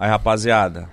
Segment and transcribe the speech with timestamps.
[0.00, 0.88] Aí, rapaziada,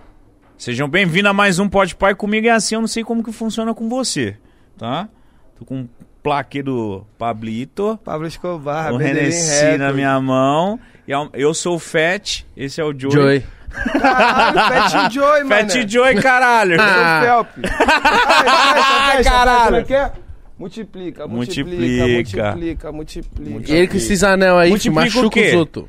[0.57, 2.13] sejam bem-vindos a mais um Pode Pai.
[2.13, 4.35] Comigo é assim, eu não sei como que funciona com você,
[4.77, 5.07] tá?
[5.57, 5.87] Tô com um
[6.21, 10.77] plaque do Pablito, Pablo Escobar, o Medellín Renessi na minha mão.
[11.07, 13.13] E eu- eu sou o Fat, esse é o Joey.
[13.13, 13.43] Joey.
[14.01, 14.59] Caralho,
[14.91, 15.69] Fat Joy, mano.
[15.69, 16.77] Fat Joey, caralho!
[16.81, 17.21] Ah.
[17.23, 17.47] Felp.
[17.79, 19.85] Ai, caralho.
[19.85, 20.11] caralho.
[20.59, 22.43] Multiplica, multiplica, Multiplica.
[22.51, 23.71] multiplica, multiplica.
[23.71, 25.85] E ele com esses anel aí, Multiplica o machuca os outros.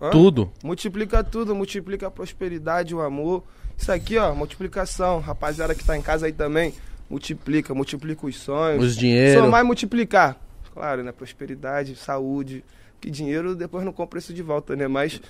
[0.00, 0.10] Hã?
[0.10, 0.50] Tudo.
[0.62, 3.42] Multiplica tudo, multiplica a prosperidade, o amor.
[3.76, 5.20] Isso aqui, ó, multiplicação.
[5.20, 6.74] Rapaziada que tá em casa aí também,
[7.08, 8.84] multiplica, multiplica os sonhos.
[8.84, 9.40] Os dinheiro.
[9.40, 10.36] Só mais multiplicar.
[10.72, 11.12] Claro, né?
[11.12, 12.64] Prosperidade, saúde.
[13.00, 14.88] Que dinheiro depois não compra isso de volta, né?
[14.88, 15.20] Mas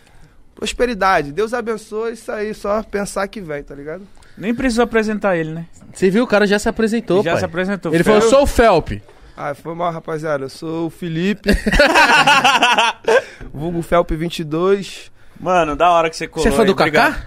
[0.55, 1.33] prosperidade.
[1.33, 4.03] Deus abençoe isso aí, só pensar que vem, tá ligado?
[4.37, 5.67] Nem preciso apresentar ele, né?
[5.93, 7.39] Você viu, o cara já se apresentou, Já pai.
[7.41, 7.95] se apresentou.
[7.95, 8.15] Ele Fel.
[8.21, 8.93] falou, sou o Felp.
[9.41, 10.47] Ah, foi mal, rapaziada.
[10.47, 11.49] Eu sou o Felipe.
[13.55, 15.13] Vulgo Felp 22.
[15.39, 16.43] Mano, da hora que você colou.
[16.43, 16.67] Você é hein?
[16.67, 16.75] do.
[16.75, 17.27] Kaká?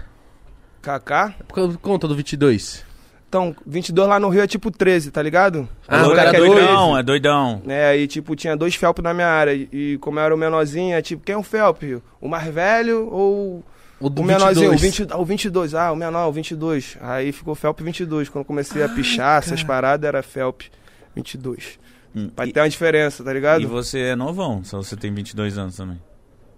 [0.82, 1.34] Kaká.
[1.48, 2.84] Por Conta do 22.
[3.26, 5.66] Então, 22 lá no Rio é tipo 13, tá ligado?
[5.88, 7.62] Ah, o cara é é doidão, é doidão.
[7.66, 9.54] É, aí tipo, tinha dois Felp na minha área.
[9.54, 11.82] E como eu era o menorzinho, é tipo, quem é o Felp?
[12.20, 13.64] O mais velho ou
[13.98, 14.68] O do o menorzinho?
[14.68, 14.98] O, 22.
[14.98, 15.74] 20, ah, o 22.
[15.74, 16.98] Ah, o menor, o 22.
[17.00, 18.28] Aí ficou Felp 22.
[18.28, 20.60] Quando eu comecei a pichar essas paradas, era Felp
[21.16, 21.80] 22.
[22.14, 23.62] Hum, Pra e- ter uma diferença, tá ligado?
[23.62, 26.00] E você é novão, só você tem 22 anos também.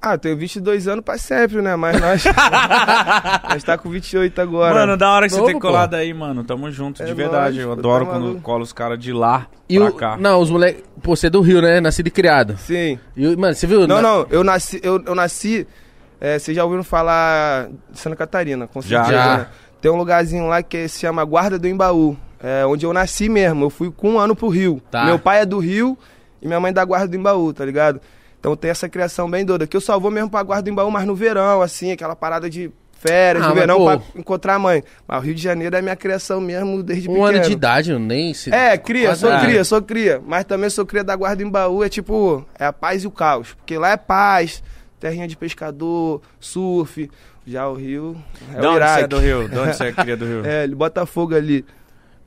[0.03, 1.77] Ah, eu tenho 22 anos pra sempre, né?
[1.77, 2.25] Mas nós.
[3.49, 4.75] nós tá com 28 agora.
[4.75, 6.45] Mano, da hora que você Novo, ter colado aí, mano.
[6.45, 7.57] Tamo junto, É de verdade.
[7.57, 10.17] nóis, Eu pô, adoro tá quando cola os caras de lá E pra o, cá.
[10.19, 10.83] não, os moleques...
[11.03, 11.81] Pô, você é do Rio, né?
[11.81, 12.57] Nascido e criado.
[12.59, 12.99] Sim.
[13.17, 13.87] E, mano, você viu?
[13.87, 15.67] Não, Na- não, eu nasci, eu, eu nasci.
[16.21, 19.05] é, vocês já ouviram falar de Santa Catarina, com Já.
[19.05, 19.25] certeza.
[19.25, 19.37] Já.
[19.39, 19.47] né?
[19.81, 22.17] Tem um lugarzinho lá que se chama Guarda do Embaú.
[22.47, 23.65] É onde eu nasci mesmo.
[23.65, 24.83] Eu fui com um ano pro Rio.
[24.91, 25.05] Tá.
[25.07, 25.97] Meu pai é do Rio
[26.43, 28.01] e minha mãe da Guarda do Embaú, tá ligado?
[28.39, 29.67] Então tem essa criação bem doida.
[29.67, 32.51] Que eu só vou mesmo pra Guarda do Embaú, mas no verão, assim, aquela parada
[32.51, 33.85] de férias, Ah, no mas, verão pô.
[33.87, 34.83] pra encontrar a mãe.
[35.09, 37.29] Mas o Rio de Janeiro é minha criação mesmo desde Um pequeno.
[37.29, 38.35] ano de idade, eu nem...
[38.35, 38.53] Se...
[38.55, 39.47] É, cria, Quase sou nada.
[39.47, 40.23] cria, sou cria.
[40.27, 43.11] Mas também sou cria da Guarda em Baú, é tipo, é a paz e o
[43.11, 43.55] caos.
[43.55, 44.63] Porque lá é paz,
[45.01, 47.11] terrinha de pescador, surf.
[47.47, 48.17] Já o Rio
[48.55, 49.49] é de o onde você é do Rio?
[49.49, 50.47] De onde você é cria do Rio?
[50.47, 51.65] É, ele Botafogo ali.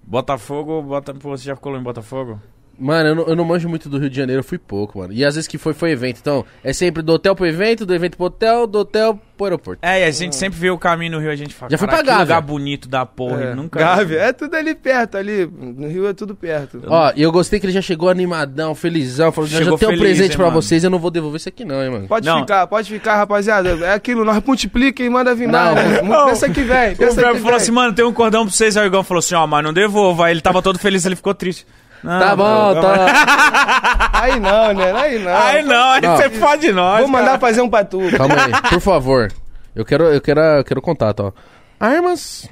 [0.07, 1.13] Botafogo, bota...
[1.13, 2.41] Pô, você já colou em Botafogo?
[2.79, 5.11] Mano, eu não, eu não manjo muito do Rio de Janeiro, eu fui pouco, mano.
[5.11, 6.19] E às vezes que foi, foi evento.
[6.21, 9.79] Então, é sempre do hotel pro evento, do evento pro hotel, do hotel pro aeroporto.
[9.83, 11.87] É, e a gente sempre vê o caminho no Rio, a gente fala, Já fui
[11.87, 13.55] "Caralho, pra Gávea." lugar bonito da porra, é.
[13.55, 13.79] nunca...
[13.79, 15.45] Gávea, é tudo ali perto, ali.
[15.47, 16.81] No Rio é tudo perto.
[16.87, 19.31] Ó, e eu gostei que ele já chegou animadão, felizão.
[19.31, 20.61] Falou, já, já Chegou tem um presente hein, pra mano?
[20.61, 22.07] vocês, eu não vou devolver isso aqui não, hein, mano.
[22.07, 22.39] Pode Não.
[22.41, 23.69] ficar, pode ficar, rapaziada.
[23.85, 25.89] É aquilo, nós multiplica e manda vir Não, mais.
[25.91, 26.01] né?
[26.07, 26.27] não.
[26.27, 27.41] Pensa que vem, O que Fábio vem.
[27.41, 28.75] falou assim, mano, tem um cordão pra vocês.
[28.77, 30.25] Aí o Igão falou assim, ó, mas não devolva.
[30.27, 31.65] Aí ele tava todo feliz, ele ficou triste.
[32.03, 34.09] Não, Tá bom, não, tá.
[34.21, 34.91] Aí não, né?
[34.93, 35.35] Aí não.
[35.37, 36.17] Aí não, aí Não.
[36.17, 37.39] você fode nós, Vou mandar cara.
[37.39, 37.99] fazer um pra tu.
[38.17, 39.31] Calma aí, por favor.
[39.75, 41.31] Eu quero, eu quero, eu quero contato, ó.
[41.79, 42.49] Armas,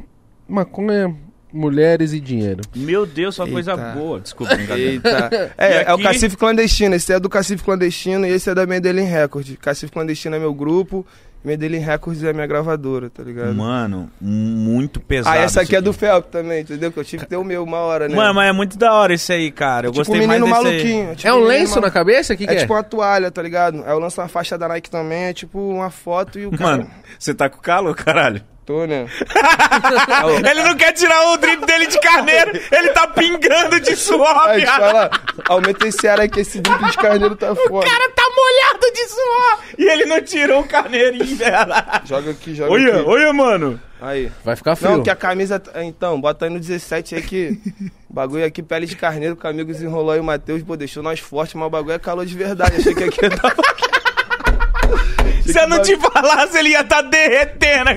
[0.47, 1.15] maconha,
[1.55, 2.61] mulheres e dinheiro.
[2.75, 4.19] Meu Deus, só coisa boa.
[4.19, 4.91] Desculpa, brincadeira.
[4.91, 5.53] Eita.
[5.57, 6.03] É, é o aqui?
[6.03, 6.95] Cacife Clandestino.
[6.95, 9.55] Esse é do Cacife Clandestino e esse é da Medellín Record.
[9.57, 11.05] Cacife Clandestino é meu grupo,
[11.43, 13.53] Medellín Records é minha gravadora, tá ligado?
[13.53, 15.37] Mano, muito pesado.
[15.37, 16.91] ah, essa aqui é do Felp também, entendeu?
[16.91, 18.15] Que eu tive que ter o meu uma hora, né?
[18.15, 19.87] Mano, mas é muito da hora isso aí, cara.
[19.87, 21.09] Eu tipo gostei um menino mais desse maluquinho.
[21.11, 21.15] aí.
[21.15, 22.35] tipo É um lenço na cabeça?
[22.35, 22.59] Que, que É é?
[22.61, 23.83] tipo uma toalha, tá ligado?
[23.85, 26.63] Aí eu lanço uma faixa da Nike também, é tipo uma foto e o cara...
[26.77, 26.89] Mano,
[27.19, 28.41] você tá com calor, caralho?
[28.65, 29.05] Tô, né?
[30.49, 34.61] Ele não quer tirar o drip dele de carneiro, ele tá pingando de suor, Aí,
[34.61, 34.79] viado.
[34.79, 35.09] falar,
[35.47, 37.85] aumenta esse ar aí que esse drip de carneiro tá O foda.
[37.87, 39.59] cara tá molhado de suor.
[39.77, 42.01] E ele não tirou o carneirinho dela.
[42.05, 43.07] Joga aqui, joga Olha, aqui.
[43.09, 43.79] olha, mano.
[44.01, 44.31] Aí.
[44.43, 44.91] Vai ficar frio.
[44.97, 45.61] Não, que a camisa.
[45.75, 47.59] Então, bota aí no 17 aí que.
[48.09, 51.19] o bagulho aqui, pele de carneiro, com amigos enrolou aí o Matheus, pô, deixou nós
[51.19, 52.77] forte, mas o bagulho é calor de verdade.
[52.77, 53.55] Achei que aqui ia dar.
[55.45, 57.89] Se eu não te falasse, ele ia tá derretendo.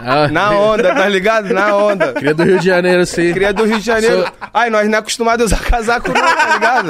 [0.00, 1.52] Ah, Na onda, tá ligado?
[1.52, 2.12] Na onda.
[2.12, 3.32] Cria do Rio de Janeiro, sim.
[3.32, 4.22] Cria do Rio de Janeiro.
[4.22, 6.86] Sou- Ai, nós não é acostumado a usar casaco, não, tá ligado?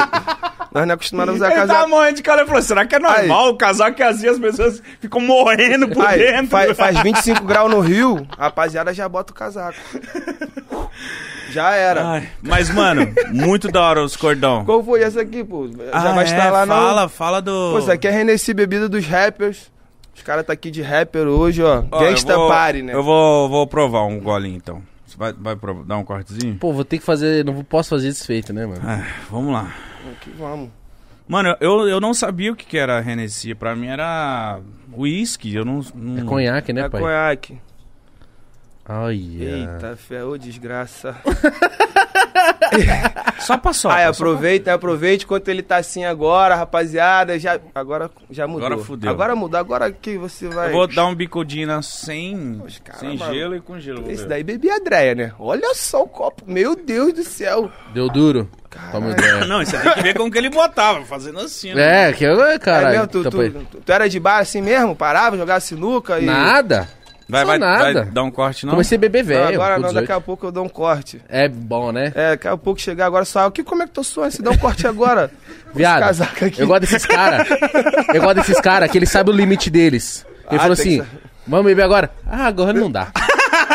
[0.73, 1.89] Nós não é acostumado a usar Ele tá casaco.
[1.91, 2.41] morrendo de calor.
[2.41, 6.05] Ele falou, será que é normal o casaco é assim, as pessoas ficam morrendo por
[6.07, 6.49] Ai, dentro?
[6.49, 9.77] faz, faz 25 graus no Rio, a rapaziada já bota o casaco.
[11.51, 12.07] Já era.
[12.07, 14.65] Ai, mas, mano, muito da hora os cordão.
[14.65, 15.67] Qual foi essa aqui, pô?
[15.69, 17.09] Já Ah, vai é, estar lá Fala, no.
[17.09, 17.73] fala do...
[17.73, 19.71] Pô, isso aqui é Renesci Bebida dos Rappers.
[20.15, 21.85] Os caras tá aqui de rapper hoje, ó.
[21.91, 22.93] Ó, Gangsta vou- Party, né?
[22.93, 24.83] Eu vou, vou provar um golinho, então.
[25.07, 26.57] Você vai, vai provar- dar um cortezinho?
[26.57, 27.45] Pô, vou ter que fazer.
[27.45, 28.81] Não posso fazer desfeito, né, mano?
[28.85, 29.73] Ah, vamos lá.
[30.13, 30.71] Aqui, vamos.
[31.27, 33.55] Mano, eu, eu não sabia o que, que era Hennessy.
[33.55, 34.59] Pra mim era
[34.93, 35.55] whisky.
[35.55, 35.83] Eu não.
[35.95, 36.23] não...
[36.23, 37.01] É conhaque, né, é pai?
[37.01, 37.59] conhaque.
[38.89, 39.45] Olha.
[39.45, 41.15] Eita, fé, ô desgraça.
[43.41, 43.91] Só passou.
[43.91, 47.39] Aí aproveita, aproveite enquanto ele tá assim agora, rapaziada.
[47.39, 48.67] Já, agora já mudou.
[48.67, 49.11] Agora fudeu.
[49.11, 49.61] Agora mudou.
[49.61, 50.69] Agora que você vai.
[50.69, 53.35] Eu vou dar um bicodina sem, cara, sem mano.
[53.35, 54.11] gelo e com gelo.
[54.11, 55.33] Esse daí bebia a Dreia, né?
[55.39, 56.43] Olha só o copo.
[56.47, 57.71] Meu Deus do céu.
[57.95, 58.49] Deu duro.
[58.93, 59.45] Toma ideia.
[59.47, 61.73] Não, isso tem que ver como que ele botava, fazendo assim.
[61.75, 62.11] né?
[62.11, 62.91] É, que eu, é cara.
[62.91, 63.07] mesmo?
[63.07, 64.95] Tu, tu, tu- tu era de bar assim mesmo?
[64.95, 66.27] Parava, jogava sinuca e.
[66.27, 66.89] Nada.
[67.29, 67.93] Vai, vai, nada.
[67.93, 68.71] vai dar um corte, não?
[68.73, 69.55] Comecei a beber velho.
[69.55, 69.95] agora não, 18.
[70.01, 71.21] daqui a pouco eu dou um corte.
[71.29, 72.11] É bom, né?
[72.15, 73.51] É, daqui a pouco chegar agora só.
[73.51, 74.33] Que, como é que tu suando?
[74.33, 75.31] Se dá um corte agora.
[75.75, 76.03] Viado,
[76.57, 77.47] eu gosto desses caras.
[78.15, 80.25] Eu gosto desses caras que eles sabem o limite deles.
[80.51, 81.09] Ele Ah, falou assim: que
[81.47, 82.11] vamos beber agora?
[82.27, 83.09] Ah, agora não dá.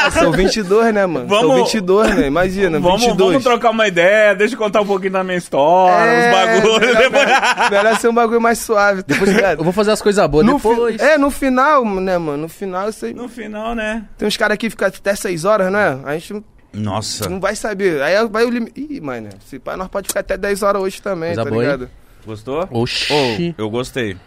[0.05, 1.27] Ah, são 22, né, mano?
[1.29, 2.27] São Vamos- 22, né?
[2.27, 3.29] Imagina, Vamos, 22.
[3.31, 6.79] vamos trocar uma ideia, deixa eu contar um pouquinho da minha história, É, os bagulhos.
[6.87, 9.59] melhor, depois- melhor- melhor ser um bagulho mais suave, tá ligado?
[9.59, 11.01] Eu vou fazer as coisas boas No fi- depois.
[11.01, 12.43] É, no final, né, mano?
[12.43, 13.13] No final, você...
[13.13, 14.03] No final, né?
[14.17, 15.99] tem uns caras que ficam até 6 horas, né?
[16.05, 18.01] A gente não- Nossa, não vai saber.
[18.01, 18.73] Aí vai o limite.
[18.89, 21.63] Ih, mano, se pá, nós pode ficar até 10 horas hoje também, Coisa tá boa,
[21.63, 21.71] hein?
[21.71, 21.89] ligado?
[22.25, 22.67] gostou?
[22.71, 23.53] Oxi.
[23.57, 24.17] Ô, eu gostei.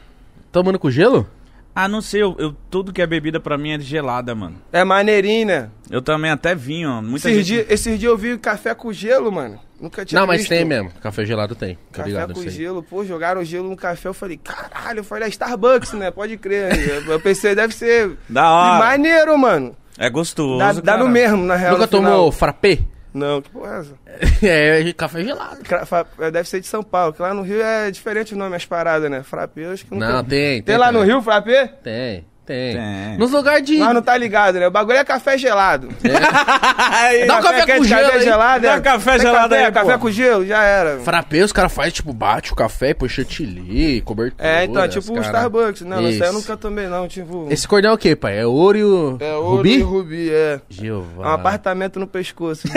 [0.53, 1.27] Tomando com gelo?
[1.79, 4.57] Ah, não sei, eu, eu- tudo que é bebida pra mim é gelada, mano.
[4.73, 5.69] É maneirinho, né?
[5.91, 7.03] Eu também até vinho, ó.
[7.03, 7.65] Muita Esses gente...
[7.67, 9.61] dias esse dia eu vi café com gelo, mano.
[9.79, 10.49] Nunca tinha não, mas visto.
[10.49, 10.91] tem mesmo.
[11.03, 11.75] Café gelado tem.
[11.75, 15.27] Tô Café ligado com gelo, pô, jogaram gelo no café, eu falei, caralho, eu falei,
[15.27, 16.11] é Starbucks, né?
[16.11, 16.73] Pode crer.
[16.89, 18.79] Eu- eu pensei, deve ser Da hora.
[18.87, 19.77] Maneiro, mano.
[19.99, 21.73] É gostoso, Dá, dá no mesmo, na real.
[21.73, 22.13] Nunca no final.
[22.13, 22.79] tomou frappé?
[23.17, 23.97] Não, que porra é essa?
[24.47, 25.61] é, café gelado.
[26.19, 28.67] É, Deve ser de São Paulo, que lá no Rio é diferente o nome, as
[28.67, 29.23] paradas, né?
[29.23, 30.09] Frappé, eu acho que nunca...
[30.09, 30.63] Não, tem.
[30.63, 31.03] Tem lá no.
[31.03, 31.67] Rio, Frappé?
[31.67, 32.77] Tem, tem.
[32.77, 33.19] Tem.
[33.19, 33.77] Nos lugares de.
[33.79, 34.69] Nós não tá ligado, né?
[34.69, 35.89] O bagulho é café gelado.
[36.79, 38.25] Aí, Dá um café quente, com gelo café aí.
[38.25, 38.77] gelado, Dá é.
[38.77, 39.99] um café Tem gelado café, aí, Café pô.
[39.99, 40.99] com gelo, já era.
[41.01, 44.49] Frappé, os caras fazem, tipo, bate o café, põe chantilly, cobertura.
[44.49, 45.83] É, então, os tipo o cara- Starbucks.
[45.83, 47.09] Não, isso aí eu nunca tomei, não.
[47.09, 47.47] Tipo...
[47.51, 48.39] Esse cordão é o quê, pai?
[48.39, 49.17] É ouro e o.
[49.21, 49.75] É ouro Rubi?
[49.75, 50.61] e rubi, é.
[50.69, 51.25] Jeová.
[51.25, 52.69] É um apartamento no pescoço.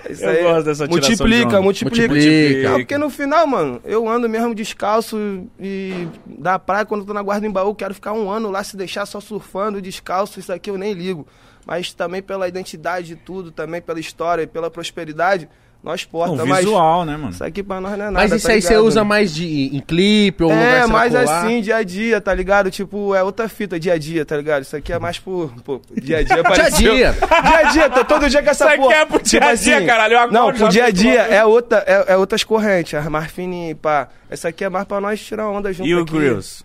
[0.08, 2.08] Isso Eu aí gosto dessa tiração de Multiplica, multiplica.
[2.08, 2.68] Multiplica.
[2.70, 7.12] Não, porque no final, mano, eu ando mesmo descalço e da praia, quando eu tô
[7.12, 10.52] na Guarda em Baú, quero ficar um ano lá, se deixar só surfando, descalço, isso
[10.52, 11.26] aqui eu nem ligo.
[11.66, 15.48] Mas também pela identidade de tudo, também pela história e pela prosperidade,
[15.82, 16.44] nós porta.
[16.44, 17.30] Mas visual, né, mano?
[17.30, 18.84] isso aqui pra nós não é nada, Mas isso tá aí você ligado?
[18.86, 21.38] usa mais de, em clipe ou lugar É, você mais colar?
[21.44, 22.70] assim, dia a dia, tá ligado?
[22.70, 24.62] Tipo, é outra fita, dia a dia, tá ligado?
[24.62, 25.50] Isso aqui é mais por.
[25.62, 26.92] Pô, dia a dia pareceu.
[26.94, 27.12] dia.
[27.12, 28.94] Dia a dia, tô todo dia com essa Isso aqui porra.
[28.94, 32.12] é pro dia a dia, caralho, eu Não, pro dia a dia é, outra, é,
[32.12, 34.08] é outras correntes, as mais fininhas, pá.
[34.28, 36.12] Essa aqui é mais pra nós tirar onda junto E o aqui.
[36.12, 36.62] Grills?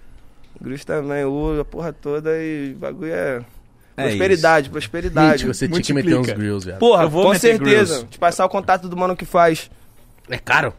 [0.61, 3.41] Grills também, o, a porra toda e o bagulho é.
[3.97, 5.43] É prosperidade, prosperidade.
[5.43, 6.37] Gente, você tinha que meter uns Multiplica.
[6.39, 6.77] grills, velho.
[6.79, 7.93] Porra, Eu vou com meter certeza.
[7.93, 8.07] grills.
[8.09, 9.71] Te passar o contato do mano que faz.
[10.29, 10.73] É caro?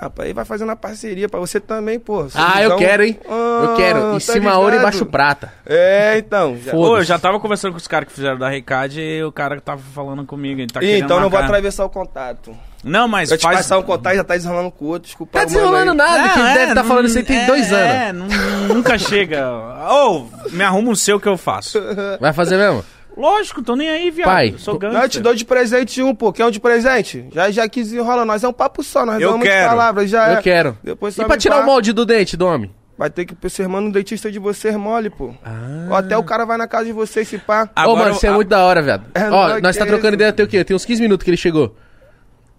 [0.00, 2.26] Ah, pá, aí vai fazendo a parceria pra você também, pô.
[2.34, 3.18] Ah, eu quero, hein?
[3.24, 3.98] eu Ah, quero.
[4.10, 5.52] Em tá cima ouro e embaixo prata.
[5.66, 6.56] É, então.
[6.56, 6.70] já-.
[6.70, 9.56] Pô, eu já tava conversando com os caras que fizeram da Recade e o cara
[9.56, 10.60] que tava falando comigo.
[10.60, 11.46] Ele tá Ih, querendo então não vou marcar.
[11.46, 12.56] atravessar o contato.
[12.84, 13.58] Não, mas Eu te faz...
[13.58, 15.38] passar um contato já tá desenrolando com o outro, desculpa.
[15.38, 17.72] Tá desenrolando nada, que Não, ele é, deve estar falando isso aí tem é, dois
[17.72, 17.94] anos.
[17.94, 19.48] É, nu- nunca chega.
[19.90, 21.80] Ô, me arruma o seu que eu faço.
[22.20, 22.84] Vai fazer mesmo?
[23.16, 24.28] Lógico, tô nem aí, viado.
[24.28, 24.98] Pai, Eu sou gangster.
[24.98, 26.32] Não, eu te dou de presente um, pô.
[26.32, 27.26] Quer um de presente?
[27.32, 29.68] Já, já que desenrola, nós é um papo só, nós Eu quero.
[29.68, 30.36] palavras, já é.
[30.38, 30.78] Eu quero.
[30.82, 32.70] Depois E pra tirar pá, o molde do dente do homem?
[32.96, 35.34] Vai ter que ser mano um dentista de vocês mole, pô.
[35.44, 35.86] Ah.
[35.90, 37.64] Ou até o cara vai na casa de vocês se pá.
[37.64, 39.04] Ô, Agora mano, você é a- muito da hora, viado.
[39.14, 40.14] É, Ó, nós tá que trocando isso?
[40.14, 40.64] ideia até o quê?
[40.64, 41.76] Tem uns 15 minutos que ele chegou.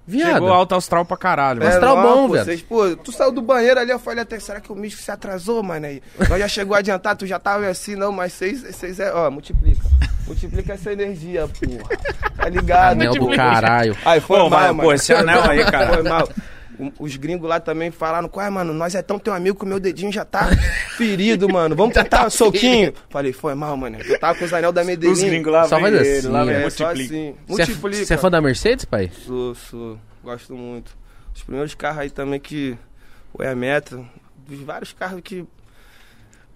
[0.06, 0.34] Viado.
[0.34, 1.62] Chegou alto astral pra caralho.
[1.62, 2.46] Tá não, bom, pô, velho.
[2.46, 5.12] Vocês, pô, tu saiu do banheiro ali, eu falei até, será que o Místico se
[5.12, 5.86] atrasou, mano?
[5.86, 9.14] Aí, nós já chegou a adiantar, tu já tava assim, não, mas vocês, vocês é,
[9.14, 9.84] ó, multiplica.
[10.28, 11.98] Multiplica essa energia, porra.
[12.36, 12.92] Tá ligado?
[12.94, 13.96] Anel do caralho.
[14.06, 14.84] Aí foi Pô, mal, mano.
[14.84, 15.94] pô, esse anel aí, cara.
[15.94, 16.30] Foi mal.
[17.00, 18.74] Os gringos lá também falaram, qual é, mano?
[18.74, 20.48] Nós é tão teu amigo que o meu dedinho já tá
[20.98, 21.76] ferido, mano.
[21.76, 22.94] Vamos tentar um soquinho?
[23.10, 23.98] Falei, foi mal, mano.
[24.02, 25.14] Eu tava com os anel da Medellín.
[25.14, 27.14] Os gringos lá Só ele, assim, lá é, É, só multiplica.
[27.16, 27.36] assim.
[27.48, 28.06] Você é, Multiplica.
[28.06, 29.12] você é fã da Mercedes, pai?
[29.26, 30.00] Sou, sou.
[30.24, 30.96] Gosto muito.
[31.36, 32.78] Os primeiros carros aí também que...
[33.34, 34.08] O E-Metro.
[34.48, 35.46] Dos vários carros que...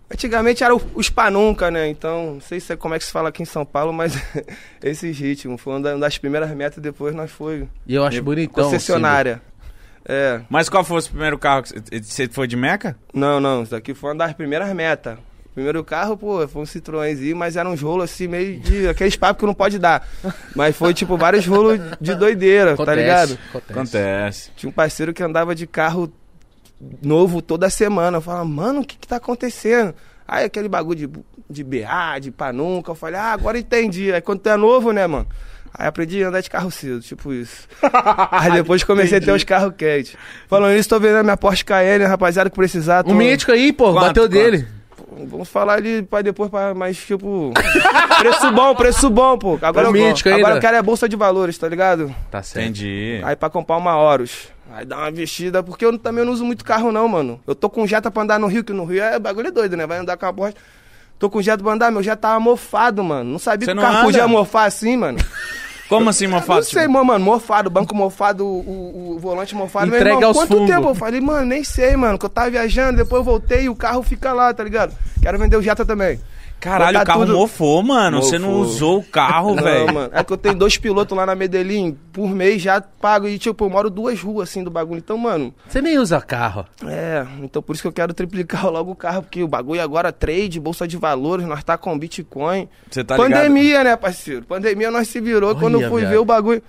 [0.10, 1.90] Antigamente era o, o Spanunca, né?
[1.90, 4.14] Então, não sei se é como é que se fala aqui em São Paulo, mas
[4.82, 5.60] esses ritmos.
[5.60, 8.64] Foi uma da- uma das primeiras metas, depois nós foi E eu acho bonitão.
[8.64, 9.42] o concessionária.
[10.10, 10.42] É.
[10.50, 12.96] Mas qual foi o primeiro carro que você- foi de Meca?
[13.14, 15.18] Não, não, isso daqui foi uma das primeiras metas.
[15.54, 18.88] Primeiro carro, pô, foi um Citroënzinho, mas era uns rolos assim, meio de.
[18.88, 20.08] aqueles papos que não pode dar.
[20.56, 23.40] Mas foi tipo vários rolos de doideira, tá Acontece, ligado?
[23.50, 23.72] Acontece.
[23.74, 24.52] Acontece.
[24.56, 26.14] Tinha um parceiro que andava de carro
[27.02, 28.18] novo toda semana.
[28.18, 29.96] Eu falava, mano, o que que tá acontecendo?
[30.28, 31.10] Aí aquele bagulho de,
[31.50, 34.14] de BA, de panunca, eu falei, ah, agora entendi.
[34.14, 35.26] Aí quando tu é novo, né, mano?
[35.78, 37.68] Aí aprendi a andar de carro cedo, tipo isso.
[38.32, 40.16] Aí depois comecei a ter os carros quentes.
[40.48, 43.04] Falando isso, tô vendendo minha Porsche Cayenne, rapaziada, que precisar.
[43.04, 43.12] Tô...
[43.12, 44.32] Um mítico aí, pô, Quanto, bateu quanto?
[44.32, 44.68] dele.
[45.30, 47.52] Vamos falar ali pra depois, pra mais tipo.
[48.20, 49.60] preço bom, preço bom, pô.
[49.62, 52.14] Agora, eu, mítico agora eu quero é bolsa de valores, tá ligado?
[52.30, 52.64] Tá certo.
[52.64, 53.20] Entendi.
[53.24, 54.48] Aí pra comprar uma Horus.
[54.72, 57.40] Aí dá uma vestida, porque eu também não uso muito carro, não, mano.
[57.48, 59.88] Eu tô com Jetta pra andar no Rio, que no Rio é bagulho doido, né?
[59.88, 60.56] Vai andar com a Porsche.
[61.18, 63.32] Tô com Jetta pra andar, meu Jetta tava mofado, mano.
[63.32, 64.06] Não sabia Você que o carro anda?
[64.06, 65.18] podia mofar assim, mano.
[65.90, 66.66] Como assim, Não Mofado?
[66.66, 69.88] sei, mano, mano, mofado, banco mofado, o, o- o volante mofado.
[69.88, 70.68] Meu Entrega irmão, aos quanto fungos.
[70.76, 70.90] tempo?
[70.90, 73.76] Eu falei, mano, nem sei, mano, que eu tava viajando, depois eu voltei e o
[73.76, 74.94] carro fica lá, tá ligado?
[75.22, 76.20] Quero vender o Jetta também.
[76.68, 78.22] Caralho, o carro tudo- mofou, mano.
[78.22, 79.94] Você não usou o carro, Não, velho.
[79.94, 83.38] mano, é que eu tenho dois pilotos lá na Medellín, por mês já pago e,
[83.38, 85.00] tipo, eu moro duas ruas, assim, do bagulho.
[85.00, 86.66] Então, mano, Você nem usa carro.
[86.86, 90.10] é, então por isso que eu quero triplicar logo o carro, porque o bagulho agora
[90.10, 92.68] é trade, bolsa de valores, nós tá com Bitcoin.
[92.90, 93.32] Você tá ligado?
[93.34, 94.44] Pandemia, né, parceiro?
[94.46, 96.12] Pandemia nós se virou Olha, quando eu fui viado.
[96.12, 96.62] ver o bagulho.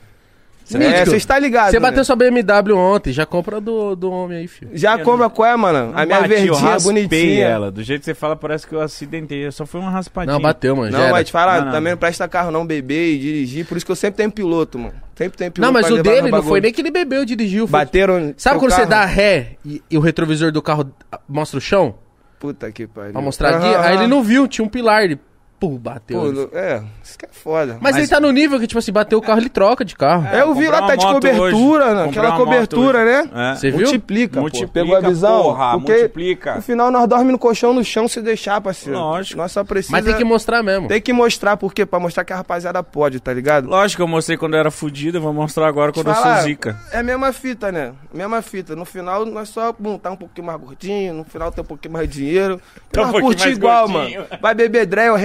[0.77, 1.81] É, você está ligado, Você né?
[1.89, 4.71] bateu sua BMW ontem, já compra do, do homem aí, filho.
[4.75, 5.93] Já compra qual é, mano?
[5.95, 7.47] A minha Bati, eu verdinha, raspei bonitinha.
[7.47, 7.71] ela.
[7.71, 9.51] Do jeito que você fala, parece que eu acidentei.
[9.51, 10.35] Só foi uma raspadinha.
[10.35, 10.91] Não, bateu, mano.
[10.93, 11.73] já Não, mas te falar, Não, não.
[11.73, 14.79] também não presta carro não, beber e dirigir, por isso que eu sempre tenho piloto,
[14.79, 14.95] mano.
[15.17, 17.67] Sempre tenho piloto Não, mas pra o dele não foi nem que ele bebeu, dirigiu.
[17.67, 17.81] Foi...
[17.81, 18.91] Bateram Sabe quando você carro?
[18.91, 20.91] dá ré e, e o retrovisor do carro
[21.29, 21.95] mostra o chão?
[22.39, 23.13] Puta que pariu.
[23.13, 23.67] Pra mostrar aqui?
[23.67, 25.03] Aham, Aí ele não viu, tinha um pilar.
[25.03, 25.19] Ele,
[25.59, 26.21] pô, bateu.
[26.21, 27.75] Pô, é, isso que é foda.
[27.81, 29.97] mas, Mas- ele tá no nível que, tipo assim, bateu o carro, ele troca de
[29.97, 30.27] carro.
[30.33, 31.95] É, eu vi lá, uma tá de moto cobertura, hoje.
[31.95, 32.05] né?
[32.09, 33.07] Aquela uma moto cobertura, hoje.
[33.33, 33.53] né?
[33.53, 33.55] É.
[33.57, 33.81] Você viu?
[33.81, 34.73] Multiplica, Multiplica, pô.
[34.73, 35.43] Pegou a visão?
[35.43, 36.55] porra, porque multiplica.
[36.57, 38.99] no final nós dormimos no colchão no chão se deixar, parceiro.
[38.99, 39.39] Lógico.
[39.41, 39.93] Nós só precisa...
[39.93, 40.89] Mas tem que mostrar mesmo.
[40.89, 41.85] Tem que mostrar, por quê?
[41.85, 43.69] Pra mostrar que a rapaziada pode, tá ligado?
[43.69, 46.37] Lógico que eu mostrei quando eu era fudido, eu vou mostrar agora quando eu Falar,
[46.37, 46.79] sou zica.
[46.93, 47.93] É a mesma fita, né?
[48.15, 48.77] Mesma fita.
[48.77, 51.93] No final, nós só bum, tá um pouquinho mais gordinho, no final tem um pouquinho
[51.95, 52.61] mais de dinheiro.
[52.93, 54.21] Tá um Nós pouquinho curtir mais igual, gordinho.
[54.21, 54.39] mano.
[54.41, 55.17] Vai beber Drell,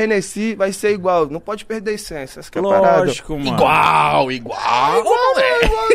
[0.57, 1.27] Vai ser igual.
[1.27, 2.39] Não pode perder a essência.
[2.39, 2.99] Essa que é a parada.
[2.99, 3.47] Lógico, mano.
[3.55, 4.99] Igual, igual.
[4.99, 5.35] Igual,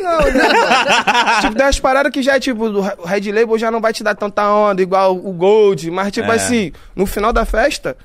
[0.03, 1.41] não, né, mano?
[1.43, 3.93] tipo, tem umas paradas que já é tipo, do o Red Label já não vai
[3.93, 5.91] te dar tanta onda, igual o Gold.
[5.91, 6.37] Mas, tipo É.
[6.37, 7.97] assim, no final da festa,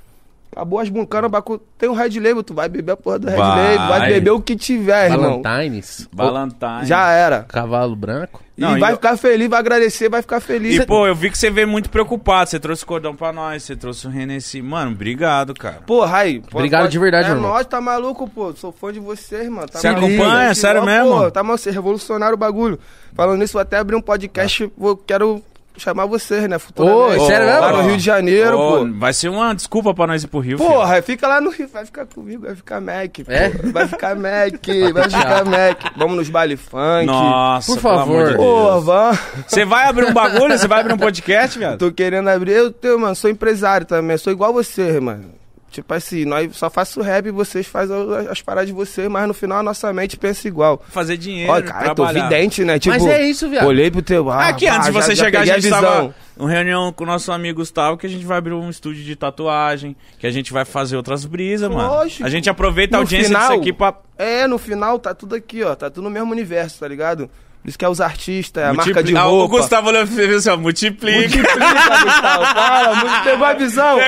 [0.51, 1.59] acabou as buncanas, bacu...
[1.77, 3.75] tem o Red Label, tu vai beber a porra do Red Vai.
[3.77, 5.41] Label, vai beber o que tiver, irmão.
[5.41, 6.07] Valentines.
[6.13, 6.85] Valentine.
[6.85, 7.43] Já era.
[7.43, 8.42] Cavalo branco.
[8.55, 10.75] Não, e vai eu- ficar feliz, vai agradecer, vai ficar feliz.
[10.79, 12.49] E, pô, eu vi que você veio muito preocupado.
[12.49, 14.61] Você trouxe cordão pra nós, você trouxe o Renessi.
[14.61, 15.81] Mano, obrigado, cara.
[15.87, 16.39] Porra, aí.
[16.39, 17.49] pô, Obrigado pode- de verdade, é irmão.
[17.51, 18.53] nós, tá maluco, pô.
[18.53, 19.67] Sou fã de vocês, mano.
[19.67, 20.05] Tá Você maluco.
[20.13, 20.53] acompanha?
[20.53, 21.09] Sério ó, mesmo?
[21.09, 22.77] Pô, tá mal, você revolucionário o bagulho.
[23.15, 25.43] Falando nisso, vou até abrir um podcast, vou, quero
[25.77, 27.19] chamar vocês, né, futuramente.
[27.21, 27.61] Ô, sério mesmo?
[27.61, 28.93] Lá no Rio de Janeiro, Ô, pô.
[28.99, 30.69] Vai ser uma desculpa pra nós ir pro Rio, filho.
[30.69, 33.17] Porra, fica lá no Rio, vai ficar comigo, vai ficar Mac.
[33.25, 33.31] pô.
[33.31, 33.49] É?
[33.49, 35.93] Vai ficar Mac, vai ficar Mac.
[35.97, 37.05] Vamos nos baile funk.
[37.05, 38.15] Nossa, Por pelo favor.
[38.21, 38.83] amor de Pô, Deus.
[38.85, 39.19] vamos.
[39.47, 40.57] Você vai abrir um bagulho?
[40.57, 41.77] Você vai abrir um podcast, viado?
[41.79, 42.51] Tô querendo abrir.
[42.53, 44.17] Eu, tenho, mano, sou empresário também.
[44.17, 45.25] Sou igual você, mano.
[45.73, 49.27] Tipo assim, nós só faço rap e vocês fazem as- as paradas de vocês, mas
[49.27, 50.79] no final a nossa mente pensa igual.
[50.89, 52.29] Fazer dinheiro, Olha, cara, eu tô trabalhar.
[52.29, 52.77] vidente, né?
[52.77, 53.65] Tipo, Mas é isso, viado.
[53.65, 54.29] olhei pro teu.
[54.29, 55.81] Ah, Aqui, antes de já- você já chegar, a peguei gente visão.
[55.81, 59.03] tava uma reunião com o nosso amigo Gustavo que a gente vai abrir um estúdio
[59.03, 61.89] de tatuagem, que a gente vai fazer outras brisas, mano.
[61.89, 62.23] Lógico.
[62.23, 63.95] A gente aproveita a No audiência final- disso aqui pra...
[64.15, 65.73] É, no final tá tudo aqui, ó.
[65.73, 67.27] Tá tudo no mesmo universo, tá ligado?
[67.63, 69.45] Por isso que é os artistas, é a multipli- marca de Ah, roupa.
[69.55, 71.17] O Gustavo olhou você assim, ó, multiplica.
[71.37, 72.95] Multiplica, Gustavo.
[72.97, 73.99] Multi- pegou a visão.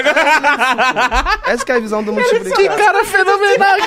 [1.47, 2.77] Essa que é a visão do Que multiplicar.
[2.77, 3.77] cara fenomenal.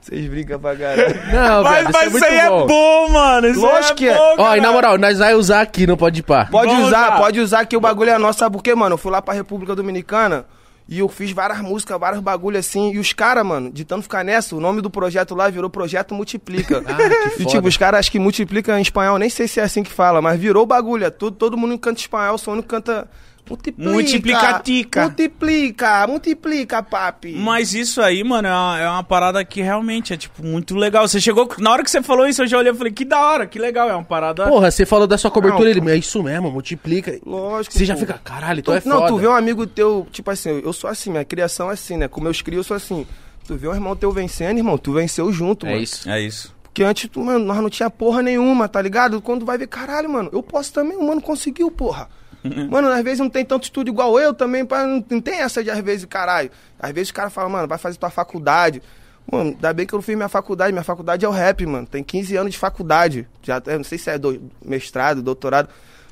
[0.00, 1.14] Vocês brincam pra caralho.
[1.32, 3.08] Não, Mas, velho, mas isso isso é aí é bom.
[3.10, 3.48] mano.
[3.48, 4.16] Isso Lógico aí que é é.
[4.16, 6.46] bom, Ó, e na moral, nós vai usar aqui, não pode ir pá.
[6.50, 7.16] Pode Vamos usar, usar.
[7.18, 8.38] pode usar que o bagulho é nosso.
[8.38, 8.94] Sabe por quê, mano?
[8.94, 10.46] Eu fui lá pra República Dominicana
[10.88, 12.92] e eu fiz várias músicas, vários bagulho assim.
[12.92, 16.14] E os caras, mano, de tanto ficar nessa, o nome do projeto lá virou Projeto
[16.14, 16.82] Multiplica.
[16.86, 17.50] Ah, que E foda.
[17.50, 20.22] tipo, os caras acho que multiplica em espanhol, nem sei se é assim que fala,
[20.22, 21.04] mas virou bagulho.
[21.04, 23.08] É todo, todo mundo canta espanhol, só um canta.
[23.48, 23.90] Multiplica.
[23.92, 25.02] Multiplicatica.
[25.02, 27.32] Multiplica, multiplica, papi.
[27.34, 31.06] Mas isso aí, mano, é uma, é uma parada que realmente é, tipo, muito legal.
[31.06, 31.48] Você chegou...
[31.58, 33.58] Na hora que você falou isso, eu já olhei e falei, que da hora, que
[33.58, 33.88] legal.
[33.88, 34.46] É uma parada...
[34.48, 37.18] Porra, você falou da sua cobertura, Não, ele, é isso mesmo, multiplica.
[37.24, 37.74] Lógico.
[37.74, 38.00] Você já pô.
[38.00, 39.08] fica, caralho, tu Tu- é não, foda.
[39.08, 42.08] tu vê um amigo teu, tipo assim, eu sou assim, minha criação é assim, né?
[42.08, 43.06] Com meus crios eu sou assim.
[43.46, 45.82] Tu vê um irmão teu vencendo, irmão, tu venceu junto, É mano.
[45.82, 46.08] isso.
[46.10, 46.54] É isso.
[46.64, 49.22] Porque antes, tu, mano, nós não tinha porra nenhuma, tá ligado?
[49.22, 52.08] Quando vai ver, caralho, mano, eu posso também, o mano conseguiu, porra.
[52.70, 55.62] Mano, às vezes não tem tanto estudo igual eu também, pá, não, não tem essa
[55.62, 56.50] de às vezes, caralho.
[56.78, 58.82] Às vezes o cara fala, mano, vai fazer tua faculdade.
[59.30, 61.86] Mano, ainda bem que eu não fiz minha faculdade, minha faculdade é o rap, mano.
[61.86, 63.28] Tem 15 anos de faculdade.
[63.42, 65.68] Já, não sei se é do, mestrado, doutorado.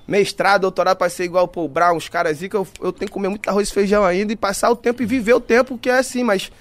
[0.06, 3.08] Mestrado, doutorado pra ser igual pô, o Brown, os caras aí que eu, eu tenho
[3.08, 5.78] que comer muito arroz e feijão ainda e passar o tempo e viver o tempo
[5.78, 6.52] que é assim, mas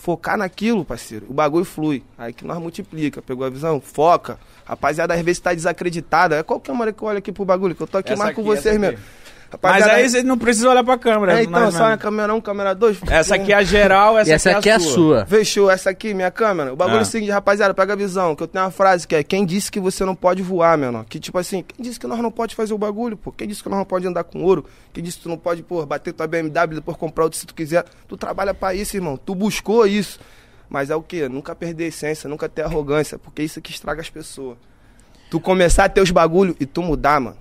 [0.00, 2.02] focar naquilo, parceiro, o bagulho flui.
[2.16, 3.80] Aí que nós multiplica, pegou a visão?
[3.80, 4.38] Foca.
[4.64, 6.36] Rapaziada, às vezes tá desacreditada.
[6.36, 8.34] É qualquer hora que eu olho aqui pro bagulho, que eu tô aqui Essa mais
[8.34, 8.96] com vocês mesmo.
[8.96, 9.02] aqui.
[9.50, 11.40] Mas Rapaziada, aí você não precisa olhar pra câmera.
[11.40, 11.98] É, então, só na mesmo.
[12.02, 12.98] câmera 1, câmera 2.
[13.10, 15.26] Essa aqui é a geral, essa, essa aqui é a sua.
[15.26, 16.72] Fechou, essa aqui, minha câmera.
[16.72, 17.02] O bagulho é Ah.
[17.02, 19.70] o seguinte, rapaziada, pega a visão, que eu tenho uma frase que é quem disse
[19.70, 21.04] que você não pode voar, meu irmão?
[21.08, 23.32] Que tipo assim, quem disse que nós não pode fazer o bagulho, pô?
[23.32, 24.64] Quem disse que nós não pode andar com ouro?
[24.92, 27.54] Quem disse que tu não pode, pô, bater tua BMW depois comprar outro se tu
[27.54, 27.84] quiser?
[28.06, 29.16] Tu trabalha pra isso, irmão.
[29.16, 30.20] Tu buscou isso.
[30.68, 31.28] Mas é o quê?
[31.28, 34.56] Nunca perder a essência, nunca ter arrogância, porque isso que estraga as pessoas.
[35.28, 37.36] Tu começar a ter os bagulho e tu mudar, mano.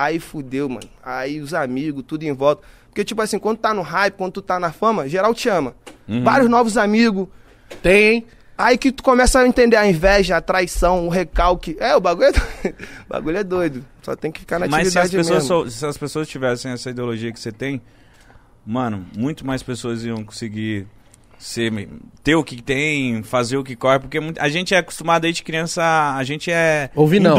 [0.00, 0.88] Aí fudeu, mano.
[1.04, 2.62] Aí os amigos, tudo em volta.
[2.88, 5.74] Porque, tipo assim, quando tá no hype, quando tu tá na fama, geral te ama.
[6.22, 7.26] Vários novos amigos.
[7.82, 8.26] Tem?
[8.56, 11.76] Aí que tu começa a entender a inveja, a traição, o recalque.
[11.78, 12.76] É, o bagulho é doido.
[13.06, 13.84] o bagulho é doido.
[14.02, 15.48] Só tem que ficar na Mas se as, atividade pessoas mesmo.
[15.64, 17.80] sou- se as pessoas tivessem essa ideologia que você tem,
[18.66, 20.86] mano, muito mais pessoas iam conseguir
[21.38, 21.88] ser,
[22.24, 25.82] ter o que tem, fazer o que corre, porque a gente é acostumado desde criança,
[26.16, 27.36] a gente é Ouvir não.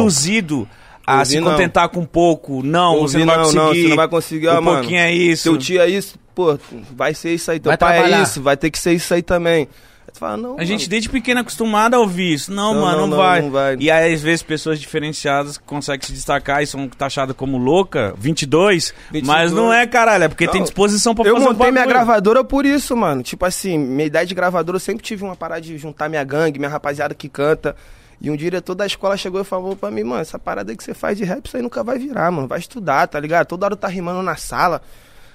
[1.13, 1.51] A Ouvir se não.
[1.51, 2.61] contentar com pouco.
[2.63, 3.59] Não, Ouvir você não vai não, conseguir.
[3.59, 4.77] não, você não vai conseguir, um mano.
[4.79, 5.43] pouquinho é isso.
[5.43, 6.57] Seu tio é isso, pô,
[6.95, 7.59] vai ser isso aí.
[7.59, 8.19] Teu Vai pai trabalhar.
[8.19, 9.67] é isso, vai ter que ser isso aí também.
[10.11, 10.89] Fala, não, A gente mano.
[10.89, 12.51] desde pequeno é acostumado a ouvir isso.
[12.51, 13.41] Não, Não, mano, não, não, não, vai.
[13.43, 13.77] não vai.
[13.79, 18.93] E aí, às vezes, pessoas diferenciadas conseguem se destacar e são taxadas como louca, 22,
[19.11, 19.23] 22.
[19.25, 21.83] mas não é, caralho, é porque Não, tem disposição pra Eu fazer o montei minha
[21.85, 21.95] bagulho.
[21.95, 23.21] gravadora por isso, mano.
[23.21, 26.57] Tipo assim, minha ideia de gravadora, eu sempre tive uma parada de juntar minha gangue,
[26.59, 27.75] minha rapaziada que canta.
[28.21, 30.93] E um diretor da escola chegou e falou pra mim, mano, essa parada que você
[30.93, 32.47] faz de rap, isso aí nunca vai virar, mano.
[32.47, 33.47] Vai estudar, tá ligado?
[33.47, 34.81] Toda hora tá rimando na sala.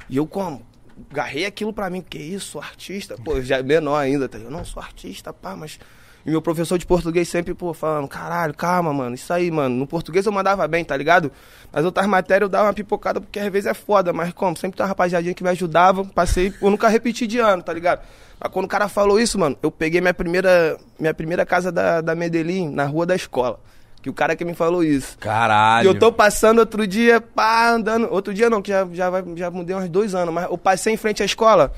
[0.08, 0.64] E eu como?
[1.10, 3.16] Garrei aquilo pra mim, que isso, artista.
[3.24, 4.36] Pô, já é menor ainda, tá?
[4.36, 4.52] ligado?
[4.52, 5.78] Eu não sou artista, pá, mas.
[6.26, 9.74] E meu professor de português sempre, pô, falando, caralho, calma, mano, isso aí, mano.
[9.76, 11.30] No português eu mandava bem, tá ligado?
[11.72, 14.56] Nas outras matérias eu dava uma pipocada, porque às vezes é foda, mas como?
[14.56, 18.00] Sempre tem uma rapaziadinha que me ajudava, passei, eu nunca repeti de ano, tá ligado?
[18.40, 22.00] Mas quando o cara falou isso, mano, eu peguei minha primeira, minha primeira casa da,
[22.00, 23.60] da Medellín, na rua da escola.
[24.00, 25.16] Que o cara que me falou isso.
[25.18, 25.84] Caralho.
[25.84, 28.06] E eu tô passando outro dia, pá, andando.
[28.10, 30.92] Outro dia não, que já, já, vai- já mudei uns dois anos, mas eu passei
[30.92, 31.72] em frente à escola,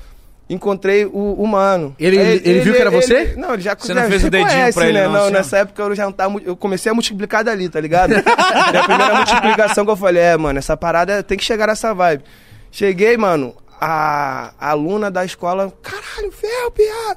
[0.49, 1.95] encontrei o, o mano.
[1.99, 3.33] Ele- Aí ele viu que era você?
[3.37, 5.05] não, ele já Você não já fez o dedinho conhece, pra ele, né?
[5.05, 6.39] não, Não, assim, nessa época eu já não tava.
[6.43, 8.13] Eu comecei a multiplicar dali, tá ligado?
[8.23, 11.93] Foi a primeira multiplicação que eu falei, é, mano, essa parada tem que chegar nessa
[11.93, 12.23] vibe.
[12.71, 17.15] Cheguei, mano, a, a aluna da escola, caralho, Felpe, ah.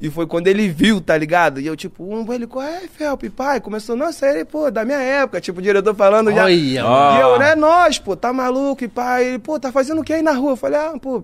[0.00, 1.60] E foi quando ele viu, tá ligado?
[1.60, 3.60] E eu, tipo, um, ele, qual é, Felpe, pai?
[3.60, 6.44] Começou, nossa, ele, pô, da minha época, tipo, o diretor falando já.
[6.44, 7.16] Olha, Ó.
[7.16, 9.22] E eu, né, nós, pô, tá maluco, e pá.
[9.22, 10.52] Ele, pô, tá fazendo o que aí na rua?
[10.52, 11.22] Eu falei, ah, pô,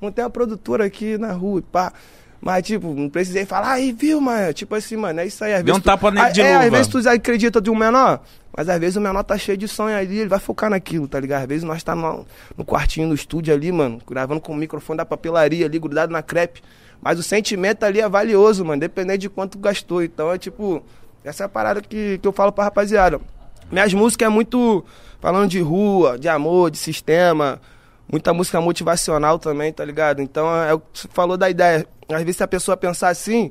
[0.00, 1.92] montei uma produtora aqui na rua, e pá.
[2.40, 4.52] Mas, tipo, não precisei falar, aí, viu, mano?
[4.52, 5.54] Tipo assim, mano, é isso aí.
[5.54, 6.64] Às Deu um tu- tapa nele de É, luva.
[6.66, 8.20] às vezes tu acredita de um menor,
[8.56, 11.18] mas às vezes o menor tá cheio de sonho ali, ele vai focar naquilo, tá
[11.18, 11.42] ligado?
[11.42, 14.98] Às vezes nós tá no, no quartinho, no estúdio ali, mano, gravando com o microfone
[14.98, 16.62] da papelaria ali, grudado na crepe.
[17.02, 20.02] Mas o sentimento ali é valioso, mano, dependendo de quanto gastou.
[20.02, 20.84] Então é tipo,
[21.24, 23.18] essa é a parada que, que eu falo pra rapaziada.
[23.72, 24.84] Minhas músicas é muito
[25.20, 27.60] falando de rua, de amor, de sistema.
[28.10, 30.22] Muita música motivacional também, tá ligado?
[30.22, 31.86] Então é o que você falou da ideia.
[32.08, 33.50] Às vezes se a pessoa pensar assim,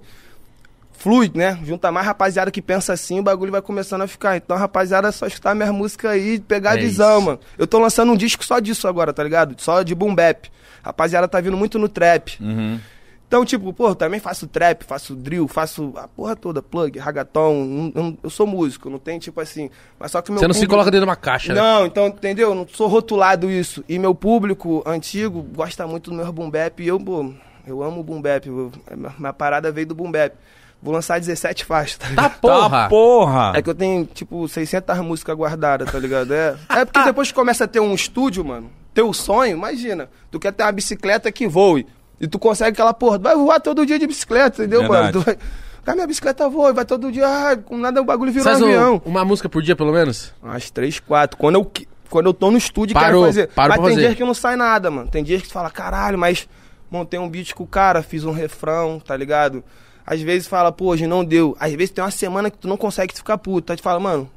[0.93, 1.59] flui, né?
[1.65, 4.37] Junta mais rapaziada que pensa assim, o bagulho vai começando a ficar.
[4.37, 7.25] Então, rapaziada, é só escutar minhas músicas aí e pegar a É visão, isso.
[7.25, 7.39] mano.
[7.57, 9.55] Eu tô lançando um disco só disso agora, tá ligado?
[9.61, 10.49] Só de boom bap.
[10.83, 12.37] Rapaziada tá vindo muito no trap.
[12.39, 12.79] Uhum.
[13.27, 17.91] Então, tipo, pô, também faço trap, faço drill, faço a porra toda, plug, ragaton.
[18.23, 19.69] eu sou músico, não tem tipo assim.
[19.99, 21.59] Mas só que meu Você não se público- coloca dentro de uma caixa, né?
[21.59, 22.53] não, então, entendeu?
[22.53, 23.83] Não sou rotulado isso.
[23.89, 26.81] E meu público antigo gosta muito do meu boom bap.
[26.81, 27.33] E eu, pô,
[27.65, 28.45] eu amo o boom bap.
[28.47, 30.33] eu- minha, minha parada veio do boom bap.
[30.81, 32.29] Vou lançar 17 faixas, tá ligado?
[32.31, 32.69] Tá porra!
[32.83, 33.51] Tá porra!
[33.55, 36.31] É que eu tenho, tipo, 600 músicas guardadas, tá ligado?
[36.31, 40.07] É, é porque depois que começa a ter um estúdio, mano, teu sonho, imagina.
[40.29, 41.87] Tu quer ter uma bicicleta que voe.
[42.19, 43.19] E tu consegue aquela porra.
[43.19, 45.01] tu Vai voar todo dia de bicicleta, entendeu, Verdade.
[45.01, 45.11] mano?
[45.13, 45.37] Tu vai...
[45.83, 48.65] Cara, minha bicicleta voa, vai todo dia, ah, com nada o bagulho virou Faz um
[48.65, 49.01] avião.
[49.05, 50.33] uma música por dia, pelo menos?
[50.41, 51.37] Umas três, quatro.
[51.37, 51.71] Quando eu,
[52.09, 53.47] quando eu tô no estúdio e Parou, quero fazer.
[53.49, 54.07] parou mas tem fazer.
[54.07, 55.07] dias que não sai nada, mano.
[55.09, 56.47] Tem dias que tu fala, caralho, mas
[56.89, 59.63] montei um beat com o cara, fiz um refrão, tá ligado?
[60.07, 61.55] Às vezes fala, pô, hoje não deu.
[61.59, 63.71] Às vezes tem uma semana que tu não consegue ficar puto.
[63.71, 64.27] Aí tu fala, mano,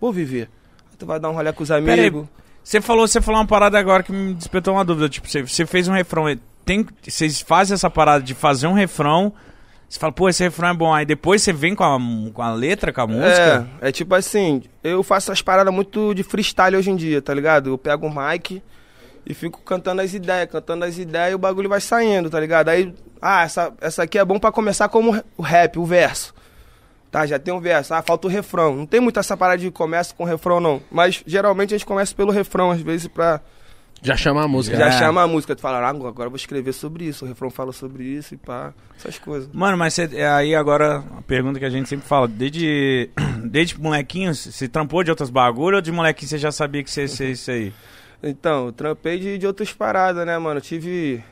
[0.00, 0.48] vou viver.
[0.90, 2.26] Aí tu vai dar um rolê com os amigos.
[2.64, 5.08] você falou, você falou uma parada agora que me despertou uma dúvida.
[5.08, 6.24] Tipo, você, você fez um refrão.
[6.66, 9.32] Tem, vocês fazem essa parada de fazer um refrão.
[9.88, 10.92] Você fala, pô, esse refrão é bom.
[10.92, 11.96] Aí depois você vem com a,
[12.34, 13.68] com a letra, com a música.
[13.80, 17.32] É, é tipo assim, eu faço as paradas muito de freestyle hoje em dia, tá
[17.32, 17.70] ligado?
[17.70, 18.60] Eu pego o mic
[19.24, 22.68] e fico cantando as ideias, cantando as ideias e o bagulho vai saindo, tá ligado?
[22.68, 26.34] Aí, ah, essa, essa aqui é bom pra começar como o rap, o verso.
[27.12, 27.94] Tá, já tem um verso.
[27.94, 28.74] Ah, falta o refrão.
[28.74, 30.82] Não tem muito essa parada de começa com refrão, não.
[30.90, 33.40] Mas geralmente a gente começa pelo refrão, às vezes, pra
[34.02, 34.76] Já chama a música.
[34.76, 34.92] já É.
[34.92, 35.56] chamar a música.
[35.56, 37.24] Tu fala, ah, agora eu vou escrever sobre isso.
[37.24, 39.48] O refrão fala sobre isso e pá, essas coisas.
[39.52, 43.10] Mano, mas você, é aí agora a pergunta que a gente sempre fala, desde,
[43.44, 47.02] desde molequinho, você trampou de outras bagulhas ou de molequinho você já sabia que você
[47.02, 47.72] ia ser isso aí?
[48.22, 50.58] Então, eu trampei de, de outras paradas, né, mano?
[50.58, 51.22] Eu tive.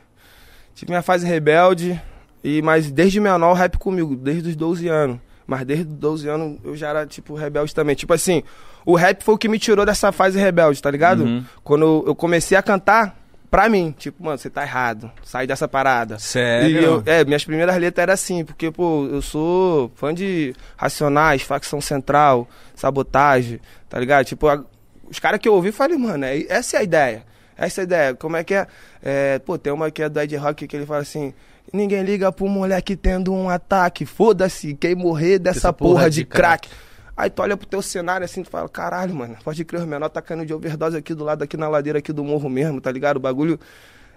[0.75, 2.01] Tive minha fase rebelde,
[2.43, 5.19] e, mas desde menor o rap comigo, desde os 12 anos.
[5.47, 7.95] Mas desde os 12 anos eu já era, tipo, rebelde também.
[7.95, 8.43] Tipo assim,
[8.85, 11.25] o rap foi o que me tirou dessa fase rebelde, tá ligado?
[11.25, 11.45] Uhum.
[11.63, 13.17] Quando eu comecei a cantar,
[13.51, 16.19] pra mim, tipo, mano, você tá errado, sai dessa parada.
[16.19, 16.81] Sério?
[16.83, 21.81] Eu, é, minhas primeiras letras eram assim, porque, pô, eu sou fã de Racionais, Facção
[21.81, 24.25] Central, Sabotagem, tá ligado?
[24.27, 24.63] Tipo, a-
[25.09, 27.23] os caras que eu ouvi, falei, mano, é, essa é a ideia.
[27.57, 28.15] Essa é a ideia.
[28.15, 28.67] Como é que é?
[29.03, 31.33] é pô, tem uma que é do Ed Rock que ele fala assim.
[31.73, 34.05] Ninguém liga pro moleque tendo um ataque.
[34.05, 36.69] Foda-se, quem morrer dessa Essa porra, porra de, de crack.
[37.17, 40.09] Aí tu olha pro teu cenário assim, tu fala, caralho, mano, pode crer, os menor
[40.09, 42.91] tá caindo de overdose aqui do lado, aqui na ladeira aqui do morro mesmo, tá
[42.91, 43.19] ligado?
[43.19, 43.59] O bagulho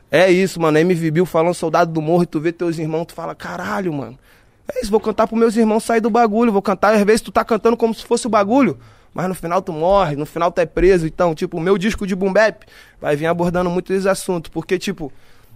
[0.10, 0.80] é isso, mano.
[0.80, 4.18] MV Bill falando soldado do morro e tu vê teus irmãos, tu fala, caralho, mano.
[4.74, 7.32] É isso, vou cantar pros meus irmãos sair do bagulho, vou cantar, às vezes tu
[7.32, 8.78] tá cantando como se fosse o bagulho,
[9.14, 11.06] mas no final tu morre, no final tu é preso.
[11.06, 12.66] Então, tipo, o meu disco de boom bap
[13.00, 15.12] vai vir abordando muito esse assunto, porque, tipo,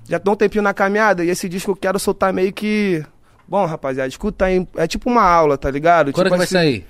[0.08, 3.04] já tô um tempinho na caminhada e esse disco eu quero soltar meio que.
[3.48, 4.66] Bom, rapaziada, escuta aí.
[4.76, 6.14] É tipo uma aula, tá ligado?
[6.14, 6.86] Quando é tipo que vai sair?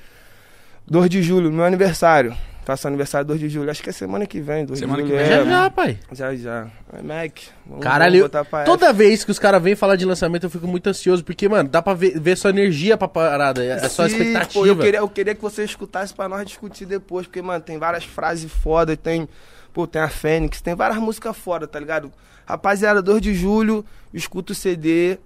[0.87, 2.35] 2 de julho, meu aniversário.
[2.63, 3.71] Faço aniversário 2 de julho.
[3.71, 5.27] Acho que é semana que vem, 2 Semana de que julho.
[5.27, 5.33] vem.
[5.33, 5.99] é, Já já, pai.
[6.11, 6.67] já, já.
[6.93, 7.39] É, Mac.
[7.65, 10.49] Vamos, Caralho, vamos botar pra toda vez que os caras vêm falar de lançamento, eu
[10.49, 14.07] fico muito ansioso, porque, mano, dá pra ver, ver sua energia pra parada, é só
[14.07, 14.53] Sim, expectativa.
[14.53, 17.79] Pô, eu, queria, eu queria que você escutasse pra nós discutir depois, porque, mano, tem
[17.79, 19.27] várias frases foda, tem.
[19.73, 22.11] Pô, tem a Fênix, tem várias músicas foda, tá ligado?
[22.45, 25.17] Rapaziada, 2 de julho, escuta o CD.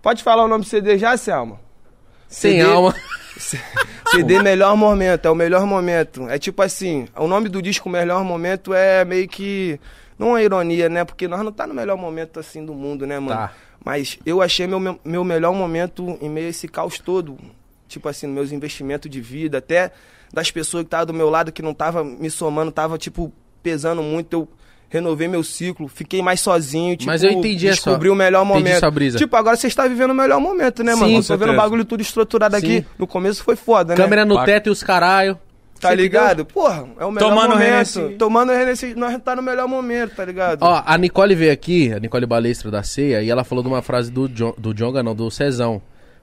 [0.00, 1.58] Pode falar o nome do CD já, Selma?
[2.30, 2.94] Sem CD alma.
[4.10, 6.28] CD Melhor Momento, é o melhor momento.
[6.28, 9.78] É tipo assim, o nome do disco Melhor Momento é meio que.
[10.18, 11.04] Não é ironia, né?
[11.04, 13.40] Porque nós não tá no melhor momento assim do mundo, né, mano?
[13.40, 13.52] Tá.
[13.82, 17.38] Mas eu achei meu, meu, melhor momento em meio a esse caos todo.
[17.88, 19.90] Tipo assim, meus investimentos de vida, até
[20.32, 24.02] das pessoas que estavam do meu lado que não tava me somando, tava, tipo, pesando
[24.02, 24.36] muito.
[24.36, 24.48] Eu
[24.90, 29.16] renovei meu ciclo, fiquei mais sozinho, tipo, Mas eu entendi descobri o melhor entendi momento.
[29.16, 31.24] Tipo, agora você está vivendo o melhor momento, né, Sim, mano?
[31.24, 32.80] tô vendo o bagulho tudo estruturado aqui.
[32.80, 32.84] Sim.
[32.98, 34.02] No começo foi foda, né?
[34.02, 34.46] Câmera no Paca.
[34.46, 35.38] teto e os caralho.
[35.80, 36.44] Tá ligado?
[36.44, 37.66] Porra, é o melhor Tomando momento.
[37.68, 38.00] Hennessy.
[38.18, 40.62] Tomando Hennessy, nós tá no melhor momento, tá ligado?
[40.62, 43.80] Ó, a Nicole veio aqui, a Nicole Balestra da Ceia, e ela falou de uma
[43.80, 45.80] frase do, Jo- do Jonga, não, do Cezão.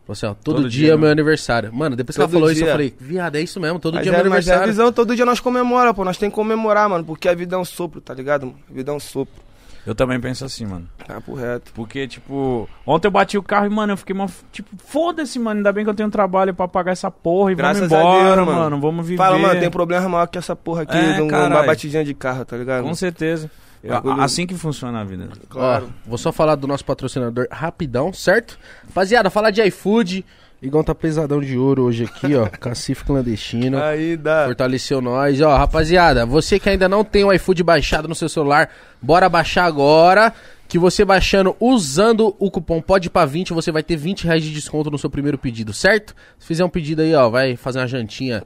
[0.07, 1.11] Falou assim, ó, todo, Todo dia, dia, é meu mano.
[1.11, 1.73] aniversário.
[1.73, 2.71] Mano, depois que ela falou isso, eu dia.
[2.71, 4.71] falei, viado, é isso mesmo, todo mas dia é meu é, mas é a aniversário.
[4.73, 6.05] visão, todo dia nós comemora, pô.
[6.05, 8.45] Nós tem que comemorar, mano, porque a vida é um sopro, tá ligado?
[8.47, 8.57] mano?
[8.69, 9.45] A vida é um sopro.
[9.85, 10.87] Eu também penso assim, mano.
[11.05, 11.71] Tá por reto.
[11.73, 15.59] Porque, tipo, ontem eu bati o carro e, mano, eu fiquei, mó- tipo, foda-se, mano,
[15.59, 18.35] ainda bem que eu tenho trabalho pra pagar essa porra e Graças vamos a embora,
[18.35, 18.59] Deus, mano.
[18.61, 18.79] mano.
[18.81, 19.17] vamos viver.
[19.17, 22.13] Fala, mano, tem problema maior que essa porra aqui, É, de um- uma batidinha de
[22.13, 22.83] carro, tá ligado?
[22.83, 23.49] Com certeza.
[23.87, 25.29] Bagulho- A- Assim que funciona a vida.
[25.49, 25.89] Claro.
[26.05, 28.57] Ó, vou só falar do nosso patrocinador rapidão, certo?
[28.87, 30.25] Rapaziada, falar de iFood.
[30.59, 32.47] Igão tá pesadão de ouro hoje aqui, ó.
[32.59, 33.77] Cacife clandestino.
[33.81, 34.45] Aí dá.
[34.47, 35.39] Fortaleceu nós.
[35.41, 38.69] Ó, rapaziada, você que ainda não tem o iFood baixado no seu celular,
[39.01, 40.33] bora baixar agora.
[40.69, 44.97] Que você baixando usando o cupom PODPA20, você vai ter 20 reais de desconto no
[44.97, 46.13] seu primeiro pedido, certo?
[46.37, 48.43] Se fizer um pedido aí, ó, vai fazer uma jantinha.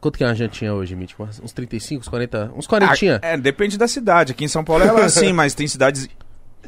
[0.00, 1.24] Quanto que é uma jantinha hoje, Mítico?
[1.24, 3.20] Uns- Uns 35, uns 40, uns 40.
[3.22, 4.32] Ah, é, depende da cidade.
[4.32, 6.08] Aqui em São Paulo é assim, mas tem cidades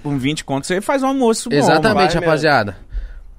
[0.02, 1.56] com 20 contos, você faz um almoço bom.
[1.56, 2.76] Exatamente, vai rapaziada.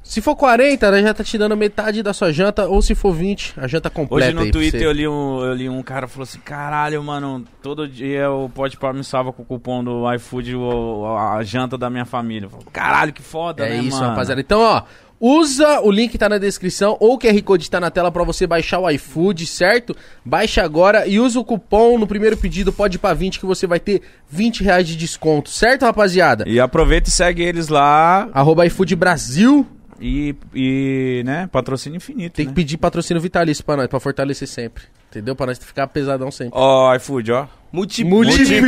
[0.01, 3.11] Se for 40, ela já tá te dando metade da sua janta, ou se for
[3.13, 6.23] 20, a janta completa Hoje no Twitter eu li, um, eu li um cara falou
[6.23, 10.55] assim: caralho, mano, todo dia o Pode Par me salva com o cupom do iFood
[10.55, 12.49] o- a janta da minha família.
[12.49, 14.09] Falo, caralho, que foda, É né, isso, mano?
[14.09, 14.41] rapaziada.
[14.41, 14.83] Então, ó,
[15.19, 18.23] usa o link que tá na descrição ou o QR Code tá na tela pra
[18.23, 19.95] você baixar o iFood, certo?
[20.23, 23.79] Baixa agora e usa o cupom no primeiro pedido pode para 20 que você vai
[23.79, 26.45] ter 20 reais de desconto, certo, rapaziada?
[26.47, 29.65] E aproveita e segue eles lá Arroba iFood Brasil.
[29.99, 32.33] E, e né, patrocínio infinito.
[32.33, 32.51] Tem né?
[32.51, 34.83] que pedir patrocínio vitalício pra nós, pra fortalecer sempre.
[35.09, 35.35] Entendeu?
[35.35, 36.51] Pra nós ficar pesadão sempre.
[36.53, 37.47] Ó, iFood, ó.
[37.71, 38.15] Multiplica.
[38.15, 38.67] Multiplica,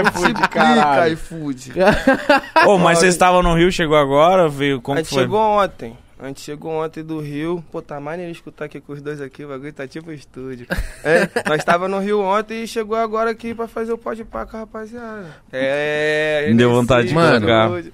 [0.00, 1.12] iFood, Multiplica caralho.
[1.14, 1.72] iFood.
[2.66, 5.22] Ô, mas vocês estavam no Rio, chegou agora, veio como a gente foi?
[5.22, 5.96] chegou ontem.
[6.18, 7.64] A gente chegou ontem do Rio.
[7.72, 9.44] Pô, tá maneiro escutar aqui com os dois aqui.
[9.44, 10.66] O bagulho tá tipo estúdio.
[11.04, 14.46] É, nós tava no Rio ontem e chegou agora aqui pra fazer o pode pá
[14.46, 15.26] com a rapaziada.
[15.52, 17.66] É, Me deu vontade de colocar.
[17.66, 17.92] estúdio.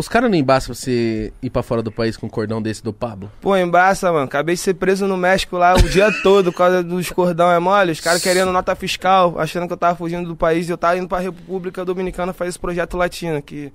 [0.00, 2.92] Os caras não embaçam você ir pra fora do país com um cordão desse do
[2.92, 3.30] Pablo?
[3.40, 4.24] Pô, embaça, mano.
[4.24, 7.58] Acabei de ser preso no México lá o dia todo por causa dos cordão é
[7.58, 7.92] mole.
[7.92, 10.96] Os caras querendo nota fiscal, achando que eu tava fugindo do país e eu tava
[10.98, 13.70] indo pra República Dominicana fazer esse projeto latino, que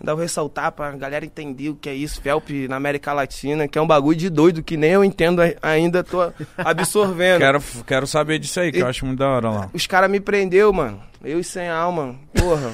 [0.00, 3.78] ainda vou ressaltar pra galera entender o que é isso, FELP na América Latina, que
[3.78, 7.38] é um bagulho de doido que nem eu entendo ai- ainda, tô absorvendo.
[7.40, 9.70] Quero, quero saber disso aí, que eu acho muito da hora lá.
[9.72, 11.00] Os caras me prendeu, mano.
[11.24, 12.72] Eu e sem alma, porra.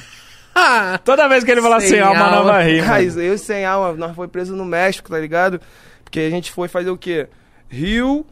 [1.05, 2.53] Toda vez que ele fala Sem sem alma, alma.
[2.53, 2.93] vai rir, mano.
[2.93, 5.61] Mas eu e sem alma, nós foi preso no México, tá ligado?
[6.05, 7.29] Porque a gente foi fazer o quê?
[7.69, 8.27] Rio,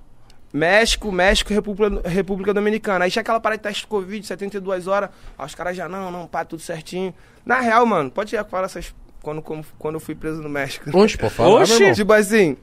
[0.52, 3.04] México, México, República, República Dominicana.
[3.04, 5.10] Aí tinha aquela parada de teste de Covid, 72 horas.
[5.38, 7.14] Aí os caras já, não, não, pá, tudo certinho.
[7.44, 8.94] Na real, mano, pode ir falar essas.
[9.22, 10.90] Quando, quando, quando eu fui preso no México.
[10.96, 11.94] Oxe, pô, fala, Oxe, meu irmão.
[11.94, 12.56] Tipo assim,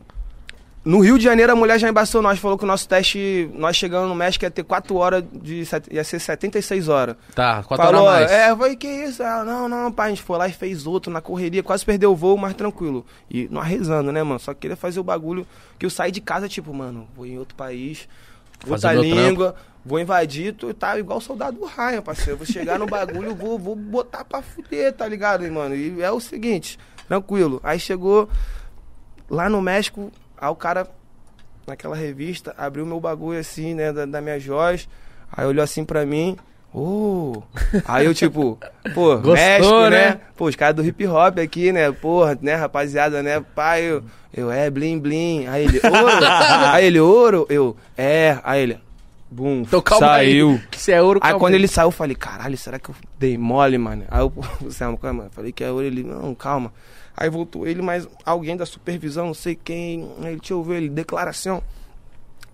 [0.85, 3.75] no Rio de Janeiro a mulher já embaçou nós, falou que o nosso teste, nós
[3.75, 5.63] chegando no México ia ter 4 horas de.
[5.91, 7.17] ia ser 76 horas.
[7.35, 8.31] Tá, quatro Falou, horas mais.
[8.31, 9.21] é, eu falei, que isso?
[9.21, 12.13] Ela, não, não, pai, a gente foi lá e fez outro na correria, quase perdeu
[12.13, 13.05] o voo, mas tranquilo.
[13.29, 14.39] E nós rezando, né, mano?
[14.39, 15.45] Só queria fazer o bagulho
[15.77, 18.07] que eu saí de casa, tipo, mano, vou em outro país,
[18.65, 22.31] outra língua, vou invadir, tu tá igual soldado do Ryan, parceiro.
[22.31, 25.75] Eu vou chegar no bagulho, vou, vou botar pra fuder, tá ligado, mano?
[25.75, 27.59] E é o seguinte, tranquilo.
[27.61, 28.29] Aí chegou
[29.29, 30.87] lá no México, aí o cara,
[31.65, 34.87] naquela revista, abriu meu bagulho assim, né, da, da minha joias.
[35.31, 36.37] Aí olhou assim pra mim.
[36.73, 37.41] Ô!
[37.85, 38.57] Aí eu, tipo,
[38.93, 39.89] pô, Gostou, México, né?
[39.89, 40.19] né?
[40.35, 41.91] Pô, os caras do hip hop aqui, né?
[41.91, 43.43] Porra, né, rapaziada, né?
[43.55, 45.47] Pai, eu, eu é, blim, blim.
[45.47, 46.25] Aí ele, ouro.
[46.71, 47.47] aí ele, ouro.
[47.49, 48.37] Eu, é.
[48.43, 48.79] Aí ele,
[49.31, 49.61] bum.
[49.61, 50.51] Então calma Saiu.
[50.51, 50.61] aí.
[50.69, 51.59] Que é ouro, Aí quando aí.
[51.59, 54.03] ele saiu, eu falei, caralho, será que eu dei mole, mano?
[54.09, 54.33] Aí eu,
[54.69, 56.71] Selma, calma, eu falei que é ouro, ele, não, calma.
[57.19, 61.63] Aí voltou ele, mas alguém da supervisão, não sei quem, ele, eu ver, ele, declaração.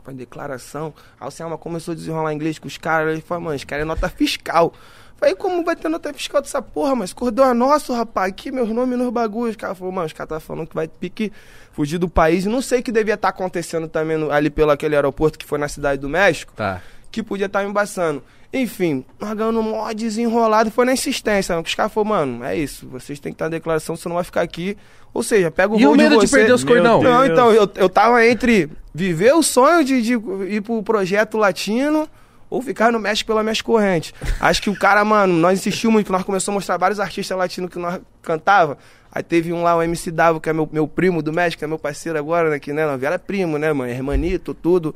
[0.04, 0.93] Foi declaração.
[1.19, 3.84] Aí o Selma começou a desenrolar inglês com os caras, ele falou, mano, os caras
[3.84, 4.73] é nota fiscal.
[5.17, 8.69] Falei, como vai ter nota fiscal dessa porra, mas cordão é nosso, rapaz, aqui meus
[8.69, 9.52] nomes nos bagulhos.
[9.52, 11.32] Os caras falaram, mano, os caras tá falando que vai pique
[11.71, 12.45] fugir do país.
[12.45, 15.58] Não sei o que devia estar acontecendo também no- ali pelo aquele aeroporto que foi
[15.58, 16.82] na cidade do México Tá.
[17.12, 18.21] que podia estar me embaçando.
[18.53, 22.87] Enfim, nós ganhando um mó desenrolado, foi na insistência, os caras falaram, mano, é isso,
[22.87, 24.77] vocês têm que estar na declaração, você não vai ficar aqui.
[25.11, 26.37] Ou seja, pega o E voo o medo de você.
[26.37, 26.99] perder os Meu coinão?
[26.99, 27.13] Deus.
[27.13, 30.13] Não, então, eu, eu tava entre viver o sonho de, de
[30.47, 32.07] ir pro projeto latino
[32.49, 34.13] ou ficar no México pela minhas correntes.
[34.39, 37.71] Acho que o cara, mano, nós insistimos muito, nós começamos a mostrar vários artistas latinos
[37.71, 38.77] que nós cantava.
[39.11, 41.65] Aí teve um lá, o MC W, que é meu, meu primo do México, que
[41.65, 44.93] é meu parceiro agora, né, que, né, na Vila é primo, né, mano, hermanito, tudo.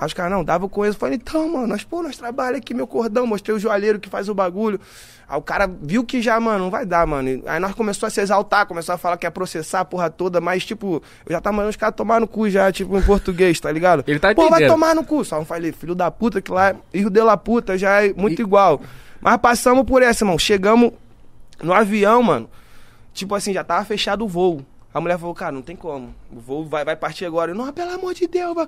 [0.00, 0.96] Aí os caras, não, dava com isso.
[0.96, 4.08] Eu falei, então, mano, nós, pô, nós trabalhamos aqui, meu cordão, mostrei o joalheiro que
[4.08, 4.80] faz o bagulho.
[5.28, 7.28] Aí o cara viu que já, mano, não vai dar, mano.
[7.28, 10.08] E Aí nós começou a se exaltar, começou a falar que ia processar a porra
[10.08, 13.02] toda, mas, tipo, eu já tava mandando os caras tomar no cu já, tipo, em
[13.02, 14.02] português, tá ligado?
[14.06, 14.70] Ele tá Pô, vai entendendo.
[14.70, 15.22] tomar no cu.
[15.22, 18.40] Só não falei, filho da puta, que lá, Rio de la puta, já é muito
[18.40, 18.80] igual.
[19.20, 20.38] Mas passamos por essa, irmão.
[20.38, 20.92] Chegamos
[21.62, 22.48] no avião, mano.
[23.12, 24.64] Tipo assim, já tava fechado o voo.
[24.92, 26.12] A mulher falou, cara, não tem como.
[26.32, 27.52] O voo vai, vai partir agora.
[27.52, 28.66] Eu, não, pelo amor de Deus, vai.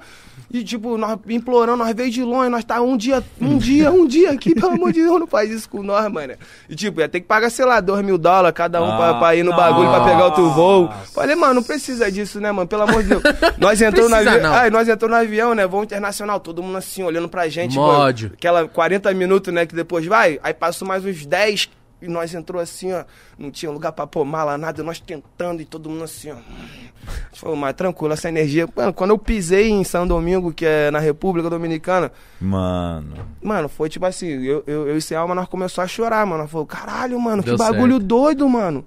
[0.52, 4.06] E tipo, nós implorando, nós veio de longe, nós tá um dia, um dia, um
[4.06, 6.34] dia aqui, pelo amor de Deus, não faz isso com nós, mano.
[6.68, 9.14] E tipo, ia ter que pagar, sei lá, dois mil dólares cada um pra, Ah,
[9.14, 10.84] pra ir no bagulho, pra pegar outro voo.
[10.84, 11.12] nossa.
[11.12, 12.68] Falei, mano, não precisa disso, né, mano?
[12.68, 13.22] Pelo amor de Deus.
[13.58, 14.54] Nós entramos no avião.
[14.54, 15.66] Aí nós entramos no avião, né?
[15.66, 17.74] Voo internacional, todo mundo assim, olhando pra gente.
[17.74, 18.28] Módio.
[18.30, 20.38] Tipo, aquela 40 minutos, né, que depois vai.
[20.42, 21.68] Aí passou mais uns 10
[22.02, 23.04] e nós entrou assim, ó.
[23.38, 24.82] Não tinha lugar pra pôr mala, nada.
[24.82, 26.34] Nós tentando e todo mundo assim, ó.
[26.34, 28.68] A gente falou, mas tranquilo, essa energia.
[28.76, 33.14] Mano, quando eu pisei em São Domingo, que é na República Dominicana, Mano.
[33.40, 36.42] Mano, foi tipo assim, eu, eu, eu e esse alma, nós começamos a chorar, mano.
[36.42, 38.06] Nós falou, caralho, mano, Deu que bagulho certo.
[38.06, 38.84] doido, mano.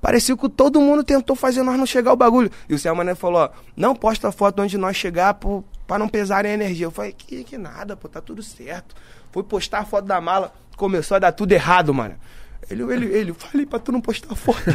[0.00, 2.50] Parecia que todo mundo tentou fazer nós não chegar ao bagulho.
[2.68, 6.08] E o Selma né, falou, ó, não posta foto onde nós chegar pro, pra não
[6.08, 6.86] pesarem a energia.
[6.86, 8.94] Eu falei, que, que nada, pô, tá tudo certo.
[9.32, 12.14] Fui postar a foto da mala, começou a dar tudo errado, mano.
[12.70, 14.58] Ele, ele, ele, eu falei pra tu não postar foto.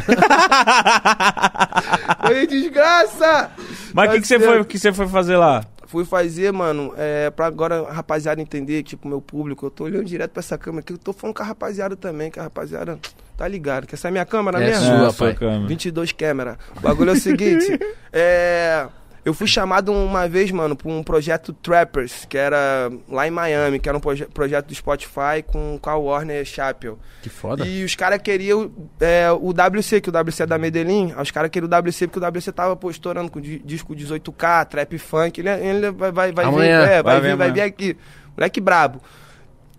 [2.26, 3.50] Foi desgraça!
[3.92, 5.64] Mas o que, que, você foi, que você foi fazer lá?
[5.86, 9.66] Fui fazer, mano, é, pra agora a rapaziada entender, tipo, meu público.
[9.66, 10.92] Eu tô olhando direto pra essa câmera aqui.
[10.92, 12.98] Eu tô falando com a rapaziada também, que a rapaziada
[13.36, 13.86] tá ligado.
[13.86, 14.84] Que essa é a minha câmera É mesmo?
[14.84, 15.34] sua, Ah, pai.
[15.34, 15.66] câmera.
[15.68, 16.58] 22 câmera.
[16.76, 17.78] O bagulho é o seguinte,
[18.12, 18.88] é...
[19.24, 23.78] Eu fui chamado uma vez, mano, pra um projeto Trappers, que era lá em Miami,
[23.80, 26.98] que era um proje- projeto do Spotify com, com a Warner Chappell.
[27.22, 27.66] Que foda.
[27.66, 31.14] E os caras queriam é, o WC, que o WC é da Medellín.
[31.16, 33.94] Aí Os caras queriam o WC porque o WC tava pô, estourando com di- disco
[33.94, 35.40] 18K, trap funk.
[35.40, 36.82] Ele, ele vai, vai, vai Amanhã.
[36.82, 37.96] vir, é, vai, Vai vir, vir vai vir aqui.
[38.36, 39.00] Moleque brabo.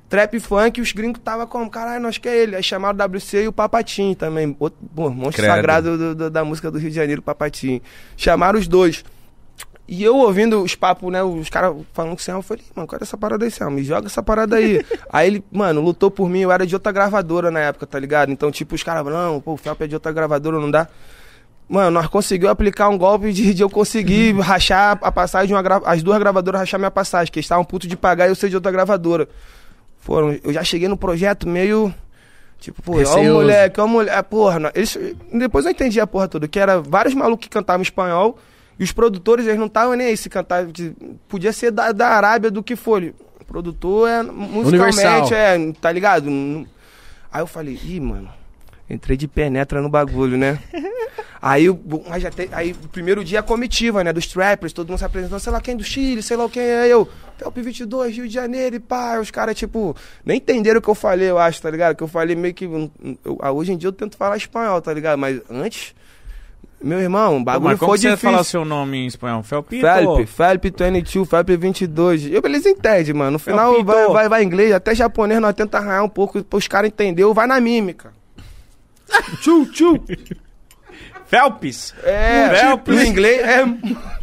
[0.09, 2.55] Trap funk, os gringos tava como, caralho, nós quer ele.
[2.55, 4.55] Aí chamaram o WC e o Papatim também.
[4.59, 5.55] Outro, pô, monstro Credo.
[5.55, 7.81] sagrado do- do- da música do Rio de Janeiro, Papatim.
[8.17, 9.03] Chamaram os dois.
[9.87, 11.21] E eu ouvindo os papos, né?
[11.21, 13.75] Os caras falando com o Selma, eu falei, mano, qual é essa parada aí, Selma?
[13.75, 14.83] Me joga essa parada aí.
[15.11, 18.31] aí ele, mano, lutou por mim, eu era de outra gravadora na época, tá ligado?
[18.31, 20.87] Então, tipo, os caras, não, pô, o Felp é de outra gravadora, não dá.
[21.69, 25.61] Mano, nós conseguimos aplicar um golpe de, de eu conseguir rachar a passagem de uma
[25.61, 25.81] gra...
[25.85, 28.49] as duas gravadoras rachar minha passagem, que eles estavam putos de pagar e eu ser
[28.49, 29.27] de outra gravadora.
[29.99, 31.93] Foram, eu já cheguei no projeto meio.
[32.59, 34.29] Tipo, pô, ó o moleque, ó o moleque.
[34.29, 34.97] Porra, não, eles,
[35.31, 38.37] depois eu entendi a porra toda, que era vários malucos que cantavam espanhol
[38.79, 40.65] e os produtores, eles não estavam nem aí se cantar.
[41.27, 43.01] podia ser da, da Arábia, do que for.
[43.39, 45.33] O produtor é musicalmente, Universal.
[45.33, 46.29] é, tá ligado?
[47.31, 48.29] Aí eu falei, ih, mano,
[48.89, 50.59] entrei de penetra no bagulho, né?
[51.41, 55.05] Aí, o- mas já aí primeiro dia a comitiva, né, dos trappers, todo mundo se
[55.05, 57.07] apresentando, sei lá quem do Chile, sei lá quem é eu.
[57.37, 60.95] Felp 22, Rio de Janeiro e pá, os caras, tipo, nem entenderam o que eu
[60.95, 61.95] falei, eu acho, tá ligado?
[61.95, 65.19] Que eu falei meio que, eu- hoje em dia eu tento falar espanhol, tá ligado?
[65.19, 65.93] Mas antes,
[66.85, 68.29] meu irmão, o bagulho mas como foi você difícil.
[68.31, 69.41] falar seu nome em espanhol?
[69.41, 69.81] Felpito?
[69.81, 72.25] Felp, Felp 22, Felp 22.
[72.31, 73.31] Eu, eles entendem, mano.
[73.31, 73.91] No final Felpito.
[73.91, 77.47] vai, vai, vai inglês, até japonês nós tenta arranhar um pouco pros caras entenderem, vai
[77.47, 78.13] na mímica.
[79.41, 79.99] tchu, tchu.
[81.25, 81.93] Felps.
[82.03, 82.87] É, Felp.
[82.87, 83.65] no inglês é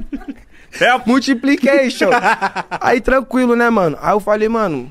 [0.70, 1.06] Felps.
[1.06, 2.10] multiplication.
[2.80, 3.98] Aí tranquilo, né, mano?
[4.00, 4.90] Aí eu falei, mano,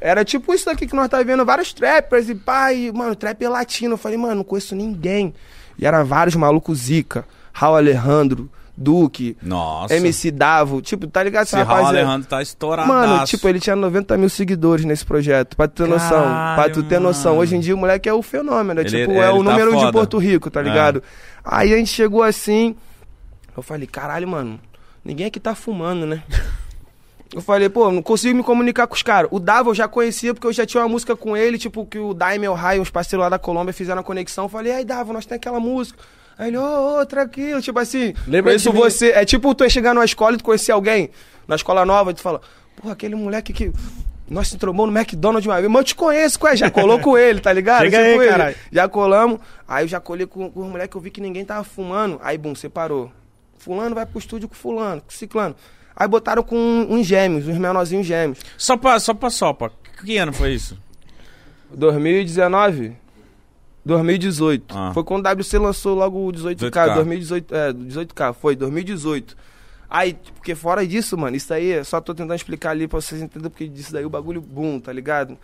[0.00, 2.40] era tipo isso aqui que nós tá vendo, vários trappers e
[2.74, 3.94] e, mano, trap é latino.
[3.94, 5.34] Eu falei, mano, não conheço ninguém.
[5.80, 9.94] E era vários malucos zica, Raul Alejandro, Duque, Nossa.
[9.96, 11.44] MC Davo, tipo, tá ligado?
[11.44, 11.86] Esse Raul?
[11.86, 12.88] Alejandro tá estourado.
[12.88, 16.22] Mano, tipo, ele tinha 90 mil seguidores nesse projeto, pra tu ter noção.
[16.22, 17.32] Caralho, Pra tu ter noção.
[17.32, 17.42] mano.
[17.42, 19.50] Hoje em dia o moleque é o fenômeno, é Ele- tipo, ele é o tá
[19.50, 19.92] número um de foda.
[19.92, 20.62] Porto Rico, tá É.
[20.62, 21.02] ligado?
[21.44, 22.74] Aí a gente chegou assim,
[23.56, 24.60] eu falei, caralho, mano,
[25.04, 26.22] ninguém aqui tá fumando, né?
[27.32, 29.30] Eu falei, pô, não consigo me comunicar com os caras.
[29.32, 31.98] O Davo eu já conhecia, porque eu já tinha uma música com ele, tipo, que
[31.98, 34.46] o Daime o Rai, uns parceiros lá da Colômbia, fizeram a conexão.
[34.46, 35.98] Eu falei, aí, Davo, nós tem aquela música.
[36.36, 38.78] Aí ele, ô, ô, tranquilo, tipo assim, Lembra mim?
[38.78, 39.10] você.
[39.10, 41.10] É tipo tu chegar numa escola e tu conhecer alguém,
[41.46, 42.40] na escola nova, e tu fala,
[42.76, 43.72] porra, aquele moleque que.
[44.28, 47.18] Nós se trombou no McDonald's uma vez, mas eu te conheço, ué, já colou com
[47.18, 47.82] ele, tá ligado?
[47.82, 48.56] Chega aí, caralho.
[48.70, 51.64] Já colamos, aí eu já colei com, com os moleques, eu vi que ninguém tava
[51.64, 53.10] fumando, aí, bum, separou.
[53.58, 55.56] Fulano vai pro estúdio com fulano, com ciclano.
[56.00, 56.56] Aí botaram com
[56.88, 58.38] uns gêmeos, uns menorzinhos gêmeos.
[58.56, 59.70] Só pra, só pra sopa.
[60.02, 60.78] Que ano foi isso?
[61.74, 62.96] 2019?
[63.84, 64.74] 2018.
[64.74, 64.92] Ah.
[64.94, 66.70] Foi quando o WC lançou logo o 18K.
[66.70, 66.94] 18K.
[66.94, 69.36] 2018, é, 18K, foi, 2018.
[69.90, 73.50] Aí, porque fora disso, mano, isso aí, só tô tentando explicar ali pra vocês entenderem,
[73.50, 75.36] porque disso daí o bagulho boom, tá ligado?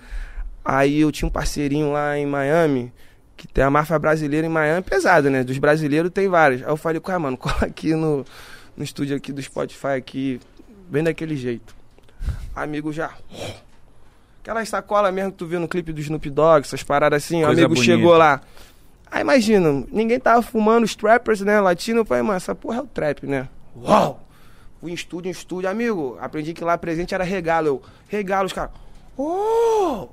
[0.65, 2.91] Aí eu tinha um parceirinho lá em Miami,
[3.37, 5.45] que tem a máfia brasileira em Miami, pesada, né?
[5.45, 6.63] Dos brasileiros tem várias.
[6.63, 8.25] Aí eu falei, cara, mano, cola aqui no,
[8.77, 10.41] no estúdio aqui do Spotify aqui,
[10.89, 11.75] bem daquele jeito.
[12.55, 13.13] Amigo já.
[14.41, 17.47] Aquela sacola mesmo que tu viu no clipe do Snoop Dogg, essas paradas assim, o
[17.47, 17.85] amigo bonita.
[17.85, 18.41] chegou lá.
[19.11, 22.83] Aí imagina, ninguém tava fumando os trappers, né, latino, eu falei, mano, essa porra é
[22.83, 23.49] o trap, né?
[23.77, 24.23] Uau!
[24.81, 28.53] Fui em estúdio, em estúdio, amigo, aprendi que lá presente era regalo, eu, regalo, os
[28.53, 28.73] caras,
[29.17, 30.09] oh!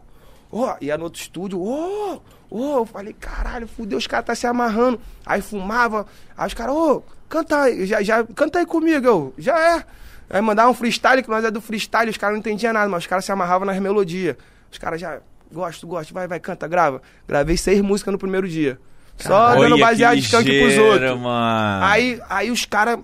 [0.52, 0.76] Oh!
[0.80, 2.21] Ia no outro estúdio, oh!
[2.49, 2.78] Oh!
[2.78, 5.02] Eu falei, caralho, fudeu, os caras tá se amarrando.
[5.26, 6.06] Aí fumava,
[6.38, 7.02] aí os caras, ô,
[7.34, 9.84] canta aí, já, já, canta aí comigo, eu, já é.
[10.30, 13.04] Aí mandava um freestyle, que nós é do freestyle, os caras não entendiam nada, mas
[13.04, 14.36] os caras se amarravam nas melodias.
[14.72, 15.19] Os caras já,
[15.52, 17.02] gosto, gosto, vai, vai, canta, grava.
[17.28, 18.80] Gravei seis músicas no primeiro dia.
[19.17, 21.19] Só dando Olha, baseado que de skunk pros outros.
[21.19, 21.86] mano.
[21.86, 23.00] Aí, aí os caras,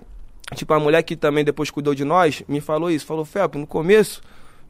[0.55, 3.05] tipo, a mulher que também depois cuidou de nós, me falou isso.
[3.05, 4.21] Falou, Felp, no começo,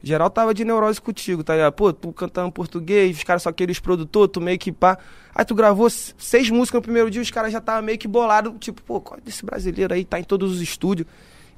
[0.02, 1.72] geral tava de neurose contigo, tá ligado?
[1.72, 4.98] Pô, tu cantando português, os caras só queriam os produtores, tu meio que pá.
[5.34, 8.56] Aí tu gravou seis músicas no primeiro dia, os caras já tava meio que bolado,
[8.58, 11.06] tipo, pô, qual é desse brasileiro aí, tá em todos os estúdios.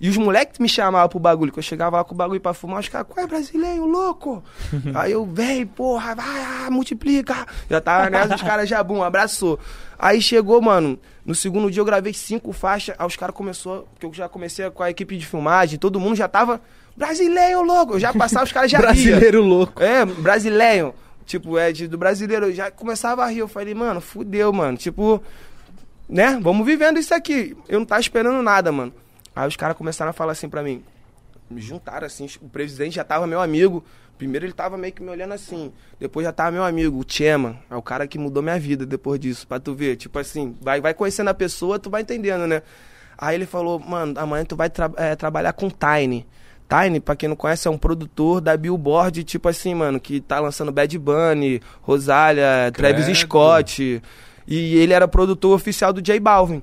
[0.03, 2.53] E os moleques me chamavam pro bagulho, que eu chegava lá com o bagulho pra
[2.53, 4.43] fumar, os caras, qual é brasileiro, louco?
[4.97, 7.47] aí eu, vem, porra, vai, ah, multiplica.
[7.71, 9.61] Já tava nessa, os caras já, bum, abraçou.
[9.97, 14.05] Aí chegou, mano, no segundo dia eu gravei cinco faixas, aí os caras começou, que
[14.05, 16.61] eu já comecei com a equipe de filmagem, todo mundo já tava,
[16.97, 17.95] brasileiro, louco.
[17.95, 18.79] Eu já passava, os caras já.
[18.83, 19.83] Brasileiro louco.
[19.83, 20.95] É, brasileiro.
[21.25, 22.47] Tipo, é de, do brasileiro.
[22.47, 23.39] Eu já começava a rir.
[23.39, 24.77] Eu falei, mano, fudeu, mano.
[24.77, 25.23] Tipo,
[26.09, 26.39] né?
[26.43, 27.57] Vamos vivendo isso aqui.
[27.69, 28.93] Eu não tava esperando nada, mano.
[29.35, 30.83] Aí os caras começaram a falar assim pra mim.
[31.51, 32.29] Me juntaram assim.
[32.41, 33.85] O presidente já tava meu amigo.
[34.19, 35.73] Primeiro ele tava meio que me olhando assim.
[35.99, 37.57] Depois já tava meu amigo, o Chema.
[37.71, 39.47] É o cara que mudou minha vida depois disso.
[39.47, 39.97] Pra tu ver.
[39.97, 42.63] Tipo assim, vai, vai conhecendo a pessoa, tu vai entendendo, né?
[43.17, 46.27] Aí ele falou, mano, amanhã tu vai tra- é, trabalhar com Tiny.
[46.85, 50.41] Tiny, pra quem não conhece, é um produtor da Billboard, tipo assim, mano, que tá
[50.41, 53.19] lançando Bad Bunny, Rosália, Travis.
[53.19, 54.03] Scott.
[54.47, 56.63] E ele era produtor oficial do J Balvin.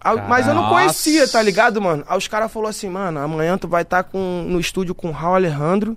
[0.00, 2.04] Aí- Mas eu não conhecia, tá ligado, mano?
[2.08, 5.34] Aí os caras falaram assim, mano, amanhã tu vai estar com, no estúdio com Raul
[5.34, 5.96] Alejandro,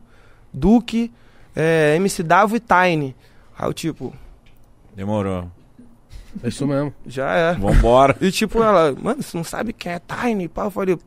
[0.51, 1.11] Duque,
[1.55, 3.15] é, MC Davo e Tiny.
[3.57, 4.13] Aí eu, tipo,
[4.95, 5.47] Demorou.
[6.43, 6.93] É isso mesmo.
[7.05, 7.53] já é.
[7.53, 8.15] Vambora.
[8.21, 10.47] E tipo, ela, mano, você não sabe quem é Tiny?
[10.47, 10.97] Pá, eu falei,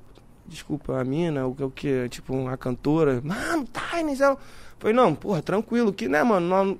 [0.54, 2.08] desculpa, a mina, o que, o que?
[2.08, 3.20] Tipo, uma cantora.
[3.24, 4.38] Mano, Tiny, ela.
[4.78, 6.78] Falei, não, porra, tranquilo, que, né, mano, não,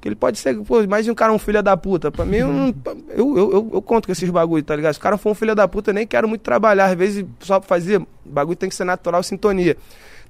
[0.00, 2.10] que ele pode ser, pô, mais um cara um filho da puta.
[2.10, 2.74] Pra mim, eu, não-
[3.10, 4.92] eu, eu, eu, eu conto com esses bagulho, tá ligado?
[4.94, 6.86] Se o cara for um filho da puta, eu nem quero muito trabalhar.
[6.86, 9.76] Às vezes, só pra fazer, bagulho tem que ser natural, sintonia.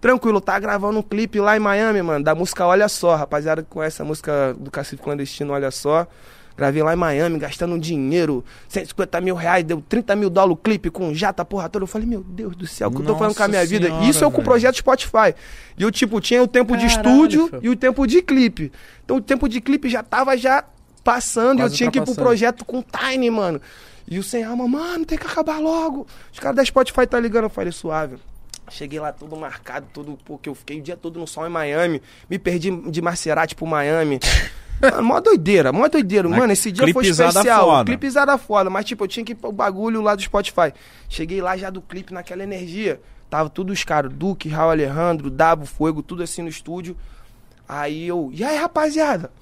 [0.01, 3.69] Tranquilo, tá gravando um clipe lá em Miami, mano, da música Olha Só, rapaziada que
[3.71, 6.07] conhece a música do Cacife Clandestino Olha Só.
[6.57, 10.91] Gravei lá em Miami, gastando dinheiro, 150 mil reais, deu 30 mil dólares o clipe
[10.91, 11.83] com jata, porra toda.
[11.83, 13.71] Eu falei, meu Deus do céu, o que eu tô falando com a minha Nossa
[13.71, 13.87] vida?
[13.89, 15.35] senhora, Isso é com o projeto Spotify.
[15.77, 17.61] E eu, tipo, tinha o tempo de Caralho, estúdio Fel.
[17.63, 18.73] e o tempo de clipe.
[19.05, 20.65] Então o tempo de clipe já tava já
[21.05, 23.61] passando e eu Quase tinha que ir pro projeto com o Tiny, mano.
[24.09, 26.07] E o Sem Alma, mano, tem que acabar logo.
[26.33, 28.17] Os caras da Spotify tá ligando, eu falei, suave.
[28.71, 32.01] Cheguei lá todo marcado, todo, porque eu fiquei o dia todo no sol em Miami.
[32.29, 34.19] Me perdi de Maserati pro Miami.
[34.81, 36.29] Mano, mó doideira, mó doideira.
[36.29, 37.67] Mano, esse dia foi especial.
[37.67, 37.85] foda.
[37.85, 40.73] Clipezada foda, mas tipo, eu tinha que ir pro bagulho lá do Spotify.
[41.09, 43.01] Cheguei lá já do clipe naquela energia.
[43.29, 46.97] Tava tudo os caras, Duque, Raul Alejandro, Dabo, Fuego, tudo assim no estúdio.
[47.69, 49.33] Aí eu, e aí, rapaziada?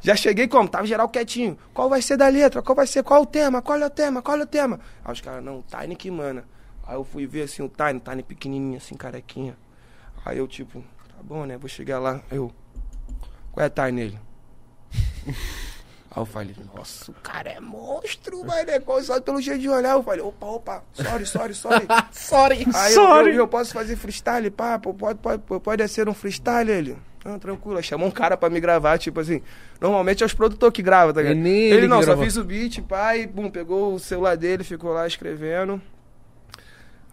[0.00, 0.68] Já cheguei como?
[0.68, 1.58] Tava geral quietinho.
[1.72, 2.62] Qual vai ser da letra?
[2.62, 3.02] Qual vai ser?
[3.02, 3.60] Qual o tema?
[3.62, 4.22] Qual é o tema?
[4.22, 4.80] Qual é o tema?
[5.04, 6.44] Aí os caras, não, Tiny que mana.
[6.86, 9.56] Aí eu fui ver assim o Tiny, Tiny pequenininho assim, carequinha.
[10.24, 11.56] Aí eu tipo, tá bom, né?
[11.56, 12.20] Vou chegar lá.
[12.30, 12.52] Eu,
[13.52, 14.18] qual é a Tiny ele?
[15.26, 18.70] Aí eu falei, nossa, o cara é monstro, mano.
[18.70, 19.94] É só pelo jeito de olhar.
[19.94, 21.86] Eu falei, opa, opa, sorry, sorry, sorry.
[22.12, 22.66] Sorry.
[22.72, 23.30] Aí Sorry.
[23.30, 26.96] Eu, eu, eu posso fazer freestyle, pá, pode, pode, pode, ser um freestyle ele.
[27.24, 29.42] Não, tranquilo, aí chamou um cara pra me gravar, tipo assim.
[29.80, 31.38] Normalmente é os produtores que gravam, tá ligado?
[31.38, 32.24] Ele, ele não, só gravou.
[32.24, 35.80] fiz o beat, e bum, pegou o celular dele, ficou lá escrevendo.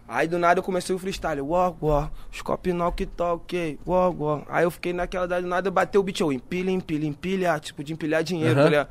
[0.06, 4.42] Aí do nada eu comecei o freestyle, uó, uó, os copinol que toquei, uó, uó.
[4.48, 7.92] Aí eu fiquei naquela, do nada bateu o beat, eu empilha, empilha, empilha, tipo, de
[7.92, 8.62] empilhar dinheiro, Aham.
[8.64, 8.88] tá ligado?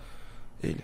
[0.64, 0.84] Ele,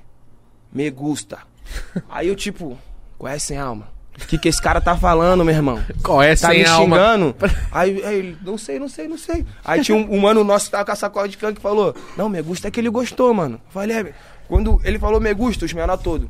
[0.72, 1.40] me gusta.
[2.10, 2.78] Aí eu tipo,
[3.24, 3.88] é sem alma?
[4.22, 5.80] O que que esse cara tá falando, meu irmão?
[6.24, 6.96] É Tá sem me alma?
[6.96, 7.36] xingando?
[7.72, 9.46] Aí, ele, não sei, não sei, não sei.
[9.64, 11.96] Aí tinha um, um mano nosso que tava com a sacola de canto que falou,
[12.18, 13.62] não, me gusta é que ele gostou, mano.
[13.66, 14.14] Eu Falei, é,
[14.48, 16.28] quando ele falou me gusta, os menores todos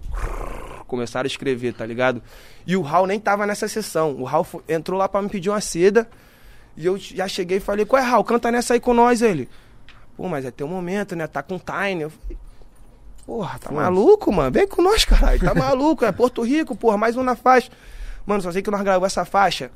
[0.87, 2.21] começaram a escrever, tá ligado?
[2.65, 4.15] E o Raul nem tava nessa sessão.
[4.15, 6.07] O Raul entrou lá pra me pedir uma seda.
[6.75, 8.23] E eu já cheguei e falei, qual é, Raul?
[8.23, 9.49] Canta nessa aí com nós, ele.
[10.15, 11.27] Pô, mas é teu momento, né?
[11.27, 12.03] Tá com o Tiny.
[12.03, 12.37] Eu falei,
[13.25, 14.51] porra, tá maluco, mano?
[14.51, 15.39] Vem com nós, caralho.
[15.39, 17.69] Tá maluco, é Porto Rico, porra, mais um na faixa.
[18.25, 19.71] Mano, só sei que nós gravamos essa faixa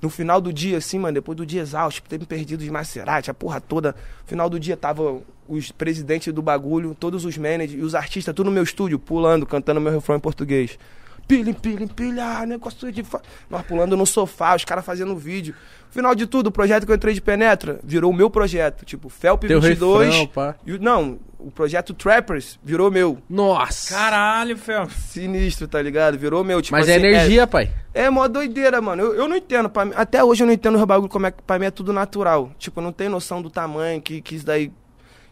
[0.00, 3.30] no final do dia, assim, mano, depois do dia exausto, ter me perdido de Maserati,
[3.30, 3.92] a porra toda.
[3.92, 8.34] No final do dia tava os presidentes do bagulho, todos os managers e os artistas,
[8.34, 10.78] tudo no meu estúdio, pulando, cantando meu refrão em português.
[11.26, 13.02] Pilha, pilha, pilha, negócio de.
[13.02, 13.20] Fa...
[13.50, 15.54] Nós pulando no sofá, os caras fazendo vídeo.
[15.90, 18.84] Final de tudo, o projeto que eu entrei de Penetra virou o meu projeto.
[18.84, 20.06] Tipo, Felp Teu 22.
[20.08, 20.54] refrão, pá.
[20.64, 23.18] e o- não, o projeto Trappers virou meu.
[23.28, 23.94] Nossa.
[23.94, 24.88] Caralho, Fel.
[24.88, 26.16] Sinistro, tá ligado?
[26.18, 26.62] Virou meu.
[26.62, 27.70] Tipo, Mas é assim, energia, pai.
[27.92, 29.02] É mó doideira, mano.
[29.02, 29.68] Eu, eu não entendo.
[29.68, 31.92] pra até hoje eu não entendo o bagulho como é que pra mim é tudo
[31.92, 32.50] natural.
[32.58, 34.72] Tipo, eu não tenho noção do tamanho que, que isso daí.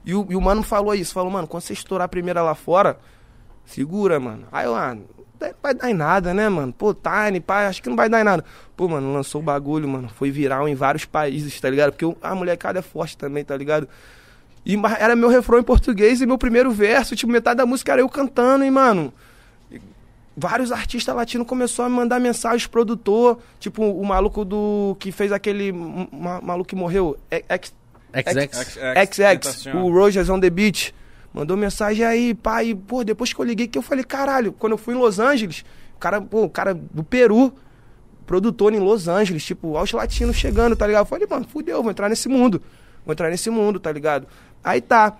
[0.06, 2.54] E o, e o mano falou isso, falou, mano, quando você estourar a primeira lá
[2.54, 2.96] fora,
[3.64, 4.46] segura, mano.
[4.52, 6.72] Aí eu, ah, não vai dar em nada, né, mano?
[6.72, 8.44] Pô, Tiny, pai, acho que não vai dar em nada.
[8.76, 10.08] Pô, mano, lançou o bagulho, mano.
[10.08, 11.92] Foi viral em vários países, tá ligado?
[11.92, 13.88] Porque a molecada é forte também, tá ligado?
[14.64, 18.00] E era meu refrão em português e meu primeiro verso, tipo, metade da música era
[18.00, 19.12] eu cantando, e, mano,
[20.36, 25.32] vários artistas latinos começaram a me mandar mensagem, produtor, tipo o maluco do que fez
[25.32, 27.44] aquele ma- ma- maluco que morreu, é-
[28.12, 29.48] X XX.
[29.48, 30.94] XX, o Rogers on the Beach,
[31.32, 34.78] mandou mensagem aí, pai, pô, depois que eu liguei que eu falei, caralho, quando eu
[34.78, 37.52] fui em Los Angeles, o cara, pô, o cara do Peru,
[38.26, 41.02] produtor em Los Angeles, tipo, aos latinos chegando, tá ligado?
[41.02, 42.60] Eu falei, mano, fudeu, vou entrar nesse mundo,
[43.04, 44.26] vou entrar nesse mundo, tá ligado?
[44.64, 45.16] Aí tá,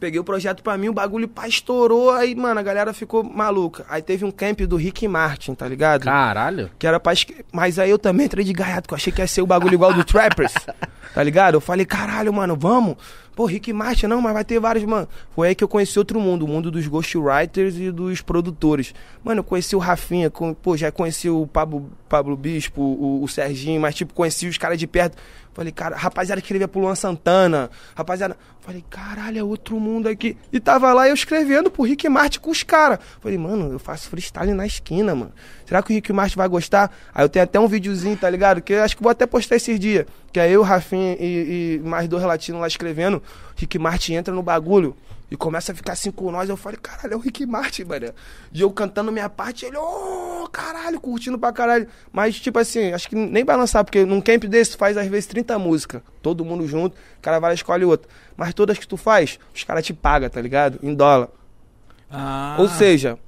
[0.00, 3.84] Peguei o projeto pra mim, o bagulho pá, estourou, aí, mano, a galera ficou maluca.
[3.88, 6.04] Aí teve um camp do Rick Martin, tá ligado?
[6.04, 6.70] Caralho.
[6.78, 7.12] Que era pra.
[7.52, 9.74] Mas aí eu também entrei de gaiato, que eu achei que ia ser o bagulho
[9.74, 10.52] igual do Trappers.
[11.14, 11.54] tá ligado?
[11.54, 12.96] Eu falei, caralho, mano, vamos.
[13.34, 15.08] Pô, Rick Martin, não, mas vai ter vários, mano.
[15.34, 18.92] Foi aí que eu conheci outro mundo, o mundo dos ghostwriters e dos produtores.
[19.22, 23.28] Mano, eu conheci o Rafinha, com- pô, já conheci o Pablo, Pablo Bispo, o, o
[23.28, 25.16] Serginho, mas tipo, conheci os caras de perto.
[25.58, 28.36] Falei, cara, rapaziada que escrevia pro Luan Santana, rapaziada.
[28.60, 30.36] Falei, caralho, é outro mundo aqui.
[30.52, 33.00] E tava lá eu escrevendo pro Rick Martin com os caras.
[33.20, 35.32] Falei, mano, eu faço freestyle na esquina, mano.
[35.66, 36.96] Será que o Rick Martin vai gostar?
[37.12, 38.62] Aí eu tenho até um videozinho, tá ligado?
[38.62, 40.06] Que eu acho que vou até postar esses dias.
[40.32, 43.20] Que é eu, Rafinha e, e mais dois latinos lá escrevendo.
[43.56, 44.96] Rick Martin entra no bagulho
[45.30, 46.48] e começa a ficar assim com nós.
[46.48, 48.12] Eu falei, caralho, é o Rick Martin, mano.
[48.52, 51.86] E eu cantando minha parte, ele, ô, caralho, curtindo pra caralho.
[52.12, 55.06] Mas, tipo assim, acho que nem vai lançar, porque num camp desse tu faz às
[55.06, 58.08] vezes 30 músicas, todo mundo junto, o cara vai lá e escolhe outra.
[58.36, 60.78] Mas todas que tu faz, os caras te pagam, tá ligado?
[60.82, 61.28] Em dólar.
[62.10, 62.56] Ah.
[62.58, 63.18] Ou seja,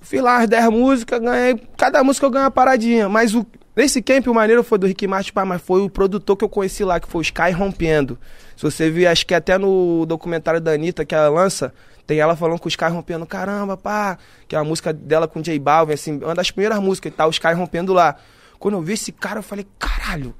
[0.00, 1.60] fiz lá as 10 músicas, ganhei.
[1.76, 3.08] Cada música eu ganhei uma paradinha.
[3.08, 3.46] Mas o,
[3.80, 6.48] nesse camp o maneiro foi do Rick Martin, pá, mas foi o produtor que eu
[6.48, 8.18] conheci lá, que foi o Sky Rompendo.
[8.56, 11.72] Se você viu, acho que até no documentário da Anitta que ela lança,
[12.06, 15.40] tem ela falando com o Sky rompendo, caramba, pá, que é a música dela com
[15.40, 18.16] o J Balvin, assim, uma das primeiras músicas e tal, o Sky rompendo lá.
[18.58, 20.34] Quando eu vi esse cara, eu falei, caralho.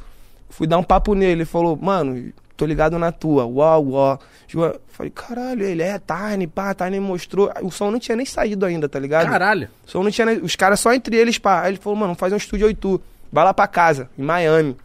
[0.48, 4.20] Fui dar um papo nele, ele falou, mano, tô ligado na tua, uau, uau.
[4.52, 7.50] Eu Falei, caralho, ele é Tiny, pá, Tiny mostrou.
[7.62, 9.30] O som não tinha nem saído ainda, tá ligado?
[9.30, 9.70] Caralho.
[9.86, 10.42] O som não tinha nem...
[10.42, 11.62] Os caras só entre eles, pá.
[11.62, 13.00] Aí ele falou, mano, fazer um estúdio 8
[13.32, 14.76] Vai lá pra casa, em Miami.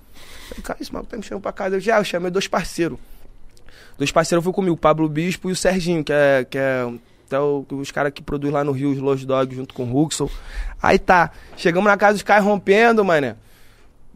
[0.50, 1.76] Falei, cara, esse maluco tá me chamando pra casa.
[1.76, 2.98] Eu já, eu chamei dois parceiros.
[3.98, 6.88] Dois parceiros foram comigo, o Pablo Bispo e o Serginho, que é, que é
[7.28, 10.04] Até o- os caras que produzem lá no Rio, os Los Dog, junto com o
[10.04, 10.30] Huxel.
[10.80, 13.36] Aí tá, chegamos na casa dos caras rompendo, mané.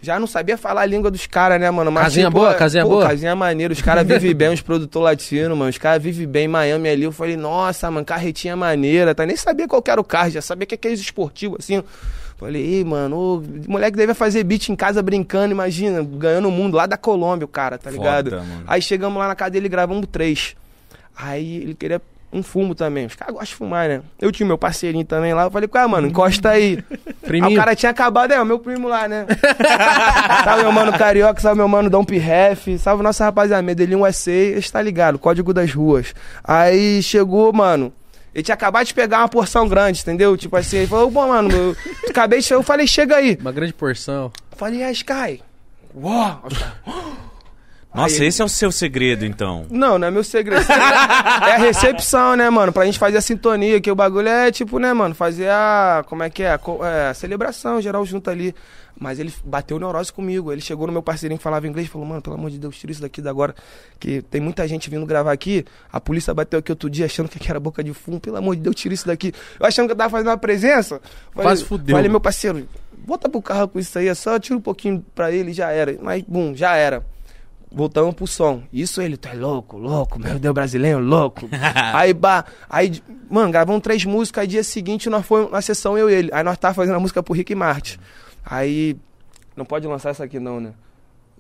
[0.02, 1.92] Já não sabia falar a língua dos caras, né, mano?
[1.94, 2.52] Casinha boa?
[2.52, 3.08] é, Casinha pô, boa?
[3.10, 3.74] Casinha maneira.
[3.74, 5.70] Os caras vivem bem, os produtores latinos, mano.
[5.72, 7.04] Os caras vivem bem em Miami ali.
[7.04, 9.16] Eu falei, nossa, mano, carretinha maneira.
[9.16, 9.26] Tá?
[9.26, 11.84] Nem sabia qual que era o carro, já sabia que é aqueles esportivos, assim.
[12.40, 16.78] Falei, ei, mano, o moleque deve fazer beat em casa brincando, imagina, ganhando o mundo
[16.78, 18.42] lá da Colômbia, o cara, tá ligado?
[18.66, 20.56] Aí chegamos lá na casa dele e gravamos três.
[21.18, 23.06] Aí ele queria um fumo também.
[23.08, 24.02] Os caras gostam de fumar, né?
[24.22, 25.44] Eu tinha meu parceirinho também lá.
[25.44, 26.82] Eu falei, cara, mano, encosta aí.
[26.90, 27.54] Aí Priminho.
[27.54, 29.28] o cara tinha acabado, é, o meu primo lá, né?
[30.44, 34.82] salve meu mano Carioca, salve meu mano Dom Pirref, salve nossa rapaziada, Medellín USA, está
[34.82, 36.16] ligado, código das ruas.
[36.44, 37.94] Aí chegou, mano,
[38.34, 40.36] ele tinha acabado de pegar uma porção grande, entendeu?
[40.38, 41.76] Tipo assim, ele falou, pô, mano, eu
[42.10, 43.38] acabei de chegar, eu falei, chega aí.
[43.40, 44.32] Uma grande porção.
[44.52, 45.42] Eu falei, é, Sky.
[45.96, 46.44] Uau.
[47.94, 49.66] Nossa, Aí- esse é o seu segredo, então.
[49.72, 50.64] Não, não é meu segredo.
[50.72, 52.72] é a recepção, né, mano?
[52.72, 56.04] Pra gente fazer a sintonia, que o bagulho é tipo, né, mano, fazer a.
[56.08, 56.52] Como é que é?
[56.52, 58.54] A, é, a celebração geral junto ali.
[59.00, 60.52] Mas ele bateu neurose comigo.
[60.52, 62.78] Ele chegou no meu parceirinho que falava inglês e falou, mano, pelo amor de Deus,
[62.78, 63.56] tira isso daqui da agora.
[63.98, 65.64] Que tem muita gente vindo gravar aqui.
[65.92, 68.20] A polícia bateu aqui outro dia achando que aqui era boca de fumo.
[68.20, 69.34] Pelo amor de Deus, tira isso daqui.
[69.60, 71.02] Eu achando que eu tava fazendo uma presença.
[71.32, 71.96] Falei, Quase fudeu.
[71.96, 75.32] Falei, meu parceiro, bota pro carro com isso aí, é só tira um pouquinho pra
[75.32, 75.98] ele e já era.
[76.02, 77.06] Mas, bum, já era.
[77.72, 78.64] Voltamos pro som.
[78.74, 81.48] Isso ele, tu é louco, louco, meu Deus, brasileiro, louco.
[81.94, 86.10] aí, bah, aí, mano, gravamos três músicas, aí dia seguinte nós fomos na sessão, eu
[86.10, 86.30] e ele.
[86.34, 88.00] Aí nós tava fazendo a música pro Rick Martin.
[88.50, 88.98] Aí,
[89.56, 90.74] não pode lançar essa aqui não, né?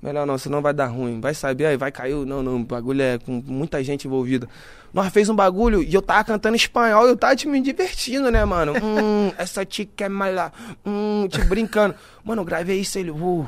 [0.01, 1.19] Melhor não, senão vai dar ruim.
[1.19, 2.13] Vai saber, aí vai cair.
[2.25, 4.47] Não, não, o bagulho é com muita gente envolvida.
[4.93, 8.31] Nós fez um bagulho e eu tava cantando espanhol e eu tava tipo, me divertindo,
[8.31, 8.73] né, mano?
[8.81, 10.53] Hum, essa tica é mala.
[10.85, 11.95] Hum, tipo, brincando.
[12.23, 13.11] Mano, eu gravei isso ele.
[13.11, 13.45] Uh,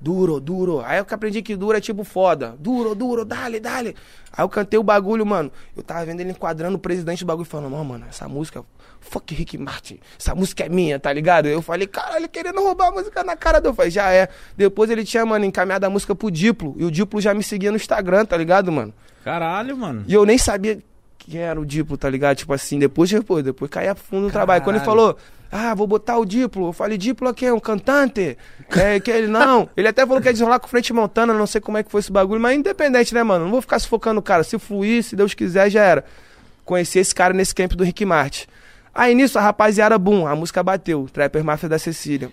[0.00, 0.80] Duro, duro.
[0.80, 2.56] Aí eu que aprendi que duro é tipo foda.
[2.58, 3.94] Duro, duro, dale, dale.
[4.32, 5.52] Aí eu cantei o bagulho, mano.
[5.76, 8.64] Eu tava vendo ele enquadrando o presidente do bagulho falando, não, mano, essa música.
[9.00, 9.98] Fuck Rick Martin.
[10.18, 11.46] Essa música é minha, tá ligado?
[11.46, 13.72] Eu falei, caralho, querendo roubar a música na cara dele.
[13.72, 14.28] Eu falei, já é.
[14.56, 16.74] Depois ele tinha, mano, encaminhado a música pro Diplo.
[16.78, 18.92] E o Diplo já me seguia no Instagram, tá ligado, mano?
[19.24, 20.04] Caralho, mano.
[20.06, 20.78] E eu nem sabia
[21.18, 22.36] quem era o Diplo, tá ligado?
[22.36, 24.62] Tipo assim, depois, depois, depois caía fundo no trabalho.
[24.62, 25.16] Quando ele falou,
[25.50, 28.38] ah, vou botar o Diplo, eu falei, Diplo aqui é um cantante?
[28.70, 29.68] É, que ele não.
[29.76, 32.00] Ele até falou que ia desenrolar com frente montana, não sei como é que foi
[32.00, 33.44] esse bagulho, mas independente, né, mano?
[33.44, 34.44] Não vou ficar sufocando o cara.
[34.44, 36.04] Se fluir, se Deus quiser, já era.
[36.64, 38.46] Conheci esse cara nesse camp do Rick Martin.
[38.94, 41.08] Aí nisso, a rapaziada, bum, a música bateu.
[41.12, 42.30] Trapper Máfia da Cecília.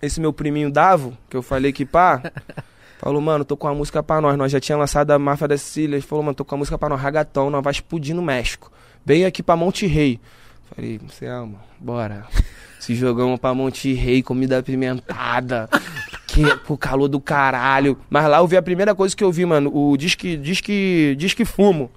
[0.00, 2.22] Esse meu priminho Davo, que eu falei que pá,
[2.98, 4.36] falou, mano, tô com a música pra nós.
[4.36, 5.96] Nós já tinha lançado a Máfia da Cecília.
[5.96, 8.70] Ele falou, mano, tô com a música pra nós, Ragatão, nós vai explodir no México.
[9.04, 10.20] Vem aqui pra Monte Rei.
[10.74, 12.26] Falei, você ama, bora.
[12.78, 15.68] Se jogamos pra Monte Rei, comida apimentada.
[16.26, 17.98] Que, com calor do caralho.
[18.08, 19.70] Mas lá eu vi a primeira coisa que eu vi, mano.
[19.74, 21.90] O disque, disque, disque fumo.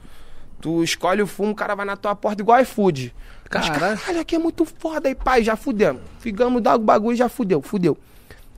[0.62, 3.14] Tu escolhe o fumo, o cara vai na tua porta igual iFood.
[3.52, 3.98] Mas, Caralho.
[4.00, 5.44] Caralho, aqui é muito foda aí, pai.
[5.44, 6.02] Já fudemos.
[6.20, 7.98] Ficamos dar o bagulho já fudeu, fudeu.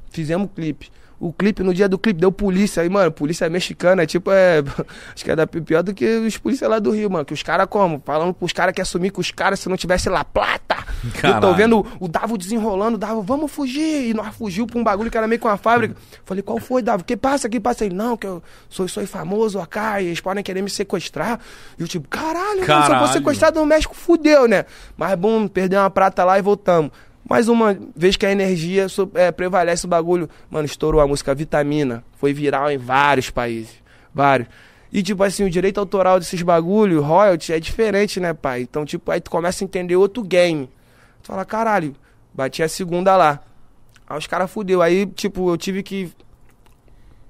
[0.09, 0.91] Fizemos clipe.
[1.22, 3.11] O clipe, no dia do clipe, deu polícia aí, mano.
[3.11, 4.63] Polícia mexicana, é tipo, é.
[5.13, 7.24] Acho que é da pior do que os polícia lá do Rio, mano.
[7.24, 8.01] Que os caras como?
[8.03, 10.78] Falando pros caras que assumir com os caras se não tivesse lá plata.
[11.03, 11.55] Eu tô Caralho.
[11.55, 14.09] vendo o Davo desenrolando, o Davo, vamos fugir.
[14.09, 15.95] E nós fugiu pra um bagulho que era meio com a fábrica.
[16.26, 17.03] Falei, qual foi, Davo?
[17.03, 17.86] Que passa, que passa?
[17.86, 21.39] Ele, não, que eu sou, sou famoso acá e eles podem querer me sequestrar.
[21.78, 23.13] E eu, tipo, caralho, mano, se eu for Caralho.
[23.13, 24.65] sequestrado no México, fudeu, né?
[24.97, 26.91] Mas, bom, perdeu uma prata lá e voltamos.
[27.28, 32.03] Mais uma vez que a energia é, prevalece o bagulho, mano, estourou a música Vitamina.
[32.17, 33.76] Foi viral em vários países.
[34.13, 34.47] Vários.
[34.91, 38.61] E, tipo assim, o direito autoral desses bagulho, royalty, é diferente, né, pai?
[38.61, 40.69] Então, tipo, aí tu começa a entender outro game.
[41.24, 41.95] Tu fala, caralho,
[42.34, 43.39] bati a segunda lá.
[44.05, 44.82] Aí os caras fudeu.
[44.82, 46.11] Aí, tipo, eu tive que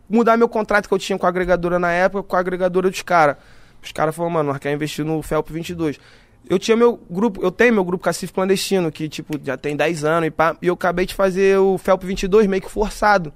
[0.10, 3.02] mudar meu contrato que eu tinha com a agregadora na época com a agregadora dos
[3.04, 3.38] caras.
[3.84, 6.00] Os caras falaram, mano, nós queremos investir no Felp 22.
[6.50, 10.04] Eu tinha meu grupo, eu tenho meu grupo Cacife Clandestino, que, tipo, já tem 10
[10.04, 10.56] anos e pá.
[10.62, 13.32] E eu acabei de fazer o Felp 22 meio que forçado.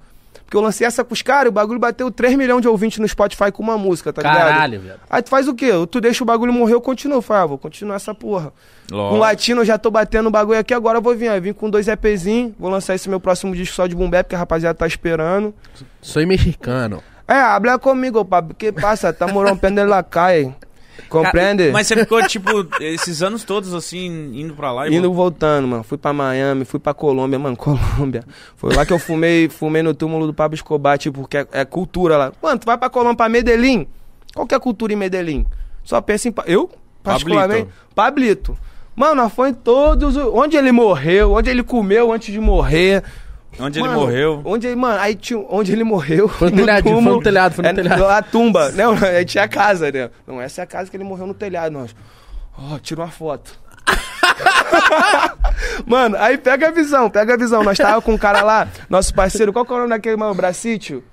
[0.46, 2.98] Porque eu lancei essa com os caras e o bagulho bateu 3 milhões de ouvintes
[2.98, 4.48] no Spotify com uma música, tá ligado?
[4.48, 5.00] Caralho, velho.
[5.10, 5.70] Aí tu faz o quê?
[5.90, 7.18] Tu deixa o bagulho morrer, eu continuo.
[7.18, 8.52] Eu falo, ah, vou continuar essa porra.
[8.88, 9.18] Com Lógico.
[9.18, 11.26] latino eu já tô batendo o bagulho aqui, agora eu vou vir.
[11.26, 14.28] Eu vim com dois EPzinhos, vou lançar esse meu próximo disco só de boom bap,
[14.28, 15.52] que a rapaziada tá esperando.
[16.00, 17.02] Sou mexicano.
[17.26, 18.54] É, habla comigo, papi.
[18.54, 19.10] Que passa?
[19.10, 20.54] Estamos rompendo la calle.
[21.08, 21.70] Compreende?
[21.70, 25.82] Mas você ficou, tipo, esses anos todos, assim, indo pra lá e Indo voltando, mano.
[25.82, 27.56] Fui pra Miami, fui pra Colômbia, mano.
[27.58, 28.24] Colômbia.
[28.56, 31.64] Foi lá que eu fumei, fumei no túmulo do Pablo Escobar, tipo, porque é, é
[31.64, 32.32] cultura lá.
[32.42, 33.86] Mano, tu vai pra Colômbia, pra Medellín?
[34.34, 35.46] Qual que é a cultura em Medellín?
[35.84, 36.32] Só pensa em.
[36.32, 36.70] pa- Eu,
[37.02, 38.56] particularmente, Pablito.
[38.94, 40.16] Mano, nós foi em todos.
[40.16, 43.02] os- Onde ele morreu, onde ele comeu antes de morrer.
[43.58, 44.42] Onde ele Mano, morreu.
[44.44, 46.28] Onde ele, mano, aí tinha, onde ele morreu.
[46.28, 48.06] Foi no telhadinho, foi no telhado, foi no é, telhado.
[48.06, 48.84] A tumba, né?
[49.16, 50.10] Aí tinha a casa, né?
[50.26, 51.94] Não, essa é a casa que ele morreu no telhado, nós.
[52.58, 53.58] Ó, tira uma foto.
[55.86, 57.62] mano, aí pega a visão, pega a visão.
[57.62, 60.34] Nós tava com um cara lá, nosso parceiro, qual que é o nome daquele, mano?
[60.34, 61.04] Bracítio?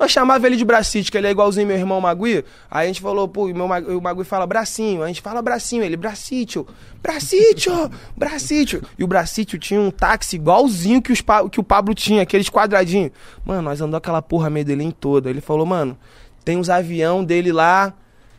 [0.00, 2.42] Nós chamava ele de Bracite, que ele é igualzinho meu irmão Magui.
[2.70, 5.02] Aí a gente falou, pô, o meu o Magui fala bracinho.
[5.02, 6.66] A gente fala bracinho, ele, Bracítio,
[7.02, 8.82] Bracítio, Bracítio.
[8.98, 11.22] E o Bracítio tinha um táxi igualzinho que, os,
[11.52, 13.10] que o Pablo tinha, aqueles quadradinhos.
[13.44, 15.28] Mano, nós andou aquela porra Medellín toda.
[15.28, 15.98] Ele falou, mano,
[16.46, 17.92] tem uns avião dele lá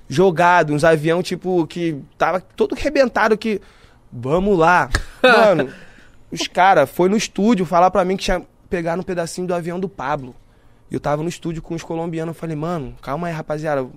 [0.09, 3.61] jogado, uns avião tipo que tava todo arrebentado que
[4.11, 4.89] vamos lá.
[5.21, 5.71] Mano,
[6.31, 9.79] os cara foi no estúdio falar pra mim que tinha pegaram um pedacinho do avião
[9.79, 10.35] do Pablo.
[10.91, 13.87] E eu tava no estúdio com os colombianos, eu falei: "Mano, calma aí, rapaziada.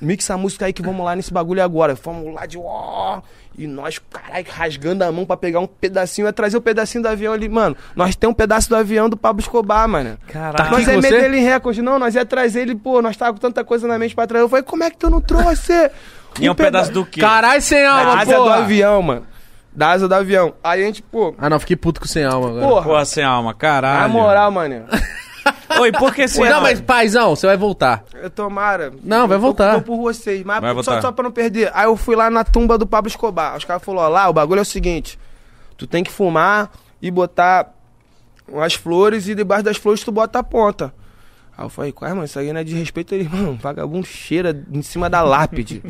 [0.00, 1.96] Mixa a música aí que vamos lá nesse bagulho agora".
[1.96, 3.20] Fomos lá de ó,
[3.58, 7.08] e nós, caralho, rasgando a mão pra pegar um pedacinho, ia trazer o pedacinho do
[7.08, 7.76] avião ali, mano.
[7.94, 10.16] Nós tem um pedaço do avião do Pablo Escobar, mano.
[10.28, 10.70] Caralho.
[10.70, 11.10] Nós é com você?
[11.10, 14.14] Medellín Records, não, nós ia trazer ele, pô, nós tava com tanta coisa na mente
[14.14, 14.44] pra trazer.
[14.44, 15.72] Eu falei, como é que tu não trouxe?
[16.40, 17.20] E é um pedaço do quê?
[17.20, 19.26] Caralho, sem Da alma, asa do avião, mano.
[19.74, 20.54] Da asa do avião.
[20.64, 22.66] Aí a gente, pô, Ah, não, fiquei puto com sem alma agora.
[22.66, 24.00] porra, Porra, sem alma, caralho.
[24.02, 24.84] na moral, mano.
[25.80, 28.04] Oi, por que sem não, mas paizão, você vai voltar.
[28.14, 28.92] Eu tomara.
[29.02, 29.74] Não, vai Eu tô- voltar.
[29.76, 31.02] Tô por vocês, mas Vai só, voltar.
[31.02, 31.70] só pra não perder.
[31.74, 33.56] Aí eu fui lá na tumba do Pablo Escobar.
[33.56, 35.18] Os caras falaram, ó, lá, o bagulho é o seguinte.
[35.76, 36.70] Tu tem que fumar
[37.00, 37.72] e botar
[38.60, 40.92] as flores e debaixo das flores tu bota a ponta.
[41.56, 42.24] Aí eu falei, qual é, mano?
[42.24, 43.14] Isso aí não é de respeito.
[43.14, 45.82] Ele, mano, vagabundo cheira em cima da lápide.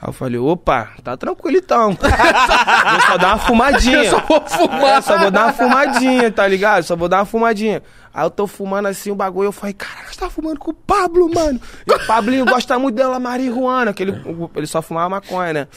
[0.00, 1.96] Aí eu falei, opa, tá tranquilo então.
[1.96, 4.04] Vou só dar uma fumadinha.
[4.04, 4.98] Eu só vou fumar.
[4.98, 6.82] É, só vou dar uma fumadinha, tá ligado?
[6.82, 7.82] Só vou dar uma fumadinha.
[8.12, 10.74] Aí eu tô fumando assim o bagulho, eu falei, caralho, você tá fumando com o
[10.74, 11.60] Pablo, mano.
[11.86, 14.22] E o Pablinho gosta muito dela marihuana, que ele,
[14.54, 15.68] ele só fumava maconha, né?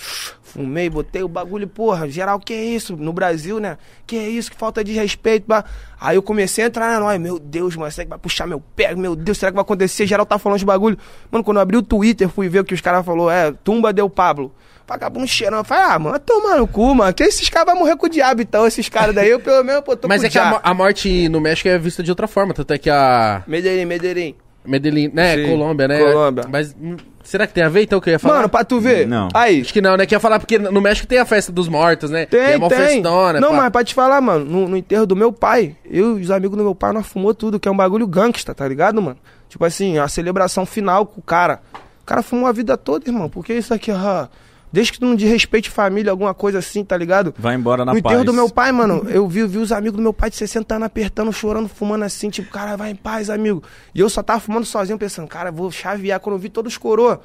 [0.49, 2.97] Fumei, botei o bagulho, porra, geral, que é isso?
[2.97, 3.77] No Brasil, né?
[4.07, 4.49] Que é isso?
[4.49, 5.45] Que falta de respeito.
[5.45, 5.63] pá.
[6.01, 8.59] Aí eu comecei a entrar na nóia, meu Deus, mano, será que vai puxar meu
[8.75, 8.95] pé?
[8.95, 10.07] Meu Deus, será que vai acontecer?
[10.07, 10.97] Geral tá falando de bagulho.
[11.29, 13.93] Mano, quando eu abri o Twitter, fui ver o que os caras falaram, é, tumba
[13.93, 14.51] deu Pablo.
[14.87, 15.59] Vagabundo cheirão.
[15.59, 17.13] Eu falei, ah, mano, vai tomar no cu, mano.
[17.13, 19.29] Que esses caras vão morrer com o diabo, então, esses caras daí.
[19.29, 21.69] Eu, pelo menos, pô, tô Mas com é o que a, a morte no México
[21.69, 24.35] é vista de outra forma, tanto é que a Medellín, Medellín.
[24.65, 25.99] Medellín, né, Sim, Colômbia, né?
[25.99, 26.45] Colômbia.
[26.49, 28.35] Mas hum, será que tem a ver então que eu ia falar?
[28.37, 29.07] Mano, pra tu ver.
[29.07, 29.27] Não.
[29.33, 29.61] Aí.
[29.61, 30.05] Acho que não, né?
[30.05, 32.25] Que ia falar porque no México tem a festa dos mortos, né?
[32.25, 32.77] Tem, é uma tem.
[32.77, 33.57] festona, não, pá.
[33.57, 36.57] mas pra te falar, mano, no, no enterro do meu pai, eu e os amigos
[36.57, 39.17] do meu pai, nós fumou tudo, que é um bagulho gangsta, tá ligado, mano?
[39.47, 41.61] Tipo assim, a celebração final com o cara.
[42.01, 43.29] O cara fumou a vida toda, irmão.
[43.29, 44.27] Porque isso aqui, ó.
[44.71, 47.33] Desde que tu não desrespeite família, alguma coisa assim, tá ligado?
[47.37, 48.25] Vai embora na no enterro paz.
[48.25, 50.85] do meu pai, mano, eu vi, vi os amigos do meu pai de 60 anos
[50.85, 53.63] apertando, chorando, fumando assim, tipo, cara, vai em paz, amigo.
[53.95, 56.19] E eu só tava fumando sozinho, pensando, cara, vou chavear.
[56.19, 57.21] Quando eu vi todos os coroa,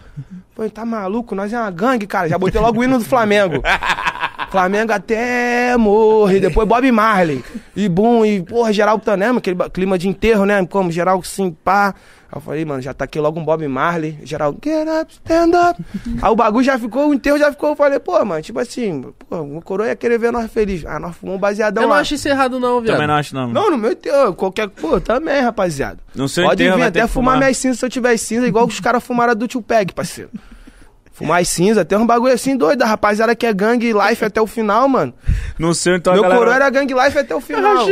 [0.55, 1.35] falei, tá maluco?
[1.35, 2.29] Nós é uma gangue, cara.
[2.29, 3.63] Já botei logo o hino do Flamengo.
[4.51, 6.41] Flamengo até morre.
[6.41, 7.45] Depois Bob Marley.
[7.75, 10.65] E bum, e porra, geral Tanema, aquele clima de enterro, né?
[10.67, 11.95] Como geral sim, pá.
[12.35, 14.19] Aí eu falei, mano, já tá aqui logo um Bob Marley.
[14.25, 15.81] Geral, get up, stand up.
[16.21, 17.71] Aí o bagulho já ficou, o enterro já ficou.
[17.71, 20.85] Eu falei, pô, mano, tipo assim, pô, o coroa ia querer ver nós felizes.
[20.85, 22.01] Ah, nós fumamos um baseadão Eu não lá.
[22.01, 22.95] acho isso errado não, viado.
[22.97, 23.47] Também não acho, não.
[23.53, 24.69] Não, no meu enterro, qualquer.
[24.69, 25.99] Pô, também, rapaziada.
[26.13, 27.39] No seu Pode enterro vir até fumar fumar.
[27.39, 30.31] minhas cinzas se eu tiver cinza, igual os caras fumaram do tio Peg, parceiro.
[31.15, 34.41] Fumar as cinzas, tem um bagulho assim doido, a rapaziada que é gangue life até
[34.41, 35.15] o final, mano.
[35.57, 36.41] No seu, então, Meu a galera...
[36.41, 37.87] coroa era gangue life até o final.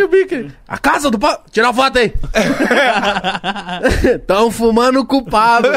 [0.66, 1.44] A casa do pau.
[1.52, 2.12] Tira a foto aí.
[4.26, 5.70] Tão fumando com o Pablo.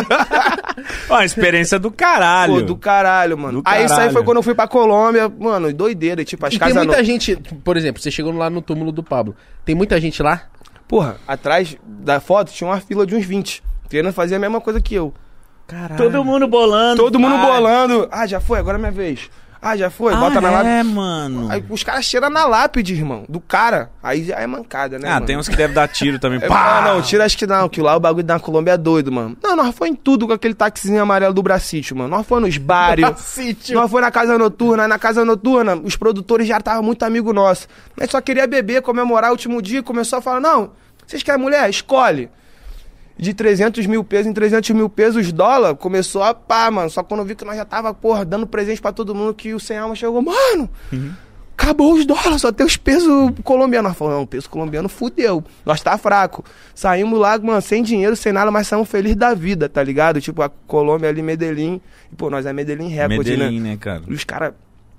[1.09, 2.53] Ó, a experiência do caralho.
[2.55, 3.61] Pô, do caralho, mano.
[3.61, 6.57] Do Aí isso aí foi quando eu fui pra Colômbia, mano, doideira, tipo, as E
[6.57, 6.75] tem casas...
[6.85, 9.35] muita no- gente, por exemplo, você chegou lá no túmulo do Pablo.
[9.63, 10.41] Tem muita gente lá?
[10.87, 14.81] Porra, atrás da foto tinha uma fila de uns 20, querendo fazer a mesma coisa
[14.81, 15.13] que eu.
[15.67, 15.95] Caralho.
[15.97, 17.01] Todo mundo bolando.
[17.01, 17.45] Todo mundo pai.
[17.51, 18.07] bolando.
[18.11, 19.29] Ah, já foi, agora é minha vez.
[19.67, 20.69] Ah, já foi, Ah, bota na lápide.
[20.69, 21.51] é, mano.
[21.51, 23.89] Aí os caras cheiram na lápide, irmão, do cara.
[24.03, 25.25] Aí já é mancada, né, ah, mano?
[25.25, 26.37] tem uns que devem dar tiro também.
[26.43, 26.77] É, Pá!
[26.77, 29.35] ah, não, tira acho que não, que lá o bagulho da Colômbia é doido, mano.
[29.41, 32.09] Não, nós foi em tudo com aquele taxizinho amarelo do Bracítio, mano.
[32.15, 33.73] Nós foi nos bares, Bracítio.
[33.73, 37.67] nós foi na casa noturna, na casa noturna, os produtores já estavam muito amigo nosso.
[37.99, 40.73] Nós só queria beber, comemorar o último dia, começou a falar, não,
[41.07, 41.67] vocês querem mulher?
[41.71, 42.29] Escolhe.
[43.17, 46.89] De 300 mil pesos em 300 mil pesos, dólar, começou a pá, mano.
[46.89, 49.53] Só quando eu vi que nós já tava, porra, dando presente pra todo mundo, que
[49.53, 50.69] o Sem Alma chegou, mano,
[51.57, 53.89] acabou os dólares, só tem os pesos colombianos.
[53.89, 56.43] Nós falamos, não, o peso colombiano fudeu, nós tá fraco.
[56.73, 60.19] Saímos lá, mano, sem dinheiro, sem nada, mas saímos felizes da vida, tá ligado?
[60.19, 61.81] Tipo, a Colômbia ali, Medellín.
[62.11, 63.69] E, pô, nós é Medellín Record, Medellín, né?
[63.71, 64.03] né, cara?
[64.07, 64.53] E os caras,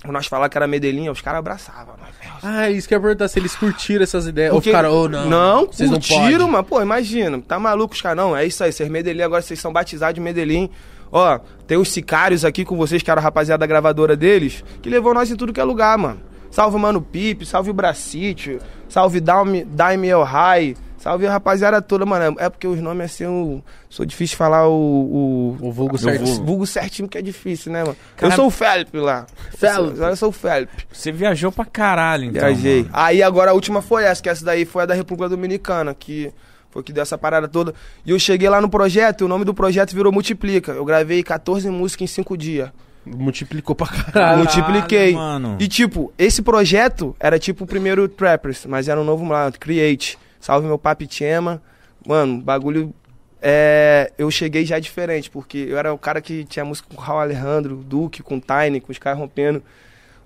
[0.07, 1.95] quando nós falávamos que era Medellín, os caras abraçavam.
[1.99, 4.53] "Meu, Ah, isso que eu ia perguntar, se eles curtiram essas ideias.
[4.53, 5.29] Ou porque- ficaram, ou não.
[5.29, 6.65] Não, vocês não curtiram, mano.
[6.65, 7.41] Pô, imagina.
[7.41, 8.37] Tá maluco os caras, não.
[8.37, 8.73] É isso aí.
[8.73, 10.71] Vocês Medellín, agora vocês são batizados de Medellín.
[11.11, 14.89] Ó, tem os sicários aqui com vocês, que era a rapaziada da gravadora deles, que
[14.91, 16.21] levou nós em tudo que é lugar, mano.
[16.51, 20.77] Salve o Mano Pipe, salve o Bracite, salve Daime El High,
[21.07, 22.37] Salve a rapaziada toda, mano.
[22.41, 25.57] É porque os nomes assim, eu sou difícil falar o.
[25.61, 26.45] O vulgo o certinho.
[26.45, 27.95] vulgo certinho que é difícil, né, mano?
[28.17, 29.25] Cara- Eu sou o Felipe lá.
[29.57, 30.01] Felipe.
[30.01, 30.73] Eu sou o Felipe.
[30.93, 32.41] Você viajou pra caralho, então.
[32.43, 32.83] Viajei.
[32.83, 32.91] mano.
[32.93, 36.33] Aí agora a última foi essa, que essa daí foi a da República Dominicana, que
[36.71, 37.73] foi que deu essa parada toda.
[38.05, 40.73] E eu cheguei lá no projeto, e o nome do projeto virou Multiplica.
[40.73, 42.69] Eu gravei 14 músicas em 5 dias.
[43.07, 44.39] Multiplicou pra caralho.
[44.39, 45.15] multipliquei.
[45.15, 45.57] mano.
[45.61, 50.19] E tipo, esse projeto era tipo o primeiro Trappers, mas era um novo lá, Create.
[50.47, 51.61] Salve meu papi Chema.
[52.07, 52.95] Mano, bagulho.
[53.43, 57.05] É, eu cheguei já diferente, porque eu era o cara que tinha música com o
[57.05, 59.61] Raul Alejandro, Duque, com o Tiny, com os caras rompendo.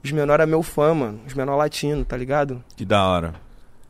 [0.04, 1.22] Os menores eram meu fã, mano.
[1.26, 2.62] Os menores latinos, tá ligado?
[2.76, 3.34] Que da hora.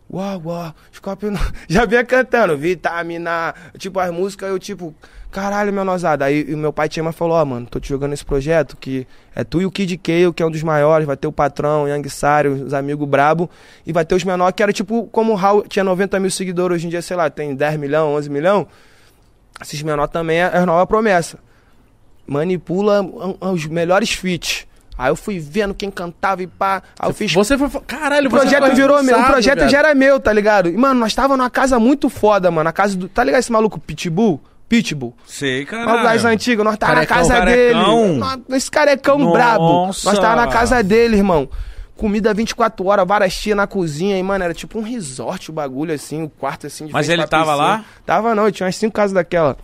[0.08, 1.34] Uau, uau, Scorpion.
[1.68, 3.52] Já vinha cantando, vitamina.
[3.76, 4.94] Tipo, as músicas, eu tipo,
[5.30, 6.24] caralho, meu nozada.
[6.24, 9.44] Aí o meu pai Chema falou: Ó, mano, tô te jogando esse projeto que é
[9.44, 11.06] tu e o Kid Kale, que é um dos maiores.
[11.06, 13.48] Vai ter o patrão, Young Sário, os amigos brabo.
[13.86, 16.76] E vai ter os menores, que era tipo, como o Raul tinha 90 mil seguidores,
[16.76, 18.66] hoje em dia, sei lá, tem 10 milhões, 11 milhões.
[19.60, 21.38] Esses menores também é, é nova promessa.
[22.26, 23.02] Manipula
[23.40, 24.66] os melhores feats.
[25.00, 26.82] Aí eu fui vendo quem cantava e pá.
[26.98, 27.68] Aí eu fiz Você foi.
[27.86, 30.68] Caralho, o você projeto foi virou meu, o projeto já era meu, tá ligado?
[30.68, 32.68] E, mano, nós tava numa casa muito foda, mano.
[32.68, 33.08] A casa do.
[33.08, 34.38] Tá ligado esse maluco Pitbull?
[34.70, 35.12] Pitbull.
[35.26, 38.08] Sei, Olha o gás antigo, nós tava Carecão, na casa carecão.
[38.20, 38.44] dele.
[38.56, 39.32] Esse carecão Nossa.
[39.32, 39.86] brabo.
[39.86, 41.48] Nós tava na casa dele, irmão.
[41.96, 45.92] Comida 24 horas, várias tias na cozinha, e, mano, era tipo um resort o bagulho,
[45.92, 47.56] assim, o quarto, assim, de Mas ele tava piscina.
[47.66, 47.84] lá?
[48.06, 49.56] Tava não, tinha umas cinco casas daquela.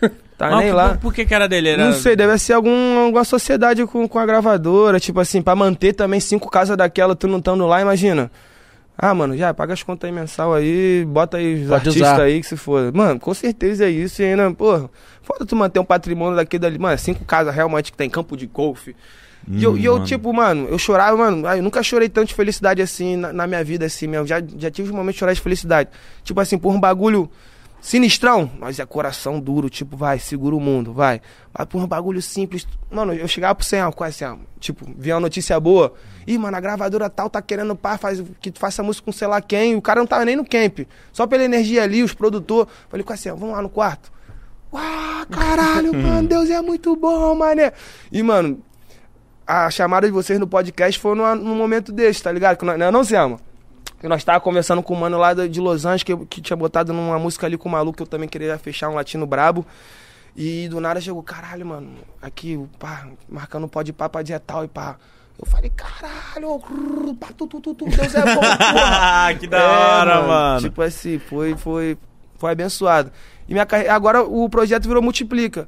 [0.38, 0.98] Tá Mas nem por- lá.
[1.00, 1.70] Por que que era dele?
[1.70, 1.86] Era...
[1.86, 5.94] Não sei, deve ser algum, alguma sociedade com, com a gravadora, tipo assim, pra manter
[5.94, 8.30] também cinco casas daquela, tu não estando lá, imagina.
[8.98, 12.22] Ah, mano, já paga as contas aí mensal aí, bota aí os Pode artistas usar.
[12.22, 12.92] aí que se for.
[12.94, 14.88] Mano, com certeza é isso, e ainda, pô,
[15.22, 16.78] foda tu manter um patrimônio daqui dali.
[16.78, 18.96] Mano, é cinco casas realmente que tem campo de golfe.
[19.46, 20.06] e eu, Hum, e eu, mano.
[20.06, 23.62] tipo, mano, eu chorava, mano, eu nunca chorei tanto de felicidade assim na, na minha
[23.62, 24.26] vida, assim mesmo.
[24.26, 25.90] Já, já tive um momento de chorar de felicidade.
[26.24, 27.30] Tipo assim, por um bagulho
[27.86, 31.20] sinistrão, mas é coração duro, tipo, vai, segura o mundo, vai.
[31.56, 32.66] Mas por um bagulho simples.
[32.90, 34.42] Mano, eu chegava pro Sem Alma, quase Sem Alma.
[34.58, 35.94] Tipo, via uma notícia boa.
[36.26, 39.28] Ih, mano, a gravadora tal tá querendo pá, faz, que tu faça música com sei
[39.28, 39.76] lá quem.
[39.76, 40.80] O cara não tava nem no camp.
[41.12, 42.72] Só pela energia ali, os produtores.
[42.88, 44.10] Falei, quase Sem Alma, vamos lá no quarto.
[44.72, 47.72] Uau, caralho, mano, Deus é muito bom, mané.
[48.10, 48.58] E, mano,
[49.46, 52.56] a chamada de vocês no podcast foi numa- num momento desse, tá ligado?
[52.56, 53.38] Que nós, não, não, Selma?
[54.00, 56.92] Que nós tava conversando com um mano lá de Los Angeles, que, que tinha botado
[56.92, 59.64] numa música ali com o maluco, que eu também queria fechar um latino brabo.
[60.36, 64.68] E do nada chegou, caralho, mano, aqui, pá, marcando pode pá pra dia tal e
[64.68, 64.96] pá.
[65.38, 66.58] Eu falei, caralho,
[67.18, 69.34] pá, tu, tu, tu, tu, Deus é bom, porra.
[69.40, 70.60] que da hora, mano.
[70.60, 71.96] Tipo assim, foi, foi,
[72.36, 73.10] foi abençoado.
[73.48, 75.66] E minha carreira, agora o projeto virou Multiplica.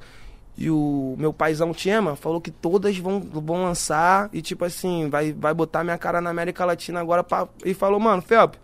[0.61, 5.33] E o meu paizão Tiema falou que todas vão, vão lançar e, tipo assim, vai,
[5.33, 7.23] vai botar minha cara na América Latina agora.
[7.23, 7.47] Pra...
[7.65, 8.57] E falou, mano, Felp,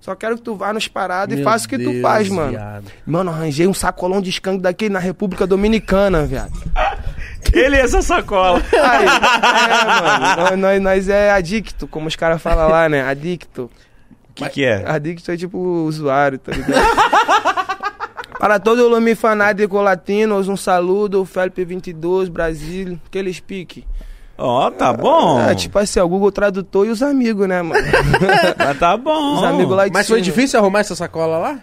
[0.00, 2.52] só quero que tu vá nos paradas e faça o que tu Deus, faz, mano.
[2.52, 2.86] viado.
[3.04, 6.52] Mano, arranjei um sacolão de skunk daquele na República Dominicana, viado.
[7.52, 8.62] Ele e essa sacola.
[8.72, 13.02] Aí, é, mano, nós, nós, nós é adicto, como os caras falam lá, né?
[13.02, 13.70] Adicto.
[14.30, 14.82] O que que é?
[14.86, 16.74] Adicto é tipo usuário, tá ligado?
[18.44, 23.86] Para todo o Lumi fanático latinos, um saludo, Felipe 22, Brasil, que eles pique.
[24.36, 25.40] Ó, tá bom.
[25.40, 27.80] É, tipo assim, ó, o Google Tradutor e os amigos, né, mano?
[28.58, 29.36] Mas tá bom.
[29.38, 31.58] Os amigos lá de Mas foi difícil arrumar essa sacola lá?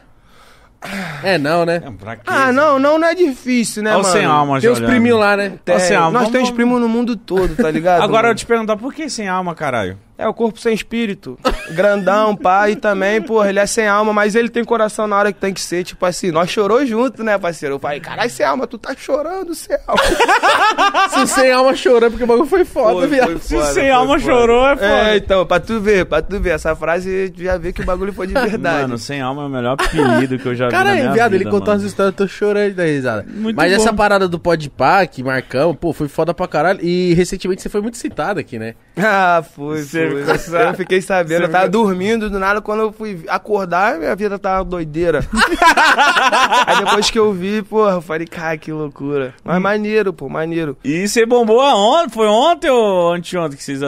[1.22, 1.76] É, não, né?
[1.86, 2.22] É, quê?
[2.26, 4.16] Ah, não, não, não é difícil, né, Olha mano?
[4.16, 4.90] sem alma, Tem os olhando.
[4.90, 5.54] priminhos lá, né?
[5.64, 8.02] Tem, sem alma, nós vamos- temos primos no mundo todo, tá ligado?
[8.02, 8.36] Agora eu mano?
[8.40, 10.00] te perguntar, por que sem alma, caralho?
[10.22, 11.36] É o corpo sem espírito.
[11.72, 15.40] Grandão, pai, também, porra, ele é sem alma, mas ele tem coração na hora que
[15.40, 15.84] tem que ser.
[15.84, 17.76] Tipo assim, nós chorou junto, né, parceiro?
[17.76, 20.02] Eu falei, caralho, sem alma, tu tá chorando, sem alma.
[21.10, 23.40] Se sem alma chorando, porque o bagulho foi foda, viado.
[23.40, 24.32] Se foda, sem foi alma foda.
[24.32, 25.10] chorou, é foda.
[25.10, 26.52] É, então, pra tu ver, pra tu ver.
[26.52, 28.84] Essa frase tu já vê que o bagulho foi de verdade.
[28.84, 31.32] Mano, sem alma é o melhor apelido que eu já vi na Caralho, minha viado,
[31.32, 33.26] vida, ele contou umas histórias, eu tô chorando da risada.
[33.28, 33.82] Muito Mas bom.
[33.82, 36.80] essa parada do Podpah, que marcamos, pô, foi foda pra caralho.
[36.84, 38.76] E recentemente você foi muito citado aqui, né?
[39.04, 40.20] ah, foi, Você foi.
[40.22, 43.24] ficou sa- Eu fiquei sabendo, Você eu tava ficou- dormindo, do nada, quando eu fui
[43.28, 45.26] acordar, minha vida tava doideira.
[46.68, 49.34] Aí depois que eu vi, porra, eu falei, cara, que loucura.
[49.44, 50.78] Mas maneiro, pô, maneiro.
[50.84, 52.14] E você bombou aonde?
[52.14, 53.80] Foi ontem ou anteontem que vocês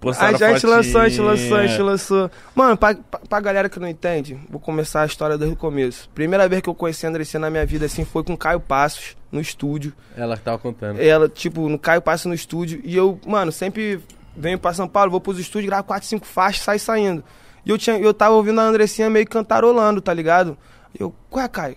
[0.00, 0.76] postaram A gente fotinha?
[0.76, 2.30] lançou, a gente lançou, a gente lançou.
[2.54, 6.08] Mano, pra, pra, pra galera que não entende, vou começar a história desde o começo.
[6.14, 8.60] Primeira vez que eu conheci a Andressia na minha vida, assim, foi com o Caio
[8.60, 9.92] Passos, no estúdio.
[10.16, 11.00] Ela que tava contando.
[11.00, 12.80] Ela, tipo, no Caio Passos no estúdio.
[12.84, 14.00] E eu, mano, sempre
[14.36, 17.22] venho pra São Paulo, vou pros estúdios, gravo 4, 5 faixas, sai saindo.
[17.64, 20.56] E eu, tinha, eu tava ouvindo a Andressinha meio cantarolando, tá ligado?
[20.98, 21.76] E eu, ué, Caio,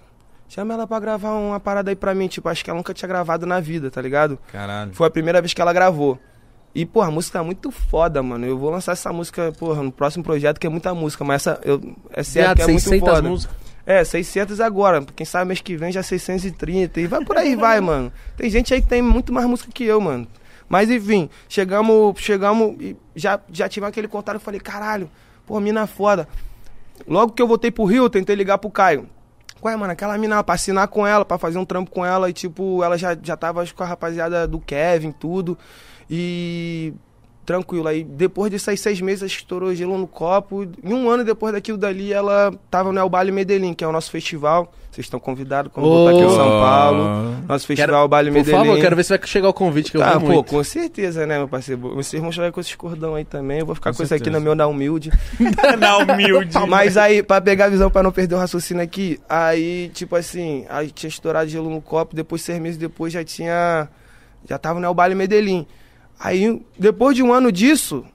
[0.49, 2.28] chama ela pra gravar uma parada aí pra mim.
[2.28, 4.39] Tipo, acho que ela nunca tinha gravado na vida, tá ligado?
[4.51, 4.93] Caralho.
[4.93, 6.20] Foi a primeira vez que ela gravou.
[6.74, 8.45] E, porra, a música é muito foda, mano.
[8.45, 11.62] Eu vou lançar essa música, porra, no próximo projeto, que é muita música, mas essa,
[11.64, 13.30] eu, é sério Viado, que é muito 600 foda.
[13.30, 13.56] músicas.
[13.86, 15.06] É, 600 agora.
[15.16, 16.99] Quem sabe mês que vem já 630.
[16.99, 18.12] E vai por aí, vai, mano.
[18.36, 20.28] Tem gente aí que tem muito mais música que eu, mano.
[20.68, 24.36] Mas enfim, chegamos, chegamos e já, já tive aquele contato.
[24.36, 25.09] Eu falei, caralho,
[25.45, 26.28] pô, mina foda.
[27.07, 29.07] Logo que eu voltei pro Rio, tentei ligar pro Caio.
[29.63, 32.30] Ué, mano, aquela mina pra assinar com ela, pra fazer um trampo com ela.
[32.30, 35.57] E tipo, ela já, já tava acho, com a rapaziada do Kevin, tudo.
[36.09, 36.93] E
[37.45, 37.88] tranquilo.
[37.88, 40.63] Aí depois de seis meses, estourou gelo no copo.
[40.84, 43.91] E um ano depois daquilo dali, ela tava no El Baile Medellín, que é o
[43.91, 44.72] nosso festival.
[44.95, 45.89] Vocês estão convidados quando Ô.
[45.89, 47.35] voltar aqui em São Paulo.
[47.49, 48.57] Nosso festival Quero- Baile Por Medellín.
[48.57, 50.49] favor, quero ver se vai chegar o convite que eu Tá, vou pô, muito.
[50.49, 51.81] com certeza, né, meu parceiro?
[51.95, 53.59] Vocês vão chegar com esses cordão aí também.
[53.59, 55.11] Eu vou ficar Com com, isso aqui no meu da humilde.
[55.77, 56.57] Na humilde.
[56.69, 60.65] Mas aí, pra pegar a visão, pra não perder o raciocínio aqui, aí, tipo assim,
[60.69, 63.89] aí tinha estourado gelo no copo, depois, seis meses depois, já tinha.
[64.47, 65.67] Já tava no El Baile Medellín.
[66.17, 68.05] Aí, depois de um ano disso,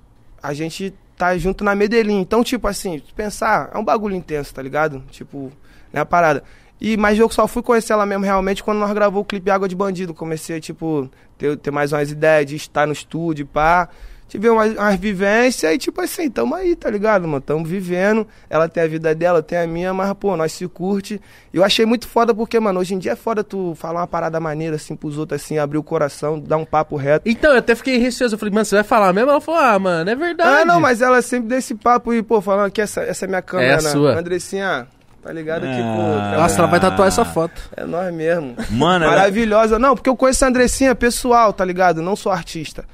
[0.42, 2.20] a gente tá junto na Medellín.
[2.22, 5.02] Então, tipo assim, pensar, é um bagulho intenso, tá ligado?
[5.10, 5.52] Tipo,
[5.92, 6.42] né, a parada.
[6.80, 9.68] E, mas eu só fui conhecer ela mesmo realmente quando nós gravou o clipe Água
[9.68, 10.14] de Bandido.
[10.14, 13.88] Comecei, tipo, ter, ter mais umas ideias de estar no estúdio, pá.
[14.28, 17.40] Tive umas, umas vivências e, tipo assim, tamo aí, tá ligado, mano?
[17.40, 18.24] Tamo vivendo.
[18.48, 21.20] Ela tem a vida dela, eu tenho a minha, mas, pô, nós se curte.
[21.52, 24.06] E eu achei muito foda porque, mano, hoje em dia é foda tu falar uma
[24.06, 27.28] parada maneira, assim, pros outros, assim, abrir o coração, dar um papo reto.
[27.28, 28.36] Então, eu até fiquei receoso.
[28.36, 29.30] Eu falei, mano, você vai falar mesmo?
[29.32, 30.62] Ela falou, ah, mano, é verdade.
[30.62, 33.28] Ah, não, mas ela sempre deu esse papo e, pô, falando que essa, essa é
[33.28, 33.90] minha câmera, É a né?
[33.90, 34.16] sua.
[34.16, 34.86] Andressinha,
[35.22, 36.32] tá ligado que, Ah.
[36.34, 37.60] pô, Nossa, ela vai tatuar essa foto.
[37.76, 38.56] é nós mesmo.
[38.70, 39.78] Mano, ela- Maravilhosa.
[39.78, 42.00] Não, porque eu conheço a Andressinha pessoal, tá ligado?
[42.02, 42.84] Não sou artista.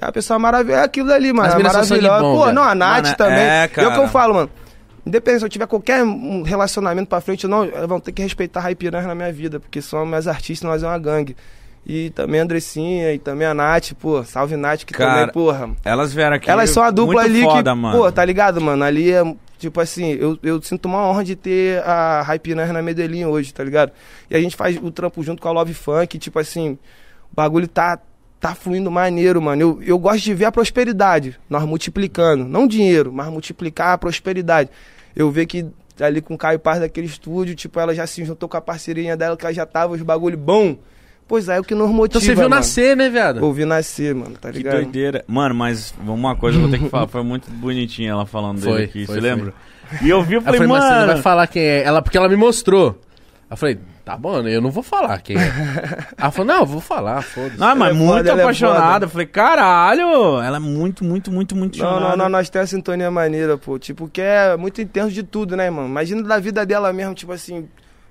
[0.00, 0.82] É uma pessoa maravilhosa.
[0.82, 1.48] É aquilo ali, mano.
[1.48, 2.22] As É maravilhosa.
[2.22, 2.54] bom, Pô, velho.
[2.54, 3.38] não, a Nath Mano, também.
[3.38, 4.08] é, É, o que eu cara.
[4.08, 4.50] falo, mano.
[5.06, 6.04] Independente se eu tiver qualquer
[6.44, 9.80] relacionamento pra frente ou não, vão ter que respeitar a Raipiranhas na minha vida, porque
[9.80, 11.34] são minhas artistas, nós é uma gangue.
[11.88, 15.70] E também a Andressinha, e também a Nath, pô, salve Nath, que Cara, também, porra.
[15.82, 16.50] Elas vieram aqui.
[16.50, 17.96] Elas são a dupla ali foda, que, mano.
[17.96, 18.84] pô, tá ligado, mano?
[18.84, 19.22] Ali é,
[19.58, 23.64] tipo assim, eu, eu sinto uma honra de ter a Hypiners na Medellín hoje, tá
[23.64, 23.90] ligado?
[24.30, 26.72] E a gente faz o trampo junto com a Love Funk, tipo assim,
[27.32, 27.98] o bagulho tá,
[28.38, 29.62] tá fluindo maneiro, mano.
[29.62, 32.44] Eu, eu gosto de ver a prosperidade, nós multiplicando.
[32.44, 34.68] Não dinheiro, mas multiplicar a prosperidade.
[35.16, 35.66] Eu ver que
[35.98, 39.16] ali com o Caio Paz daquele estúdio, tipo, ela já se juntou com a parceirinha
[39.16, 40.76] dela, que ela já tava os bagulho bom.
[41.28, 42.56] Pois é, é o que nos motiva, Então você viu mano.
[42.56, 43.44] nascer, né, viado?
[43.44, 44.76] Ouvi nascer, mano, tá Que ligado?
[44.76, 45.22] doideira.
[45.28, 47.06] Mano, mas uma coisa eu vou ter que falar.
[47.08, 49.30] Foi muito bonitinha ela falando Foi, dele aqui, foi, você foi.
[49.30, 49.54] lembra?
[50.02, 51.12] E eu vi, eu falei, falei, mas você não mano.
[51.12, 51.82] vai falar quem é.
[51.82, 52.98] Ela, porque ela me mostrou.
[53.50, 54.54] Eu falei, tá bom, né?
[54.54, 55.52] eu não vou falar quem é.
[56.16, 57.58] ela falou, não, eu vou falar, foda-se.
[57.58, 58.92] Não, mas é muito foda, é apaixonada.
[58.92, 59.04] foda.
[59.06, 62.76] Eu falei, caralho, ela é muito, muito, muito, muito Não, não, não, nós temos a
[62.76, 63.78] sintonia maneira, pô.
[63.78, 65.88] Tipo, que é muito intenso de tudo, né, mano?
[65.88, 67.66] Imagina da vida dela mesmo, tipo assim,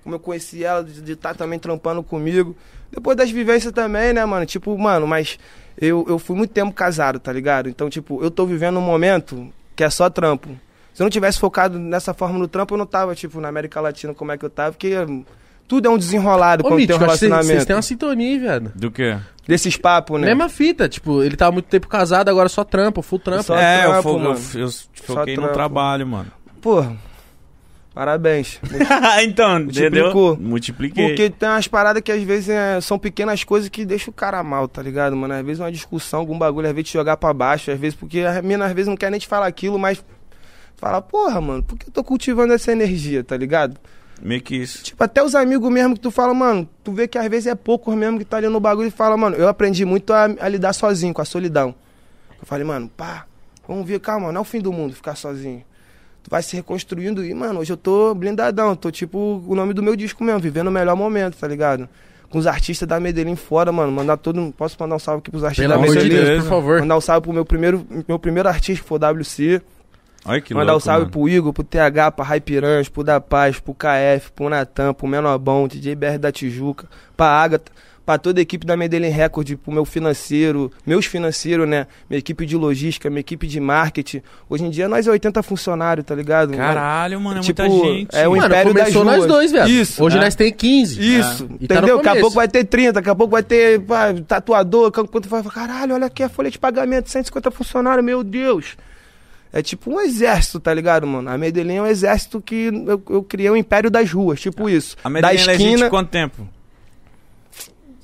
[0.07, 2.55] como eu conheci ela, de estar também trampando comigo.
[2.89, 4.45] Depois das vivências também, né, mano?
[4.45, 5.37] Tipo, mano, mas
[5.77, 7.67] eu, eu fui muito tempo casado, tá ligado?
[7.67, 10.47] Então, tipo, eu tô vivendo um momento que é só trampo.
[10.93, 13.81] Se eu não tivesse focado nessa forma no trampo, eu não tava, tipo, na América
[13.81, 15.25] Latina como é que eu tava, porque hum,
[15.67, 17.47] tudo é um desenrolado Ô, quando tem Mítico, um que vocês- relacionamento.
[17.53, 18.71] vocês têm uma sintonia, hein, viado.
[18.73, 19.17] Do quê?
[19.45, 20.27] Desses papos, né?
[20.27, 23.43] Mesma fita, tipo, ele tava muito tempo casado, agora só trampa, full trampa.
[23.43, 24.35] Só é, eu, trampo, fo- eu, mano.
[24.37, 24.69] f- eu
[25.03, 25.53] foquei no trampo.
[25.53, 26.31] trabalho, mano.
[26.61, 26.95] Porra,
[27.97, 28.59] parabéns.
[29.23, 30.13] então, entendeu?
[30.13, 30.37] Multiplicou.
[30.37, 31.07] Multipliquei.
[31.07, 34.43] Porque tem umas paradas que às vezes é, são pequenas coisas que deixam o cara
[34.43, 35.33] mal, tá ligado, mano?
[35.33, 38.19] Às vezes uma discussão, algum bagulho, às vezes te jogar pra baixo, às vezes porque
[38.19, 40.05] a mina às vezes não quer nem te falar aquilo, mas
[40.75, 43.79] fala, porra, mano, por que eu tô cultivando essa energia, tá ligado?
[44.21, 44.83] Meio que isso.
[44.83, 47.55] Tipo, até os amigos mesmo que tu fala, mano, tu vê que às vezes é
[47.55, 50.47] poucos mesmo que tá ali no bagulho e fala, mano, eu aprendi muito a, a
[50.47, 51.73] lidar sozinho, com a solidão.
[52.39, 53.25] Eu falei, mano, pá,
[53.67, 55.63] vamos ver, calma, não é o fim do mundo ficar sozinho.
[56.27, 59.81] Tu vai se reconstruindo e, mano, hoje eu tô blindadão, tô tipo o nome do
[59.81, 61.87] meu disco mesmo, vivendo o melhor momento, tá ligado?
[62.29, 64.53] Com os artistas da Medellín fora, mano, mandar todo.
[64.57, 66.25] Posso mandar um salve aqui pros artistas Pelo da amor de Medellín?
[66.25, 66.79] Deus, por favor.
[66.81, 69.61] Mandar um salve pro meu primeiro, meu primeiro artista, que foi o WC.
[70.25, 71.11] Olha que Mandar um louco, salve mano.
[71.11, 75.65] pro Igor, pro TH, pra Raipiranhas, pro Da Paz, pro KF, pro Natan, pro Menobão,
[75.65, 77.71] DJ BR da Tijuca, pra Agatha,
[78.07, 81.87] pra toda a equipe da Medellín Record, pro meu financeiro, meus financeiros, né?
[82.09, 84.21] Minha equipe de logística, minha equipe de marketing.
[84.49, 86.55] Hoje em dia nós é 80 funcionários, tá ligado?
[86.55, 88.15] Caralho, mano, é Tipo, muita gente.
[88.15, 89.27] é o Mano, Império das começou nós Ruas.
[89.27, 89.69] dois, viado.
[89.69, 90.21] Isso, Hoje é.
[90.21, 91.17] nós tem 15.
[91.19, 91.97] Isso, E tá no entendeu?
[91.97, 95.27] Daqui a pouco vai ter 30, daqui a pouco vai ter pá, tatuador, quando tu
[95.27, 98.77] vai caralho, olha aqui a folha de pagamento, 150 funcionários, meu Deus.
[99.51, 101.29] É tipo um exército, tá ligado, mano?
[101.29, 104.95] A Medellín é um exército que eu, eu criei o Império das Ruas, tipo isso.
[105.03, 106.47] A da Medellín existe esquina, quanto tempo?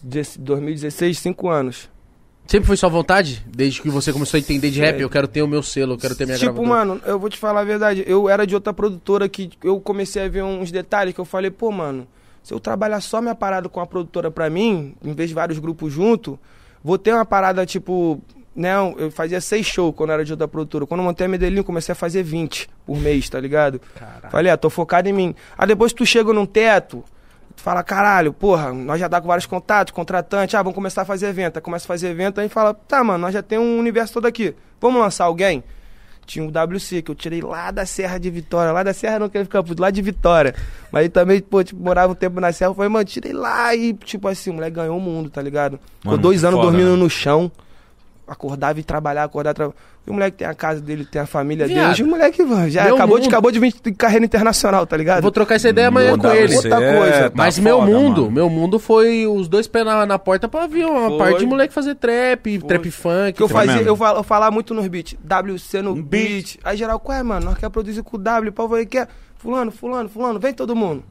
[0.04, 1.90] De 2016, 5 anos.
[2.46, 3.44] Sempre foi sua vontade?
[3.48, 5.04] Desde que você começou a entender de rap, Sei.
[5.06, 6.86] eu quero ter o meu selo, eu quero ter minha tipo, gravadora.
[6.86, 8.04] mano, eu vou te falar a verdade.
[8.06, 11.50] Eu era de outra produtora que eu comecei a ver uns detalhes que eu falei,
[11.50, 12.06] pô, mano,
[12.44, 15.58] se eu trabalhar só minha parada com a produtora pra mim, em vez de vários
[15.58, 16.38] grupos junto,
[16.84, 18.22] vou ter uma parada, tipo,
[18.54, 20.86] Não, eu fazia seis shows quando era de outra produtora.
[20.86, 23.80] Quando eu montei a Medellín, eu comecei a fazer 20 por mês, tá ligado?
[24.30, 25.34] Falei, ah, tô focado em mim.
[25.58, 27.04] Aí depois tu chega num teto,
[27.56, 31.06] tu fala, caralho, porra, nós já dá com vários contatos, contratantes, ah, vamos começar a
[31.06, 31.58] fazer evento.
[31.58, 34.26] Aí começa a fazer evento, aí fala, tá, mano, nós já tem um universo todo
[34.26, 34.56] aqui.
[34.80, 35.64] Vamos lançar alguém?
[36.26, 38.72] Tinha um WC que eu tirei lá da Serra de Vitória.
[38.72, 40.56] Lá da Serra não quero ficar puto, lá de Vitória.
[40.92, 42.72] Mas aí também, pô, tipo, morava um tempo na Serra.
[42.72, 45.80] Eu falei, mano, tirei lá e, tipo assim, o moleque ganhou o mundo, tá ligado?
[46.02, 46.98] Ficou dois anos foda, dormindo né?
[46.98, 47.52] no chão.
[48.34, 49.78] Acordava e trabalhar, acordar, trabalhar.
[50.06, 51.92] E o moleque tem a casa dele, tem a família Viado.
[51.96, 52.02] dele.
[52.02, 54.98] E o moleque mano, já Meu acabou de, acabou de vir de carreira internacional, tá
[54.98, 55.22] ligado?
[55.22, 56.56] Vou trocar essa ideia amanhã Muda com ele.
[56.56, 57.30] Outra coisa.
[57.30, 58.32] tá Mas meu foda, mundo, mano.
[58.34, 61.18] meu mundo foi os dois pés na, na porta pra vir uma Foi.
[61.20, 63.34] parte de moleque fazer trap, trap funk.
[63.38, 63.88] Que eu Foi fazia, mesmo.
[63.90, 66.34] eu, fal- eu falava muito nos beats, WC no Um beat.
[66.34, 66.60] beat.
[66.66, 67.46] Aí geral, qual é, mano?
[67.46, 69.08] Nós quer produzir com o W, pau, falei, quer?
[69.38, 71.04] Fulano, fulano, fulano, vem todo mundo.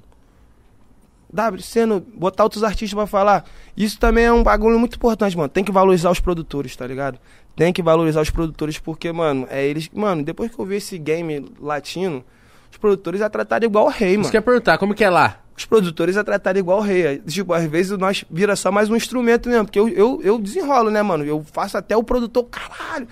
[1.33, 2.01] WC no.
[2.01, 3.45] Botar outros artistas pra falar.
[3.77, 5.49] Isso também é um bagulho muito importante, mano.
[5.49, 7.19] Tem que valorizar os produtores, tá ligado?
[7.57, 9.89] Tem que valorizar os produtores porque, mano, é eles.
[9.93, 12.25] Mano, depois que eu vi esse game latino,
[12.71, 14.25] os produtores é tratado igual rei, mano.
[14.25, 15.39] Você quer perguntar, como que é lá?
[15.57, 17.07] Os produtores é tratado igual rei.
[17.07, 19.65] Aí, Tipo, às vezes nós vira só mais um instrumento mesmo.
[19.67, 21.25] Porque eu, eu, eu desenrolo, né, mano?
[21.25, 23.07] Eu faço até o produtor, caralho.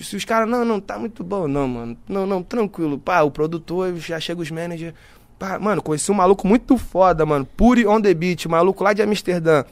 [0.00, 1.96] Se os caras, não, não, tá muito bom, não, mano.
[2.08, 2.98] Não, não, tranquilo.
[2.98, 4.94] Pá, o produtor, já chega os managers.
[5.42, 7.44] Pá, mano, conheci um maluco muito foda, mano.
[7.44, 9.64] Puri on the beat, maluco lá de Amsterdã.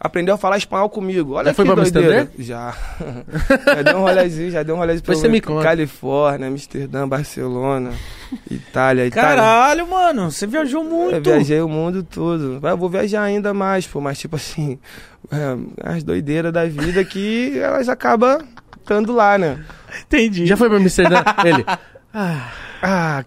[0.00, 1.34] Aprendeu a falar espanhol comigo.
[1.34, 2.20] Olha Já foi que pra doideira.
[2.22, 2.42] Amsterdã?
[2.42, 2.74] Já.
[3.76, 5.62] já deu um rolezinho, já deu um rolezinho Depois pra você me conta.
[5.62, 7.92] Califórnia, Amsterdã, Barcelona,
[8.50, 9.10] Itália, Itália.
[9.12, 11.16] Caralho, mano, você viajou muito.
[11.16, 12.58] Eu viajei o mundo todo.
[12.66, 14.78] Eu vou viajar ainda mais, pô, mas tipo assim,
[15.30, 18.40] é, as doideiras da vida que elas acabam
[18.80, 19.62] estando lá, né?
[20.06, 20.46] Entendi.
[20.46, 21.22] Já foi pra Amsterdã?
[21.44, 21.66] Ele.
[22.14, 22.48] Ah,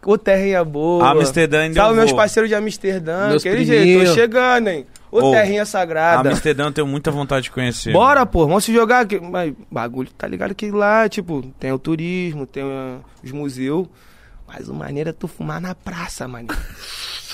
[0.05, 1.10] ô terrinha boa.
[1.10, 4.86] Amsterdã ainda Salve eu meus parceiros de Amsterdã, Meus aquele jeito, tô chegando, hein?
[5.12, 6.30] Ô Ô, terrinha sagrada.
[6.30, 7.93] Amsterdã eu tenho muita vontade de conhecer.
[7.93, 9.20] Bora, pô, vamos se jogar aqui.
[9.20, 13.88] Mas bagulho, tá ligado que lá, tipo, tem o turismo, tem uh, os museus.
[14.47, 16.47] Mas o maneiro é tu fumar na praça, mano.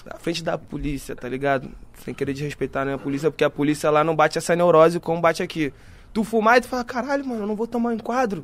[0.05, 1.69] Na frente da polícia, tá ligado?
[2.03, 5.21] Sem querer desrespeitar né, a polícia, porque a polícia lá não bate essa neurose como
[5.21, 5.71] bate aqui.
[6.11, 8.43] Tu fumar e tu fala, caralho, mano, eu não vou tomar um enquadro.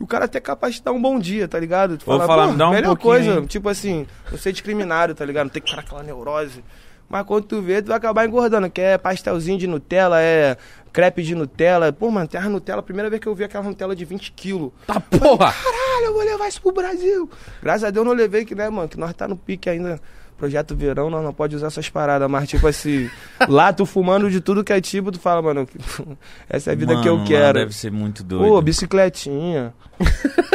[0.00, 1.98] o cara até é capaz de dar um bom dia, tá ligado?
[2.04, 4.52] Vou fala, falar, "Pô, me dá um melhor pouquinho coisa, aí." tipo assim, não ser
[4.52, 5.44] discriminado, tá ligado?
[5.44, 6.64] Não ter que ficar aquela neurose.
[7.08, 10.56] Mas quando tu vê, tu vai acabar engordando, que é pastelzinho de Nutella, é
[10.92, 11.92] crepe de Nutella.
[11.92, 14.70] Pô, mano, tem a Nutella, primeira vez que eu vi aquela Nutella de 20 quilos.
[14.86, 15.52] Tá porra!
[15.52, 17.28] Caralho, eu vou levar isso pro Brasil.
[17.60, 20.00] Graças a Deus eu não levei, que, né, mano, que nós tá no pique ainda.
[20.40, 23.10] Projeto verão, nós não pode usar essas paradas, mas tipo assim,
[23.46, 25.68] lá tu fumando de tudo que é tipo, tu fala, mano,
[26.48, 27.58] essa é a vida que eu Mano, quero.
[27.58, 28.48] Deve ser muito doido.
[28.48, 29.74] Pô, bicicletinha.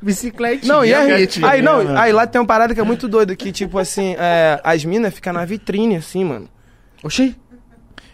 [0.00, 0.66] Bicicleta.
[0.66, 1.98] Não, e aí, Bicicletinha, aí, não, né?
[1.98, 5.12] aí lá tem uma parada que é muito doida, que tipo assim, é, as minas
[5.12, 6.48] ficam na vitrine, assim, mano.
[7.02, 7.36] Oxi.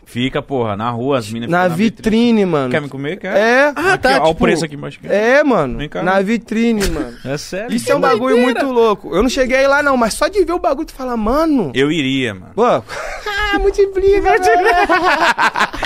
[0.08, 2.70] Fica, porra, na rua, as minas Na ficam vitrine, mano.
[2.70, 3.16] Quer me comer?
[3.18, 3.36] Quer?
[3.36, 4.28] É, Ah, Aqui, tá, ó, tipo...
[4.30, 4.98] o preço aqui embaixo.
[5.02, 5.12] aqui.
[5.12, 5.78] é, mano.
[5.78, 6.00] Vem cá.
[6.02, 7.12] Na vitrine, mano.
[7.24, 7.74] É sério?
[7.74, 9.12] Isso é um bagulho muito louco.
[9.14, 11.72] Eu não cheguei aí lá, não, mas só de ver o bagulho, tu fala, mano.
[11.74, 12.52] Eu iria, mano.
[12.54, 14.86] Pô, ah, multiplica, multiplica.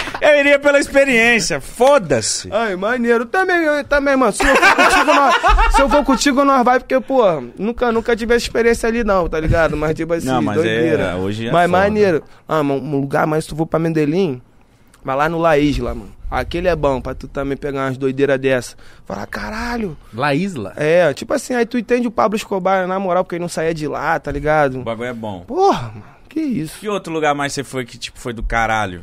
[0.20, 1.60] Eu iria pela experiência.
[1.60, 2.48] Foda-se.
[2.52, 3.24] Ai, maneiro.
[3.24, 4.32] Também, eu também, mano.
[4.32, 5.34] Se eu for contigo, nós,
[5.74, 7.22] se eu for contigo, nós vai, porque, pô,
[7.58, 9.76] nunca, nunca tive essa experiência ali, não, tá ligado?
[9.76, 11.16] Mas, tipo assim, Não, mas é- doideira.
[11.16, 11.78] hoje é Mas foda.
[11.82, 12.22] maneiro.
[12.46, 14.42] Ah, mano, um lugar, mas se tu for pra Mendelim,
[15.04, 16.10] vai lá no La Isla, mano.
[16.30, 18.76] Aquele é bom pra tu também pegar umas doideiras dessa.
[19.04, 19.96] Falar, caralho.
[20.14, 20.72] La Isla.
[20.76, 23.74] É, tipo assim, aí tu entende o Pablo Escobar, na moral, porque ele não saía
[23.74, 24.80] de lá, tá O ligado?
[24.82, 25.40] bagulho é bom.
[25.40, 26.78] Porra, mano, que isso.
[26.78, 29.02] Que outro lugar mais você foi que, tipo, foi do caralho?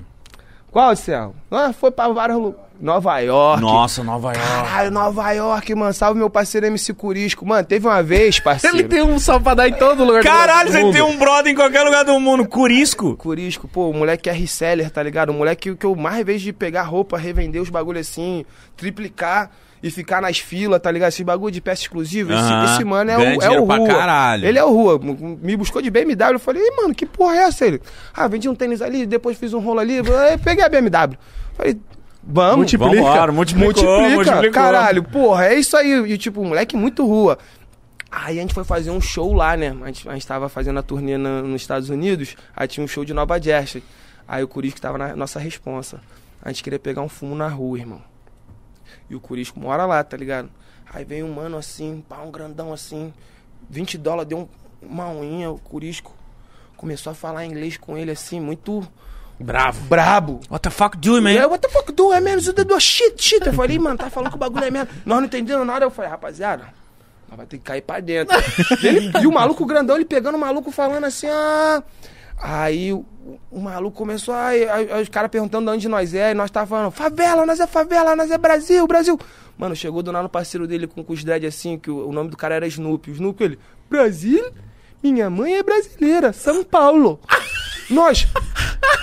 [0.72, 1.34] Qual, Céu?
[1.50, 2.68] Ah, foi pra vários lugares.
[2.80, 3.60] Nova York.
[3.62, 4.40] Nossa, Nova York.
[4.48, 5.94] Caralho, Nova York, mano.
[5.94, 7.44] Salve meu parceiro MC Curisco.
[7.44, 8.76] Mano, teve uma vez, parceiro.
[8.78, 10.94] Ele tem um sal pra dar em todo lugar do Caralho, você mundo.
[10.94, 12.48] tem um brother em qualquer lugar do mundo.
[12.48, 13.16] Curisco.
[13.18, 15.30] Curisco, pô, o moleque é reseller, tá ligado?
[15.32, 18.46] O moleque que eu mais vejo de pegar roupa, revender os bagulho assim,
[18.76, 19.50] triplicar
[19.82, 21.10] e ficar nas filas, tá ligado?
[21.10, 22.34] Esses bagulho de peça exclusiva.
[22.34, 22.66] Esse, Aham.
[22.74, 23.88] esse mano é Ganha o, é o pra Rua.
[23.88, 24.46] caralho.
[24.46, 25.00] Ele é o Rua.
[25.42, 26.34] Me buscou de BMW.
[26.34, 27.66] Eu falei, Ei, mano, que porra é essa?
[27.66, 27.82] Ele,
[28.14, 30.00] ah, vendi um tênis ali, depois fiz um rolo ali.
[30.00, 31.18] Aí peguei a BMW.
[31.56, 31.78] Falei,
[32.24, 32.58] vamos.
[32.58, 32.96] Multiplica.
[33.04, 34.52] Vambora, multiplicou, Multiplica, multiplicou.
[34.52, 36.12] caralho, porra, é isso aí.
[36.12, 37.38] E tipo, moleque muito rua.
[38.10, 39.76] Aí a gente foi fazer um show lá, né?
[39.82, 42.88] A gente, a gente tava fazendo a turnê na- nos Estados Unidos, aí tinha um
[42.88, 43.84] show de Nova Jersey.
[44.28, 46.00] Aí o Curisco tava na nossa responsa.
[46.42, 48.02] A gente queria pegar um fumo na rua, irmão.
[49.10, 50.50] E o Curisco mora lá, tá ligado?
[50.94, 53.14] Aí veio um mano assim, pá, um grandão assim,
[53.70, 54.48] 20 dólares, deu um-
[54.82, 56.14] uma unha, o Curisco
[56.76, 58.88] começou a falar inglês com ele assim, muito
[59.40, 59.82] Bravo.
[59.88, 60.40] brabo.
[60.50, 61.48] What the fuck do, É, man?
[61.48, 62.12] what the fuck do?
[62.14, 63.46] É mesmo, isso do shit, shit.
[63.46, 64.88] Eu falei, mano, tá falando que o bagulho é mesmo.
[65.06, 65.86] Nós não entendemos nada.
[65.86, 66.66] Eu falei, rapaziada,
[67.28, 68.36] nós vai ter que cair pra dentro.
[68.84, 71.84] Ele- e o maluco grandão, ele pegando o maluco falando assim, ah.
[72.40, 73.04] Aí o,
[73.50, 76.52] o maluco começou, aí, aí- aí os caras perguntando de onde nós é, e nós
[76.52, 79.20] tava falando, favela, nós é favela, nós é Brasil, Brasil.
[79.58, 82.12] Mano, chegou do nada um parceiro dele com, com os dread assim, que o, o
[82.14, 83.10] nome do cara era Snoopy.
[83.12, 83.60] O Snoopy, ele,
[83.90, 84.46] Brasil?
[85.02, 87.20] Minha mãe é brasileira, São Paulo.
[87.90, 88.26] Nós,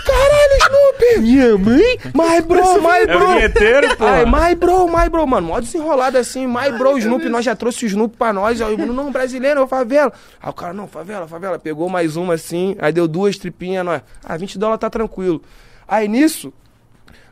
[0.05, 1.21] caralho, Snoopy!
[1.21, 1.99] Minha mãe?
[2.15, 3.27] My bro, my É bro!
[3.29, 4.05] vinheteiro, pô.
[4.05, 7.85] Ai, my bro, my bro, mano, mó desenrolado assim, my bro, Snoopy, nós já trouxe
[7.85, 10.13] o Snoopy pra nós, aí o Bruno, não, brasileiro, é favela.
[10.43, 14.03] Aí o cara, não, favela, favela, pegou mais uma assim, aí deu duas tripinhas, nós,
[14.23, 15.41] ah, 20 dólares tá tranquilo.
[15.89, 16.53] Aí nisso,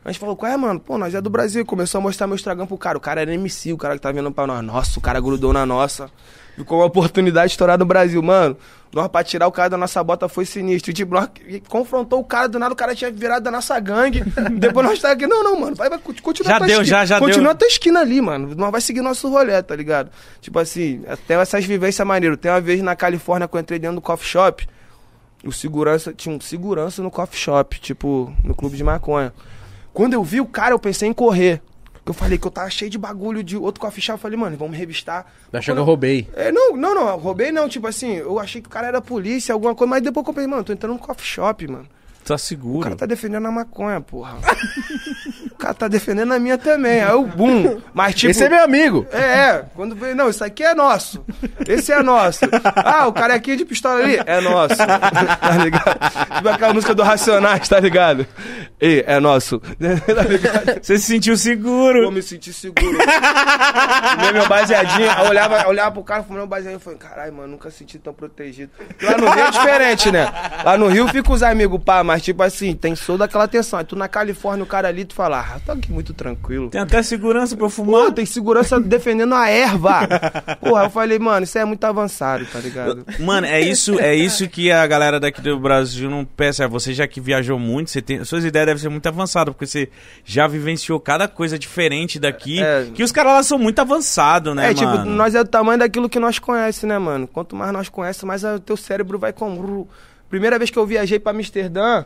[0.03, 0.79] a gente falou, qual é, mano?
[0.79, 1.65] Pô, nós é do Brasil.
[1.65, 2.97] Começou a mostrar meu Instagram pro cara.
[2.97, 4.61] O cara era MC, o cara que tá vendo pra nós.
[4.61, 6.09] Nossa, o cara grudou na nossa.
[6.55, 8.55] Ficou uma oportunidade de estourar no Brasil, mano.
[8.93, 10.91] Nós, pra tirar o cara da nossa bota, foi sinistro.
[10.91, 11.27] E, tipo, nós
[11.67, 14.23] confrontou o cara, do nada o cara tinha virado da nossa gangue.
[14.53, 15.25] Depois nós tá aqui.
[15.25, 15.75] Não, não, mano.
[15.75, 16.83] Vai, vai, continua Já deu, esquina.
[16.83, 17.51] já, já Continua deu.
[17.53, 18.53] a tua esquina ali, mano.
[18.55, 20.11] Nós vai seguir nosso rolê, tá ligado?
[20.41, 22.37] Tipo assim, tem essas vivências maneiras.
[22.37, 24.67] Tem uma vez na Califórnia que eu entrei dentro do coffee shop.
[25.43, 29.33] O segurança, tinha um segurança no coffee shop, tipo, no clube de maconha.
[29.91, 31.61] Quando eu vi o cara, eu pensei em correr.
[32.05, 34.17] Eu falei que eu tava cheio de bagulho de outro coffee shop.
[34.17, 35.31] Eu falei, mano, vamos revistar.
[35.51, 36.27] Achou que eu roubei.
[36.35, 37.69] É, não, não, não, roubei não.
[37.69, 39.89] Tipo assim, eu achei que o cara era polícia, alguma coisa.
[39.89, 41.87] Mas depois que eu pensei, mano, tô entrando no coffee shop, mano.
[42.25, 42.83] Tá O seguro.
[42.83, 44.35] cara tá defendendo a maconha, porra.
[45.51, 47.01] o cara tá defendendo a minha também.
[47.01, 47.81] Aí eu, bum.
[47.93, 48.31] Mas tipo...
[48.31, 49.05] Esse é meu amigo.
[49.11, 51.23] É, é, quando veio, não, isso aqui é nosso.
[51.67, 52.39] Esse é nosso.
[52.75, 54.75] Ah, o cara aqui de pistola ali é nosso.
[54.77, 56.35] tá ligado?
[56.37, 58.25] Tipo aquela música do Racionais, tá ligado?
[58.79, 59.59] Ei, é nosso.
[60.15, 60.79] tá ligado?
[60.81, 62.11] Você se sentiu Vou seguro.
[62.11, 62.97] me sentir seguro.
[64.15, 66.99] Fumei meu baseadinho, aí eu olhava, eu olhava pro cara, fumei meu baseadinho e falei,
[66.99, 68.71] caralho, mano, nunca senti tão protegido.
[68.77, 70.31] Porque Lá no Rio é diferente, né?
[70.63, 73.79] Lá no Rio fica os amigos, pá, mas tipo assim, tem toda aquela atenção.
[73.79, 76.69] Aí tu na Califórnia, o cara ali, tu fala, ah, tô aqui muito tranquilo.
[76.69, 78.11] Tem até segurança pra eu Pô, fumar.
[78.11, 80.07] tem segurança defendendo a erva.
[80.59, 83.05] Porra, eu falei, mano, isso é muito avançado, tá ligado?
[83.19, 86.67] Mano, é isso, é isso que a galera daqui do Brasil não pensa.
[86.67, 89.89] Você já que viajou muito, você tem, suas ideias devem ser muito avançadas, porque você
[90.25, 92.61] já vivenciou cada coisa diferente daqui.
[92.61, 92.87] É.
[92.93, 95.11] Que os caras lá são muito avançados, né, é, tipo, mano?
[95.11, 97.27] nós é do tamanho daquilo que nós conhece, né, mano?
[97.27, 99.87] Quanto mais nós conhece, mais o teu cérebro vai com.
[100.33, 102.05] Primeira vez que eu viajei pra Amsterdã.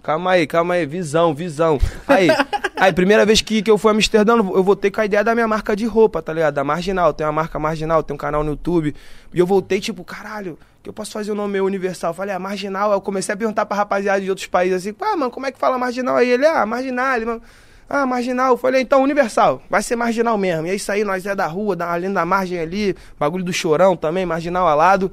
[0.00, 1.76] Calma aí, calma aí, visão, visão.
[2.06, 2.28] Aí,
[2.78, 5.34] aí primeira vez que, que eu fui a Amsterdã, eu voltei com a ideia da
[5.34, 6.54] minha marca de roupa, tá ligado?
[6.54, 7.12] Da Marginal.
[7.12, 8.94] Tem uma marca Marginal, tem um canal no YouTube.
[9.32, 12.10] E eu voltei, tipo, caralho, que eu posso fazer o nome meu universal?
[12.10, 12.92] Eu falei, ah, Marginal.
[12.92, 15.50] Aí eu comecei a perguntar pra rapaziada de outros países assim, ah, mano, como é
[15.50, 16.14] que fala Marginal?
[16.14, 17.16] Aí ele, ah, Marginal.
[17.16, 17.40] Ele,
[17.88, 18.52] ah, marginal.
[18.52, 19.60] Eu falei, então, universal.
[19.68, 20.68] Vai ser marginal mesmo.
[20.68, 22.96] E é isso aí, nós é da rua, da, ali da margem ali.
[23.18, 25.10] Bagulho do chorão também, marginal alado.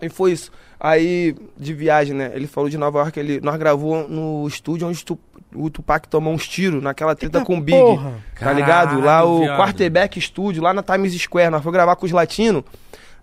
[0.00, 0.50] E foi isso.
[0.78, 2.30] Aí, de viagem, né?
[2.34, 5.18] Ele falou de Nova York, ele, nós gravou no estúdio onde tu-
[5.54, 7.76] o Tupac tomou uns tiros naquela treta Eita com o Big.
[7.78, 8.12] porra.
[8.38, 8.96] Tá ligado?
[9.00, 9.56] Lá Caralho, o viado.
[9.58, 11.50] Quarterback Studio, lá na Times Square.
[11.50, 12.62] Nós fomos gravar com os latinos.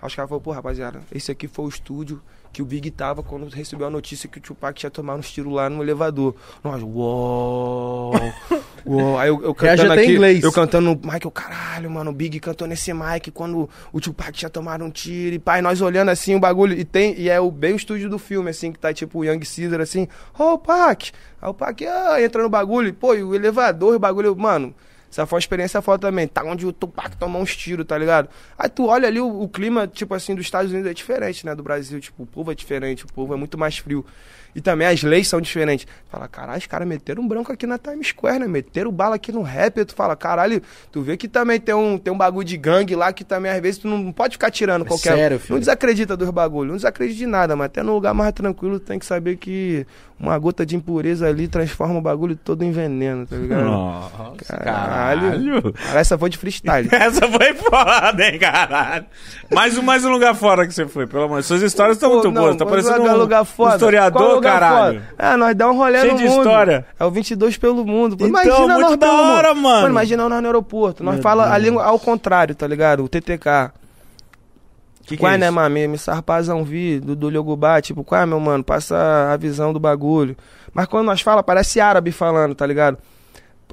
[0.02, 2.22] Aí os caras falaram, pô, rapaziada, esse aqui foi o estúdio
[2.56, 5.52] que o Big tava quando recebeu a notícia que o Tupac tinha tomado uns tiros
[5.52, 6.34] lá no elevador.
[6.64, 8.14] Nós, uou,
[8.86, 9.18] uou.
[9.18, 10.42] Aí eu, eu cantando aqui, inglês.
[10.42, 14.32] eu cantando no mic, eu, caralho, mano, o Big cantou nesse mic quando o Tupac
[14.32, 15.36] tinha tomado um tiro.
[15.36, 16.80] E pai, nós olhando assim o bagulho.
[16.80, 19.26] E tem, e é o, bem o estúdio do filme, assim, que tá tipo o
[19.26, 20.08] Young Caesar, assim,
[20.40, 21.12] ô, oh, Pac.
[21.42, 22.88] Aí o Pac, ah, entra no bagulho.
[22.88, 24.74] E, pô, e o elevador, o bagulho, mano.
[25.16, 26.28] Essa foi uma experiência foda também.
[26.28, 28.28] Tá onde o Tupac tomou uns tiros, tá ligado?
[28.60, 31.56] Aí tu olha ali o, o clima, tipo assim, dos Estados Unidos é diferente, né?
[31.56, 32.02] Do Brasil.
[32.02, 34.06] Tipo, o povo é diferente, o povo é muito mais frio.
[34.56, 35.86] E também as leis são diferentes.
[36.10, 38.48] Fala, caralho, os caras meteram um branco aqui na Times Square, né?
[38.48, 39.84] Meteram bala aqui no rap.
[39.84, 43.12] Tu fala, caralho, tu vê que também tem um, tem um bagulho de gangue lá
[43.12, 45.14] que também às vezes tu não pode ficar tirando qualquer.
[45.14, 45.18] um.
[45.18, 45.54] sério, filho?
[45.54, 48.98] Não desacredita dos bagulhos, não desacredita de nada, mas até no lugar mais tranquilo tem
[48.98, 49.86] que saber que
[50.18, 53.66] uma gota de impureza ali transforma o bagulho todo em veneno, tá ligado?
[53.66, 55.22] Nossa, Caralho.
[55.22, 55.74] caralho.
[55.74, 56.88] Cara, essa foi de freestyle.
[56.96, 59.06] Essa foi foda, hein, caralho.
[59.52, 61.48] Mais um, mais um lugar fora que você foi, pelo amor de Deus.
[61.48, 62.56] Suas histórias estão muito não, boas.
[62.56, 63.46] Tá parecendo um, lugar.
[63.46, 65.02] Qual historiador, caralho.
[65.02, 65.16] foda?
[65.18, 66.38] É, nós dá um rolê Cheio no de mundo.
[66.38, 66.86] história.
[67.00, 68.16] É o 22 pelo mundo.
[68.16, 69.64] Então, imagina muito nós da hora, mundo.
[69.64, 69.90] mano.
[69.90, 71.04] imagina nós no aeroporto.
[71.04, 71.64] Nós Meu fala a Deus.
[71.64, 73.04] língua ao contrário, tá ligado?
[73.04, 73.72] O TTK.
[75.06, 75.88] Que qual é, é né, mami?
[75.88, 77.80] Me sarpazão vi do, do Liogubá.
[77.82, 78.64] Tipo, qual é, meu mano?
[78.64, 80.36] Passa a visão do bagulho.
[80.74, 82.98] Mas quando nós fala, parece árabe falando, tá ligado?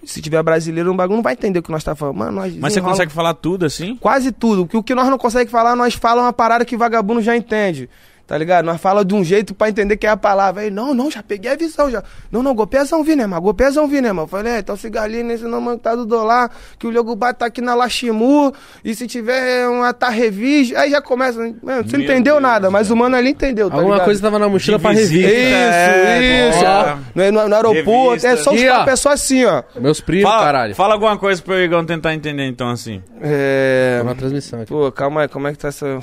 [0.04, 2.16] Se tiver brasileiro, um bagulho não vai entender o que nós tá falando.
[2.16, 3.96] Mano, nós Mas você consegue falar tudo assim?
[3.96, 4.66] Quase tudo.
[4.66, 7.88] Que o que nós não conseguimos falar, nós falamos uma parada que vagabundo já entende.
[8.26, 8.64] Tá ligado?
[8.64, 10.62] Nós fala de um jeito pra entender que é a palavra.
[10.62, 12.02] Aí, não, não, já peguei a visão, já.
[12.30, 13.42] Não, não, gopezão vi, né, mano?
[13.42, 14.26] Gopezão vi, né, mano?
[14.26, 17.74] Falei, é, então cigarrinho nesse nome tá do dólar, que o Liogubá tá aqui na
[17.74, 18.52] Lachimu,
[18.84, 21.38] e se tiver uma Tarrevis, aí já começa.
[21.40, 24.06] Mano, você não Meu entendeu Deus, nada, mas o mano ali entendeu, tá Alguma ligado?
[24.06, 25.14] coisa tava na mochila De pra revista.
[25.16, 26.64] Isso, É, isso.
[26.64, 26.96] ó.
[27.14, 28.36] No, no- aeroporto, é Revista.
[28.44, 29.62] só os papéis, é só assim, ó.
[29.78, 30.74] Meus primos, Fala, caralho.
[30.74, 33.02] fala alguma coisa pro Igão tentar entender então assim.
[33.20, 33.98] É.
[34.00, 34.68] Tô na transmissão aqui.
[34.72, 35.98] Pô, calma aí, como é que tá essa.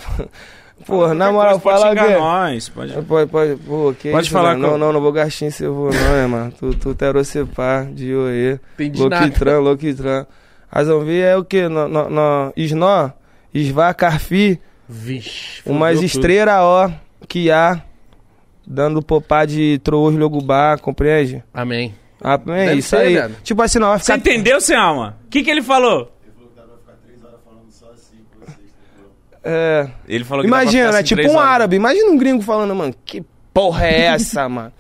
[0.90, 2.08] Porra, na moral, coisa, fala pode o quê?
[2.14, 2.70] xingar nós.
[2.70, 2.94] Pode...
[3.04, 4.64] Pode, pode, pô, que Pode isso, falar mano?
[4.66, 6.52] com- Não, não, não vou gastar em seu voo, não, né, mano?
[6.52, 7.22] Tu, tu terou
[7.56, 8.60] pá, de oê.
[8.76, 9.20] Entendi nada.
[9.26, 10.26] Louquitran, Louquitran.
[10.72, 11.68] A Zanvi é o quê?
[11.68, 13.10] No, no, no, Isnó,
[13.54, 15.62] Isvá, Carfi, Vixe.
[15.66, 16.06] umas tudo.
[16.06, 16.90] estreira, ó,
[17.28, 17.82] que há,
[18.66, 21.44] dando popá de troos, logubá, compreende?
[21.54, 21.96] Amém.
[22.22, 23.14] Ah, é Deve isso ser, aí.
[23.14, 23.36] viado.
[23.44, 24.18] Tipo assim, não vai Você ficar...
[24.18, 25.18] entendeu, seu alma?
[25.26, 26.12] O que, que ele falou?
[29.44, 30.98] É, Ele falou que imagina, ficar né?
[31.00, 31.50] assim Tipo um horas.
[31.52, 31.76] árabe.
[31.76, 34.72] Imagina um gringo falando, mano, que porra é essa, mano?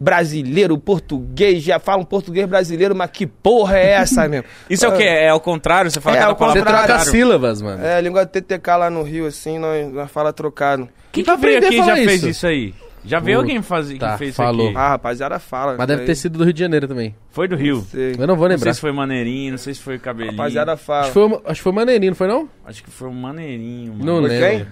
[0.00, 4.46] Brasileiro, português, já fala um português brasileiro, mas que porra é essa mesmo?
[4.68, 5.04] Isso é o quê?
[5.04, 5.90] É ao contrário?
[5.92, 7.84] Você fala É, cada ao palavra Você troca sílabas, mano.
[7.84, 10.88] É, língua TTK lá no Rio, assim, nós, nós fala trocado.
[11.12, 12.28] Quem Pra que veio aqui e já falar fez isso?
[12.30, 12.74] isso aí?
[13.04, 14.68] Já veio Puta, alguém faz, que fez falou.
[14.68, 14.90] isso Ah, aqui?
[14.92, 15.74] rapaziada, fala.
[15.76, 17.14] Mas deve Aí, ter sido do Rio de Janeiro também.
[17.30, 17.80] Foi do Rio.
[17.90, 18.14] sei.
[18.16, 18.74] Eu não vou Não sei lembrar.
[18.74, 20.36] se foi maneirinho, não sei se foi cabelinho.
[20.36, 21.00] Rapaziada, fala.
[21.00, 22.48] Acho que foi, acho que foi Maneirinho, não foi não?
[22.64, 24.04] Acho que foi um maneirinho, mano.
[24.04, 24.66] Não Foi lembro.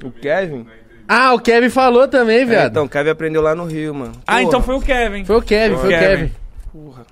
[0.00, 0.08] quem?
[0.08, 0.66] O Kevin?
[1.08, 2.70] Ah, o Kevin falou também, É, viado.
[2.70, 4.12] então, o Kevin aprendeu lá no Rio, mano.
[4.26, 5.24] Ah, Porra, então foi o Kevin.
[5.24, 6.06] Foi o Kevin, foi o Kevin.
[6.16, 6.32] Kevin.
[6.72, 7.06] Porra.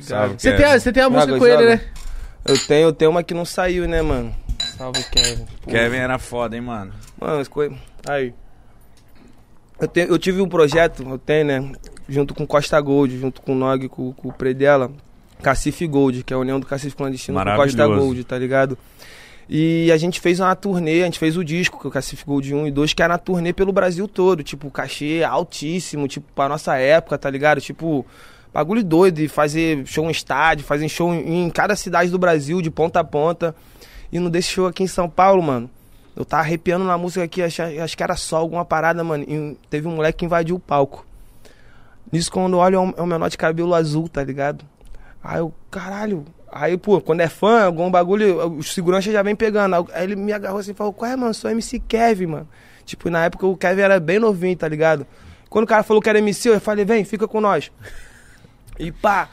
[0.00, 0.62] Salve, Você Kevin.
[0.62, 1.80] tem, a- você tem a música com ele, né?
[2.44, 4.34] Eu tenho, eu tenho uma que não saiu, né, mano?
[4.76, 5.44] Salve, Kevin.
[5.62, 5.76] Porra.
[5.78, 6.92] Kevin era foda, hein, mano.
[7.20, 7.76] Mano, as coisas.
[8.08, 8.32] Aí.
[9.82, 11.72] Eu, tenho, eu tive um projeto, eu tenho, né?
[12.08, 14.92] Junto com Costa Gold, junto com o Nog, com, com o Predela,
[15.42, 17.86] Cacife Gold, que é a união do Cacife Clandestino com Costa.
[17.88, 18.78] Gold, tá ligado?
[19.48, 22.24] E a gente fez uma turnê, a gente fez o disco, que é o Cacife
[22.24, 24.44] Gold 1 e 2, que era uma turnê pelo Brasil todo.
[24.44, 27.60] Tipo, cachê altíssimo, tipo, pra nossa época, tá ligado?
[27.60, 28.06] Tipo,
[28.54, 32.62] bagulho doido, de fazer show em estádio, fazer show em, em cada cidade do Brasil,
[32.62, 33.52] de ponta a ponta.
[34.12, 35.68] E no desse show aqui em São Paulo, mano,
[36.14, 39.24] eu tava arrepiando na música aqui, acho, acho que era só alguma parada, mano.
[39.26, 41.06] E teve um moleque que invadiu o palco.
[42.10, 44.64] Nisso, quando eu olho, é um, é menor de cabelo azul, tá ligado?
[45.24, 46.24] Aí eu, caralho.
[46.50, 49.88] Aí, pô, quando é fã, algum bagulho, os seguranças já vem pegando.
[49.94, 51.32] Aí ele me agarrou assim e falou, qual é, mano?
[51.32, 52.48] Sou MC Kevin, mano.
[52.84, 55.06] Tipo, na época o Kevin era bem novinho, tá ligado?
[55.48, 57.72] Quando o cara falou que era MC, eu falei, vem, fica com nós.
[58.78, 59.30] E pá.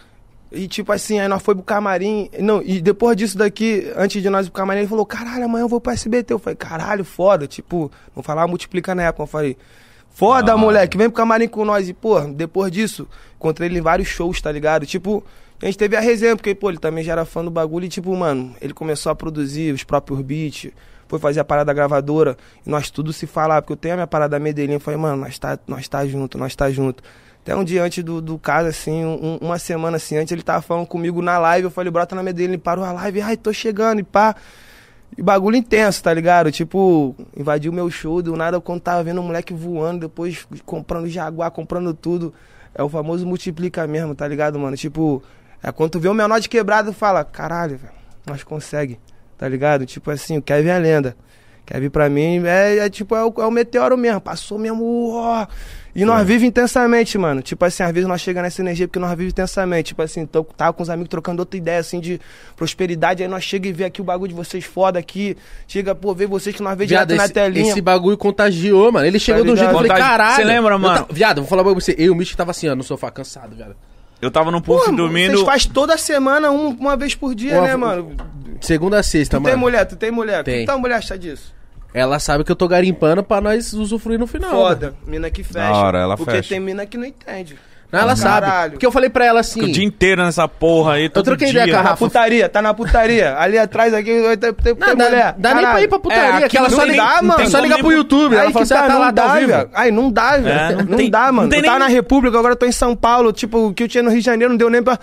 [0.51, 2.29] E tipo assim, aí nós foi pro camarim.
[2.39, 5.63] Não, e depois disso daqui, antes de nós ir pro camarim, ele falou, caralho, amanhã
[5.63, 6.33] eu vou pro SBT.
[6.33, 7.45] Eu falei, caralho, foda.
[7.47, 9.23] Tipo, não falava multiplica na época.
[9.23, 9.57] Eu falei,
[10.09, 10.57] foda, Ah.
[10.57, 11.87] moleque, vem pro camarim com nós.
[11.87, 14.85] E, pô, depois disso, encontrei ele em vários shows, tá ligado?
[14.87, 15.23] Tipo,
[15.61, 17.85] a gente teve a resenha, porque, pô, ele também já era fã do bagulho.
[17.85, 20.71] E, tipo, mano, ele começou a produzir os próprios beats,
[21.07, 22.35] foi fazer a parada gravadora.
[22.65, 24.73] E nós tudo se falar, porque eu tenho a minha parada Medellín.
[24.73, 27.03] Eu falei, mano, nós tá, nós tá junto, nós tá junto.
[27.41, 30.61] Até um dia antes do, do caso, assim, um- uma semana assim antes, ele tava
[30.61, 31.65] falando comigo na live.
[31.65, 32.53] Eu falei, brota na Medellín.
[32.53, 34.35] Ele parou a live, ai, tô chegando, e pá.
[35.17, 36.51] E bagulho intenso, tá ligado?
[36.51, 41.49] Tipo, invadiu meu show, do nada, quando tava vendo um moleque voando, depois comprando Jaguar,
[41.51, 42.33] comprando tudo.
[42.75, 44.77] É o famoso multiplica mesmo, tá ligado, mano?
[44.77, 45.23] Tipo,
[45.63, 47.93] é quando tu vê o menor de quebrado, fala, caralho, velho,
[48.27, 48.99] nós consegue,
[49.37, 49.85] tá ligado?
[49.87, 51.17] Tipo assim, o Kevin é lenda.
[51.69, 55.45] Kevin pra mim é, é tipo, é o, é o meteoro mesmo, passou mesmo, ó.
[55.95, 57.41] E nós vivemos intensamente, mano.
[57.43, 59.87] Tipo assim, às vezes nós chegamos nessa energia porque nós vivemos intensamente.
[59.87, 62.19] Tipo assim, tô, tava com os amigos trocando outra ideia, assim, de
[62.55, 63.21] prosperidade.
[63.21, 65.37] Aí nós chega e vê aqui o bagulho de vocês foda aqui.
[65.67, 67.69] Chega, pô, ver vocês que nós vê direto na telinha.
[67.69, 69.05] esse bagulho contagiou, mano.
[69.05, 69.83] Ele chegou de um jeito ligado?
[69.85, 70.35] que eu falei, caralho.
[70.37, 71.05] Você lembra, mano?
[71.05, 71.91] ta- Viado, vou falar pra você.
[71.97, 73.75] Eu e o Mitch tava assim, ó, no sofá, cansado, viado.
[74.21, 75.33] Eu tava puff mano, dormindo.
[75.33, 78.15] vocês faz toda semana, um- uma vez por dia, Uma- né, mano?
[78.61, 79.53] Segunda a sexta, Tu mano.
[79.53, 80.43] tem mulher, tu tem mulher.
[80.43, 80.55] Tem.
[80.55, 81.58] O que tua mulher acha disso?
[81.93, 84.51] Ela sabe que eu tô garimpando pra nós usufruir no final.
[84.51, 84.63] mano.
[84.63, 84.93] Foda.
[85.07, 85.59] Mina que fecha.
[85.59, 86.49] Da hora, ela porque fecha.
[86.49, 87.57] tem mina que não entende.
[87.91, 88.45] Não, ela sabe.
[88.45, 88.71] Caralho.
[88.73, 89.61] Porque eu falei pra ela assim.
[89.61, 91.61] Fico o dia inteiro nessa porra aí, todo troquei dia.
[91.63, 92.05] ideia com a Na Rafa.
[92.05, 93.35] putaria, tá na putaria.
[93.35, 95.35] Ali atrás, aqui, tem, tem, Não, tem dá, mulher.
[95.39, 97.49] dá nem pra ir pra putaria, É, aqui que ela não só liga, tem mano.
[97.49, 98.33] só liga pro YouTube.
[98.35, 99.47] Aí Ela que fala assim, tá, ah, tá não lá, tá dá, ao vivo.
[99.51, 99.69] velho.
[99.73, 100.47] Aí não dá, velho.
[100.49, 101.41] É, não não tem- dá, mano.
[101.41, 103.33] não tem eu tava nem- na República, agora eu tô em São Paulo.
[103.33, 104.99] Tipo, o que eu tinha no Rio de Janeiro não deu nem pra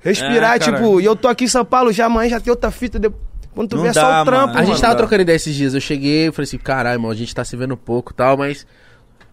[0.00, 0.56] respirar.
[0.56, 2.98] É, tipo, e eu tô aqui em São Paulo, já amanhã já tem outra fita.
[2.98, 3.10] de-
[3.54, 4.58] Quando tu Não vê é só dá, o trampo, mano.
[4.58, 4.80] A gente mano.
[4.80, 4.98] tava dá.
[4.98, 5.74] trocando ideia esses dias.
[5.74, 8.36] Eu cheguei e falei assim, caralho, irmão, a gente tá se vendo pouco e tal,
[8.36, 8.66] mas.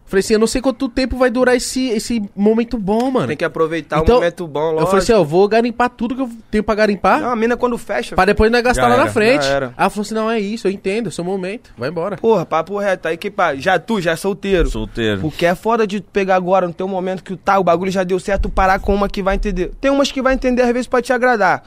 [0.09, 3.27] Falei assim, eu não sei quanto tempo vai durar esse, esse momento bom, mano.
[3.27, 4.81] Tem que aproveitar Então, o momento bom, lógico.
[4.83, 7.19] Eu falei assim, ó, eu vou garimpar tudo que eu tenho pra garimpar.
[7.19, 8.15] Não, a mina quando fecha...
[8.15, 9.45] Pra depois nós gastar Já lá na era, frente.
[9.45, 9.65] era.
[9.67, 12.15] Aí ela falou assim, não, é isso, eu entendo, é o seu momento, vai embora.
[12.15, 13.09] Porra, papo reto.
[13.09, 14.69] Aí que pá, já tu, já é solteiro.
[14.69, 15.19] Solteiro.
[15.19, 18.05] Porque é foda de tu pegar agora, no teu momento que tá, o bagulho já
[18.05, 19.73] deu certo, parar com uma que vai entender.
[19.81, 21.63] Tem umas que vai entender, às vezes, pra te agradar.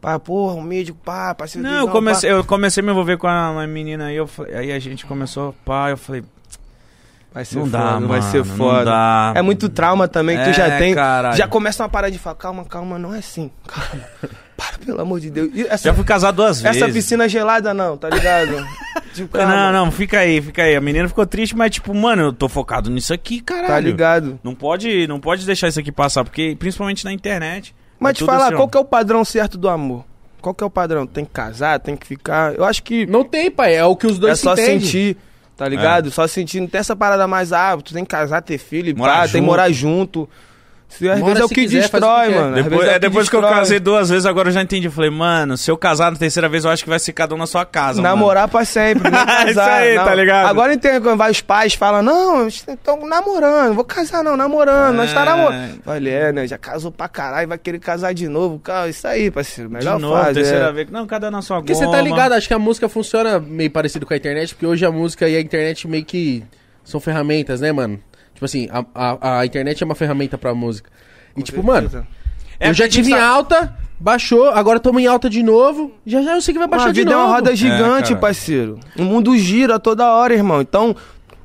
[0.00, 1.66] Pá, porra, um médico, pá, parceiro.
[1.68, 4.72] Não, eu comecei, eu comecei a me envolver com a uma menina aí, eu, aí
[4.72, 6.22] a gente começou, pá, eu falei,
[7.32, 8.84] Vai ser não foda, dá, vai mano, ser não foda.
[8.86, 9.32] dá.
[9.36, 10.94] É muito trauma também que tu já É, tem.
[10.94, 11.36] caralho.
[11.36, 13.50] Já começa uma parada de falar, calma, calma, não é assim.
[13.66, 14.04] Calma.
[14.56, 15.48] Para, pelo amor de Deus.
[15.70, 16.82] Essa, Já fui casado duas vezes.
[16.82, 18.62] essa piscina gelada não, tá ligado?
[19.14, 19.38] tipo.
[19.38, 20.76] Não, não, fica aí, fica aí.
[20.76, 23.68] A menina ficou triste, mas tipo, mano, eu tô focado nisso aqui, caralho.
[23.68, 24.38] Tá ligado?
[24.44, 27.74] Não pode, não pode deixar isso aqui passar, porque principalmente na internet.
[28.00, 30.04] Mas é te falar, assim, qual que é o padrão certo do amor?
[30.40, 31.06] Qual que é o padrão?
[31.06, 32.54] Tem que casar, tem que ficar.
[32.54, 34.80] Eu acho que Não tem, pai, é o que os dois é se só entendem.
[34.80, 35.16] sentir,
[35.56, 36.10] tá ligado?
[36.10, 39.28] Só sentindo, tem essa parada mais, ah, tu tem que casar, ter filho, Morar pá,
[39.28, 40.26] tem que morar junto.
[40.92, 42.54] Às Mora vezes é o que quiser, faz o destrói, que mano.
[42.56, 43.60] Depois, vezes é o que depois que eu destrói.
[43.60, 44.86] casei duas vezes, agora eu já entendi.
[44.86, 47.34] Eu falei, mano, se eu casar na terceira vez, eu acho que vai ser cada
[47.34, 48.02] um na sua casa.
[48.02, 48.14] mano.
[48.14, 49.48] Namorar pra sempre, não casar.
[49.50, 50.04] Isso aí, não.
[50.04, 50.46] tá ligado?
[50.48, 55.12] Agora entende quando vai os pais falam, não, estão namorando, vou casar não, namorando, nós
[55.12, 55.24] tá É.
[55.24, 55.82] namorando.
[55.84, 58.58] Falei, é, né, já casou pra caralho, vai querer casar de novo.
[58.58, 60.34] Cara, isso aí, parceiro, De melhor novo, fase.
[60.34, 60.72] terceira é.
[60.72, 60.90] vez.
[60.90, 61.86] Não, cada um na sua Porque goma.
[61.86, 64.84] você tá ligado, acho que a música funciona meio parecido com a internet, porque hoje
[64.84, 66.42] a música e a internet meio que
[66.84, 68.00] são ferramentas, né, mano?
[68.40, 70.88] Tipo assim, a, a, a internet é uma ferramenta pra música.
[71.36, 72.06] E tipo, mano,
[72.58, 75.92] É eu já a tive em tá- alta, baixou, agora tamo em alta de novo,
[76.06, 77.26] já já eu sei que vai baixar a de vida é novo.
[77.26, 78.20] uma roda gigante, cara.
[78.20, 78.80] parceiro.
[78.98, 80.62] O mundo gira toda hora, irmão.
[80.62, 80.96] Então,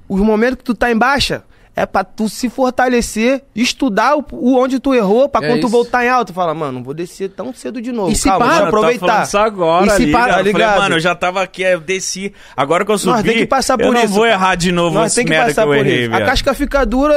[0.07, 1.43] os momentos que tu tá em baixa
[1.75, 5.67] é pra tu se fortalecer, estudar o, o onde tu errou, pra É quando tu
[5.67, 5.69] isso.
[5.75, 8.11] voltar em alta, tu fala, mano, não vou descer tão cedo de novo.
[8.11, 9.23] E se Calma, pá, deixa eu falando aproveitar.
[9.23, 10.77] isso agora E se ali, para- tá Eu falei, ligado?
[10.79, 12.33] mano, eu já tava aqui, eu desci.
[12.55, 14.13] Agora que eu subi, Nós tem que passar por eu não isso.
[14.13, 14.33] vou cara.
[14.33, 16.13] errar de novo Nós tem que passar que eu por errei, isso.
[16.13, 16.25] A velho.
[16.29, 17.15] casca fica dura,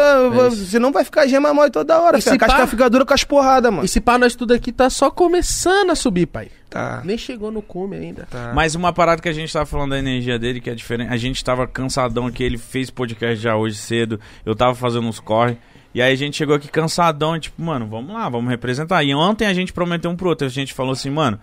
[0.66, 2.18] senão vai ficar gema mole toda hora.
[2.18, 3.85] E se A casca pá- fica dura com as porradas, mano.
[3.85, 6.48] E se pá, nós tudo aqui tá só começando a subir, pai.
[6.70, 7.01] Tá.
[7.05, 8.27] Nem chegou no cume ainda.
[8.31, 8.53] tá.
[8.55, 11.12] Mas uma parada que a gente tava falando da energia dele, que é diferente.
[11.12, 15.19] A gente tava cansadão aqui, ele fez podcast já hoje cedo, eu tava fazendo uns
[15.19, 15.57] corre.
[15.95, 19.03] E aí a gente chegou aqui cansadão e tipo, mano, vamos lá, vamos representar.
[19.03, 21.40] E ontem a gente prometeu um pro outro, a gente falou assim, mano,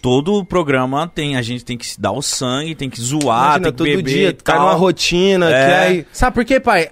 [0.00, 3.56] todo o programa tem, a gente tem que se dar o sangue, tem que zoar,
[3.56, 5.66] Imagina, tem que todo beber dia, tá numa rotina, É.
[5.66, 6.06] que aí...
[6.12, 6.90] Sabe por quê, pai?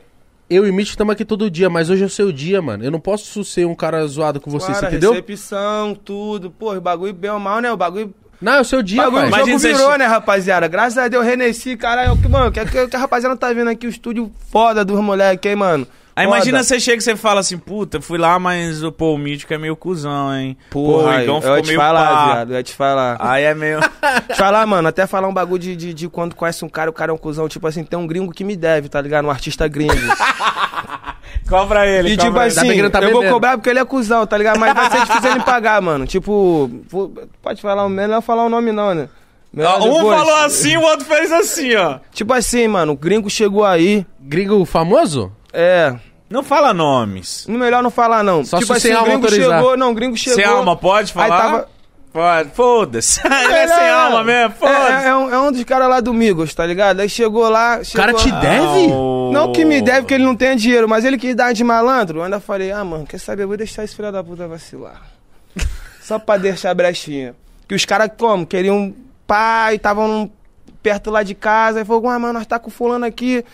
[0.50, 2.82] Eu e Mitch estamos aqui todo dia, mas hoje é o seu dia, mano.
[2.84, 5.12] Eu não posso ser um cara zoado com você, Claro, você entendeu?
[5.12, 6.50] recepção, tudo.
[6.50, 7.70] Pô, o bagulho bem ou mal, né?
[7.72, 8.12] O bagulho
[8.42, 9.42] Não, é o seu dia, bagulho, pai.
[9.42, 10.66] o jogo você virou, né, rapaziada?
[10.66, 12.20] Graças a Deus, Renesci, caralho.
[12.20, 15.48] Que, mano, que, que, que a rapaziada tá vendo aqui o estúdio foda dos moleques,
[15.48, 15.86] hein, mano?
[16.20, 19.18] Aí imagina você chega e você fala assim, puta, fui lá, mas o pô, o
[19.18, 20.56] mítico é meio cuzão, hein?
[20.70, 22.26] Porra, o Igão eu ficou ia te meio falar, pá.
[22.34, 23.16] viado, eu ia te falar.
[23.20, 23.80] Aí é meio...
[24.28, 26.92] Te falar, mano, até falar um bagulho de, de, de quando conhece um cara, o
[26.92, 27.48] cara é um cuzão.
[27.48, 29.24] Tipo assim, tem um gringo que me deve, tá ligado?
[29.26, 29.92] Um artista gringo.
[31.48, 32.82] Cobra ele, E cobra tipo ele.
[32.82, 33.34] assim, Tá tá eu vou bebendo.
[33.34, 34.58] cobrar porque ele é cuzão, tá ligado?
[34.58, 36.06] Mas vai ser difícil ele pagar, mano.
[36.06, 37.10] Tipo, pô,
[37.42, 39.08] pode falar, melhor falar o nome não, né?
[39.52, 40.18] Melhor Ó, Um depois.
[40.18, 41.98] falou assim, o outro fez assim, ó.
[42.12, 45.32] Tipo assim, mano, o gringo chegou aí, Gringo famoso?
[45.52, 45.94] é...
[46.30, 47.44] Não fala nomes.
[47.48, 48.44] No melhor não falar, não.
[48.44, 49.58] Só tipo se assim, o gringo autorizar.
[49.58, 50.36] chegou, não, o gringo chegou.
[50.36, 51.34] Sem alma, pode falar?
[51.36, 51.68] Aí tava.
[52.12, 53.20] Pode, foda-se.
[53.26, 55.06] Ele é sem alma mesmo, É, foda-se.
[55.06, 57.00] é um, é um dos caras lá do Migos, tá ligado?
[57.00, 57.78] Aí chegou lá.
[57.80, 58.86] O Chegou cara te lá- deve?
[59.32, 62.18] Não que me deve, que ele não tem dinheiro, mas ele quis dar de malandro.
[62.20, 63.42] Eu ainda falei, ah, mano, quer saber?
[63.44, 65.02] Eu vou deixar esse filho da puta vacilar.
[66.02, 67.34] Só pra deixar brechinha.
[67.68, 68.44] Que os caras, como?
[68.46, 68.92] Queriam
[69.26, 70.30] pai, estavam
[70.82, 71.78] perto lá de casa.
[71.80, 73.44] Aí falou, ah, mano, nós tá com fulano aqui.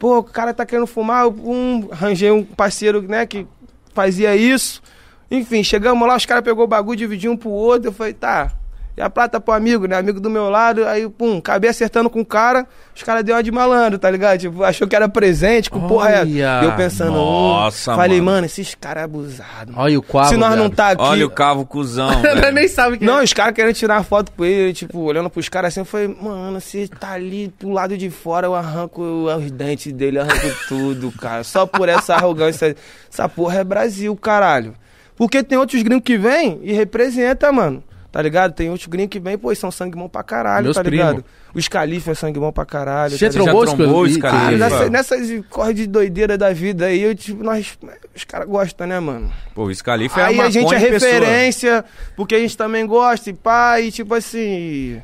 [0.00, 1.28] Pô, o cara tá querendo fumar.
[1.28, 3.46] Um, arranjei um parceiro, né, que
[3.92, 4.82] fazia isso.
[5.30, 7.90] Enfim, chegamos lá, os caras pegou o bagulho, dividiu um pro outro.
[7.90, 8.50] Eu falei, tá.
[8.96, 9.96] E a prata pro amigo, né?
[9.96, 10.84] Amigo do meu lado.
[10.86, 12.66] Aí, pum, acabei acertando com o cara.
[12.94, 14.38] Os caras deu uma de malandro, tá ligado?
[14.40, 16.20] Tipo, achou que era presente, com porra é.
[16.20, 16.60] Olha.
[16.64, 18.32] Eu pensando, Nossa, falei, mano.
[18.32, 19.74] mano, esses caras abusados.
[19.76, 20.30] Olha o quadro.
[20.30, 21.02] Se nós não tá aqui.
[21.02, 22.10] Olha o cavo cuzão,
[22.52, 23.24] nem sabe quem Não, é.
[23.24, 26.08] os caras querendo tirar uma foto com ele, tipo, olhando pros caras assim, eu falei,
[26.08, 31.10] mano, você tá ali pro lado de fora, eu arranco os dentes dele, arranco tudo,
[31.12, 31.42] cara.
[31.44, 32.76] Só por essa arrogância.
[33.10, 34.74] Essa porra é Brasil, caralho.
[35.16, 37.82] Porque tem outros gringos que vêm e representa, mano.
[38.12, 38.52] Tá ligado?
[38.52, 40.96] Tem outros gringos que vêm, pô, e são sangue bom pra caralho, Meus tá primo.
[40.96, 41.24] ligado?
[41.54, 43.16] Os califas é sangue bom pra caralho.
[43.16, 44.56] Você tá trombou, esse esse cara?
[44.56, 47.78] Nessa, nessas corre de doideira da vida aí, eu, tipo, nós.
[48.14, 49.32] Os caras gostam, né, mano?
[49.54, 51.12] Pô, o Scalifa é Aí a gente é em pessoa.
[51.12, 51.84] referência,
[52.16, 55.00] porque a gente também gosta, e pá, e tipo assim.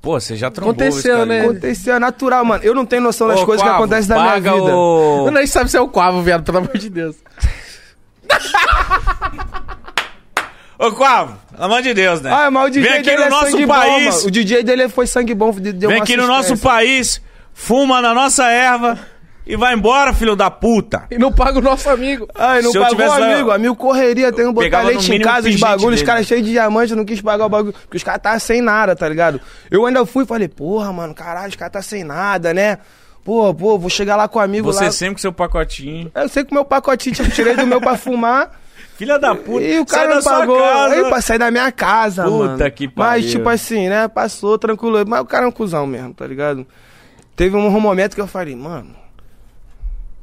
[0.00, 1.40] Pô, você já trombou Aconteceu, né?
[1.40, 2.62] Aconteceu, é natural, mano.
[2.62, 4.76] Eu não tenho noção das Ô, coisas que Quavo, acontecem na minha vida.
[4.76, 5.24] O...
[5.26, 7.16] Eu nem sabe se é o Quavo, viado, pelo amor de Deus.
[10.78, 12.30] Ô, Quavo, pelo amor de Deus, né?
[12.32, 14.20] Ah, mas o DJ Vem aqui dele no é nosso sangue país.
[14.22, 14.28] bom.
[14.28, 17.20] O DJ dele foi sangue bom, deu Vem aqui no nosso país,
[17.52, 18.96] fuma na nossa erva
[19.44, 21.04] e vai embora, filho da puta.
[21.10, 22.28] E não paga o nosso amigo.
[22.34, 23.50] Ai, não Se eu pagou, tivesse lá- amigo.
[23.50, 26.94] Amigo correria, tem um botar leite em casa, os bagulhos, os caras cheios de diamante,
[26.94, 27.72] não quis pagar o bagulho.
[27.72, 29.40] Porque os caras estavam sem nada, tá ligado?
[29.70, 32.78] Eu ainda fui e falei, porra, mano, caralho, os caras tá sem nada, né?
[33.24, 34.90] Pô, pô, vou chegar lá com o amigo Você lá.
[34.92, 36.12] sempre com seu pacotinho.
[36.14, 38.52] Eu sei que o meu pacotinho, tipo, tirei do meu pra fumar.
[38.98, 39.64] Filha da puta.
[39.64, 40.62] E o cara não pagou.
[40.62, 42.70] Aí pra sair da minha casa, Puta mano.
[42.72, 43.30] que Mas, pariu.
[43.30, 44.08] tipo assim, né?
[44.08, 45.04] Passou tranquilo.
[45.06, 46.66] Mas o cara é um cuzão mesmo, tá ligado?
[47.36, 48.96] Teve um momento que eu falei, mano,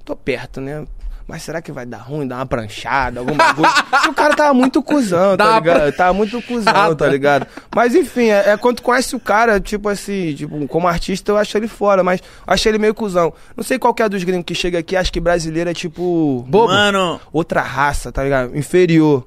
[0.04, 0.86] tô perto, né?
[1.28, 3.68] Mas será que vai dar ruim, dar uma pranchada, algum bagulho?
[3.90, 5.92] Porque o cara tava muito cuzão, tá ligado?
[5.94, 7.48] Tava muito cuzão, tá ligado?
[7.76, 11.38] Mas enfim, é, é quando tu conhece o cara, tipo assim, tipo, como artista eu
[11.38, 13.34] acho ele fora, mas eu acho ele meio cuzão.
[13.58, 16.46] Não sei qual que é dos gringos que chega aqui, acho que brasileiro é tipo
[16.48, 16.68] Bobo.
[16.68, 18.56] Mano, outra raça, tá ligado?
[18.56, 19.26] Inferior.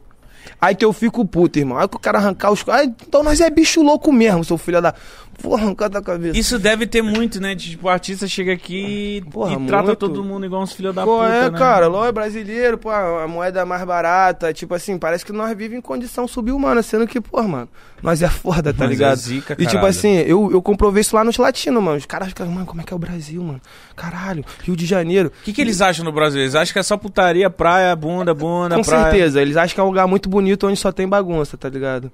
[0.60, 1.78] Aí que eu fico puto, irmão.
[1.78, 2.66] Aí que o cara arrancar os.
[2.68, 4.94] Aí, então nós é bicho louco mesmo, seu filho da.
[5.42, 6.38] Porra, arrancado da cabeça.
[6.38, 7.54] Isso deve ter muito, né?
[7.54, 9.98] De, tipo, o artista chega aqui e- Porra, e trata muito.
[9.98, 11.58] todo mundo igual uns filhos da Pô, puta, é, né?
[11.58, 15.48] cara, LOL é brasileiro, pô, a moeda é mais barata, tipo assim, parece que nós
[15.56, 17.68] vivemos em condição subhumana, sendo que, pô, mano,
[18.02, 19.16] nós é foda, tá Mas é ligado?
[19.16, 21.96] zica, e tipo assim, eu, eu comprovei isso lá nos latinos, mano.
[21.96, 23.60] Os caras ficam, mano, como é que é o Brasil, mano?
[23.96, 25.32] Caralho, Rio de Janeiro.
[25.40, 26.40] O que, que eles acham no Brasil?
[26.40, 29.04] Eles acham que é só putaria, praia, bunda, bunda, Com praia.
[29.10, 32.10] certeza, eles acham que é um lugar muito bonito onde só tem bagunça, tá ligado?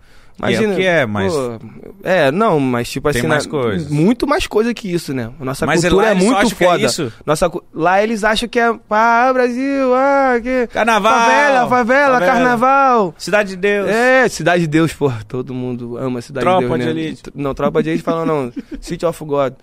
[0.49, 1.59] E é que é, mas- pô,
[2.03, 3.29] é, não, mas tipo Tem assim.
[3.29, 3.89] mais na- coisas.
[3.91, 5.31] Muito mais coisa que isso, né?
[5.39, 6.83] Nossa Mas cultura é muito é foda.
[6.83, 7.13] isso?
[7.25, 8.75] Nossa, lá eles acham que é.
[8.91, 10.67] Ah, Brasil, ah, que.
[10.73, 11.13] Carnaval!
[11.21, 13.15] Favela, favela, carnaval.
[13.17, 13.89] Cidade de Deus.
[13.89, 15.13] É, Cidade de Deus, pô.
[15.29, 16.79] Todo mundo ama Cidade Tropa de Deus.
[16.81, 16.91] de né?
[16.91, 17.23] Elite.
[17.35, 18.53] Não, Tropa de Elite falou não.
[18.81, 19.55] City of God.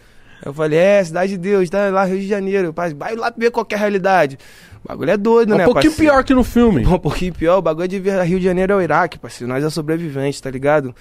[0.44, 2.74] Eu falei, é, Cidade de Deus, tá lá Rio de Janeiro.
[2.74, 4.40] Pai, vai lá ver qual que é realidade.
[4.84, 5.64] O bagulho é doido, É né?
[5.64, 6.12] um pouquinho parceiro?
[6.14, 6.84] pior que no filme.
[6.88, 9.52] Um pouquinho pior, o bagulho de ver Rio de Janeiro é o Iraque, parceiro.
[9.52, 10.96] Nós é sobrevivente, tá ligado?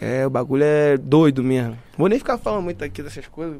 [0.00, 1.76] É, o bagulho é doido mesmo.
[1.96, 3.58] Vou nem ficar falando muito aqui dessas coisas.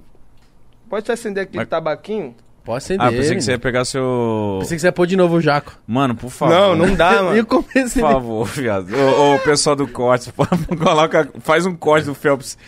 [0.88, 2.34] Pode acender aquele Mas- tabaquinho?
[2.64, 3.06] Pode acender.
[3.06, 4.58] Ah, pensei que você ia pegar seu.
[4.60, 5.72] Pensei que você ia pôr de novo o Jaco.
[5.86, 6.52] Mano, por favor.
[6.54, 7.46] Não, não dá, mano.
[7.46, 8.88] começo Por favor, viado.
[8.94, 10.30] Ô, ô, pessoal do corte,
[10.78, 12.58] coloca, faz um corte do Phelps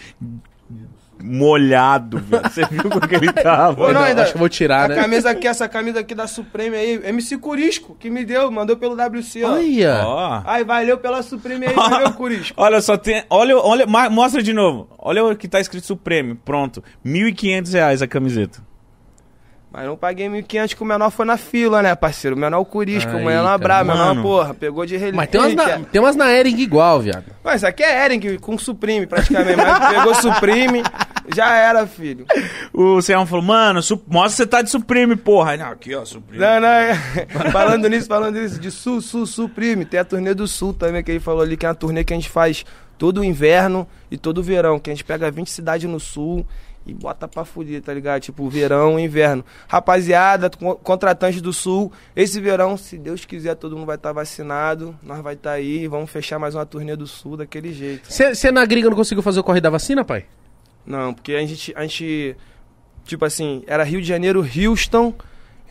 [1.22, 2.50] molhado, viado.
[2.52, 3.92] Você viu como que ele tava?
[3.92, 4.94] Não, ainda- Acho que eu vou tirar, a né?
[4.96, 8.94] camisa aqui, essa camisa aqui da Supreme aí, MC Curisco, que me deu, mandou pelo
[8.94, 9.52] WC, ó.
[9.54, 10.02] Olha.
[10.04, 10.42] Ó.
[10.44, 12.54] Ai, valeu pela Supreme aí, valeu, Curisco.
[12.60, 13.22] Olha, só tem.
[13.30, 14.88] Olha, olha, ma- mostra de novo.
[14.98, 16.36] Olha o que tá escrito Supremo.
[16.44, 16.82] Pronto.
[17.04, 18.60] 1.500 reais a camiseta.
[19.72, 22.36] Mas não paguei 1.500 que o menor foi na fila, né, parceiro?
[22.36, 25.16] O menor é o Curisco, o menor brabo, o menor, porra, pegou de relíquia.
[25.16, 27.24] Mas tem umas, na, tem umas na Ering igual, viado.
[27.42, 29.56] Mas isso aqui é Ering com Supreme, praticamente.
[29.56, 30.82] Mas pegou Supreme,
[31.34, 32.26] já era, filho.
[32.70, 35.52] O Serrão falou, mano, su- mostra que você tá de Supreme, porra.
[35.52, 36.44] Aí, Não, aqui, ó, Supreme.
[36.44, 36.94] Não, não, é-
[37.50, 39.86] falando nisso, falando nisso, de Sul, Sul, Supreme.
[39.86, 42.12] Tem a turnê do Sul também, que ele falou ali, que é uma turnê que
[42.12, 42.62] a gente faz
[42.98, 46.46] todo o inverno e todo o verão, que a gente pega 20 cidades no Sul
[46.86, 48.20] e bota pra fuder, tá ligado?
[48.22, 49.44] Tipo, verão e inverno.
[49.68, 54.94] Rapaziada, co- contratantes do Sul, esse verão, se Deus quiser, todo mundo vai estar vacinado,
[55.02, 58.12] nós vai estar aí, vamos fechar mais uma turnê do Sul daquele jeito.
[58.12, 60.24] Você na gringa não conseguiu fazer o corre da vacina, pai?
[60.84, 62.36] Não, porque a gente, a gente,
[63.04, 65.14] tipo assim, era Rio de Janeiro, Houston,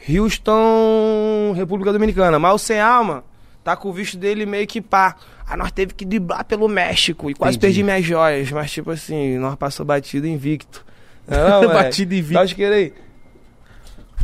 [0.07, 2.39] Houston, República Dominicana.
[2.39, 3.23] Mas o Sem Alma
[3.63, 5.15] tá com o visto dele meio que pá.
[5.47, 7.73] Aí nós teve que driblar pelo México e quase Entendi.
[7.79, 8.51] perdi minhas joias.
[8.51, 10.85] Mas tipo assim, nós passou batido invicto.
[11.31, 11.73] Não, moleque.
[11.83, 12.33] Batido invicto.
[12.33, 12.93] Dá os querer aí.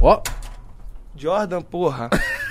[0.01, 0.21] Ó,
[1.15, 2.09] Jordan, porra.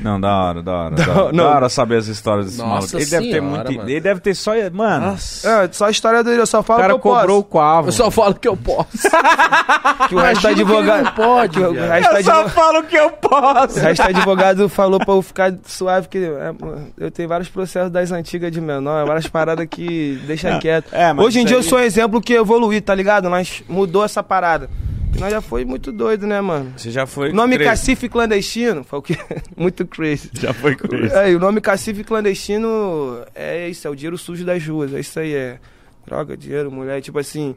[0.00, 0.94] Não, da hora, da hora.
[0.94, 1.44] Da, Não, hora, não.
[1.44, 2.96] da hora saber as histórias desse Nossa maluco.
[2.96, 3.72] Ele deve ter senhora, muito.
[3.78, 3.90] mano.
[3.90, 4.52] Ele deve ter só.
[4.72, 5.48] Mano, nossa.
[5.64, 7.50] É, só a história dele, eu só o falo cara que eu cobrou o posso.
[7.52, 7.88] quavo.
[7.88, 8.88] Eu só falo que eu posso.
[10.08, 11.04] Que o resto Imagina do que ele advogado...
[11.04, 11.88] não pode, que o viado.
[11.88, 13.78] resto do advogado- falo que eu posso.
[13.78, 16.52] O resto do advogado falou pra eu ficar suave, que é,
[16.98, 20.88] eu tenho vários processos das antigas de menor, várias paradas que deixa quieto.
[20.92, 23.30] é, mas Hoje em isso dia aí- eu sou um exemplo que evoluí, tá ligado?
[23.30, 24.68] Nós mudou essa parada.
[25.14, 26.72] E nós já foi muito doido, né, mano?
[26.76, 27.30] Você já foi.
[27.30, 27.70] O nome crazy.
[27.70, 29.16] cacife clandestino foi o que?
[29.56, 30.30] muito crazy.
[30.34, 31.14] Já foi crazy.
[31.14, 34.92] É, o nome cacife clandestino é isso, é o dinheiro sujo das ruas.
[34.92, 35.58] É isso aí, é
[36.06, 37.54] droga, dinheiro, mulher, tipo assim.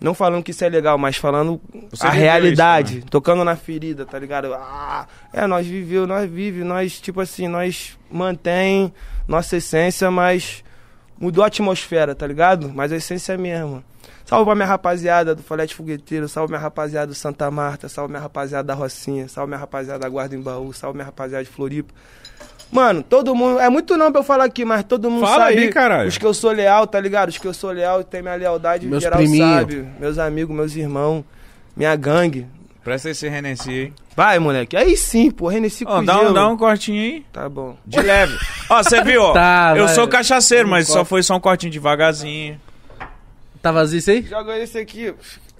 [0.00, 1.60] Não falando que isso é legal, mas falando
[1.90, 3.06] Você a realidade, isso, né?
[3.10, 4.54] tocando na ferida, tá ligado?
[4.54, 8.94] Ah, é, nós viveu, nós vive, nós, tipo assim, nós mantém
[9.26, 10.62] nossa essência, mas
[11.18, 12.70] mudou a atmosfera, tá ligado?
[12.72, 13.82] Mas a essência é a mesma.
[14.28, 18.20] Salve pra minha rapaziada do Folete Fogueteiro, salve minha rapaziada do Santa Marta, salve minha
[18.20, 21.94] rapaziada da Rocinha, salve minha rapaziada da Guarda em Baú, salve minha rapaziada de Floripa.
[22.70, 23.58] Mano, todo mundo.
[23.58, 25.60] É muito não pra eu falar aqui, mas todo mundo Fala sabe.
[25.60, 26.08] aí, caralho.
[26.10, 27.30] Os que eu sou leal, tá ligado?
[27.30, 29.46] Os que eu sou leal, tem minha lealdade, Meus geral priminho.
[29.48, 29.88] sabe.
[29.98, 31.24] Meus amigos, meus irmãos,
[31.74, 32.46] minha gangue.
[32.84, 33.92] Presta esse Renesci aí.
[34.14, 34.76] Vai, moleque.
[34.76, 37.24] Aí sim, pô, Renesci Ó, com dá, um, dá um cortinho aí.
[37.32, 37.78] Tá bom.
[37.86, 38.36] De leve.
[38.68, 39.32] Ó, você viu, ó.
[39.32, 39.94] Tá, eu vai.
[39.94, 42.60] sou cachaceiro, mas só foi só um cortinho devagarzinho.
[43.62, 44.22] Tá vazio isso aí?
[44.22, 45.14] Joga esse aqui.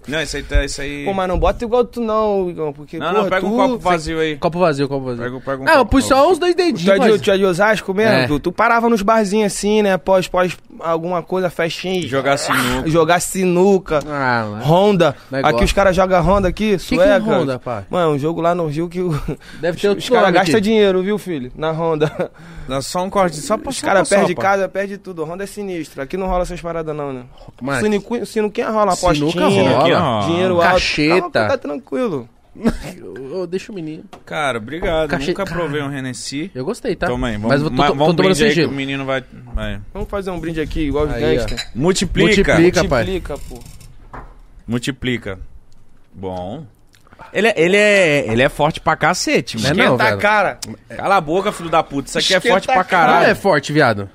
[0.06, 0.64] Não, isso aí tá.
[0.64, 1.04] Isso aí...
[1.04, 3.56] Pô, mas não bota igual tu não, Igão, porque, não, porra, não, pega um tu-
[3.56, 4.36] copo vazio aí.
[4.38, 5.22] Copo vazio, copo vazio.
[5.22, 6.82] Pega, pega um ah, eu copo pus só uns dois Tu é, dedinhos.
[6.94, 8.14] de, mas- tu é de Osasco mesmo?
[8.14, 8.26] É.
[8.26, 9.98] Tu, tu parava nos barzinhos assim, né?
[9.98, 12.00] Pós, pós alguma coisa, festinha.
[12.00, 12.88] e Jogar sinuca.
[12.88, 13.98] Jogar sinuca.
[14.06, 14.60] Ah, lá.
[14.60, 15.14] Honda.
[15.30, 15.56] Negócio.
[15.56, 17.04] Aqui os caras jogam Honda aqui, que sueca.
[17.04, 17.84] é Honda, pai?
[17.90, 19.10] Mano, um jogo lá no Rio que o-
[19.60, 21.52] Deve ter os, outro os caras gastam dinheiro, viu, filho?
[21.54, 22.30] Na Honda.
[22.68, 25.24] Dá só um corte, só pra Os caras perdem casa, perdem tudo.
[25.24, 26.02] Honda é sinistro.
[26.02, 27.24] Aqui não rola essas paradas não, né?
[27.62, 29.46] Mas- Sinuca, sinuquinha rola, apostinha.
[29.48, 30.26] rola.
[30.26, 30.72] Dinheiro alto.
[30.74, 31.30] Cacheta.
[31.30, 32.28] Calma, tá tranquilo.
[33.34, 34.04] Ô, Deixa o menino.
[34.26, 35.08] Cara, obrigado.
[35.08, 36.50] Cache- Nunca provei um Renesci.
[36.54, 37.06] Eu gostei, tá?
[37.06, 38.70] Toma aí, vamos, Mas eu tô, ma- tô, vamos tô tomando brinde aí que o
[38.72, 39.24] menino vai...
[39.54, 39.80] vai.
[39.94, 41.20] Vamos fazer um brinde aqui, igual Aí, ó.
[41.38, 41.66] gangsters.
[41.74, 42.52] Multiplica.
[42.58, 42.84] Multiplica.
[42.88, 43.04] pai.
[43.04, 43.60] Multiplica, pô.
[44.66, 45.38] Multiplica.
[46.12, 46.66] Bom.
[47.32, 49.74] Ele, é- ele, é, ele é forte pra cacete, É mano.
[49.74, 50.20] não, Esquenta a velho.
[50.20, 50.58] cara.
[50.96, 52.08] Cala a boca, filho da puta.
[52.08, 53.02] Isso aqui é Esquenta forte pra a cara.
[53.10, 53.30] Ah, caralho.
[53.30, 54.08] é forte, viado.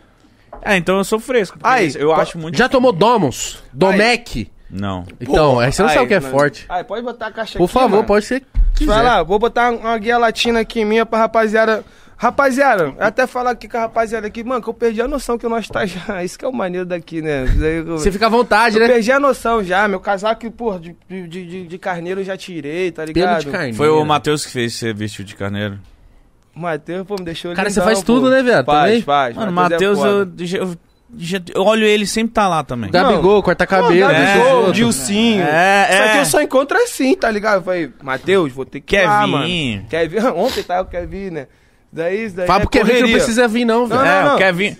[0.61, 1.57] É, então eu sou fresco.
[1.61, 2.57] Aí, eu acho muito.
[2.57, 3.61] Já tomou Domus?
[3.73, 4.49] Domec?
[4.69, 5.05] Não.
[5.19, 6.31] Então, aí você não Aí, sabe o que é mano.
[6.31, 6.65] forte.
[6.69, 8.03] Aí, pode botar a caixa Por aqui, favor, mano.
[8.05, 8.43] pode ser
[8.75, 11.83] que Vai lá, vou botar uma guia latina aqui minha pra rapaziada.
[12.23, 15.37] Rapaziada, eu até falar aqui com a rapaziada aqui, mano, que eu perdi a noção
[15.37, 16.23] que nós tá já.
[16.23, 17.43] Isso que é o maneiro daqui, né?
[17.59, 18.87] Eu- Você fica à vontade, Eu né?
[18.87, 22.91] perdi a noção já, meu casaco, pô, de, de, de, de carneiro eu já tirei,
[22.91, 23.41] tá Pelo ligado?
[23.43, 23.73] de carne.
[23.73, 25.77] Foi o Matheus que fez você vestir de carneiro.
[26.55, 28.05] Matheus, pô, me deixou Cara, lindão, você faz pô.
[28.05, 28.65] tudo, né, viado?
[28.65, 29.01] Faz, Também?
[29.01, 29.35] faz.
[29.35, 32.89] Mano, Matheus Matheus, é eu, eu, eu olho ele sempre tá lá também.
[32.89, 34.07] Gabigol, corta cabelo.
[34.07, 34.25] Pô, né?
[34.35, 34.73] Gabigol, Outro.
[34.73, 35.43] Dilcinho.
[35.43, 36.21] É, Isso aqui é.
[36.21, 37.55] eu só encontro assim, tá ligado?
[37.55, 39.31] Eu falei, Matheus, vou ter que ir lá, Kevin.
[39.31, 39.85] mano.
[39.89, 40.19] Kevin.
[40.39, 41.47] Ontem tava o Kevin, né?
[41.93, 43.15] Daí, daí Fala é que não correria.
[43.15, 44.01] precisa vir, não, velho.
[44.01, 44.35] Não, é, não.
[44.35, 44.75] o Kevin.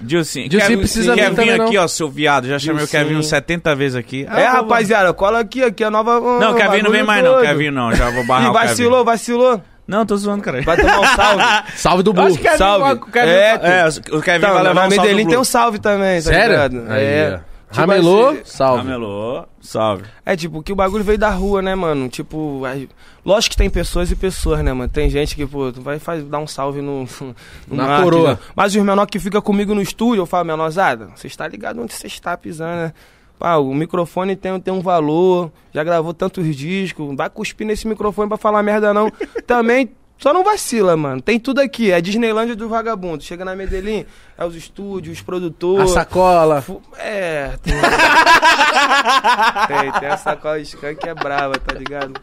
[0.00, 0.48] Dilcinho.
[0.48, 1.82] Dilcinho Kevin, precisa vir Kevin também, aqui, não.
[1.84, 2.46] ó, seu viado.
[2.46, 2.88] Já chamei o.
[2.88, 4.26] Kevin uns 70 vezes aqui.
[4.30, 6.20] É, Ah, rapaziada, cola aqui, aqui a nova...
[6.38, 7.40] Não, o Kevin não vem mais, não.
[7.40, 7.92] Kevin não.
[7.94, 8.66] Já vou barrar o Kevin.
[8.66, 9.62] vacilou, vacilou.
[9.86, 10.60] Não, tô zoando, cara.
[10.62, 11.44] Vai tomar um salve.
[11.76, 12.24] Salve do Blue.
[12.26, 12.92] acho que o Kevin, Salve.
[12.92, 15.78] o Kevin, É, é, o Kevin Então, vai levar um salve Medellín tem um salve
[15.78, 16.50] também, tá Sério?
[16.50, 16.84] ligado?
[16.90, 17.40] Aí, é.
[17.80, 18.82] Ramelô, assim, salve.
[18.82, 20.04] Camelô, salve.
[20.24, 22.08] É, tipo, que o bagulho veio da rua, né, mano?
[22.08, 22.88] Tipo, aí-
[23.24, 24.90] lógico que tem pessoas e pessoas, né, mano?
[24.90, 27.04] Tem gente que, pô, tu vai faz, dar um salve no.
[27.68, 28.30] no Na coroa.
[28.32, 28.38] né?
[28.54, 31.92] Mas os menores que ficam comigo no estúdio, eu falo, menorzada, você está ligado onde
[31.92, 32.92] você está pisando, né?
[33.38, 37.86] Pá, o microfone tem, tem um valor, já gravou tantos discos, não vai cuspir nesse
[37.88, 39.10] microfone pra falar merda, não.
[39.46, 39.90] Também.
[40.18, 41.20] Só não vacila, mano.
[41.20, 41.90] Tem tudo aqui.
[41.92, 43.22] É Disneylândia do vagabundo.
[43.22, 44.06] Chega na Medellín,
[44.38, 45.90] é os estúdios, os A produtores.
[45.90, 46.62] sacola.
[46.62, 47.74] Fu- É, tem.
[49.68, 52.14] tem, tem a sacola de skunk que é brava, tá ligado?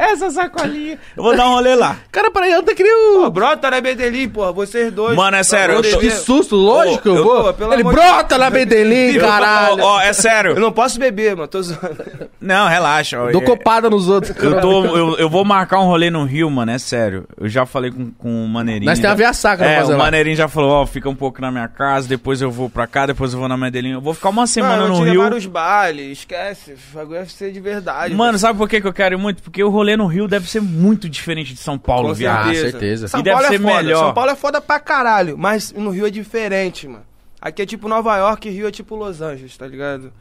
[0.00, 0.98] Essa sacolinha.
[1.16, 1.96] Eu vou dar um rolê lá.
[2.10, 3.30] Cara, peraí, eu não queria Pô, o...
[3.30, 5.14] brota na Medellín, porra, vocês dois.
[5.14, 7.44] Mano, é sério, eu tô- Que susto, lógico que eu eu- vou.
[7.44, 9.82] pô, pelo Ele amor de- brota na Medellín, Eu caralho.
[9.82, 10.52] Ó, ó, é sério.
[10.52, 12.02] Eu não posso beber, mano, tô zoando.
[12.40, 13.20] Não, relaxa.
[13.22, 14.34] ó, Dou é- copada nos outros.
[14.42, 17.26] Eu, tô, eu, eu vou marcar um rolê no Rio, mano, é sério.
[17.38, 18.88] Eu já falei com, com o Maneirinho.
[18.88, 20.04] Nós tem já- via sacra É, fazer o lá.
[20.04, 23.04] Maneirinho já falou, ó, fica um pouco na minha casa, depois eu vou pra cá,
[23.06, 23.92] depois eu vou na Medellín.
[23.92, 25.22] Eu vou ficar uma semana Mano, eu no te Rio.
[25.24, 26.72] levar os bailes, esquece.
[26.72, 28.14] O bagulho vai ser de verdade.
[28.14, 29.42] Mano, sabe por que, que eu quero ir muito?
[29.42, 32.50] Porque o rolê no Rio deve ser muito diferente de São Paulo, Com viado.
[32.50, 33.08] Ah, certeza.
[33.08, 33.74] São E deve Paulo ser é foda.
[33.82, 34.04] melhor.
[34.04, 37.04] São Paulo é foda pra caralho, mas no Rio é diferente, mano.
[37.40, 40.12] Aqui é tipo Nova York e Rio é tipo Los Angeles, tá ligado?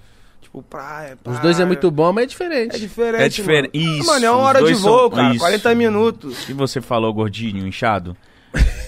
[0.42, 1.36] Tipo praia, praia.
[1.36, 2.76] Os dois é muito bom, mas é diferente.
[2.76, 3.78] É diferente, É diferente.
[3.78, 3.98] Mano.
[3.98, 5.30] Isso, Mano, é uma hora de voo, são- cara.
[5.32, 5.40] isso.
[5.40, 6.50] 40 minutos.
[6.50, 8.16] E você falou gordinho, inchado?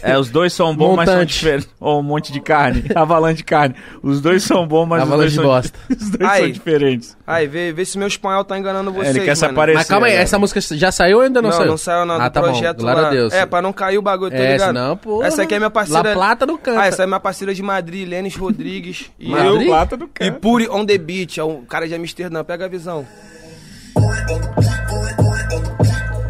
[0.03, 1.69] É, os dois são bons, mas são diferentes.
[1.79, 3.75] Ou um monte de carne, avalanche de carne.
[4.01, 5.79] Os dois são bons, mas Avalanche os dois de são, bosta.
[6.03, 6.41] os dois Aí.
[6.41, 7.17] são diferentes.
[7.27, 9.53] Aí, vê, vê se meu espanhol tá enganando É, vocês, ele quer se mano.
[9.53, 9.77] aparecer.
[9.77, 10.21] Mas calma aí, né?
[10.23, 11.69] essa música já saiu ou ainda não, Não, saiu?
[11.69, 13.07] não saiu não, ah, do tá projeto bom, glória lá.
[13.07, 13.33] a Deus.
[13.33, 14.67] É, pra não cair o bagulho, tá É, ligado?
[14.69, 15.21] senão, pô.
[15.23, 16.09] Essa aqui é minha parceira...
[16.09, 16.81] La Plata não canta.
[16.81, 19.11] Ah, essa é minha parceira de Madrid, Lênis Rodrigues.
[19.19, 19.61] e Madrid?
[19.61, 19.67] eu...
[19.67, 20.31] Plata do E cara.
[20.31, 22.43] Puri on the beat, é um cara de Amsterdã.
[22.43, 23.05] Pega a visão.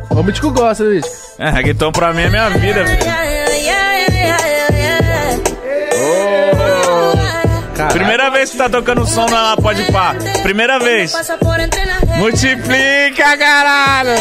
[0.10, 1.08] O Mítico gosta, bicho.
[1.41, 2.99] É, reggaeton pra mim é minha vida, velho.
[7.76, 7.93] Caralho.
[7.93, 10.13] Primeira vez que tá tocando som na Pode Pá.
[10.43, 11.11] Primeira vez.
[12.18, 14.11] Multiplica, caralho!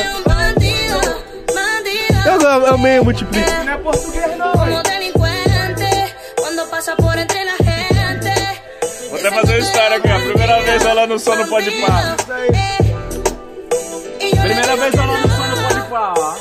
[2.24, 3.64] Eu, eu amei o multiplica.
[3.64, 4.52] Não é português, não.
[9.10, 10.20] Vou até fazer uma história aqui, ó.
[10.20, 12.16] Primeira vez rolando som no Pode Pá.
[14.40, 16.39] Primeira vez rolando que som no Pode Pá, ó.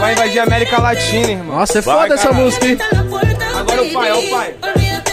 [0.00, 1.58] Vai invadir a América Latina, irmão.
[1.58, 2.78] Nossa, é Vai, foda essa música, hein?
[3.54, 4.54] Agora o pai, ó o pai.
[4.76, 5.10] Gente.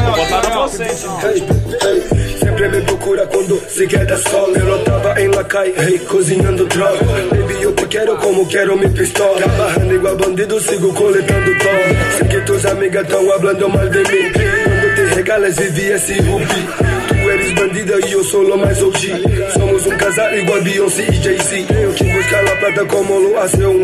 [0.00, 2.38] Vou botar você, então.
[2.38, 4.54] Sempre me procura quando se queda sol.
[4.54, 7.04] Eu tava em la calle, hey, cozinhando droga.
[7.30, 9.36] Baby, eu te quero como quero me pistola.
[9.36, 12.18] Trabalhando igual bandido, sigo coletando tom.
[12.18, 14.32] Sei que tuas amigas tão hablando mal de mim.
[14.32, 16.68] Quando te regalas, vivi esse rubi.
[17.08, 19.52] Tu eres bandida e eu sou lo mais OG.
[19.54, 21.66] Somos um casal igual Beyoncé e Jay-Z.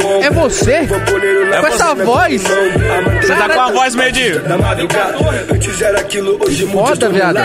[0.05, 0.25] Homem.
[0.25, 0.87] É você?
[0.87, 2.43] Com essa cocina voz?
[2.43, 4.39] Você tá com a voz meio de...
[4.41, 5.17] Na madrugada,
[5.53, 7.39] antes era aquilo, hoje Foda, muitos viado.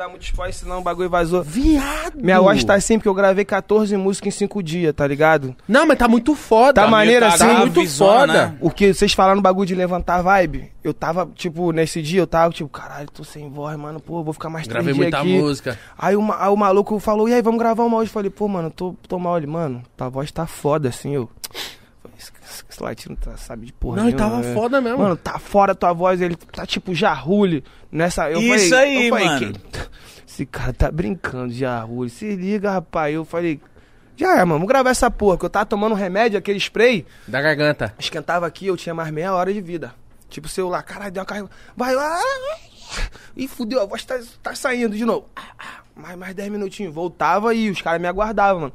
[0.00, 1.42] Dar muito spoiler, senão o bagulho vazou.
[1.42, 2.14] Viado.
[2.16, 5.54] Minha voz tá assim porque eu gravei 14 músicas em 5 dias, tá ligado?
[5.68, 6.80] Não, mas tá muito foda.
[6.82, 7.44] Tá maneiro tá assim?
[7.44, 8.32] grave, muito zona, foda.
[8.32, 8.56] né?
[8.60, 12.52] O que vocês falaram bagulho de levantar vibe, eu tava, tipo, nesse dia eu tava,
[12.52, 15.38] tipo, caralho, tô sem voz, mano, pô, vou ficar mais três Gravei dias muita aqui.
[15.40, 15.78] música.
[15.98, 18.08] Aí o, ma- aí o maluco falou, e aí, vamos gravar uma hoje?
[18.08, 19.36] Eu falei, pô, mano, tô, tô mal.
[19.36, 21.28] Ele, mano, tua voz tá foda, assim, eu...
[22.20, 24.54] Esse, latino tá, sabe de porra Não, ele nenhuma, tava né?
[24.54, 24.98] foda mesmo.
[24.98, 28.30] Mano, tá fora a tua voz, ele tá tipo Jarrule nessa...
[28.30, 29.52] Eu Isso falei, aí, eu falei, mano.
[29.52, 29.80] "Que-
[30.28, 33.14] Esse cara tá brincando, Jarrule, se liga, rapaz.
[33.14, 33.60] Eu falei,
[34.16, 37.06] já é, mano, vamos gravar essa porra, que eu tava tomando um remédio, aquele spray,
[37.26, 37.94] Da garganta.
[37.98, 39.94] esquentava aqui, eu tinha mais meia hora de vida.
[40.28, 41.50] Tipo, o celular, caralho, deu uma carga.
[41.76, 42.20] Vai lá.
[43.36, 45.28] Ih, fudeu, a voz tá, tá saindo de novo.
[45.34, 45.64] Ah, ah.
[45.96, 46.94] mais, mais 10 minutinhos.
[46.94, 48.72] Voltava e os caras me aguardavam, mano.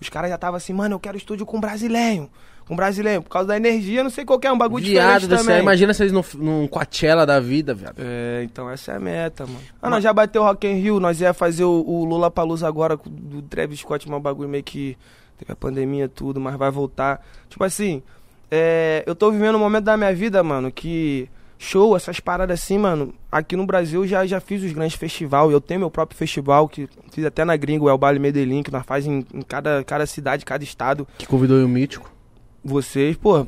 [0.00, 2.30] Os caras já estavam assim, mano, eu quero estúdio com brasileiro.
[2.70, 3.20] Com brasileiro.
[3.20, 5.44] Por causa da energia, não sei qual que é, um bagulho Viado diferente do céu,
[5.44, 5.60] também.
[5.60, 7.96] imagina vocês num, num Coachella da vida, viado.
[7.98, 9.58] É, então essa é a meta, mano.
[9.82, 12.68] Ah, nós já bateu o Rock in Rio, nós ia fazer o, o Lula Palusa
[12.68, 14.96] agora do Travis Scott, mas um bagulho meio que
[15.36, 17.26] teve a pandemia tudo, mas vai voltar.
[17.48, 18.04] Tipo assim,
[18.48, 21.28] é, eu tô vivendo um momento da minha vida, mano, que
[21.58, 23.12] show, essas paradas assim, mano.
[23.32, 26.88] Aqui no Brasil já já fiz os grandes festivais, eu tenho meu próprio festival que
[27.10, 30.06] fiz até na Gringo, é o Baile Medellín, que nós faz em, em cada cada
[30.06, 31.04] cidade, cada estado.
[31.18, 32.19] Que convidou o Mítico.
[32.64, 33.46] Vocês, pô,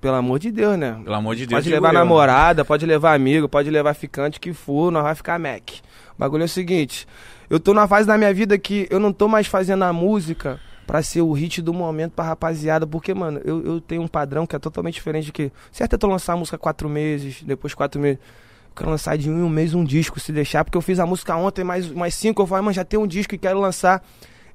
[0.00, 1.00] pelo amor de Deus, né?
[1.02, 1.58] Pelo amor de Deus.
[1.58, 1.98] Pode levar eu, né?
[1.98, 5.70] namorada, pode levar amigo, pode levar ficante, que for, nós vai ficar Mac.
[6.14, 7.06] O bagulho é o seguinte,
[7.50, 10.60] eu tô na fase da minha vida que eu não tô mais fazendo a música
[10.86, 14.46] pra ser o hit do momento pra rapaziada, porque, mano, eu, eu tenho um padrão
[14.46, 15.52] que é totalmente diferente de que...
[15.72, 18.18] Certo é tu lançar a música quatro meses, depois quatro meses...
[18.18, 21.00] Eu quero lançar de um em um mês um disco, se deixar, porque eu fiz
[21.00, 23.58] a música ontem, mais, mais cinco, eu falei, mano, já tem um disco e quero
[23.58, 24.04] lançar.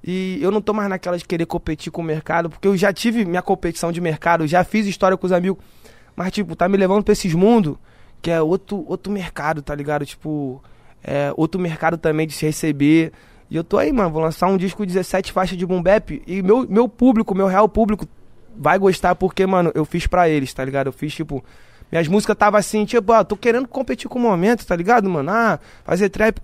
[0.03, 2.91] E eu não tô mais naquela de querer competir com o mercado, porque eu já
[2.91, 5.63] tive minha competição de mercado, já fiz história com os amigos.
[6.15, 7.77] Mas, tipo, tá me levando pra esses mundos
[8.21, 10.05] que é outro, outro mercado, tá ligado?
[10.05, 10.61] Tipo,
[11.03, 13.11] é outro mercado também de se receber.
[13.49, 15.83] E eu tô aí, mano, vou lançar um disco com 17 faixas de boom
[16.25, 18.07] e meu, meu público, meu real público
[18.55, 20.87] vai gostar porque, mano, eu fiz pra eles, tá ligado?
[20.87, 21.43] Eu fiz, tipo,
[21.91, 25.29] minhas músicas tava assim, tipo, ó, tô querendo competir com o momento, tá ligado, mano?
[25.31, 26.39] Ah, fazer trap,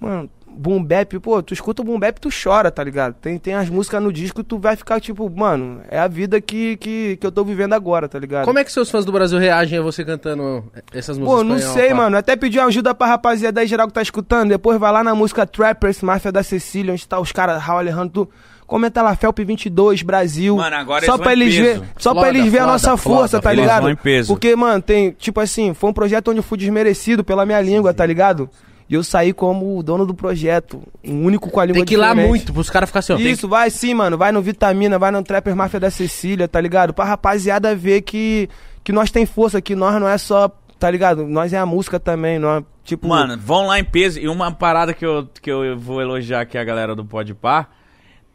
[0.00, 0.28] mano,
[0.58, 3.14] boom bap, pô, tu escuta o boom bap, tu chora, tá ligado?
[3.14, 6.76] Tem, tem as músicas no disco, tu vai ficar, tipo, mano, é a vida que,
[6.78, 8.44] que, que eu tô vivendo agora, tá ligado?
[8.44, 11.56] Como é que seus fãs do Brasil reagem a você cantando essas músicas Pô, não
[11.56, 11.94] espanhol, sei, pá?
[11.94, 12.16] mano.
[12.16, 14.48] Até pedi ajuda pra rapaziada aí geral que tá escutando.
[14.50, 18.26] Depois vai lá na música Trappers, Máfia da Cecília, onde tá os caras, Raul Alejandro,
[18.26, 18.30] tu.
[18.66, 20.54] Comenta lá, Felp22, Brasil.
[20.56, 23.50] Mano, agora só pra eles ver, Só Foda, pra eles ver a nossa força, tá
[23.50, 23.96] ligado?
[24.26, 27.94] Porque, mano, tem, tipo assim, foi um projeto onde eu fui desmerecido pela minha língua,
[27.94, 28.50] tá ligado?
[28.88, 30.82] E eu saí como o dono do projeto.
[31.06, 32.28] O único com a língua Tem que ir lá diferente.
[32.28, 33.30] muito pros caras ficarem assim, ó.
[33.30, 34.16] Isso, vai sim, mano.
[34.16, 36.94] Vai no Vitamina, vai no Trapper Máfia da Cecília, tá ligado?
[36.94, 38.48] Pra rapaziada ver que,
[38.82, 40.48] que nós tem força, que nós não é só,
[40.78, 41.26] tá ligado?
[41.26, 43.06] Nós é a música também, não é, tipo...
[43.08, 44.18] Mano, vão lá em peso.
[44.18, 47.68] E uma parada que eu, que eu vou elogiar aqui a galera do Podpah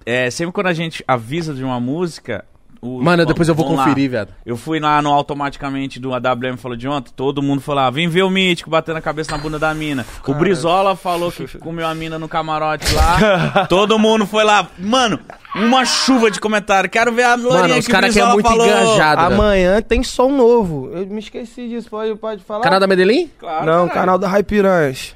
[0.06, 2.46] é sempre quando a gente avisa de uma música.
[2.86, 3.84] O- Mano, depois eu vou vão lá.
[3.86, 4.30] conferir, viado.
[4.46, 8.08] Eu fui lá no automaticamente do AWM falou de ontem, todo mundo foi lá, vem
[8.10, 10.06] ver o mítico batendo a cabeça na bunda da mina.
[10.28, 13.66] O Brizola falou que comeu a mina no camarote lá.
[13.68, 14.68] todo mundo foi lá.
[14.78, 15.20] Mano,
[15.56, 16.90] uma chuva de comentário.
[16.90, 18.66] Quero ver a Lourinha Mano, os que o caras que é muito falou.
[18.68, 19.22] engajado.
[19.22, 19.34] velho.
[19.34, 20.90] Amanhã tem som novo.
[20.94, 22.64] Eu me esqueci disso, pode, pode falar?
[22.64, 23.30] Canal da Medellín?
[23.40, 23.92] Claro, Não, caralho.
[23.94, 25.16] canal da Hypiranhas.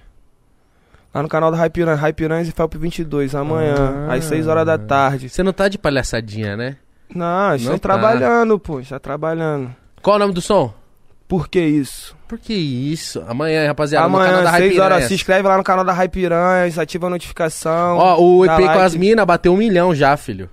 [1.14, 4.14] Lá no canal da Hypiranhas, Hypiranhas e Felp 22, amanhã, Ah.
[4.14, 5.30] às 6 horas da tarde.
[5.30, 6.76] Você não tá de palhaçadinha, né?
[7.14, 7.82] Não, está Não tá.
[7.82, 9.74] trabalhando, pô, está trabalhando.
[10.02, 10.74] Qual o nome do som?
[11.28, 12.16] Por que isso?
[12.28, 13.24] Por que isso?
[13.28, 17.08] Amanhã, rapaziada, no Amanhã, da 6 horas, se inscreve lá no canal da Hypiranhas, ativa
[17.08, 17.98] a notificação.
[17.98, 18.80] Ó, o EP com like.
[18.80, 20.50] as minas bateu um milhão já, filho.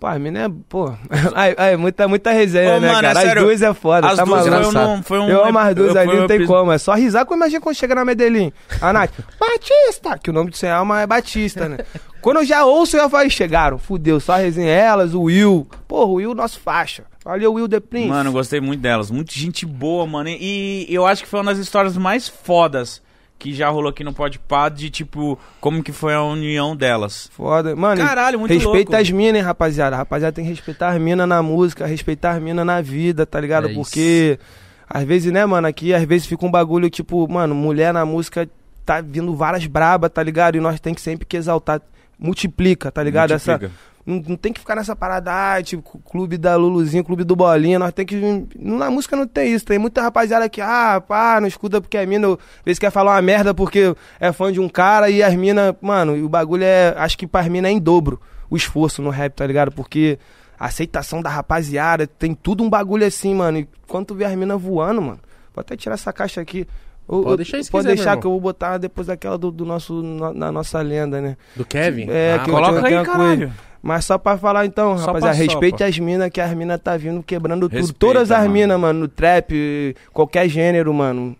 [0.00, 0.90] Pô, a mina é, pô.
[1.36, 3.18] Ai, ai, muita, muita resenha, Ô, né, mano, é cara?
[3.18, 4.78] As sério, duas é foda, As tá duas maluco?
[4.78, 5.28] um, foi um.
[5.28, 6.72] Eu amo as duas ali, não tem como.
[6.72, 8.50] É só risar com imagina quando chega na Medellín.
[8.80, 10.18] A Nath, Batista!
[10.18, 11.76] Que o nome do sem alma é Batista, né?
[12.22, 15.68] quando eu já ouço, eu já falo, chegaram, fudeu, só resenha elas, o Will.
[15.86, 17.04] Porra, o Will, nosso faixa.
[17.22, 18.08] Valeu, Will The Prince.
[18.08, 19.10] Mano, eu gostei muito delas.
[19.10, 20.30] Muito gente boa, mano.
[20.30, 23.02] E eu acho que foi uma das histórias mais fodas
[23.40, 27.30] que já rolou aqui no Podpah de, tipo, como que foi a união delas.
[27.32, 27.74] Foda.
[27.74, 29.02] Mano, Caralho, muito respeita louco.
[29.02, 29.96] as minas, hein, rapaziada.
[29.96, 33.66] Rapaziada tem que respeitar as minas na música, respeitar as minas na vida, tá ligado?
[33.68, 33.80] É isso.
[33.80, 34.38] Porque,
[34.86, 38.46] às vezes, né, mano, aqui, às vezes fica um bagulho, tipo, mano, mulher na música
[38.84, 40.56] tá vindo várias braba, tá ligado?
[40.56, 41.80] E nós tem que sempre que exaltar.
[42.18, 43.32] Multiplica, tá ligado?
[43.32, 43.74] Essa, Multiplica.
[44.10, 47.78] Não, não tem que ficar nessa parada, ah, tipo, clube da Luluzinho, clube do Bolinha,
[47.78, 48.46] nós tem que...
[48.58, 52.06] Na música não tem isso, tem muita rapaziada que, ah, pá, não escuta porque a
[52.06, 55.34] mina, às vezes quer falar uma merda porque é fã de um cara e as
[55.34, 58.20] minas, mano, o bagulho é, acho que pras minas é em dobro
[58.50, 59.70] o esforço no rap, tá ligado?
[59.72, 60.18] Porque
[60.58, 64.34] a aceitação da rapaziada, tem tudo um bagulho assim, mano, e quando tu vê as
[64.34, 65.20] minas voando, mano,
[65.54, 66.66] pode até tirar essa caixa aqui.
[67.08, 69.94] Ou- Pode deixar Pode quiser, deixar que eu vou botar depois daquela do, do nosso,
[69.94, 71.36] no- na nossa lenda, né?
[71.56, 72.06] Do Kevin?
[72.08, 73.52] É, Ah, que eu Coloca tenho- aí, caralho.
[73.82, 75.86] Mas só pra falar então, Só rapaziada, respeite sopa.
[75.86, 77.72] as minas, que as minas tá vindo quebrando tudo.
[77.78, 81.34] Respeita, Todas as minas, mano, no trap, qualquer gênero, mano.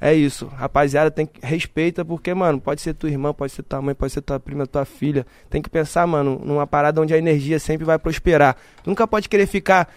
[0.00, 0.46] É isso.
[0.46, 4.12] Rapaziada, tem que respeita, porque, mano, pode ser tua irmã, pode ser tua mãe, pode
[4.12, 5.26] ser tua prima, tua filha.
[5.50, 8.54] Tem que pensar, mano, numa parada onde a energia sempre vai prosperar.
[8.86, 9.88] Nunca pode querer ficar,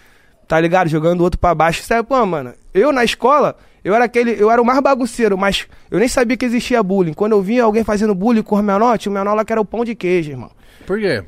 [0.48, 0.88] tá ligado?
[0.88, 1.84] Jogando o outro pra baixo.
[1.84, 5.68] Sabe, pô, mano, eu na escola, eu era aquele, eu era o mais bagunceiro, mas
[5.92, 7.14] eu nem sabia que existia bullying.
[7.14, 9.62] Quando eu via alguém fazendo bullying com o menor, tinha o menor lá que era
[9.62, 10.50] o pão de queijo, irmão.
[10.88, 11.24] Por quê?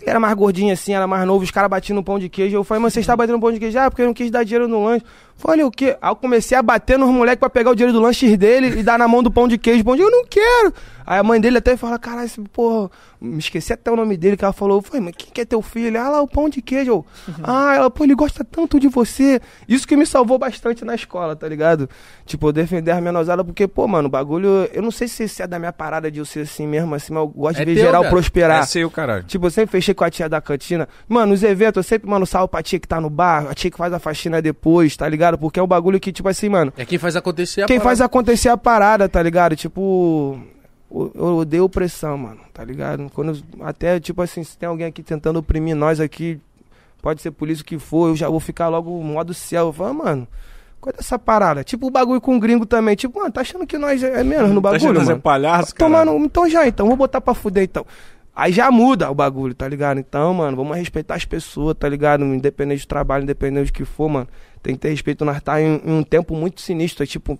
[0.00, 2.56] Ele era mais gordinho assim, era mais novo, os caras batiam no pão de queijo.
[2.56, 3.78] Eu falei, mas você está batendo no pão de queijo?
[3.78, 5.04] Ah, porque eu não quis dar dinheiro no lanche.
[5.36, 5.96] Falei, o quê?
[6.00, 8.82] Aí eu comecei a bater nos moleques pra pegar o dinheiro do lanche dele e
[8.82, 9.84] dar na mão do pão de queijo.
[9.84, 10.72] Pão de eu não quero.
[11.06, 12.90] Aí a mãe dele até fala, caralho, esse porra,
[13.20, 15.60] me esqueci até o nome dele, que ela falou, foi, mas quem que é teu
[15.60, 16.00] filho?
[16.00, 16.90] Ah lá, o pão de queijo.
[16.92, 17.06] Eu,
[17.44, 19.38] ah, ela, pô, ele gosta tanto de você.
[19.68, 21.90] Isso que me salvou bastante na escola, tá ligado?
[22.24, 25.42] Tipo, eu defender a menosada, porque, pô, mano, o bagulho, eu não sei se, se
[25.42, 27.72] é da minha parada de eu ser assim mesmo, assim, mas eu gosto É de
[27.72, 28.14] ver teu, geral cara.
[28.14, 28.62] prosperar.
[28.62, 29.24] É seu, caralho.
[29.24, 30.88] Tipo, eu sempre fechei com a tia da cantina.
[31.06, 33.70] Mano, nos eventos, eu sempre, mano, salvo pra tia que tá no bar, a tia
[33.70, 35.23] que faz a faxina depois, tá ligado?
[35.38, 37.98] Porque é um bagulho que, tipo assim, mano, É quem faz acontecer a quem faz
[37.98, 38.04] parada.
[38.04, 39.56] acontecer a parada, tá ligado?
[39.56, 40.38] Tipo,
[40.90, 43.10] eu odeio opressão, mano, tá ligado?
[43.14, 46.38] Quando, até, tipo assim, se tem alguém aqui tentando oprimir nós aqui,
[47.02, 49.66] pode ser polícia o que for, eu já vou ficar logo modo céu.
[49.66, 50.28] Eu falo, "Ah, mano,
[50.80, 51.64] qual é dessa parada?
[51.64, 52.94] Tipo o bagulho com o gringo também.
[52.94, 55.16] Tipo, mano, tá achando que nós é menos no Tá achando bagulho, que você é
[55.16, 55.90] palhaço, cara?
[55.90, 57.86] Tomando, então já, então, vou botar pra fuder, então.
[58.36, 60.00] Aí já muda o bagulho, tá ligado?
[60.00, 62.24] Então, mano, vamos respeitar as pessoas, tá ligado?
[62.24, 64.28] Independente do trabalho, independente do que for, mano.
[64.60, 65.24] Tem que ter respeito.
[65.24, 67.38] Nós tá em, em um tempo muito sinistro, é tipo,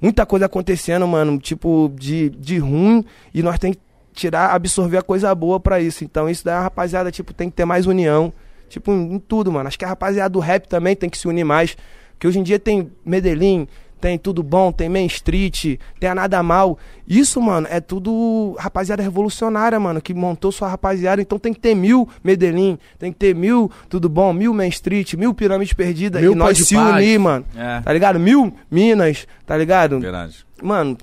[0.00, 3.04] muita coisa acontecendo, mano, tipo, de, de ruim,
[3.34, 3.80] e nós tem que
[4.12, 6.04] tirar, absorver a coisa boa pra isso.
[6.04, 8.32] Então, isso daí, a rapaziada, tipo, tem que ter mais união.
[8.68, 9.66] Tipo, em, em tudo, mano.
[9.66, 11.76] Acho que a rapaziada do rap também tem que se unir mais.
[12.12, 13.66] Porque hoje em dia tem Medellín,
[14.06, 16.78] tem Tudo Bom, tem Main Street, tem a Nada Mal.
[17.08, 21.20] Isso, mano, é tudo rapaziada revolucionária, mano, que montou sua rapaziada.
[21.20, 25.14] Então tem que ter mil Medellín, tem que ter mil Tudo Bom, mil Main Street,
[25.14, 26.22] mil Pirâmides Perdidas.
[26.22, 26.94] Mil e nós se Paz.
[26.94, 27.44] unir, mano.
[27.56, 28.20] É, Tá ligado?
[28.20, 29.98] Mil Minas, tá ligado?
[29.98, 30.46] verdade.
[30.62, 30.96] Mano,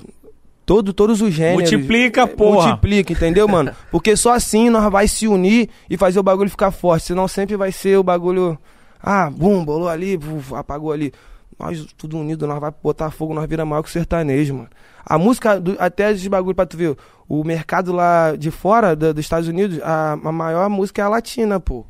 [0.65, 1.69] todo, todos os gêneros.
[1.69, 2.67] Multiplica, É, porra.
[2.67, 3.73] Multiplica, entendeu, mano?
[3.91, 7.07] Porque só assim nós vai se unir e fazer o bagulho ficar forte.
[7.07, 8.57] Senão sempre vai ser o bagulho.
[9.01, 11.11] Ah, bum, bolou ali, buf, apagou ali.
[11.59, 14.69] Nós, tudo unido, nós vai botar fogo, nós vira maior que o sertanejo, mano.
[15.05, 16.95] A música, do- até esses bagulho pra tu ver,
[17.27, 21.09] o mercado lá de fora, da- dos Estados Unidos, a, a maior música é a
[21.09, 21.85] latina, pô.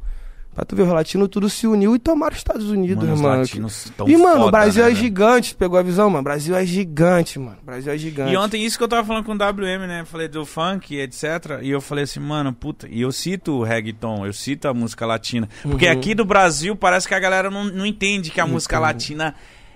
[0.56, 3.22] Pra tu ver, os latinos tudo se uniu e tomaram os Estados Unidos, Mano, os
[3.22, 3.38] mano.
[3.40, 6.20] latinos tão e, mano, foda, o Brasil né, é gigante, pegou a visão, mano?
[6.22, 7.58] O Brasil é gigante, mano.
[7.64, 8.32] O Brasil é gigante.
[8.34, 10.06] E ontem, isso que eu tava falando com o WM, né?
[10.06, 11.24] Falei do funk, etc.
[11.64, 12.88] E eu falei assim, mano, puta.
[12.88, 15.50] E eu cito o reggaeton, eu cito a música latina.
[15.64, 15.92] Porque Uhum.
[15.92, 19.34] aqui do Brasil parece que a galera não, não entende que a música latina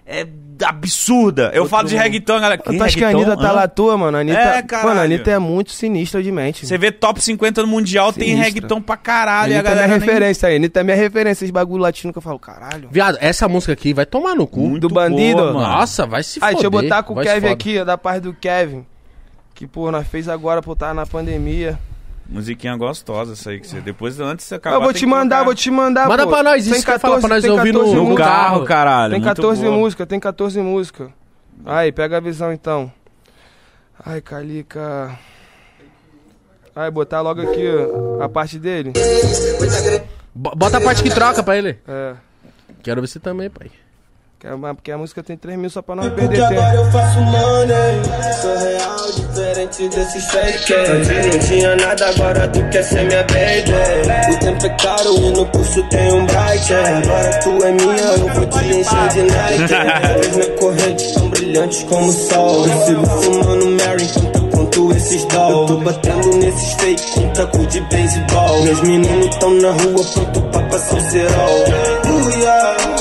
[0.08, 0.26] é
[0.66, 1.52] absurda.
[1.54, 2.62] Eu falo de reggaeton, galera.
[2.62, 3.10] Tu acha que a?
[3.10, 3.52] Anitta tá Hã?
[3.52, 4.18] lá à toa, mano?
[4.18, 4.90] A Anitta, É, caralho.
[4.90, 6.66] mano, a Anitta é muito sinistra de mente.
[6.66, 9.52] Você vê top 50 no Mundial, tem reggaeton pra a caralho.
[9.54, 10.54] e a Anitta é minha nem- referência aí.
[10.56, 11.46] A Anitta é minha referência.
[11.46, 12.90] Esse bagulho latino que eu falo, caralho.
[12.92, 14.62] Viado, essa música aqui vai tomar no cu.
[14.62, 15.38] Muito Do bandido?
[15.38, 15.68] boa, mano.
[15.68, 16.56] Nossa, vai se Aí, foder.
[16.56, 17.54] deixa eu botar com o vai se Kevin foda.
[17.54, 18.86] aqui, ó, da parte do Kevin.
[19.54, 21.78] Que, pô, nós fez agora, pô, tá na pandemia.
[22.30, 23.80] Musiquinha gostosa essa aí que você.
[23.80, 24.76] Depois, antes de você acabar.
[24.76, 25.44] Eu vou tem te que mandar, colocar.
[25.46, 26.30] vou te mandar, Manda pô.
[26.30, 28.66] pra nós, Tem isso que eu falo pra nós tem ouvir no- 14 no carro,
[28.66, 29.12] caralho.
[29.12, 29.76] Tem muito 14 boa.
[29.78, 31.10] músicas, tem 14 músicas.
[31.66, 32.92] Aí, pega a visão então.
[34.06, 35.18] Ai, Calica.
[36.76, 37.64] Aí, botar logo aqui
[38.20, 38.92] ó, a parte dele.
[40.36, 41.80] Bo- Bota a parte que troca pra ele.
[41.88, 42.14] É.
[42.84, 43.72] Quero ver você também, pai.
[44.76, 46.84] Porque a música tem 3 mil só pra não perder agora tempo.
[46.84, 48.02] eu faço money.
[48.40, 50.74] Sou real, diferente desses fake.
[50.74, 54.32] Antes não tinha nada, agora tu quer ser minha baby.
[54.32, 56.74] O tempo é caro e no curso tem um bright.
[56.74, 59.74] Agora tu é minha, eu vou te encher de night.
[59.74, 62.68] As minhas correntes tão brilhantes como o sol.
[62.68, 67.30] Eu sigo fumando Mary enquanto eu conto esses doll Eu tô batendo nesses fake com
[67.34, 68.64] taco de beisebol.
[68.64, 71.64] Meus meninos tão na rua pronto pra passar o cerol.
[72.06, 72.97] Uh, yeah.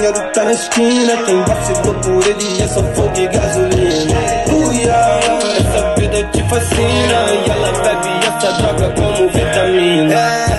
[0.00, 4.18] Dinheiro tá na esquina, quem vacilou por ele é só fogo e gasolina.
[4.50, 5.20] Uia,
[5.58, 10.49] essa vida te fascina e ela bebe essa droga como vitamina.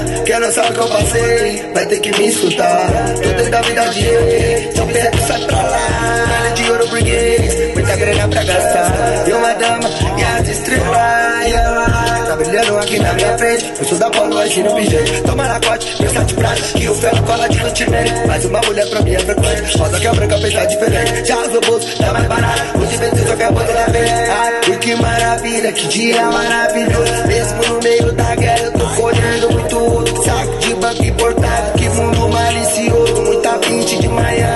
[0.51, 3.15] É, sabe o que eu passei, vai ter que me escutar.
[3.23, 6.25] Tô desde a vida de rei, só pego sai pra lá.
[6.27, 9.23] Nada de ouro burguês, muita grana pra gastar.
[9.29, 13.73] E uma dama e as estrelas, ela tá brilhando aqui na minha frente.
[13.79, 15.21] Eu sou da Paulo, agir no PG.
[15.25, 16.33] Toma na cote, pensa de
[16.73, 18.11] que o ferro cola de lutimene.
[18.27, 21.27] Mas uma mulher pra mim é frequente, rosa que a branca pensa diferente.
[21.27, 24.11] Já os bolso, tá mais barato, os inventos só quer botar na frente.
[24.11, 27.27] Ai, e que maravilha, que dia maravilhoso.
[27.27, 30.10] Mesmo no meio da guerra, eu tô colhendo muito ouro.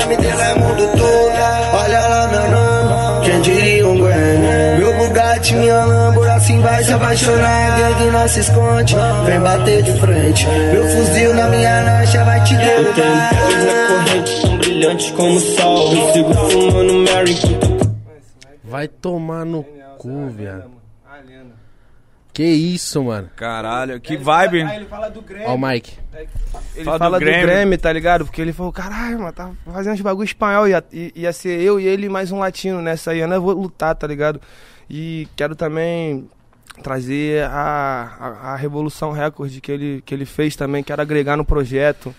[0.06, 1.84] Miami, dela mundo todo.
[1.84, 4.78] Olha lá, meu nome, quem diria um Grammy.
[4.80, 7.80] Meu Bugatti, minha Lambo, assim vai se apaixonar.
[7.80, 8.96] Gangue não se esconde,
[9.26, 10.46] vem bater de frente.
[10.48, 13.34] Meu fuzil na minha lancha vai te Eu tenho derrubar.
[13.34, 15.94] na corrente tão brilhantes como o sol.
[15.96, 17.36] Eu sigo fumando Mary
[18.64, 19.64] Vai tomar no
[19.98, 20.76] cu, viado.
[22.36, 23.30] Que isso, mano.
[23.36, 24.62] Caralho, que vibe.
[24.64, 25.48] Aí ele fala do Grêmio.
[25.48, 25.94] Ó o Mike.
[26.76, 27.48] Ele Fala fala, do do, Grêmio.
[27.48, 27.78] Grêmio.
[27.78, 28.26] tá ligado?
[28.26, 30.68] Porque ele falou, caralho, mano, tá fazendo uns bagulho espanhol.
[30.68, 33.20] Ia, ia ser eu e ele e mais um latino nessa aí.
[33.20, 34.42] Eu não vou lutar, tá ligado?
[34.90, 36.28] E quero também
[36.84, 40.84] trazer a, a, a Revolução Record que ele, que ele fez também.
[40.84, 42.14] Quero agregar no projeto.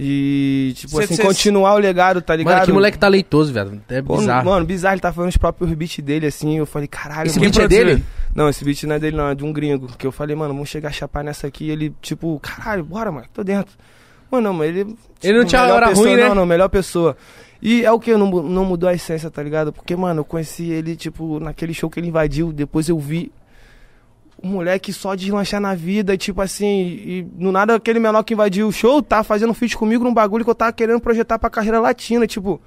[0.00, 2.54] E, tipo Cê- assim, cê- continuar o legado, tá ligado?
[2.54, 3.80] Mano, que moleque talentoso, velho.
[3.88, 4.44] É Pô, bizarro.
[4.50, 6.58] Mano, bizarro, ele tá fazendo os próprios beats dele, assim.
[6.58, 7.50] Eu falei, caralho, Esse mano.
[7.52, 8.04] beat é dele?
[8.34, 9.86] Não, esse beat não é dele, não, é de um gringo.
[9.96, 11.70] Que eu falei, mano, vamos chegar a chapar nessa aqui.
[11.70, 13.76] Ele, tipo, caralho, bora, mano, tô dentro.
[14.30, 14.84] Mano, não, mas ele.
[14.84, 16.28] tipo, Ele não tinha melhor hora pessoa, ruim, né?
[16.28, 17.16] Não, não, melhor pessoa.
[17.62, 18.14] E é o que?
[18.16, 19.72] Não, não mudou a essência, tá ligado?
[19.72, 22.52] Porque, mano, eu conheci ele, tipo, naquele show que ele invadiu.
[22.52, 23.32] Depois eu vi
[24.42, 28.34] um moleque só deslanchar na vida, e, tipo assim, e no nada aquele menor que
[28.34, 31.38] invadiu o show tá fazendo um feat comigo num bagulho que eu tava querendo projetar
[31.38, 32.60] pra carreira latina, tipo,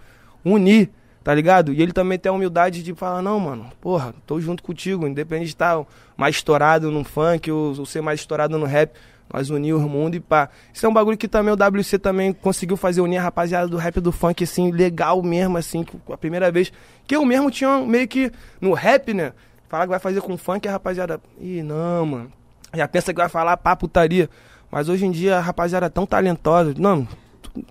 [0.43, 0.89] unir,
[1.27, 1.73] tá ligado?
[1.73, 5.47] E ele também tem a humildade de falar, não, mano, porra, tô junto contigo, independente
[5.47, 5.85] de estar
[6.15, 8.93] mais estourado no funk ou, ou ser mais estourado no rap,
[9.33, 10.47] nós unir o mundo e pá.
[10.73, 13.75] Isso é um bagulho que também o WC também conseguiu fazer, unir a rapaziada do
[13.75, 16.71] rap do funk, assim, legal mesmo, assim, a primeira vez.
[17.05, 18.31] Que eu mesmo tinha meio que
[18.61, 19.33] no rap, né?
[19.67, 21.19] Falar que vai fazer com funk, a rapaziada.
[21.41, 22.31] Ih, não, mano.
[22.73, 24.29] Já pensa que vai falar pá, putaria.
[24.71, 26.73] Mas hoje em dia a rapaziada é tão talentosa.
[26.77, 27.05] Não,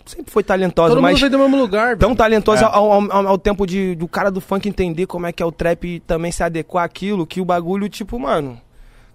[0.04, 1.96] sempre foi talentosa, Todo mundo mas veio do mesmo lugar.
[1.96, 2.68] tão talentosa É.
[2.70, 5.52] ao, ao- ao- tempo de do cara do funk entender como é que é o
[5.52, 8.60] trap e também se adequar àquilo, que o bagulho, tipo, mano.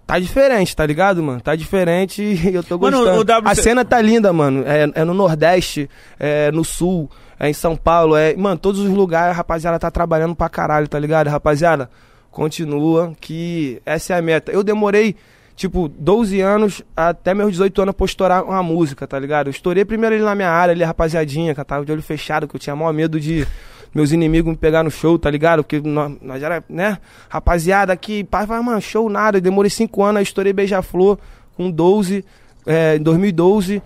[0.06, 1.40] Tá diferente, tá ligado, mano?
[1.40, 3.20] Tá diferente e eu tô Mano, gostando.
[3.20, 4.64] o WC A cena tá linda, mano.
[4.66, 5.88] É, é no Nordeste,
[6.18, 7.08] é no Sul,
[7.38, 8.34] é em São Paulo, é.
[8.34, 11.28] Mano, todos os lugares a rapaziada tá trabalhando pra caralho, tá ligado?
[11.28, 11.88] Rapaziada,
[12.30, 14.50] continua, que essa é a meta.
[14.50, 15.14] Eu demorei,
[15.56, 19.48] tipo, 12 anos até meus 18 anos pra estourar uma música, tá ligado?
[19.48, 22.48] Eu estourei primeiro ali na minha área, ali, rapaziadinha, que eu tava de olho fechado,
[22.48, 23.46] que eu tinha maior medo de
[23.94, 25.62] meus inimigos me pegar no show, tá ligado?
[25.62, 26.98] Porque nós, nós era, né?
[27.28, 29.38] Rapaziada aqui, pai, vai, mano, show nada.
[29.38, 31.18] Eu demorei 5 anos, aí estourei Beija-Flor
[31.56, 32.24] com 12,
[32.66, 33.82] é, em 2012,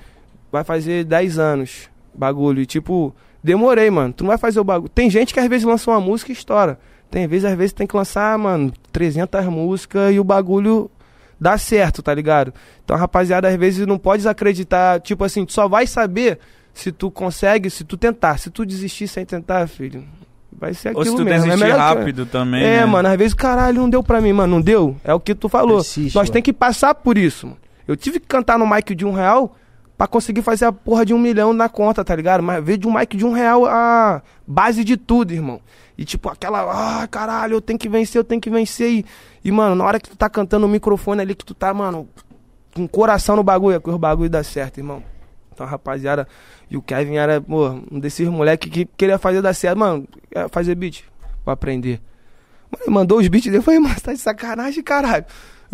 [0.53, 2.63] vai fazer 10 anos, bagulho.
[2.63, 4.13] E tipo, demorei, mano.
[4.13, 4.89] Tu não vai fazer o bagulho.
[4.89, 6.79] Tem gente que às vezes lança uma música e estoura.
[7.11, 10.91] Tem vezes, às vezes, tem que lançar, mano, 300 músicas e o bagulho
[11.41, 12.53] dá certo, tá ligado?
[12.85, 15.01] Então, rapaziada, às vezes, não pode desacreditar.
[15.01, 16.39] Tipo assim, tu só vai saber
[16.73, 18.39] se tu consegue, se tu tentar.
[18.39, 20.05] Se tu desistir sem tentar, filho,
[20.53, 21.45] vai ser aquilo Ou se tu mesmo.
[21.47, 22.63] desistir melhor que- rápido também.
[22.65, 22.87] é, né?
[22.87, 24.97] mano, às vezes, caralho, não deu pra mim, mano, não deu.
[25.05, 25.77] É o que tu falou.
[25.79, 26.33] Persiste, Nós mano.
[26.33, 27.59] tem que passar por isso, mano.
[27.87, 29.55] Eu tive que cantar no mic de um real
[29.97, 32.43] pra conseguir fazer a porra de um milhão na conta, tá ligado?
[32.43, 35.61] Mas veio de um mic de um real a base de tudo, irmão.
[35.99, 38.91] E tipo, aquela, ah, caralho, eu tenho que vencer, eu tenho que vencer.
[38.91, 39.07] E,
[39.45, 42.09] e, mano, na hora que tu tá cantando no microfone ali, que tu tá, mano,
[42.75, 45.03] com coração no bagulho, é que o bagulho dá certo, irmão.
[45.53, 46.29] Então, rapaziada,
[46.71, 50.07] e o Kevin era, pô, um desses moleques que queria fazer dar certo, mano,
[50.51, 51.03] fazer beat
[51.43, 51.99] pra aprender.
[52.71, 55.25] Mano, ele mandou os beats eu falei, mano, tá de sacanagem, caralho.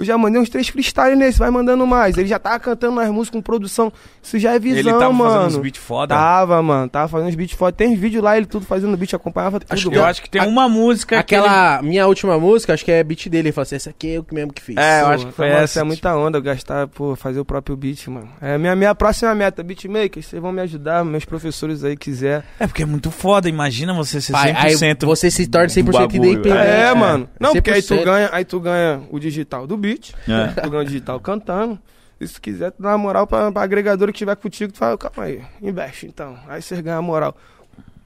[0.02, 2.16] Eu já mandei uns três freestyle nesse, vai mandando mais.
[2.16, 3.92] Ele já tava cantando nas músicas com produção.
[4.22, 5.30] Isso já é visão, Ele tava mano.
[5.30, 6.14] fazendo uns beats foda.
[6.14, 7.72] Tava, mano, tava fazendo uns beats foda.
[7.72, 9.72] Tem vídeo lá, ele tudo fazendo beat, acompanhava tudo.
[9.72, 13.02] Acho eu acho que tem uma música que Aquela minha última música, acho que é
[13.02, 13.48] beat dele.
[13.48, 14.76] Ele falou assim: essa aqui é eu que mesmo que fiz.
[14.76, 17.40] É, eu Pô, acho que foi essa, Isso é muita onda, eu gastar, pô, fazer
[17.40, 18.28] o próprio beat, mano.
[18.40, 22.44] É a minha, minha próxima meta, beatmakers, vocês vão me ajudar, meus professores aí quiser.
[22.58, 25.84] É porque é muito foda, imagina você ser 100% Pai, aí você se torna 100%
[25.84, 26.56] do bagulho, independente.
[26.56, 27.28] É, é, mano.
[27.38, 28.04] Não, porque aí tu 100%.
[28.04, 29.91] ganha, aí tu ganha o digital do beat,
[30.28, 30.60] É.
[30.60, 31.78] tu ganha o digital cantando.
[32.20, 34.96] E se quiser, tu dá uma moral pra, pra agregadora que tiver contigo, tu fala,
[34.96, 36.36] calma aí, investe então.
[36.48, 37.36] Aí você ganha a moral.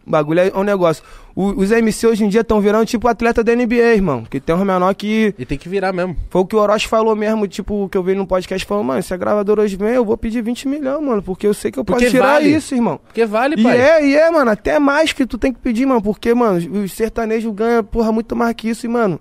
[0.07, 1.03] O bagulho é um negócio.
[1.35, 4.25] O- os MC hoje em dia estão virando tipo atleta da NBA, irmão.
[4.25, 5.35] Que tem um menor que.
[5.37, 6.17] Ele tem que virar mesmo.
[6.31, 9.03] Foi o que o Orochi falou mesmo, tipo, que eu vi no podcast falou, mano,
[9.03, 11.79] se a gravadora hoje vem, eu vou pedir 20 milhões, mano, porque eu sei que
[11.81, 12.49] eu Porque posso tirar vale.
[12.55, 13.01] isso, irmão.
[13.05, 13.79] Porque vale, E pai.
[13.81, 16.93] é, e é, mano, até mais que tu tem que pedir, mano, porque, mano, os
[16.93, 19.21] sertanejos ganham, porra, muito mais que isso, e, mano,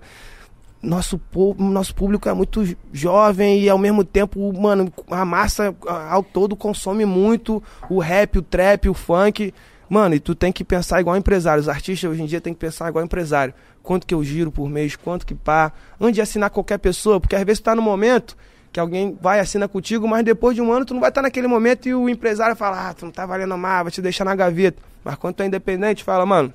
[0.86, 5.74] nosso, po- nosso público é muito jo- jovem e ao mesmo tempo, mano, a massa
[6.10, 9.52] ao todo consome muito o rap, o trap, o funk.
[9.88, 11.60] Mano, e tu tem que pensar igual empresário.
[11.60, 13.54] Os artistas hoje em dia tem que pensar igual empresário.
[13.82, 15.72] Quanto que eu giro por mês, quanto que pá.
[16.00, 18.36] Antes de assinar qualquer pessoa, porque às vezes tu tá no momento
[18.72, 21.46] que alguém vai assinar contigo, mas depois de um ano tu não vai estar naquele
[21.46, 24.34] momento e o empresário fala, ah, tu não tá valendo mais, vai te deixar na
[24.34, 24.82] gaveta.
[25.04, 26.52] Mas quando tu é independente, fala, mano,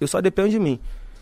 [0.00, 0.78] eu só dependo de mim.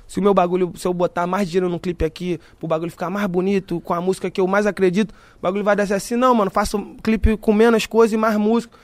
[0.06, 3.10] Se o meu bagulho, se eu botar mais dinheiro no clipe aqui, pro bagulho ficar
[3.10, 6.34] mais bonito, com a música que eu mais acredito, o bagulho vai dar assim, não,
[6.34, 8.76] mano, faço um clipe com menos coisa e mais música.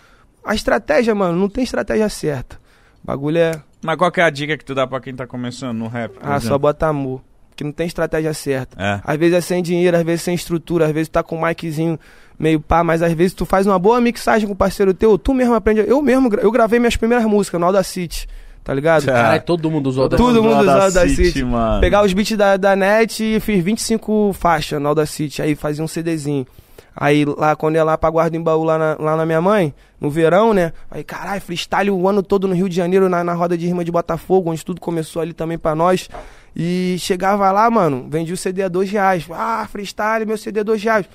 [0.44, 2.56] A estratégia, mano, não tem estratégia certa.
[3.02, 5.26] O bagulho é, Mas qual que é a dica que tu dá pra quem tá
[5.26, 6.16] começando no rap?
[6.20, 6.58] ah, só exemplo?
[6.60, 7.22] bota amor.
[7.54, 8.82] Que não tem estratégia certa.
[8.82, 9.00] É.
[9.04, 11.98] Às vezes é sem dinheiro, às vezes sem estrutura, às vezes tá com um miczinho
[12.38, 15.34] meio pá, mas às vezes tu faz uma boa mixagem com o parceiro teu, tu
[15.34, 15.84] mesmo aprende.
[15.86, 18.26] Eu mesmo, eu gravei minhas primeiras músicas no Audacity,
[18.64, 19.04] tá ligado?
[19.06, 20.42] Caralho, todo mundo usou Todo Audacity.
[20.48, 21.44] mundo usa Audacity, Audacity.
[21.44, 21.80] mano.
[21.80, 25.88] Pegar os beats da, da net e fiz 25 faixas no Audacity, aí fazia um
[25.88, 26.46] CDzinho.
[26.94, 29.72] Aí lá, quando ia lá pra Guarda em Baú, lá na, lá na minha mãe,
[30.00, 30.72] no verão, né?
[30.90, 33.84] Aí, caralho, freestyle o ano todo no Rio de Janeiro, na, na roda de rima
[33.84, 36.08] de Botafogo, onde tudo começou ali também pra nós.
[36.54, 39.24] E chegava lá, mano, vendia o CD a dois reais.
[39.30, 41.06] Ah, freestyle, meu CD a dois reais.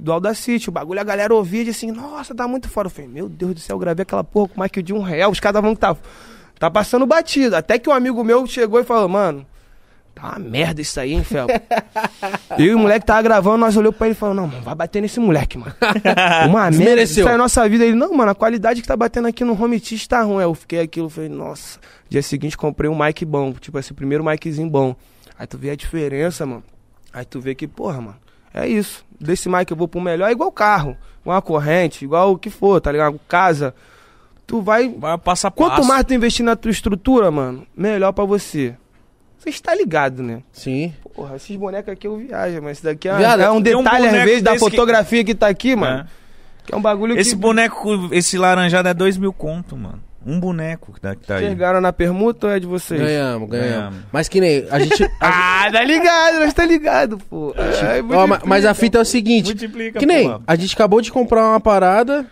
[0.00, 0.70] do Audacity.
[0.70, 2.86] O bagulho a galera ouvia e dizia assim, nossa, tá muito foda.
[2.86, 5.02] Eu falei, meu Deus do céu, eu gravei aquela porra com mais que de um
[5.02, 5.30] real.
[5.30, 5.94] Os caras vão que tá,
[6.58, 7.56] tá passando batido.
[7.56, 9.46] Até que um amigo meu chegou e falou, mano,
[10.14, 11.46] tá uma merda isso aí, hein, Fel?
[12.58, 14.74] eu e o moleque tava gravando, nós olhou pra ele e falou, não, mano, vai
[14.74, 15.74] bater nesse moleque, mano.
[16.48, 17.84] Uma merda, isso aí é a nossa vida.
[17.84, 20.38] Ele, não, mano, a qualidade que tá batendo aqui no home teach tá ruim.
[20.38, 21.78] Aí eu fiquei aquilo, falei, nossa.
[22.08, 24.96] Dia seguinte comprei um mic bom, tipo assim, primeiro miczinho bom.
[25.38, 26.64] Aí tu vê a diferença, mano.
[27.12, 28.16] Aí tu vê que, porra, mano,
[28.52, 29.04] é isso.
[29.20, 32.50] Desse mic eu vou pro melhor, é igual carro, igual uma corrente, igual o que
[32.50, 33.20] for, tá ligado?
[33.28, 33.74] Casa.
[34.48, 34.88] Tu vai.
[34.88, 38.74] Vai passar Quanto mais tu investir na tua estrutura, mano, melhor pra você.
[39.38, 40.42] Você está ligado, né?
[40.50, 40.92] Sim.
[41.14, 43.84] Porra, esses bonecos aqui eu viajo, mas isso daqui é, Viado, é um tem um
[43.84, 45.34] detalhe, às vezes, da desse que- fotografia que...
[45.34, 46.00] tá aqui, mano.
[46.00, 46.06] É.
[46.66, 50.02] Que é um bagulho Esse que boneco, esse laranjado é dois mil conto, mano.
[50.26, 51.46] Um boneco que tá, que tá aí.
[51.48, 53.00] chegaram na permuta ou é de vocês?
[53.00, 53.70] Ganhamos, ganhamos.
[53.76, 53.98] Ganhamos.
[54.12, 55.04] Mas que nem a gente.
[55.20, 57.54] a- Ah, tá ligado, nós tá ligado, pô.
[57.56, 60.40] Ai, ó, ma- mas a fita é o seguinte: Multiplica, que nem porra.
[60.46, 62.26] a gente acabou de comprar uma parada.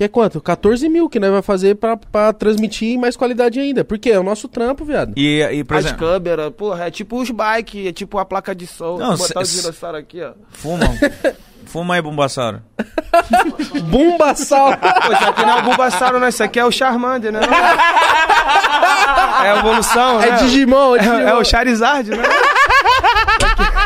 [0.00, 0.40] Que é quanto?
[0.40, 3.84] 14 mil que nós vai fazer pra, pra transmitir em mais qualidade ainda.
[3.84, 5.12] Porque é o nosso trampo, viado.
[5.14, 8.54] E, e por As exemplo, câmeras, porra, é tipo os bike, é tipo a placa
[8.54, 8.96] de som.
[8.96, 10.32] Não, Vou botar o dinossauro aqui, ó.
[10.52, 10.86] fuma.
[11.66, 12.62] fuma aí, Bombassaro.
[13.90, 14.74] Bumbassal!
[14.78, 16.28] Pô, isso aqui não é o Bulbasauro, não.
[16.28, 17.40] Isso aqui é o Charmander, né?
[19.44, 20.36] É a evolução, é né?
[20.38, 21.28] Digimon, é É, Digimon.
[21.28, 22.22] é o Charizard, né?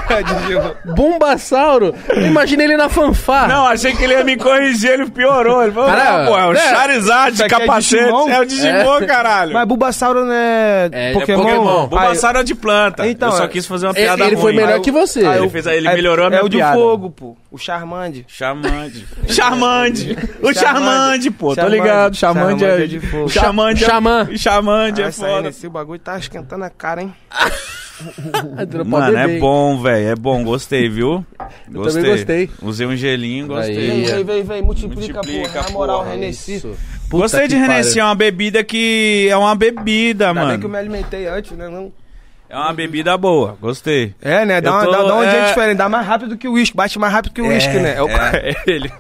[0.09, 0.71] É Digimon.
[0.85, 1.95] Bumbasauro!
[2.27, 3.49] Imagina ele na fanfarra.
[3.49, 5.63] Não, achei que ele ia me corrigir, ele piorou.
[5.63, 7.97] Ele falou, Cara, não, pô, é o é, Charizard de é capacete.
[8.31, 9.53] É, o Digimon, caralho.
[9.55, 11.43] Mas Bulbasauro não é, É, é Pokémon?
[11.43, 11.83] Pokémon.
[11.83, 13.07] Aí- Bulbasauro é de planta.
[13.09, 14.57] Então, eu só é- quis fazer uma ele piada ele foi ruim.
[14.57, 15.27] melhor Aí que você.
[15.27, 17.37] Ele, fez, ele é- melhorou a minha É o de fogo, pô.
[17.51, 18.25] O Charmande.
[18.29, 19.07] Charmande.
[19.29, 20.19] Charmande.
[20.43, 20.59] O Charmande.
[20.61, 21.55] Charmande, pô.
[21.55, 22.17] Tô ligado.
[22.17, 23.29] Charmande Charmande é é de fogo.
[23.31, 23.87] Charmande é...
[23.87, 24.29] Xamã.
[24.37, 25.49] Charmande Ah, é essa aí, foda.
[25.49, 27.15] Esse bagulho tá esquentando a cara, hein?
[28.85, 30.09] Mano, é bom, velho.
[30.09, 30.43] É bom.
[30.43, 31.25] Gostei, viu?
[31.73, 32.51] também gostei.
[32.63, 33.91] Usei um gelinho, gostei.
[33.91, 34.05] Aí.
[34.05, 34.63] Vem, vem, vem.
[34.63, 35.63] Multiplica, Multiplica, porra.
[35.63, 36.11] Na moral, porra.
[36.11, 36.57] Renesci.
[36.57, 36.75] Isso.
[37.09, 38.01] Gostei de pariu.
[38.01, 39.29] É uma bebida que...
[39.31, 40.69] É uma bebida, Ainda bem que eu mano.
[40.71, 41.69] me alimentei antes, né?
[41.69, 41.93] Não...
[42.49, 43.57] É uma bebida boa.
[43.61, 44.15] Gostei.
[44.21, 44.61] É, né?
[44.61, 45.77] Dá, Eu uma, tô- dá, dá um é- jeito diferente.
[45.77, 46.77] Dá mais rápido que o uísque.
[46.77, 47.95] Bate mais rápido que o uísque, né?
[47.97, 48.09] É, o...
[48.09, 48.93] é ele.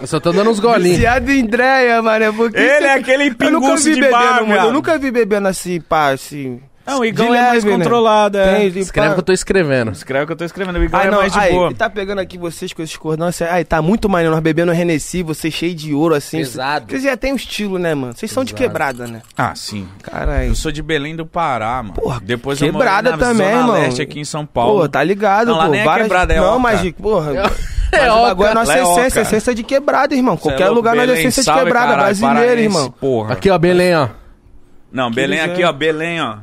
[0.00, 0.96] Eu só tô dando uns golinhos.
[0.98, 2.32] Viciado em Dreia, mano.
[2.34, 4.42] Porque Ele é aquele Eu nunca pinguço vi de bebendo, bar, mano.
[4.42, 4.72] Eu viado.
[4.72, 6.60] nunca vi bebendo assim, pá, assim.
[6.86, 7.84] Não, o Igão é mais leve, né?
[7.84, 8.54] controlado, é.
[8.58, 9.14] Tem, Escreve pá.
[9.14, 9.90] que eu tô escrevendo.
[9.90, 10.78] Escreve o que eu tô escrevendo.
[10.78, 11.66] O Igão Ai, é não, mais de ai, boa.
[11.66, 13.40] ele tá pegando aqui vocês com esses cordões.
[13.42, 14.32] assim, Ai, tá muito maneiro.
[14.32, 16.38] Nós bebendo Renesci, você cheio de ouro, assim.
[16.38, 16.86] Pesado.
[16.88, 18.14] Vocês já tem um estilo, né, mano?
[18.14, 18.70] Vocês são de Pesado.
[18.72, 19.22] quebrada, né?
[19.36, 19.88] Ah, sim.
[20.02, 20.48] Caralho.
[20.48, 21.94] Eu sou de Belém do Pará, mano.
[21.94, 23.80] Porra, Depois quebrada eu morei na também, Zona irmão.
[23.82, 24.82] Leste aqui em São Paulo.
[24.82, 25.70] Pô, tá ligado, Não, lá pô.
[25.72, 26.58] nem é quebrada, é Não, oca.
[26.60, 27.32] mas, porra.
[27.92, 28.22] É o oca.
[28.26, 30.34] bagulho é nossa Lá é essência, essência de quebrada, irmão.
[30.34, 32.90] É Qualquer lugar nós é essência de quebrada, brasileiro, irmão.
[32.90, 33.32] Porra.
[33.34, 34.08] Aqui, ó, Belém, ó.
[34.92, 35.72] Não, Belém aqui, ó.
[35.72, 36.38] Belém, ó.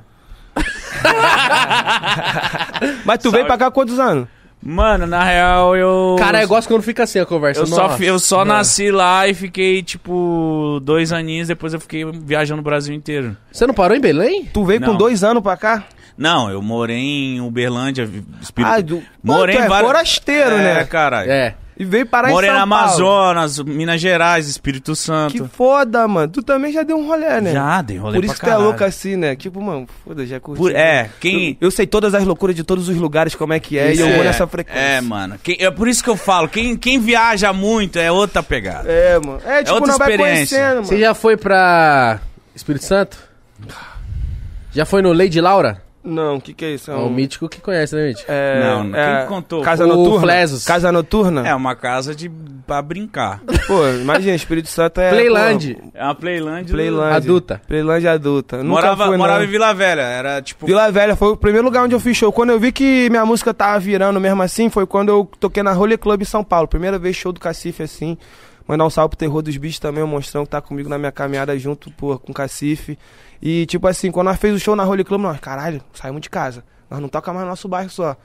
[3.05, 3.37] Mas tu Salve.
[3.37, 4.27] veio pra cá há quantos anos?
[4.65, 6.15] Mano, na real, eu.
[6.17, 7.59] Cara, eu gosto quando fica assim a conversa.
[7.61, 7.97] Eu só, Nossa.
[7.97, 11.49] fi- eu só nasci lá e fiquei, tipo, dois aninhos.
[11.49, 13.35] Depois eu fiquei viajando o Brasil inteiro.
[13.51, 14.45] Você não parou em Belém?
[14.53, 14.95] Tu veio com Não.
[14.97, 15.83] dois anos pra cá?
[16.17, 18.09] Não, eu morei em Uberlândia,
[18.41, 18.71] Espírito...
[18.73, 19.03] Ah, do...
[19.21, 19.87] Morei Pô, tu em é várias...
[19.91, 20.83] forasteiro, é, né?
[20.85, 21.29] caralho.
[21.31, 21.55] É.
[21.77, 22.83] E veio parar Morei em na São Paulo.
[22.85, 25.31] Amazonas, Minas Gerais, Espírito Santo.
[25.33, 26.31] Que foda, mano.
[26.31, 27.51] Tu também já deu um rolê, né?
[27.53, 28.65] Já, dei rolê Por isso pra que tu é caralho.
[28.67, 29.35] louco assim, né?
[29.35, 30.59] Tipo, mano, foda, já curti.
[30.59, 31.57] Por- é, quem...
[31.59, 34.01] Eu, eu sei todas as loucuras de todos os lugares, como é que é, Isso
[34.01, 34.79] e eu vou é- nessa frequência.
[34.79, 35.35] É, mano.
[35.41, 38.89] Quem- é por isso que eu falo, quem, quem viaja muito é outra pegada.
[38.91, 39.41] É, mano.
[39.45, 40.57] É, tipo, outra não vai experiência.
[40.57, 40.85] conhecendo, mano.
[40.85, 42.19] Você já foi pra
[42.55, 43.17] Espírito Santo?
[44.71, 45.81] Já foi no Lady Laura?
[46.03, 46.91] Não, o que que é isso?
[46.91, 48.25] É É o mítico que conhece, né, Mítico?
[48.29, 49.61] É, Não, quem é, contou?
[49.61, 50.19] Casa O noturna?
[50.21, 50.65] Flesos.
[50.65, 51.47] Casa noturna?
[51.47, 52.29] É uma casa de
[52.67, 53.41] pra brincar.
[53.67, 55.09] Pô, imagina, Espírito Santo é...
[55.09, 55.75] Playland.
[55.75, 56.71] pô, É uma Playland.
[56.71, 57.15] Playland.
[57.15, 57.61] Adulta.
[57.67, 58.57] Playland adulta.
[58.57, 59.45] Nunca Morava, fui, morava não.
[59.45, 60.01] em Vila Velha.
[60.01, 60.65] Era tipo.
[60.65, 62.31] Vila Velha foi o primeiro lugar onde eu fiz show.
[62.31, 65.71] Quando eu vi que minha música tava virando mesmo assim, foi quando eu toquei na
[65.71, 66.67] Rolê Club em São Paulo.
[66.67, 68.17] Primeira vez show do Cacife assim.
[68.67, 71.11] Mandar um salve pro Terror dos Bichos também, o monstrão que tá comigo na minha
[71.11, 72.97] caminhada junto, pô, com o Cacife.
[73.45, 76.29] E tipo assim, quando nós fez o show na Rolê Club, nós, caralho, saímos de
[76.29, 76.63] casa.
[76.89, 78.15] Nós não toca mais no nosso bairro só.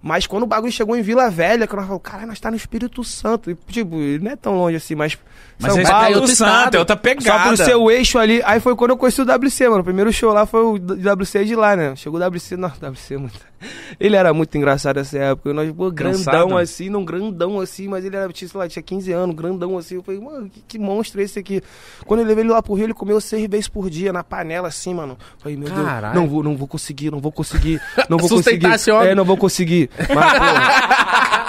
[0.00, 2.56] Mas quando o bagulho chegou em Vila Velha, que nós falamos, caralho, nós tá no
[2.56, 3.50] Espírito Santo.
[3.50, 5.18] E, tipo, não é tão longe assim, mas.
[5.60, 6.74] Mas São é Paulo, Espírito outro Santo, estado.
[6.74, 7.48] é outra só pegada.
[7.48, 8.42] pro seu eixo ali.
[8.46, 9.82] Aí foi quando eu conheci o WC, mano.
[9.82, 11.94] O primeiro show lá foi o WC de lá, né?
[11.94, 13.51] Chegou o WC, não, WC é muito.
[13.98, 15.52] Ele era muito engraçado nessa época.
[15.52, 16.58] Nós, pô, grandão Cansado.
[16.58, 19.96] assim, não grandão assim, mas ele era, tinha, sei lá, tinha 15 anos, grandão assim.
[19.96, 21.62] Eu falei, mano, que, que monstro é esse aqui?
[22.06, 24.68] Quando eu levei ele lá pro Rio, ele comeu seis vezes por dia na panela,
[24.68, 25.16] assim, mano.
[25.20, 26.12] Eu Falei, meu Caralho.
[26.12, 28.66] Deus, não vou, não vou conseguir, não vou conseguir, não vou conseguir.
[29.06, 29.90] É, não vou conseguir.
[29.98, 30.44] Mas, pô,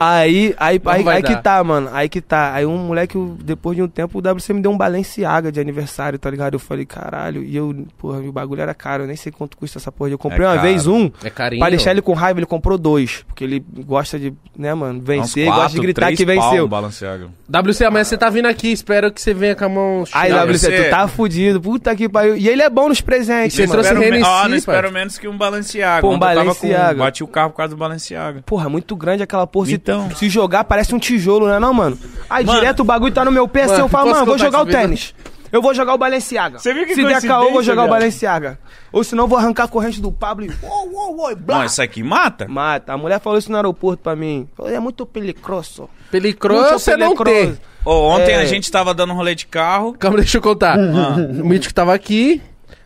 [0.00, 1.90] Aí, aí, Não aí, aí que tá, mano.
[1.92, 2.52] Aí que tá.
[2.54, 6.18] Aí um moleque, depois de um tempo, o WC me deu um Balenciaga de aniversário,
[6.18, 6.54] tá ligado?
[6.54, 7.42] Eu falei, caralho.
[7.42, 9.04] E eu, porra, o bagulho era caro.
[9.04, 10.10] Eu nem sei quanto custa essa porra.
[10.10, 10.68] Eu comprei É uma caro.
[10.68, 11.10] vez um.
[11.22, 11.60] É carinho.
[11.60, 13.24] Pra deixar ele com raiva, ele comprou dois.
[13.26, 15.44] Porque ele gosta de, né, mano, vencer.
[15.44, 16.64] Uns gosta quatro, de gritar que venceu.
[16.64, 17.28] um Balenciaga.
[17.48, 20.32] WC, amanhã você tá vindo aqui, espero que você venha com a mão Aí.
[20.32, 20.82] WC, WC.
[20.84, 21.60] tu tá fudido.
[21.60, 22.36] Puta que pariu.
[22.36, 24.92] E ele é bom nos presentes, E você trouxe Espero Hennessy, me- Ó, não espero
[24.92, 26.00] menos que um Balenciaga.
[26.02, 26.94] Pô, um Ontem eu tava Balenciaga.
[26.94, 28.42] Com, bati o carro por causa do Balenciaga.
[28.44, 29.66] Porra, muito grande aquela porra.
[29.88, 30.10] Se- Então.
[30.16, 31.98] Se, jogar, parece um tijolo, né não, mano?
[32.28, 32.58] Aí Mano.
[32.60, 34.78] direto o bagulho tá no meu pé, assim, eu falo, mano, vou jogar o vida?
[34.78, 35.14] tênis.
[35.50, 36.58] Eu vou jogar o Balenciaga.
[36.58, 38.58] Você viu que Se der caô, eu vou jogar o Balenciaga.
[38.92, 40.50] Ou senão eu vou arrancar a corrente do Pablo e...
[40.62, 41.58] Uou, uou, uou, blá.
[41.58, 42.46] Não, isso aqui mata?
[42.46, 42.92] Mata.
[42.92, 44.46] A mulher falou isso no aeroporto pra mim.
[44.54, 45.88] Falou, é muito peligroso.
[46.10, 47.56] Pelicro Muito você não tem.
[47.82, 48.40] Ô, ontem É.
[48.42, 49.94] a gente tava dando um rolê de carro.
[49.98, 50.76] Calma, deixa eu contar.
[50.78, 52.42] O Mítico tava aqui.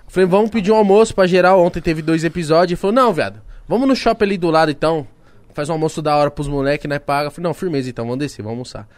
[0.07, 1.61] Falei, vamos pedir um almoço pra geral.
[1.65, 2.71] Ontem teve dois episódios.
[2.73, 5.05] Ele falou, não, viado, vamos no shopping ali do lado então.
[5.55, 6.99] Faz um almoço da hora pros moleques, né?
[6.99, 7.31] Paga.
[7.31, 8.89] Falei, não, firmeza então, vamos descer, vamos almoçar.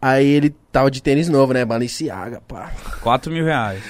[0.00, 1.64] Aí ele tava de tênis novo, né?
[1.64, 2.70] Balenciaga, pá.
[3.02, 3.82] 4 mil reais.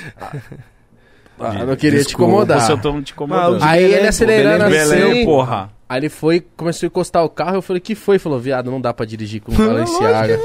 [1.40, 2.60] Ah, eu não queria te Desculpa incomodar.
[2.62, 3.42] Se eu tô te incomodando.
[3.42, 4.90] Maluco, Aí Belém, ele acelerando Belém, assim.
[4.90, 5.70] Belém, porra.
[5.88, 7.56] Aí ele foi, começou a encostar o carro.
[7.56, 8.18] Eu falei, que foi?
[8.18, 10.38] Falou, viado, não dá pra dirigir com um Balenciaga.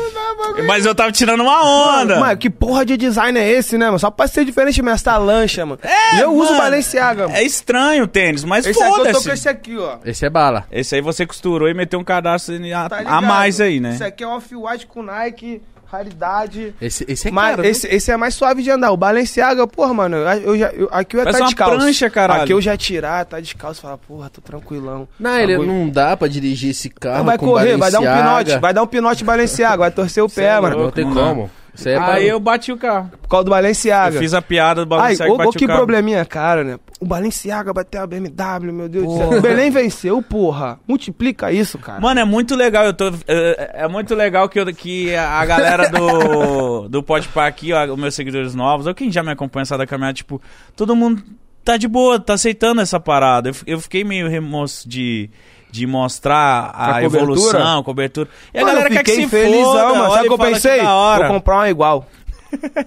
[0.65, 2.17] Mas eu tava tirando uma onda.
[2.17, 3.99] Mano, que porra de design é esse, né, mano?
[3.99, 5.79] Só pra ser diferente mesmo, essa lancha, mano.
[5.83, 7.35] É, e eu uso mano, Balenciaga, mano.
[7.35, 9.31] É estranho o tênis, mas Esse aqui eu tô com foda-se.
[9.31, 9.97] esse aqui, ó.
[10.05, 10.65] Esse é bala.
[10.71, 13.95] Esse aí você costurou e meteu um cadastro a, Tá a mais aí, né?
[13.95, 15.61] Esse aqui é um off-white com Nike,
[15.97, 16.73] raridade.
[16.81, 18.91] Esse, esse é Mas caro, esse, esse é mais suave de andar.
[18.91, 21.75] O Balenciaga, porra, mano, eu, já, eu- aqui eu ia Parece tá descalço.
[21.77, 22.43] prancha, caralho.
[22.43, 25.07] Aqui eu já tirar, tá descalço, falar, porra, tô tranquilão.
[25.19, 25.71] Não, ele Bagulho.
[25.71, 28.29] não dá pra dirigir esse carro vai com correr, vai dar um Balenciaga.
[28.43, 30.77] pinote, vai dar um pinote Balenciaga, vai torcer o pé, é mano.
[30.83, 31.21] Não tem Não dá.
[31.21, 31.51] como.
[31.85, 31.97] É.
[31.97, 33.09] Aí eu bati o carro.
[33.21, 34.15] Por causa do Balenciaga.
[34.15, 36.79] Eu fiz a piada do Ai, Balenciaga e ô, ô, que probleminha, cara, né?
[36.99, 39.29] O Balenciaga bateu a BMW, meu Deus do céu.
[39.37, 40.79] O Belém venceu, porra.
[40.87, 41.99] Multiplica isso, cara.
[41.99, 42.85] Mano, é muito legal.
[42.85, 47.73] Eu tô, é, é muito legal que, eu, que a galera do, do Podpah aqui,
[47.73, 50.41] ó, os meus seguidores novos, ou quem já me acompanha essa da caminhada, tipo,
[50.75, 51.23] todo mundo
[51.63, 53.49] tá de boa, tá aceitando essa parada.
[53.49, 55.29] Eu, eu fiquei meio remoço de,
[55.73, 57.05] de mostrar a, A cobertura?
[57.23, 58.29] evolução, cobertura.
[58.53, 60.13] E a Mano, galera quer que se felizão, foda, mano.
[60.13, 60.79] Sabe o que eu fala pensei?
[60.81, 61.25] hora.
[61.27, 62.05] Vou comprar uma igual.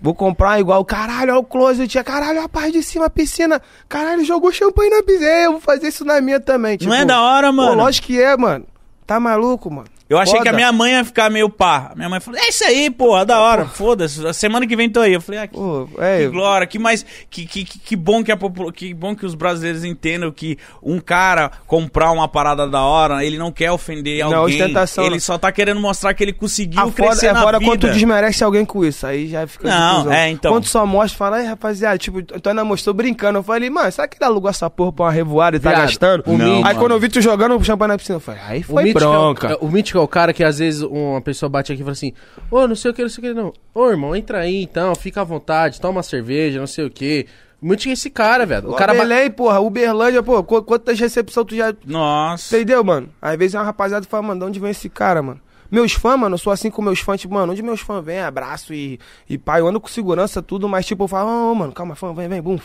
[0.00, 0.84] Vou comprar uma igual.
[0.86, 2.02] Caralho, olha o closet.
[2.04, 3.60] Caralho, a parte de cima, a piscina.
[3.88, 5.26] Caralho, jogou champanhe na piscina.
[5.26, 6.78] Eu vou fazer isso na minha também.
[6.78, 7.74] Tipo, Não é da hora, Pô, mano?
[7.82, 8.64] lógico que é, mano.
[9.06, 9.88] Tá maluco, mano?
[10.08, 10.42] Eu achei Foda.
[10.44, 11.92] que a minha mãe ia ficar meio pá.
[11.94, 14.26] Minha mãe falou: É isso aí, porra, da hora, foda-se.
[14.26, 15.12] A semana que vem tô aí.
[15.12, 17.04] Eu falei: Ah, que, Pô, é, que glória, que mais.
[17.28, 20.56] Que, que, que, que bom que a popula- que bom que os brasileiros entendam que
[20.82, 24.60] um cara comprar uma parada da hora, ele não quer ofender Não, alguém.
[24.62, 25.20] ostentação, ele não.
[25.20, 27.70] só tá querendo mostrar que ele conseguiu a crescer é na fora vida.
[27.70, 29.06] quando tu desmerece alguém com isso.
[29.06, 29.68] Aí já fica.
[29.68, 30.52] Não, é, então.
[30.52, 33.40] Quando tu só mostra, fala, ai, rapaziada, tipo, tu ainda mostrou brincando.
[33.40, 35.82] Eu falei, mano, será que ele alugou essa porra pra uma revoada e tá Viado,
[35.82, 36.24] gastando?
[36.26, 36.78] Não, aí mano.
[36.78, 38.94] quando eu vi tu jogando o champanhe na piscina, eu falei, aí foi é o-
[38.94, 39.58] bronca.
[39.60, 42.12] o mítico é o cara que às vezes uma pessoa bate aqui e fala assim:
[42.50, 43.52] Ô, não sei o que, não sei o que, não.
[43.74, 47.26] Ô, irmão, entra aí então, fica à vontade, toma uma cerveja, não sei o que.
[47.60, 48.70] O mítico é esse cara, velho.
[48.70, 51.74] O cara Belém, porra, Uberlândia, pô, qu- quantas recepções tu já.
[51.84, 52.56] Nossa.
[52.56, 53.08] Entendeu, mano?
[53.20, 55.40] Às vezes é uma rapaziada que fala, mano, de onde vem esse cara, mano?
[55.70, 58.20] Meus fãs, mano, eu sou assim com meus fãs, tipo, mano, onde meus fãs vêm,
[58.20, 58.98] abraço e,
[59.28, 62.14] e pai, eu ando com segurança, tudo, mas tipo, eu falo, ô, mano, calma, fã,
[62.14, 62.58] vem, vem, bum.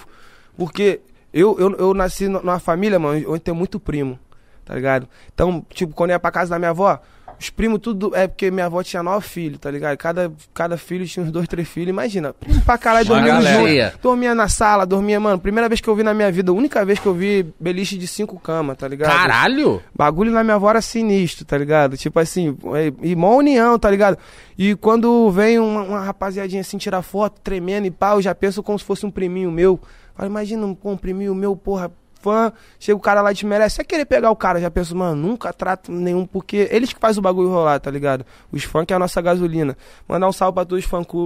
[0.55, 1.01] Porque
[1.33, 4.17] eu, eu, eu nasci numa família, mano, onde tem muito primo,
[4.63, 5.07] tá ligado?
[5.33, 6.99] Então, tipo, quando eu ia pra casa da minha avó,
[7.39, 9.97] os primos tudo, é porque minha avó tinha nove filhos, tá ligado?
[9.97, 13.99] Cada, cada filho tinha uns dois, três filhos, imagina, primo pra caralho, dormindo junto.
[14.01, 16.83] Dormia na sala, dormia, mano, primeira vez que eu vi na minha vida, a única
[16.85, 19.09] vez que eu vi beliche de cinco camas, tá ligado?
[19.09, 19.81] Caralho!
[19.95, 21.97] Bagulho na minha avó era sinistro, tá ligado?
[21.97, 24.17] Tipo assim, é, e mó união, tá ligado?
[24.57, 28.61] E quando vem uma, uma rapaziadinha assim tirar foto, tremendo e pá, eu já penso
[28.61, 29.79] como se fosse um priminho meu.
[30.15, 31.91] Fala, imagina um, um priminho meu, porra,
[32.23, 33.75] fã, chega o cara lá e te merece.
[33.75, 37.19] Você querer pegar o cara, já penso, mano, nunca trato nenhum, porque eles que fazem
[37.19, 38.25] o bagulho rolar, tá ligado?
[38.51, 39.77] Os fãs que é a nossa gasolina.
[40.07, 40.85] Mandar um salve pra todos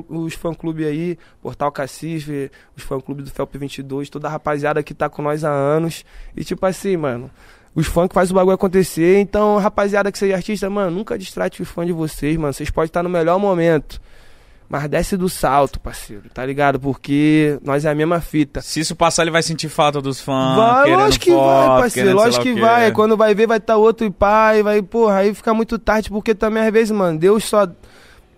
[0.10, 5.08] os fã-clube aí, Portal Cacife, os fã-clube do Felp 22, toda a rapaziada que tá
[5.08, 6.04] com nós há anos.
[6.36, 7.30] E tipo assim, mano,
[7.76, 9.20] os fãs que fazem o bagulho acontecer.
[9.20, 12.52] Então, rapaziada que seja artista, mano, nunca distrate os fãs de vocês, mano.
[12.52, 14.02] Vocês podem estar no melhor momento.
[14.70, 16.78] Mas desce do salto, parceiro, tá ligado?
[16.78, 18.62] Porque nós é a mesma fita.
[18.62, 20.58] Se isso passar, ele vai sentir falta dos fãs.
[20.58, 22.14] vai, lógico que foto, vai, parceiro.
[22.14, 22.92] Lógico que vai.
[22.92, 26.36] Quando vai ver, vai estar outro e pai, vai, porra, aí fica muito tarde, porque
[26.36, 27.66] também, às vezes, mano, Deus só,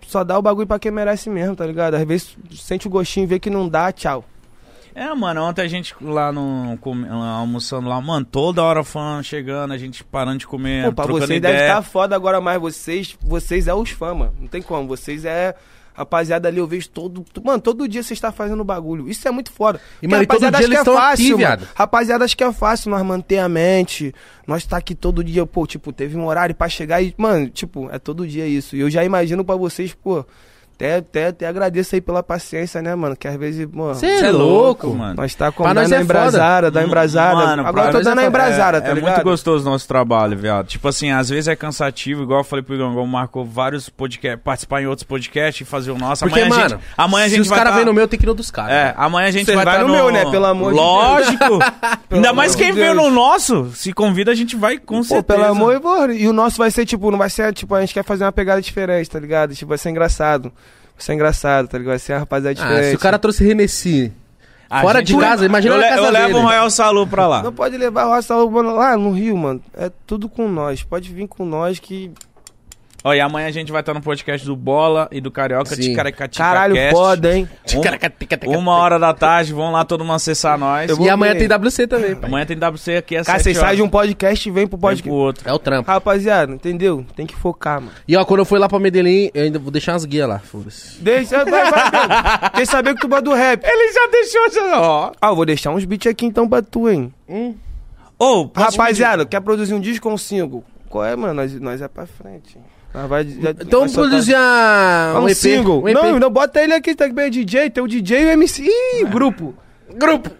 [0.06, 1.94] só dá o bagulho pra quem merece mesmo, tá ligado?
[1.94, 4.24] Às vezes sente o gostinho, vê que não dá, tchau.
[4.94, 6.78] É, mano, ontem a gente lá no
[7.38, 11.30] almoçando lá, mano, toda hora fã chegando, a gente parando de comer, Pô, pra vocês
[11.30, 11.54] ideia.
[11.54, 14.34] deve estar foda agora, mas vocês, vocês é os fãs, mano.
[14.38, 14.86] Não tem como.
[14.86, 15.54] Vocês é.
[16.00, 17.22] Rapaziada ali, eu vejo todo.
[17.44, 19.06] Mano, todo dia você está fazendo bagulho.
[19.06, 19.78] Isso é muito foda.
[20.00, 21.64] E, mano, todo rapaziada eles que é fácil, aqui.
[21.74, 24.14] Rapaziada, acho que é fácil nós manter a mente.
[24.46, 27.90] Nós tá aqui todo dia, pô, tipo, teve um horário pra chegar e, mano, tipo,
[27.92, 28.74] é todo dia isso.
[28.76, 30.24] E eu já imagino pra vocês, pô,
[30.80, 33.14] até, até, até agradeço aí pela paciência, né, mano?
[33.14, 35.14] Que às vezes, mano, Cê Você é louco, mano.
[35.14, 37.34] nós tá com Pra nós dando é a embrasada, da embrasada.
[37.36, 39.12] Mano, Agora tô nós é dando a embrasada, é, tá é ligado?
[39.12, 40.66] muito gostoso o nosso trabalho, viado.
[40.68, 44.80] Tipo assim, às vezes é cansativo, igual eu falei pro Igor, marcou vários podcasts, participar
[44.82, 46.24] em outros podcasts e fazer o nosso.
[46.24, 47.92] Porque, amanhã a mano, gente, amanhã a se gente os vai caras tá- vêm no
[47.92, 48.72] meu, tem que ir no dos caras.
[48.72, 50.30] É, amanhã a gente vai vai tá no meu, né?
[50.30, 51.58] Pelo amor de Lógico.
[52.10, 53.04] Ainda mais quem veio Deus.
[53.06, 55.38] no nosso, se convida a gente vai com Pô, certeza.
[55.38, 55.82] pelo amor de
[56.14, 56.20] Deus.
[56.22, 58.32] E o nosso vai ser, tipo, não vai ser, tipo, a gente quer fazer uma
[58.32, 59.54] pegada diferente, tá ligado?
[59.54, 60.50] Tipo, vai ser engraçado.
[61.00, 61.92] Ser engraçado, tá ligado?
[61.92, 62.90] Vai ser uma rapaziada Ah, diferente.
[62.90, 64.12] se o cara trouxe Renesci
[64.68, 66.38] A fora gente- de casa, imagina eu, na casa eu levo dele.
[66.38, 67.42] o Royal Salu pra lá.
[67.42, 69.60] Não pode levar o Raça Urbana lá no Rio, mano.
[69.76, 70.82] É tudo com nós.
[70.82, 72.12] Pode vir com nós que.
[73.02, 75.80] Ó, e amanhã a gente vai estar no podcast do Bola e do Carioca Sim.
[75.80, 76.94] Ticaracatica Caralho, Cast.
[76.94, 77.48] foda, hein?
[78.46, 80.90] Um- uma hora da tarde, vão lá todo mundo acessar nós.
[80.98, 81.38] E amanhã ver.
[81.38, 82.28] tem WC também, pai.
[82.28, 84.76] Amanhã tem WC aqui às Cara, sete vocês saem de um podcast e vem pro
[84.76, 85.08] Vem podcast.
[85.08, 85.48] pro outro.
[85.48, 85.90] É o trampo.
[85.90, 87.06] Rapaziada, entendeu?
[87.16, 87.92] Tem que focar, mano.
[88.06, 90.38] E ó, quando eu for lá pra Medellín, eu ainda vou deixar umas guias lá,
[90.38, 91.00] foda-se.
[91.00, 92.50] Deixa, vai, vai, vai.
[92.56, 93.64] Quem saber que tu é do rap?
[93.64, 95.12] Ele já deixou, já, ó.
[95.20, 97.10] Ah, eu vou deixar uns beats aqui então pra tu, hein?
[98.18, 100.62] Ô, posso Rapaziada, quer produzir um disco ou um single?
[100.90, 101.32] Qual é, mano?
[101.32, 102.58] Nós, nós é pra frente.
[102.92, 105.12] Nós vai, já, Então vai produzir a...
[105.14, 105.82] Ah, um, EP, single.
[105.82, 105.94] um EP.
[105.94, 108.62] Não, não, bota ele aqui, tá que bem DJ, tem o DJ e o MC.
[108.64, 109.54] Ih, grupo.
[109.94, 110.30] Grupo.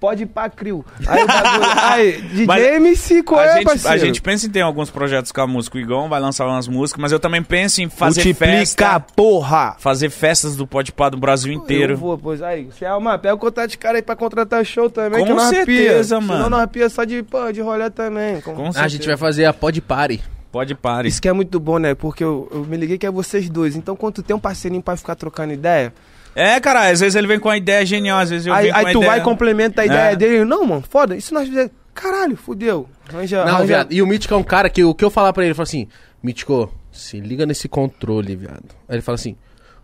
[0.00, 0.82] Pode ir pra crio.
[1.06, 3.94] Aí, o bagulho- aí DJ Mas e MC, qual a, é, gente, parceiro?
[3.94, 5.76] a gente pensa em ter alguns projetos com a música.
[5.76, 8.98] O Igão vai lançar umas músicas, mas eu também penso em fazer Multiplica, festa.
[9.14, 9.76] porra.
[9.78, 11.92] Fazer festas do Podpah do Brasil inteiro.
[11.92, 12.64] Eu vou, pois aí.
[12.64, 16.16] Você é uma, pega o contato de cara aí pra contratar show também, Com certeza,
[16.18, 16.26] pia.
[16.26, 16.44] mano.
[16.44, 18.40] Senão nós pia só de, pô, de rolê também.
[18.40, 18.88] Com- Com Ah, a certeza.
[18.88, 20.22] gente vai fazer a Pod Party.
[20.52, 21.06] Pode parar.
[21.06, 21.94] Isso que é muito bom, né?
[21.94, 23.76] Porque eu, eu me liguei que é vocês dois.
[23.76, 25.92] Então, quando tu tem um parceirinho pra ficar trocando ideia,
[26.34, 28.74] É, cara, às vezes ele vem com a ideia genial, às vezes eu aí, venho
[28.74, 29.10] com aí tu ideia...
[29.12, 30.16] vai e complementa a ideia É.
[30.16, 30.44] dele.
[30.44, 31.16] Não, mano, foda.
[31.16, 31.70] Isso nós fizemos.
[31.94, 32.88] Caralho, fudeu.
[33.08, 33.92] Arranja, Não, arranja- viado.
[33.92, 35.64] E o Mítico é um cara que o que eu falar pra ele, ele fala
[35.64, 35.86] assim,
[36.22, 38.64] Mítico, se liga nesse controle, viado.
[38.88, 39.36] Aí ele fala assim,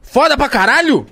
[0.03, 1.07] foda pra caralho!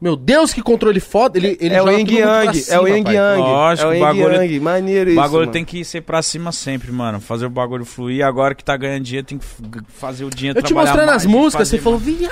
[0.00, 1.38] Meu Deus, que controle foda!
[1.38, 3.14] Ele, ele É o Yang Yang, é cima, o Yang pai.
[3.14, 3.40] Yang.
[3.40, 4.60] Lógico, é o o Yang bagulho- Yang.
[4.60, 5.20] Maneiro O isso.
[5.22, 5.52] bagulho mano.
[5.52, 7.20] tem que ser pra cima sempre, mano.
[7.20, 8.24] Fazer o bagulho fluir.
[8.24, 9.44] Agora que tá ganhando dinheiro, tem que
[9.88, 12.30] fazer o dinheiro Eu te mostrando as músicas, você falou, viado.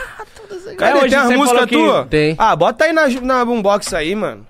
[0.76, 2.04] Cara, É, hoje tem as músicas que- tua?
[2.06, 2.34] Tem.
[2.38, 4.46] Ah, bota aí na, na boombox aí, mano.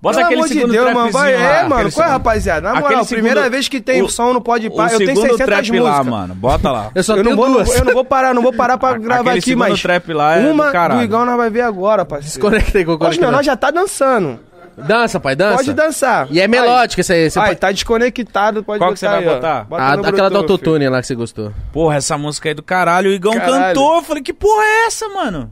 [0.00, 1.10] Bota Pelo aquele amor de segundo Deus, mano.
[1.10, 1.92] Vai, lá, é, aquele mano.
[1.92, 2.60] Qual é, rapaziada?
[2.60, 4.98] Na aquele moral, segundo- primeira vez que tem o- som no Pode O Par, eu
[4.98, 6.06] tenho segundo 600 trap lá, músicas.
[6.06, 6.34] mano.
[6.36, 6.90] Bota lá.
[6.94, 7.76] Eu só Eu tenho não, vou, duas.
[7.76, 10.42] eu não vou parar, não vou parar pra gravar Aquele aqui, mas trap lá é
[10.42, 11.00] do uma caralho.
[11.00, 12.28] do Igão nós vai ver agora, parceiro.
[12.32, 13.24] Desconectei, Hoje conectei.
[13.24, 14.38] não, nós já tá dançando.
[14.76, 15.56] Dança, pai, dança.
[15.56, 16.28] Pode dançar.
[16.30, 17.28] E é melódica essa aí.
[17.28, 17.58] Você Aí, pode...
[17.58, 19.64] tá desconectado, pode Qual botar que você vai aí, botar?
[19.64, 21.52] Bota Ah, no aquela do autotune lá que você gostou.
[21.72, 23.10] Porra, essa música aí do caralho.
[23.10, 23.74] O Igão Caralho.
[23.74, 23.96] cantou.
[23.96, 25.50] Eu falei, que porra é essa, mano?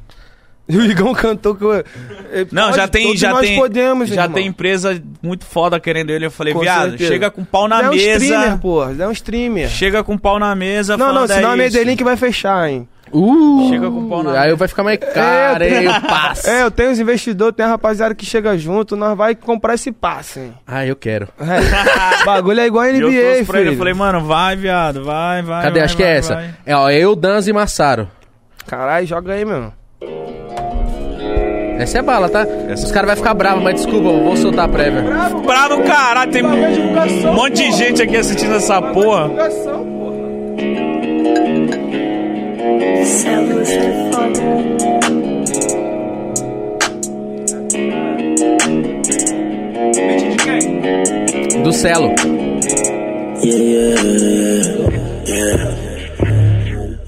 [0.69, 1.73] E o Igão cantou que eu...
[2.33, 4.35] Ele Não, já tem, já nós tem, podemos, já irmão.
[4.35, 6.27] tem empresa muito foda querendo ele.
[6.27, 7.13] Eu falei, Com viado, certeza.
[7.13, 8.25] chega com pau na é um mesa.
[8.25, 8.97] streamer, porra.
[8.99, 9.69] É um streamer.
[9.69, 10.97] Chega com pau na mesa.
[10.97, 11.57] Não, não, falando, senão é.
[11.57, 12.89] Medellín que vai fechar, hein.
[13.13, 15.79] Uh, Chega com o pau na Aí vai ficar mais caro, É, eu hein?
[15.87, 16.51] tenho- O passe.
[16.51, 19.93] É, eu tenho os investidores, tem a rapaziada que chega junto, nós vai comprar esse
[19.93, 20.53] passe, hein.
[20.67, 21.29] Ah, eu quero.
[21.39, 22.25] É.
[22.27, 23.75] bagulho é igual a eu NBA, trouxe pra ele, filho.
[23.75, 25.63] eu falei, mano, vai, viado, vai, vai.
[25.63, 25.75] Cadê?
[25.79, 26.35] vai, Acho que vai, é essa.
[26.35, 26.51] vai.
[26.67, 28.11] É, ó, eu, Danza e Massaro.
[28.67, 29.73] Caralho, joga aí, meu.
[31.79, 32.47] Essa é bala, tá?
[32.69, 35.03] Essa- Os caras vão ficar bravos, mas desculpa, eu vou soltar a prévia.
[35.47, 39.31] Bravo, caralho, tem um monte de gente aqui assistindo essa porra.
[51.63, 52.13] Do Celo.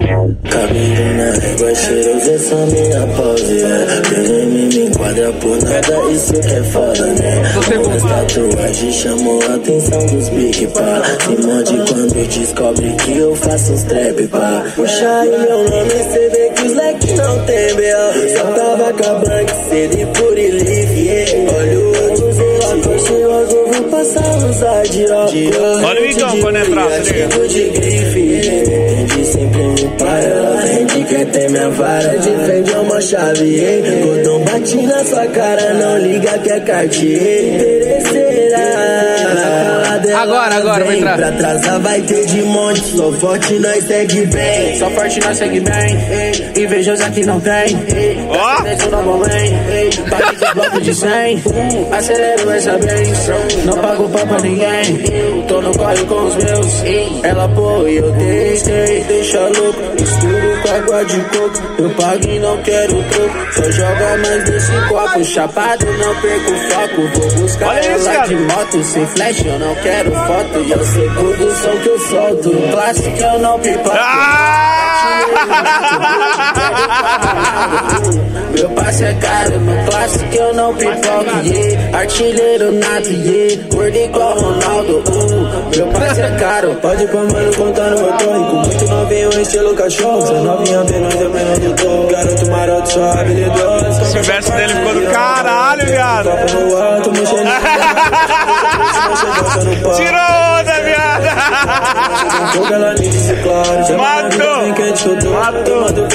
[0.08, 4.02] Cabelo na régua, cheiroso, essa minha pose, yeah.
[4.16, 7.42] Ninguém me enquadra por nada, isso é foda, né?
[7.58, 11.02] As tatuagens chamou a atenção dos big pá.
[11.20, 14.64] Se morde quando descobre que eu faço uns trap, pá.
[14.74, 18.38] Puxa aí meu nome, cê vê que os leque não tem B.O.
[18.38, 21.52] Só tava acabando cedo e por relief, yeah.
[21.52, 22.28] Olha o outro
[23.72, 25.84] vou passar uns óculos.
[25.84, 27.12] Olha o Igão quando entrar, se
[30.08, 33.82] A gente quer ter minha vara, defende uma chave.
[34.02, 37.54] Cordão bate na sua cara, não liga que é Cartier.
[37.54, 39.17] Interesserá.
[39.98, 40.98] Dela Agora, agora, vai vem.
[40.98, 41.16] entrar.
[41.16, 44.78] Pra atrasar vai ter de monte, só forte nós segue bem.
[44.78, 47.76] Só forte nós segue bem, ei, invejosa que não tem.
[48.28, 48.62] Ó.
[49.70, 51.42] ei, pague de bloco de 100.
[51.92, 53.28] Acelero essa vez,
[53.64, 54.98] não pago pau pra ninguém.
[55.46, 56.82] Tô no corre com os meus,
[57.22, 59.04] ela apoia, eu testei.
[59.04, 61.62] Deixa louco, misturo com água de coco.
[61.78, 65.24] Eu pago e não quero troco, só joga mais desse copo.
[65.24, 67.18] Chapado, não perco o foco.
[67.18, 68.28] Vou buscar Olha isso, ela cara.
[68.28, 69.87] de moto, sem flash, eu não quero
[70.26, 70.58] foto.
[70.64, 72.50] E eu sei tudo som que eu solto.
[72.70, 73.96] Clássico, eu não pipoco.
[78.52, 81.98] Meu passe é caro, no clássico eu não pipoco, yeah.
[81.98, 83.62] Artilheiro nato, yeah.
[83.70, 85.76] Gordo igual Ronaldo, uh.
[85.76, 86.74] Meu passe é caro.
[86.76, 91.06] Pode ir pra mano contar no retorno Com muito novinho, estilo cachorro Cê novinha vendo
[91.06, 96.28] ainda menor do tom Garoto maroto, só habilidoso Esse verso dele ficou do caralho, viado.
[99.96, 101.08] Tirou onda, viado.
[102.52, 105.80] Fogo ela me disse claro Chama na Matou.
[105.80, 106.08] Matou.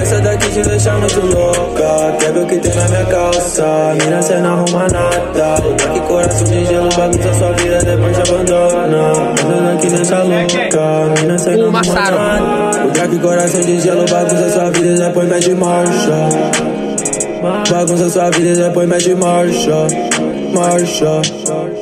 [0.00, 4.22] Essa daqui te deixa muito louca Quer ver o que tem na minha calça Mina,
[4.22, 5.62] cê não arruma nada
[5.92, 9.12] que coração de gelo Bagunça sua vida, depois te abandona
[9.44, 14.50] Anda aqui nessa louca Mina, cê não arruma nada Lugar que coração de gelo Bagunça
[14.50, 16.28] sua vida, depois mete marcha
[17.70, 19.86] Bagunça sua vida, depois mete marcha
[20.54, 21.79] Marcha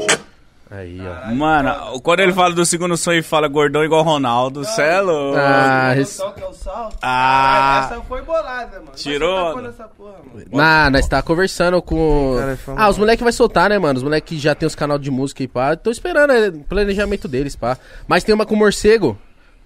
[0.70, 1.35] Aí, ó.
[1.35, 5.39] Mano, quando ele fala do segundo sonho e fala gordão igual Ronaldo, cê é louco.
[5.40, 6.23] Ah, esse...
[6.35, 6.97] Que é o salto.
[7.01, 7.89] Ah.
[7.90, 8.89] Essa foi bolada, mano.
[8.93, 9.35] Mas Tirou.
[9.39, 10.47] você tacou nessa porra, mano.
[10.53, 12.36] Nah, nós tá conversando com.
[12.39, 13.97] Cara, Ah, os moleques vai soltar, né, mano?
[13.97, 15.74] Os moleques já tem os canal de música e pá.
[15.74, 17.78] Tô esperando é, planejamento deles, pá.
[18.07, 19.16] Mas tem uma com o morcego.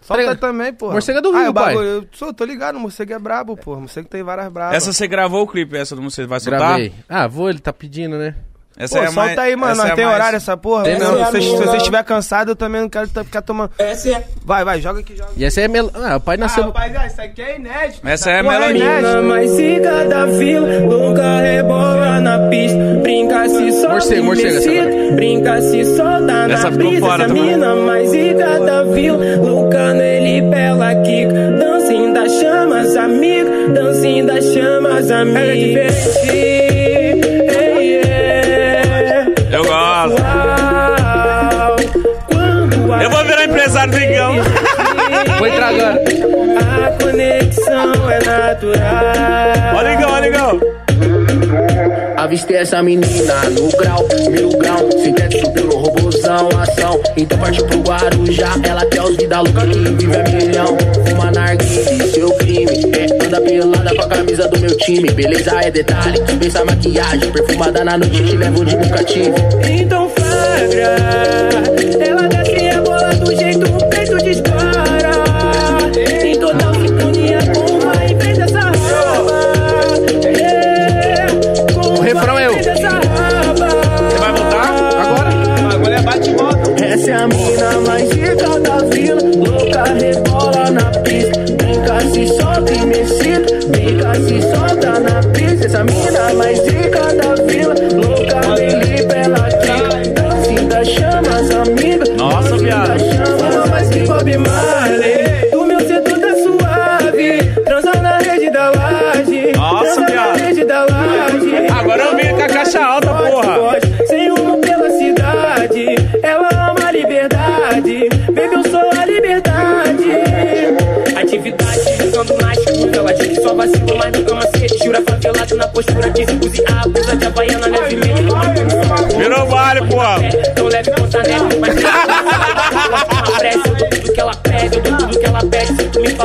[0.02, 0.92] Solta Tá- também, porra.
[0.92, 1.74] Morcego é do ah, Rio, o pai.
[1.74, 3.78] bagulho, Eu sou, tô ligado, o morcego é brabo, porra.
[3.78, 4.76] O morcego tem várias brabas.
[4.76, 6.60] Essa você gravou o clipe, essa do você vai soltar?
[6.60, 6.92] Gravei.
[7.08, 8.34] Ah, vou, ele tá pedindo, né?
[8.82, 9.74] Essa Pô, é solta mais, aí, mano.
[9.76, 10.88] Nós é tem mais- horário essa porra.
[10.88, 13.70] Essa Não, é a se minha- vocês estiver cansado, eu também não quero ficar tomando.
[13.78, 15.30] Essa é Vai, vai, joga aqui, joga.
[15.36, 15.90] E essa é mel...
[15.94, 16.72] Ah, o pai nasceu.
[16.74, 18.06] Ah, isso aqui é inédito.
[18.08, 18.84] Essa é a porra melodia.
[18.84, 19.22] inédito.
[19.22, 22.78] mais zica da vila, nunca rebola na pista.
[23.02, 25.14] Brinca se solta, Morcego, morcego, essa.
[25.14, 27.00] Brinca se solta na Essa ficou brisa.
[27.06, 27.52] fora Essa também.
[27.52, 29.18] mina mais zica da vila,
[30.50, 31.28] pela kick.
[31.58, 33.50] Dancinho das chamas, amigo.
[33.74, 35.38] Dancinho das chamas, amigo.
[35.38, 36.61] Ela é diferente.
[43.82, 44.34] Vou virar empresário do Igão.
[45.38, 46.02] Vou entrar agora.
[46.86, 49.76] a conexão é natural.
[49.76, 50.60] Olha Igão, olha Igão.
[52.16, 54.90] Avistei essa menina no grau, mil grau.
[55.02, 57.00] Sintético pelo robôzão, ação.
[57.16, 58.54] Então partiu pro Guarujá.
[58.62, 60.76] Ela quer os vida louca que vive a milhão.
[61.08, 62.92] Fuma narguile, seu crime.
[62.96, 65.10] É, anda pelada com a camisa do meu time.
[65.10, 67.32] Beleza é detalhe, pensa maquiagem.
[67.32, 69.34] Perfumada na noite, te levo de cativo.
[69.68, 71.81] Então flagra.
[95.72, 96.71] Essa mina mais rica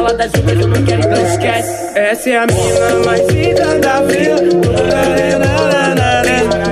[0.07, 1.97] fala das outras, eu não quero, então esquece.
[1.97, 4.37] Essa é a mina mais rica da vila.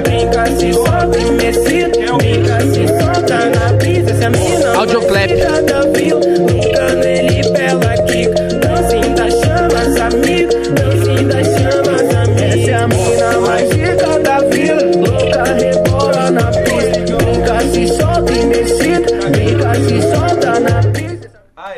[0.03, 2.17] Brinca, se solta e me excita.
[2.17, 4.11] Brinca, se solta na brisa.
[4.11, 5.11] Essa é a mina Audioclap.
[5.11, 6.19] mais rica da vila.
[6.19, 8.43] Nunca nele pela quica.
[8.59, 10.51] Dancinho das chamas, amigo.
[10.73, 12.41] Dancinho das chamas, amigo.
[12.41, 14.81] Essa é a mina mais rica da vila.
[14.95, 17.15] Louca rebola na pista.
[17.17, 19.29] Brinca, se solta e me excita.
[19.29, 21.05] Brinca, se solta na pista.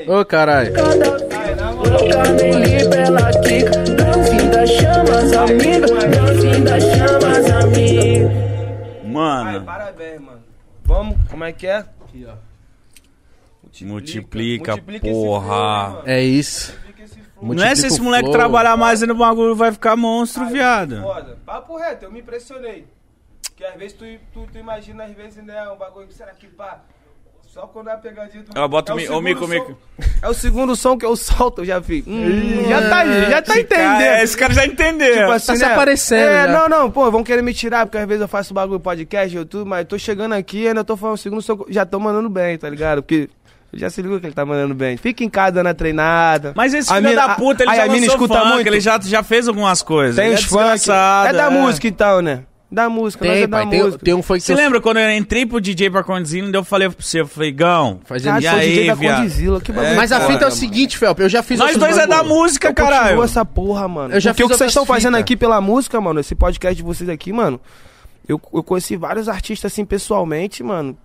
[0.07, 0.71] Ô, caralho.
[3.43, 3.71] Quica.
[4.49, 7.45] Das chamas, das chamas.
[7.51, 10.43] Ai, Mano, parabéns, mano.
[10.83, 11.77] Vamos, como é que é?
[11.77, 12.35] Aqui, ó.
[13.85, 15.89] multiplica, Multiplica esse porra.
[15.91, 16.03] flow?
[16.05, 16.71] É isso.
[16.71, 17.53] Multiplica esse flow.
[17.55, 18.33] Não é se esse moleque flow.
[18.33, 21.01] trabalhar mais aí no bagulho vai ficar monstro, viado.
[21.01, 21.37] Foda.
[21.45, 22.87] Papo reto, eu me impressionei.
[23.55, 26.81] Que às vezes tu, tu, tu imagina, às vezes, né, um bagulho, será que pá?
[27.59, 28.51] Só quando é a pegadinha do.
[28.55, 29.77] Ó, bota é o mi- Mico, som- Mico.
[30.21, 32.03] É o segundo som que eu solto, eu já vi.
[32.05, 33.87] Hum, já tá, já tá entendendo.
[33.87, 35.17] cara- é, esse cara já entendeu.
[35.17, 35.73] Tipo assim, Tá se né?
[35.73, 36.47] aparecendo É, já.
[36.51, 39.43] não, não, pô, vão querer me tirar, porque às vezes eu faço bagulho podcast, eu
[39.43, 42.29] tudo, mas tô chegando aqui e ainda tô falando o segundo som, já tô mandando
[42.29, 43.01] bem, tá ligado?
[43.01, 43.27] Porque
[43.73, 44.95] já se ligou que ele tá mandando bem.
[44.95, 46.53] Fica em casa dando a treinada.
[46.55, 48.67] Mas esse A filho mina- da puta, ele aí já a lançou escuta funk, muito.
[48.67, 50.15] ele já, já fez algumas coisas.
[50.15, 50.57] Tem ele os é funk.
[50.73, 52.43] desgraçado, É da música então, né?
[52.69, 53.69] Da música, nós Tem, é da pai.
[53.69, 54.03] Tem, música.
[54.03, 56.63] tem um foi que Você eu- lembra quando eu entrei pro DJ pra Condzilla, eu
[56.65, 59.21] falei pra você, eu falei, Gão, Fazendo Cara, e sou aí, DJ da viado?
[59.21, 59.95] Condzilla, que bagulho.
[59.95, 62.35] Mas a fita é o seguinte, Felp, eu já fiz Nós dois é da bagulho.
[62.35, 63.23] música, Eu caralho.
[63.23, 64.13] essa porra, mano.
[64.13, 66.75] Eu já Porque fiz o que vocês estão fazendo aqui pela música, mano, esse podcast
[66.75, 67.57] de vocês aqui, mano,
[68.27, 70.97] eu, eu conheci vários artistas, assim, pessoalmente, mano,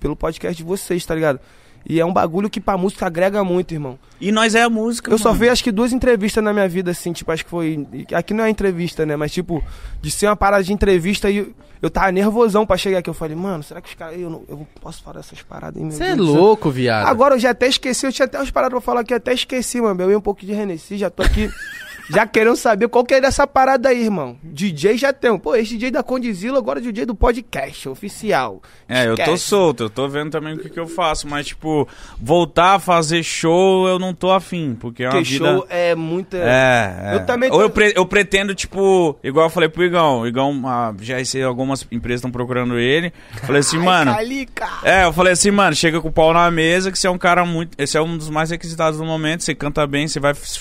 [0.00, 1.40] pelo podcast de vocês, tá ligado?
[1.88, 3.98] E é um bagulho que pra música agrega muito, irmão.
[4.20, 5.40] E nós é a música, Eu só mano.
[5.40, 7.86] vi acho que duas entrevistas na minha vida, assim, tipo, acho que foi.
[8.14, 9.16] Aqui não é entrevista, né?
[9.16, 9.62] Mas, tipo,
[10.00, 11.52] de ser uma parada de entrevista e
[11.82, 13.08] eu tava nervosão pra chegar aqui.
[13.08, 14.20] Eu falei, mano, será que os caras.
[14.20, 17.06] Eu não eu posso falar essas paradas aí, meu Você é louco, viado.
[17.06, 19.32] Agora eu já até esqueci, eu tinha até umas paradas pra falar aqui, eu até
[19.32, 20.00] esqueci, mano.
[20.02, 21.48] Eu ia um pouco de Renessi, já tô aqui.
[22.12, 24.36] Já querendo saber qual que é dessa parada aí, irmão.
[24.42, 25.36] DJ já tem.
[25.38, 28.60] Pô, esse DJ da Condizila, agora é DJ do podcast, oficial.
[28.88, 31.86] É, eu tô solto, eu tô vendo também o que, que eu faço, mas, tipo,
[32.20, 35.44] voltar a fazer show, eu não tô afim, porque é uma Porque vida...
[35.54, 36.36] show é muita.
[36.38, 37.14] É, é.
[37.14, 40.60] Eu também Ou tô- eu, pre- eu pretendo, tipo, igual eu falei pro Igão, Igão,
[40.66, 43.12] ah, já sei, algumas empresas estão procurando ele.
[43.44, 44.12] Falei assim, mano.
[44.12, 44.68] Calica.
[44.82, 47.18] É, eu falei assim, mano, chega com o pau na mesa, que você é um
[47.18, 47.76] cara muito.
[47.78, 49.44] Esse é um dos mais requisitados do momento.
[49.44, 50.58] Você canta bem, você vai se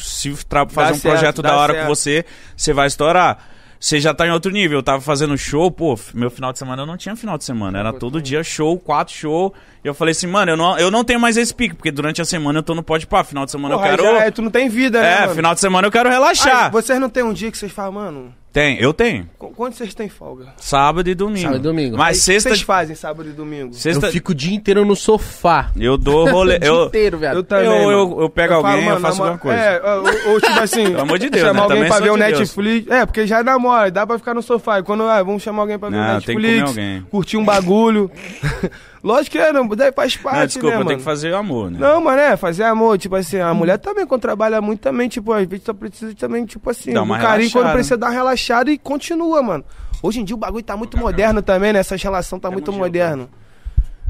[0.70, 1.88] fazer um certo, projeto da hora certo.
[1.88, 2.26] com você,
[2.56, 3.38] você vai estourar.
[3.80, 4.80] Você já tá em outro nível.
[4.80, 7.80] Eu tava fazendo show, pô, meu final de semana eu não tinha final de semana.
[7.80, 9.54] Era todo dia show, quatro show.
[9.84, 12.22] E eu falei assim, mano, eu não, eu não tenho mais esse pique, porque durante
[12.22, 13.24] a semana eu tô no pode pá.
[13.24, 14.04] Final de semana Porra, eu quero.
[14.04, 15.14] já é, tu não tem vida, né?
[15.14, 15.36] É, mano?
[15.36, 16.66] final de semana eu quero relaxar.
[16.66, 19.30] Ai, vocês não tem um dia que vocês falam, mano, Tem, eu tenho.
[19.38, 20.48] qu- quando vocês têm folga?
[20.58, 21.40] Sábado e domingo.
[21.44, 21.98] Sábado e domingo.
[21.98, 22.50] Mas Aí, sexta.
[22.50, 23.74] vocês fazem sábado e domingo?
[23.76, 24.08] Sexta.
[24.08, 25.70] Eu fico o dia inteiro no sofá.
[25.80, 26.56] Eu dou rolê.
[26.56, 27.36] o dia eu, inteiro, viado.
[27.36, 27.66] Eu também.
[27.68, 29.62] Eu- eu- pego alguém, eu mano, faço namora- alguma coisa.
[29.62, 30.84] É, ou, ou tipo assim.
[30.90, 31.62] Pelo amor de Deus, chamar né?
[31.62, 32.40] alguém Também pra sou ver o de Deus.
[32.40, 32.88] Netflix.
[32.92, 34.80] É, porque já namora, dá pra ficar no sofá.
[34.80, 37.02] E quando, ah, vamos chamar alguém pra ver Não, o tem que Netflix, comer alguém.
[37.12, 38.10] curtir um bagulho.
[39.04, 40.88] Lógico que é, não, daí faz parte, Não, desculpa, né, mano?
[40.88, 41.78] tenho que fazer amor, né?
[41.80, 45.32] Não, mano, é, fazer amor, tipo assim, a mulher também, quando trabalha muito, também, tipo,
[45.32, 47.74] às vezes só precisa também, tipo assim, Dá um carinho quando relaxada.
[47.74, 49.64] precisa dar uma relaxada e continua, mano.
[50.04, 51.80] Hoje em dia o bagulho tá muito moderno também, né?
[51.80, 53.30] Essas relações tá muito moderno.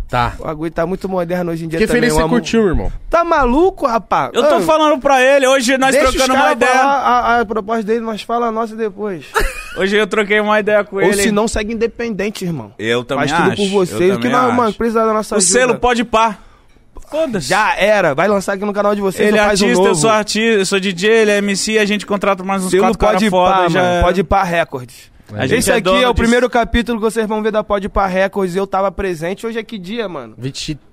[0.07, 0.34] Tá.
[0.40, 2.02] O bagulho tá muito moderno hoje em dia Fiquei também.
[2.10, 2.91] feliz que o você curtiu, irmão.
[3.11, 4.32] Tá maluco, rapaz?
[4.34, 6.82] Eu tô Ah, falando pra ele, hoje nós Deixa os trocando uma ideia.
[6.82, 9.26] a, a proposta dele, nós fala a nossa depois.
[9.80, 11.14] Hoje eu troquei uma ideia com Ou ele.
[11.22, 12.73] se não, segue independente, irmão.
[12.77, 13.61] Eu também Faz tudo acho.
[13.64, 14.10] por vocês.
[14.10, 14.56] eu O que não, acho.
[14.57, 15.51] mano, precisa da nossa O ajuda.
[15.51, 16.38] selo pode pá.
[17.10, 17.47] Foda-se.
[17.47, 18.14] Já era.
[18.14, 19.89] Vai lançar aqui no canal de vocês Ele ou é faz um artista, novo.
[19.91, 22.84] eu sou artista, eu sou DJ, ele é MC, a gente contrata mais uns Selo
[22.84, 23.51] quatro caras pode foda.
[23.56, 23.93] pá, já mano.
[23.95, 24.01] é.
[24.01, 25.11] Pode pá Records.
[25.34, 26.14] A gente Esse é aqui é o disso.
[26.15, 28.56] primeiro capítulo que vocês vão ver da Pode Pá Records.
[28.56, 29.45] Eu tava presente.
[29.45, 30.34] Hoje é que dia, mano?
[30.35, 30.89] 23?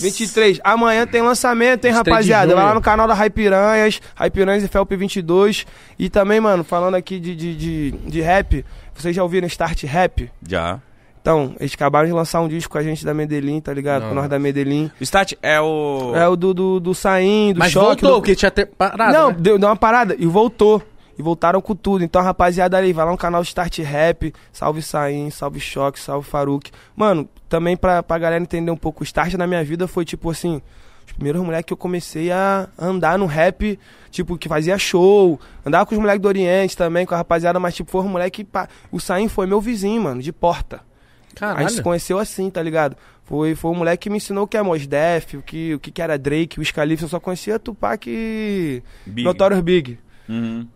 [0.00, 0.60] 23.
[0.64, 2.54] Amanhã tem lançamento, hein, 23 rapaziada?
[2.54, 5.66] Vai lá no canal da Raipiranhas, Raipiranhas e Felp 22.
[5.98, 8.64] E também, mano, falando aqui de, de, de, de rap,
[8.94, 10.30] vocês já ouviram Start Rap?
[10.46, 10.80] Já.
[11.24, 14.02] Então, eles acabaram de lançar um disco com a gente da Medellín, tá ligado?
[14.02, 14.08] Não.
[14.10, 14.90] Com nós da Medellín.
[15.00, 16.12] O Stat é o.
[16.14, 18.02] É o do, do, do Saim, do Mas Choque.
[18.02, 18.16] voltou, do...
[18.16, 19.36] porque tinha até parado, Não, né?
[19.38, 20.82] deu, deu uma parada e voltou.
[21.18, 22.04] E voltaram com tudo.
[22.04, 24.34] Então, rapaziada ali, vai lá no canal Start Rap.
[24.52, 26.70] Salve Saim, salve Choque, salve Faruk.
[26.94, 30.28] Mano, também pra, pra galera entender um pouco, o start na minha vida foi tipo
[30.28, 30.60] assim.
[31.06, 33.78] Os primeiros moleques que eu comecei a andar no rap,
[34.10, 35.38] tipo, que fazia show.
[35.64, 38.42] Andava com os moleques do Oriente também, com a rapaziada, mas tipo, foram moleque.
[38.42, 40.76] pá, O Saim foi meu vizinho, mano, de porta.
[40.76, 41.82] A gente se Caralho.
[41.82, 42.96] conheceu assim, tá ligado?
[43.22, 45.78] Foi, foi o moleque que me ensinou o que é Mos Def, o que, o
[45.78, 47.02] que que era Drake, o Scalif.
[47.02, 49.24] Eu só conhecia Tupac e Big.
[49.24, 49.98] Notorious Big.
[50.28, 50.66] Uhum.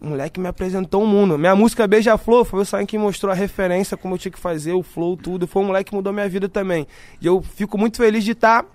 [0.00, 1.38] O moleque me apresentou o mundo.
[1.38, 4.72] Minha música Beija-Flor foi o Sain que mostrou a referência, como eu tinha que fazer,
[4.72, 5.46] o flow, tudo.
[5.46, 6.86] Foi um moleque que mudou minha vida também.
[7.20, 8.66] E eu fico muito feliz de estar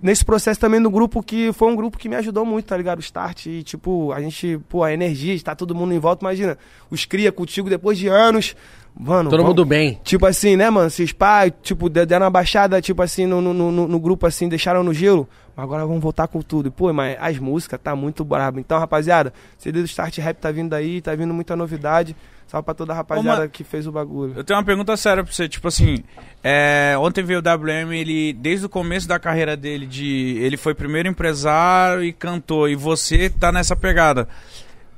[0.00, 2.98] nesse processo também no grupo que foi um grupo que me ajudou muito, tá ligado?
[2.98, 6.58] O Start e, tipo, a gente, pô, a energia, está todo mundo em volta, imagina.
[6.90, 8.54] Os cria contigo depois de anos.
[8.98, 10.00] Mano, Todo vamos- mundo bem.
[10.02, 10.86] Tipo assim, né, mano?
[10.86, 14.48] Esses pais, tipo, de- deram uma baixada, tipo assim, no, no, no, no grupo, assim,
[14.48, 15.28] deixaram no gelo.
[15.54, 16.68] Mas agora vamos voltar com tudo.
[16.68, 18.58] E, Pô, mas as músicas tá muito brabo.
[18.58, 22.16] Então, rapaziada, CD do Start Rap tá vindo aí, tá vindo muita novidade.
[22.46, 24.32] Salve pra toda a rapaziada que fez o bagulho.
[24.36, 26.04] Eu tenho uma pergunta séria pra você, tipo assim,
[26.44, 30.72] é, ontem veio o WM, ele, desde o começo da carreira dele, de, ele foi
[30.72, 34.28] primeiro empresário e cantor, e você tá nessa pegada.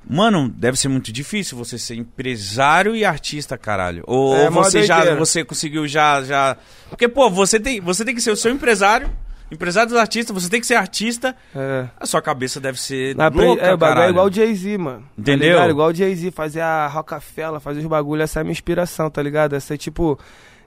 [0.08, 4.02] Mano, deve ser muito difícil você ser empresário e artista, caralho.
[4.06, 6.56] Ou É, você já, você conseguiu já, já...
[6.88, 9.10] Porque, pô, você tem, você tem que ser o seu empresário,
[9.50, 11.86] Empresário dos artistas, você tem que ser artista, É.
[11.98, 15.00] a sua cabeça deve ser Na louca, é, o bagulho é igual o Jay-Z, mano.
[15.00, 15.52] Tá Entendeu?
[15.52, 15.70] ligado?
[15.70, 19.22] igual o Jay-Z, fazer a Rockefeller, fazer os bagulhos, essa é a minha inspiração, tá
[19.22, 19.56] ligado?
[19.56, 20.18] Essa é tipo.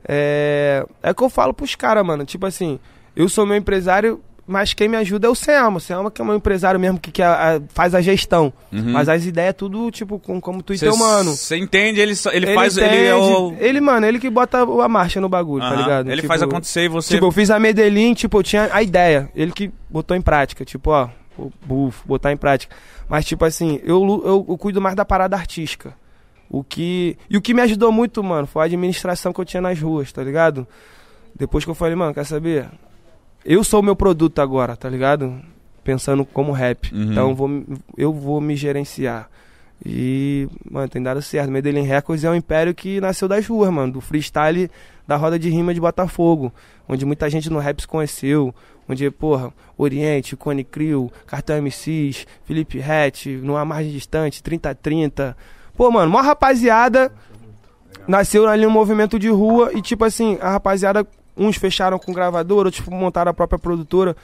[0.08, 0.84] É.
[1.04, 2.26] É o que eu falo pros caras, mano.
[2.26, 2.80] Tipo assim,
[3.16, 4.20] eu sou meu empresário,
[4.52, 5.78] mas quem me ajuda é o Selma.
[5.78, 8.52] O Selma que é meu empresário mesmo, que, que a- a- faz a gestão.
[8.72, 8.91] Uhum.
[8.91, 11.32] Mas as ideias é tudo, tipo, com, como tu e teu mano.
[11.32, 12.78] Você entende, ele, só- ele, faz.
[12.78, 13.34] Ele, é entende.
[13.34, 13.56] o.
[13.60, 15.82] Ele, mano, ele que bota a marcha no bagulho, tá Aham.
[15.82, 16.07] ligado?
[16.07, 17.14] Ele Tipo, faz acontecer e você.
[17.15, 19.30] Tipo, eu fiz a Medellín, tipo, eu tinha a ideia.
[19.36, 21.10] Ele que botou em prática, tipo, ó,
[21.65, 22.76] bufo, botar em prática.
[23.10, 25.94] Mas, tipo assim, eu, eu, eu cuido mais da parada artística.
[26.49, 27.18] O que.
[27.30, 30.11] E o que me ajudou muito, mano, foi a administração que eu tinha nas ruas,
[30.11, 30.68] tá ligado?
[31.34, 32.68] Depois que eu falei, mano, quer saber?
[33.44, 35.40] Eu sou o meu produto agora, tá ligado?
[35.84, 36.94] Pensando como rap.
[36.94, 37.12] Uhum.
[37.12, 37.66] Então eu vou, me-
[37.98, 39.30] eu vou me gerenciar.
[39.84, 41.50] E, mano, tem dado certo.
[41.50, 44.70] Medellín Records é um império que nasceu das ruas, mano, do freestyle
[45.08, 46.54] da roda de rima de Botafogo,
[46.88, 48.54] onde muita gente no rap se conheceu,
[48.88, 55.36] onde, porra, Oriente, Cone Crew, Cartão MCs, Felipe Rett, numa margem distante, 3030.
[55.76, 57.12] Pô, mano, mó rapaziada
[58.08, 61.06] nasceu ali um movimento de rua e, tipo assim, a rapaziada,
[61.42, 64.16] uns fecharam com gravadora, outros montaram a própria produtora.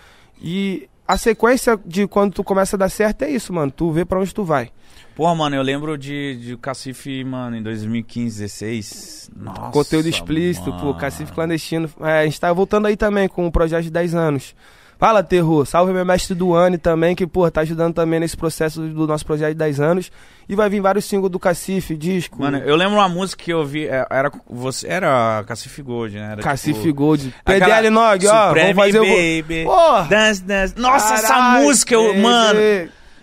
[0.42, 3.72] E a sequência de quando tu começa a dar certo é isso, mano.
[3.72, 4.70] Tu vê pra onde tu vai.
[5.16, 9.32] Porra, mano, eu lembro de, de Cacife, mano, em 2015, 16.
[9.36, 9.72] Nossa.
[9.72, 10.82] Conteúdo explícito, mano.
[10.82, 11.90] pô, Cacife Clandestino.
[12.02, 14.56] É, a gente tá voltando aí também com o projeto de 10 anos.
[14.98, 15.66] Fala, Terror.
[15.66, 19.50] Salve meu mestre Duane também, que, pô, tá ajudando também nesse processo do nosso projeto
[19.50, 20.12] de 10 anos.
[20.50, 22.42] E vai vir vários singles do Cacife, disco.
[22.42, 26.32] Mano, eu lembro uma música que eu vi, é, era você era Cacife Gold, né?
[26.32, 27.34] Era, Cacife tipo, Gold.
[27.44, 28.54] PDL Nog, ó.
[28.54, 29.04] Vamos fazer o.
[29.04, 29.66] Baby.
[29.66, 30.08] Porra!
[30.10, 30.74] Dance, dance.
[30.78, 32.60] Nossa, essa Caralho, música, eu, mano.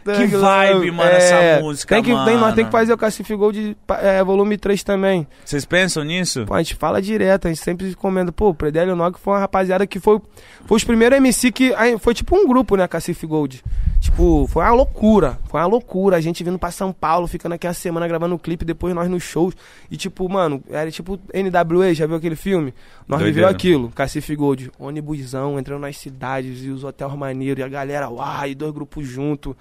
[0.04, 2.54] Que vibe, mano, essa música, tem que, Tem, nós mano.
[2.54, 5.26] tem que fazer o Cacife Gold é, volume 3 também.
[5.44, 6.44] Vocês pensam nisso?
[6.46, 8.30] Pô, a gente fala direto, a gente sempre recomenda.
[8.30, 10.20] Pô, o Predelio Nog foi uma rapaziada que foi,
[10.66, 11.72] foi os primeiros MC que.
[12.00, 13.62] Foi tipo um grupo, né, Cacife Gold.
[13.98, 15.38] Tipo, foi uma loucura.
[15.48, 16.18] Foi uma loucura.
[16.18, 19.08] A gente vindo pra São Paulo, ficando aqui a semana gravando um clipe, depois nós
[19.08, 19.54] nos shows.
[19.90, 22.74] E tipo, mano, era tipo NWA, já viu aquele filme?
[23.08, 23.48] Nós Doideira.
[23.48, 24.70] viveu aquilo, Cacife Gold.
[24.78, 29.54] Ônibusão, entrando nas cidades e os hotéis maneiros, e a galera, uai, dois grupos juntos.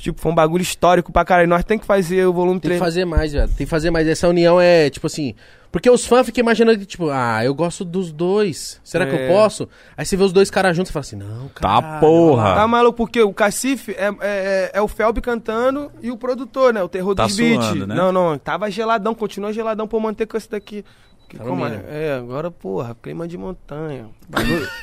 [0.00, 1.48] Tipo, foi um bagulho histórico pra caralho.
[1.48, 2.80] Nós tem que fazer o volume Tem que 3.
[2.80, 3.46] fazer mais, velho.
[3.48, 4.08] Tem que fazer mais.
[4.08, 5.34] Essa união é, tipo assim.
[5.70, 8.80] Porque os fãs ficam imaginando que, tipo, ah, eu gosto dos dois.
[8.82, 9.28] Será que eu É.
[9.28, 9.68] posso?
[9.96, 11.82] Aí você vê os dois caras juntos e fala assim, não, cara.
[11.82, 12.54] Tá porra.
[12.56, 16.74] Tá maluco, porque o Cacife é, é, é- é o Felb cantando e o produtor,
[16.74, 16.82] né?
[16.82, 17.64] O terror Tá dos beats.
[17.66, 17.94] suando, né?
[17.94, 20.84] Não, não, tava geladão, continua geladão pra eu manter com esse daqui.
[21.30, 21.80] Que, Tá como é?
[21.88, 24.08] é, agora, porra, clima de montanha.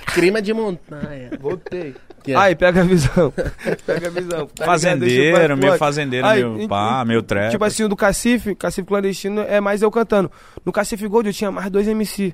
[0.06, 1.30] Crima de montanha.
[1.42, 1.94] Voltei.
[2.24, 2.36] Que é?
[2.38, 3.34] Aí, pega a visão.
[3.86, 4.48] pega a visão.
[4.56, 7.52] Tá Fazendeiro, eu- meio fazendeiro, Aí, meio e- pá, meio trap.
[7.52, 10.32] Tipo assim, o do Cacife, Cacife Clandestino, é mais eu cantando.
[10.66, 12.34] No Cacife Gold eu tinha mais dois MC,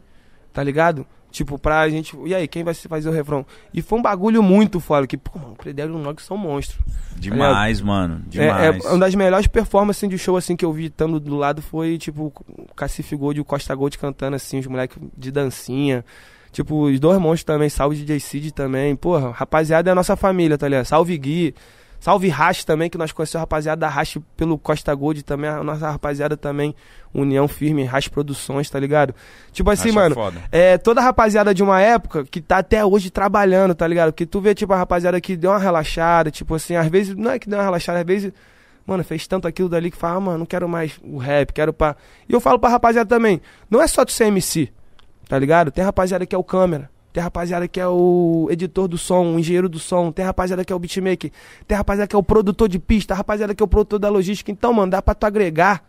[0.54, 1.08] tá ligado?
[1.34, 2.16] Tipo, pra gente.
[2.28, 3.44] E aí, quem vai fazer o refrão?
[3.74, 6.38] E foi um bagulho muito foda, que, pô, mano, o Predelio e o Nog são
[6.38, 6.80] monstros.
[7.16, 8.22] Demais, mano.
[8.28, 8.86] É, Demais.
[8.86, 11.98] é uma das melhores performances de show assim que eu vi estando do lado foi
[11.98, 16.06] tipo o Cacife Gold e o Costa Gold cantando assim, os moleques de dancinha.
[16.52, 18.96] Tipo, os dois monstros também, salve DJ Cid também.
[18.96, 20.86] Porra, rapaziada é a nossa família, tá ligado?
[20.86, 21.56] Salve Gui.
[22.04, 25.64] Salve Rash também, que nós conhecemos a rapaziada da Rash pelo Costa Gold também, a
[25.64, 26.76] nossa rapaziada também,
[27.14, 29.16] União Firme, Rash Produções, tá ligado?
[29.54, 30.42] Tipo assim, Acho mano, foda.
[30.52, 34.12] é, toda a rapaziada de uma época que tá até hoje trabalhando, tá ligado?
[34.12, 37.32] Porque tu vê, tipo, a rapaziada que deu uma relaxada, tipo assim, às vezes, não
[37.32, 38.34] é que deu uma relaxada, às vezes,
[38.86, 41.72] mano, fez tanto aquilo dali que fala, ah, mano, não quero mais o rap, quero
[41.72, 41.96] pra.
[42.28, 43.40] E eu falo pra rapaziada também,
[43.70, 44.68] não é só tu ser MC,
[45.30, 45.72] tá ligado?
[45.72, 46.92] Tem rapaziada que é o câmera.
[47.14, 50.74] Tem rapaziada que é o editor do som, o engenheiro do som, tem rapaziada que
[50.74, 51.32] é o beatmaker,
[51.68, 54.52] tem rapaziada que é o produtor de pista, rapaziada que é o produtor da logística.
[54.52, 55.86] Então, mano, dá pra tu agregar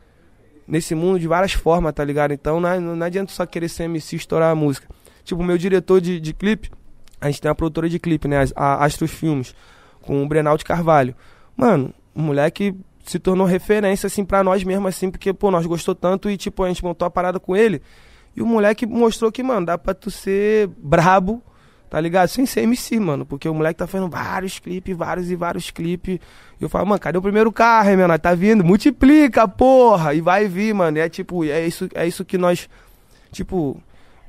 [0.68, 2.32] nesse mundo de várias formas, tá ligado?
[2.32, 4.86] Então não, não adianta só querer ser MC e estourar a música.
[5.24, 6.70] Tipo, o meu diretor de, de clipe,
[7.18, 8.44] a gente tem uma produtora de clipe, né?
[8.54, 9.54] A Astros Filmes,
[10.02, 11.16] com o Brenal de Carvalho.
[11.56, 15.94] Mano, um moleque se tornou referência, assim, pra nós mesmo, assim, porque, pô, nós gostou
[15.94, 17.80] tanto e, tipo, a gente montou a parada com ele.
[18.36, 21.42] E o moleque mostrou que, mano, dá pra tu ser brabo,
[21.88, 22.28] tá ligado?
[22.28, 23.24] Sem ser MC, mano.
[23.24, 26.18] Porque o moleque tá fazendo vários clipes, vários e vários clipes.
[26.60, 28.18] E eu falo, mano, cadê o primeiro carro, hein, meu?
[28.18, 30.14] Tá vindo, multiplica, porra!
[30.14, 30.98] E vai vir, mano.
[30.98, 32.68] E é tipo, é isso, é isso que nós.
[33.30, 33.80] Tipo,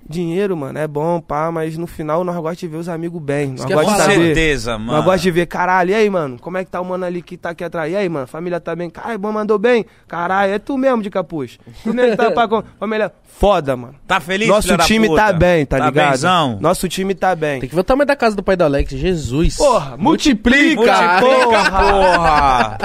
[0.08, 3.50] dinheiro, mano, é bom, pá, mas no final nós gostamos de ver os amigos bem.
[3.52, 4.26] Nós que é gostamos Com de saber.
[4.26, 4.92] certeza, mano.
[4.92, 7.22] Nós gostamos de ver, caralho, e aí, mano, como é que tá o mano ali
[7.22, 7.92] que tá aqui atrás?
[7.92, 8.90] E aí, mano, família tá bem?
[8.90, 9.86] Caralho, bom, mandou bem?
[10.08, 11.58] Caralho, é tu mesmo de capuz.
[11.84, 12.46] Tu mesmo tá pra...
[12.80, 13.96] Família, foda, mano.
[14.08, 15.22] Tá feliz, Nosso filho da time puta?
[15.22, 16.12] tá bem, tá, ligado?
[16.12, 16.58] benzão?
[16.62, 17.60] Nosso time tá bem.
[17.62, 18.92] Tem que ver o tamanho da casa do pai do Alex.
[18.92, 19.58] Jesus.
[19.58, 20.82] Porra, multiplica,
[21.20, 21.92] Multiplica, porra.
[21.92, 22.78] porra!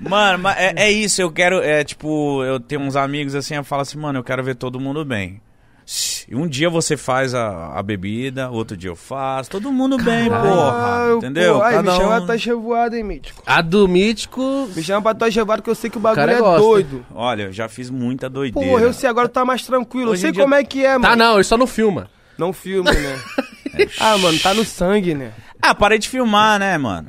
[0.00, 3.82] Mano, é, é isso, eu quero, é tipo, eu tenho uns amigos assim, eu falo
[3.82, 5.40] assim, mano, eu quero ver todo mundo bem.
[6.30, 9.48] E um dia você faz a, a bebida, outro dia eu faço.
[9.48, 11.04] Todo mundo bem, Ah, porra.
[11.08, 11.54] eu- Entendeu?
[11.56, 13.42] pô, Aí, Cada me chama um- pra tua revoada, hein, Mítico.
[13.46, 14.68] A do Mítico.
[14.76, 16.60] Me chama pra tua revoada que eu sei que o bagulho é gosta.
[16.60, 17.06] doido.
[17.14, 18.68] Olha, eu já fiz muita doideira.
[18.68, 20.10] Porra, eu sei, agora tá mais tranquilo.
[20.10, 21.02] Hoje eu sei dia- como é que é, mano.
[21.04, 22.10] Tá, não, ele só não filma.
[22.36, 23.18] Não filme, né?
[23.98, 25.32] ah, mano, tá no sangue, né?
[25.62, 27.08] Ah, parei de filmar, né, mano?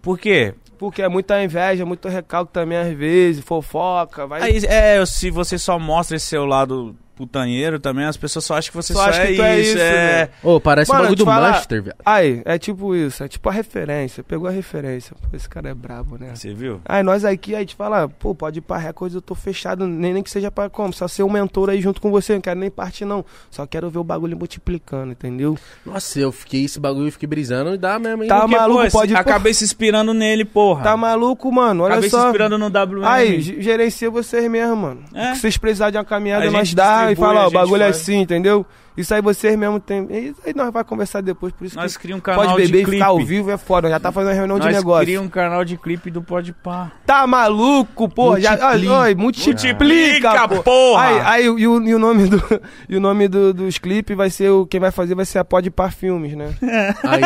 [0.00, 0.54] Por quê?
[0.78, 4.42] Porque é muita inveja, muito recalque também às vezes, fofoca, vai...
[4.42, 8.70] Aí, é, se você só mostra esse seu lado putanheiro também, as pessoas só acham
[8.70, 9.70] que você Só só, acha é, que tu é isso.
[9.72, 10.30] isso, é...
[10.42, 11.96] Ô, parece Mano, o bagulho do falar- Manchester, velho.
[12.04, 14.22] Aí, é tipo isso, é tipo a referência.
[14.24, 15.14] Pegou a referência.
[15.20, 16.30] Pô, esse cara é brabo, né?
[16.34, 16.80] Você viu?
[16.84, 20.14] Aí nós aqui, aí te fala, pô, pode ir pra Records, eu tô fechado, nem,
[20.14, 22.58] nem que seja pra como, só ser um mentor aí junto com você, não quero
[22.58, 25.56] nem partir não, só quero ver o bagulho multiplicando, entendeu?
[25.84, 28.28] Nossa, eu fiquei esse bagulho e fiquei brisando e dá mesmo, hein?
[28.28, 30.82] Tá Porque, maluco, pô, pode- Acabei se inspirando nele, porra.
[30.84, 32.26] Tá maluco, mano, olha Acabei se só.
[32.26, 33.04] inspirando no WM.
[33.04, 35.04] Aí, ge- gerencia vocês mesmo, mano.
[35.14, 35.34] É.
[35.34, 37.82] Se vocês precisarem de uma caminhada, A nós gente dá e fala, ó, o bagulho
[37.82, 37.96] é faz.
[38.00, 38.64] assim, entendeu?
[38.96, 40.02] Isso aí vocês mesmo tem.
[40.10, 42.66] Isso aí nós vamos conversar depois, por isso Nós que cria um canal pode beber
[42.66, 42.90] de e clipe.
[42.98, 45.04] ficar ao vivo é foda, já tá fazendo uma reunião de Nós negócio.
[45.06, 46.90] cria um canal de clipe do Pode Pá.
[47.06, 48.40] Tá maluco, porra?
[48.40, 48.94] Já, Multiplica.
[48.98, 50.62] ai, multiplica, pô.
[50.62, 51.02] porra.
[51.02, 52.42] Aí, aí, e, o, e o nome, do,
[52.88, 54.66] e o nome do- dos clipes vai ser o.
[54.66, 56.52] Quem vai fazer vai ser a Pode Par Filmes, né?
[57.04, 57.22] Aí.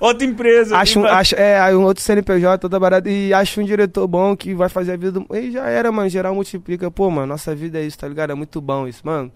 [0.00, 0.76] Outra empresa.
[0.78, 3.10] acho, um, acho, é, aí um outro CNPJ, toda barata.
[3.10, 5.26] E acho um diretor bom que vai fazer a vida do.
[5.36, 6.08] E já era, mano.
[6.08, 6.90] Geral multiplica.
[6.90, 8.30] Pô, mano, nossa vida é isso, tá ligado?
[8.30, 9.32] É muito bom isso, mano.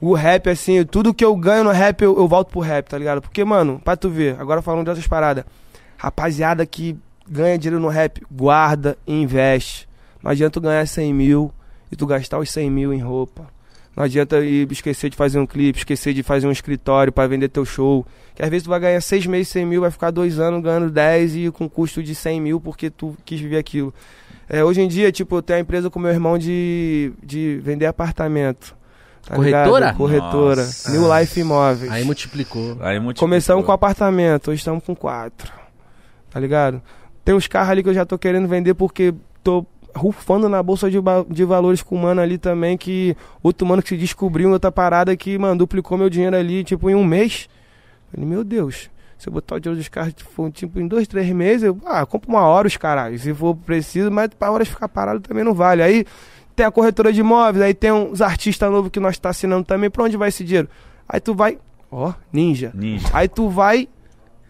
[0.00, 2.98] O rap, assim, tudo que eu ganho no rap, eu, eu volto pro rap, tá
[2.98, 3.22] ligado?
[3.22, 5.44] Porque, mano, pra tu ver, agora falando de outras paradas.
[5.96, 6.98] Rapaziada que
[7.28, 9.88] ganha dinheiro no rap, guarda e investe.
[10.22, 11.52] Não adianta tu ganhar 100 mil
[11.90, 13.46] e tu gastar os 100 mil em roupa.
[13.96, 17.48] Não adianta ir esquecer de fazer um clipe, esquecer de fazer um escritório pra vender
[17.48, 18.06] teu show.
[18.34, 20.90] Que às vezes tu vai ganhar seis meses 100 mil, vai ficar dois anos ganhando
[20.90, 23.94] 10 e com custo de 100 mil porque tu quis viver aquilo.
[24.48, 27.86] É, hoje em dia, tipo, eu tenho uma empresa com meu irmão de, de vender
[27.86, 28.76] apartamento.
[29.26, 29.86] tá Corretora?
[29.86, 29.96] ligado?
[29.96, 30.62] Corretora.
[30.62, 30.90] Nossa.
[30.92, 31.90] New Life Imóveis.
[31.90, 32.76] Aí multiplicou.
[32.80, 33.28] Aí multiplicou.
[33.28, 35.52] Começamos com apartamento, hoje estamos com quatro.
[36.30, 36.80] Tá ligado?
[37.24, 39.12] Tem uns carros ali que eu já tô querendo vender porque
[39.42, 39.66] tô
[39.96, 40.98] rufando na bolsa de,
[41.30, 44.70] de valores com um mano ali também que outro mano que se descobriu em outra
[44.70, 47.48] parada que, mano, duplicou meu dinheiro ali, tipo, em um mês.
[48.12, 51.28] Falei, meu Deus, se eu botar o dinheiro dos carros, tipo, tipo, em dois, três
[51.30, 53.18] meses, eu, ah, compro uma hora os caralho.
[53.18, 55.82] Se for preciso, mas pra horas ficar parado também não vale.
[55.82, 56.04] Aí
[56.54, 59.90] tem a corretora de imóveis, aí tem uns artistas novos que nós tá assinando também.
[59.90, 60.68] Pra onde vai esse dinheiro?
[61.08, 61.58] Aí tu vai,
[61.90, 62.72] ó, ninja.
[62.74, 63.08] Ninja.
[63.12, 63.88] Aí tu vai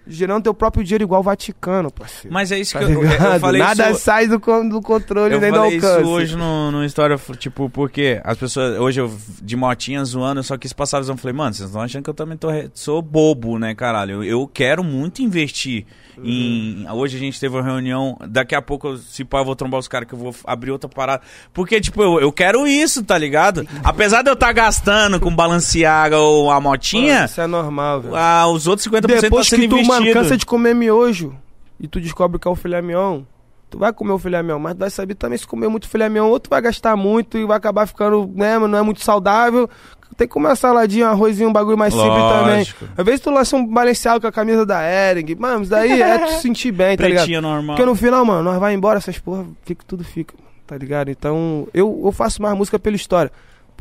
[0.07, 2.33] gerando teu próprio dinheiro igual o Vaticano, parceiro.
[2.33, 4.01] Mas é isso Tá que eu, eu, falei Nada isso...
[4.01, 6.01] sai do, do controle Eu nem do falei alcance.
[6.01, 9.13] isso hoje no, no História, tipo, porque as pessoas, hoje eu
[9.43, 12.11] de motinha zoando, eu só quis passar a visão, falei, mano, vocês estão achando que
[12.11, 14.23] eu também tô, sou bobo, né, caralho?
[14.23, 15.87] Eu, eu quero muito investir
[16.23, 16.87] em...
[16.91, 19.79] Hoje a gente teve uma reunião, daqui a pouco, eu- se pá, eu vou trombar
[19.81, 21.23] os caras que eu vou abrir outra parada.
[21.53, 23.67] Porque, tipo, eu, eu quero isso, tá ligado?
[23.85, 28.15] Apesar de eu estar gastando com Balenciaga ou a motinha, isso é normal, velho.
[28.17, 31.35] ah, os outros 50% Depois tá que sendo tu, mano, cansa de comer miojo
[31.79, 33.23] e tu descobre que é o filé mignon,
[33.69, 36.09] tu vai comer o filé mignon, mas tu vai saber também se comer muito filé
[36.09, 39.69] mignon, ou tu vai gastar muito e vai acabar ficando, né, não é muito saudável.
[40.17, 42.67] Tem que comer uma saladinha, um arrozinho, um bagulho mais simples também.
[42.97, 46.19] Às vezes tu lança um Balenciaga com a camisa da Ering, mano, isso daí é
[46.19, 47.25] tu se sentir bem, tá ligado?
[47.25, 47.77] Pretinha normal.
[47.77, 50.35] Porque no final, mano, nós vai embora, essas porra, fica, tudo fica,
[50.67, 51.11] tá ligado?
[51.11, 53.31] Então, eu, eu faço mais música pela história.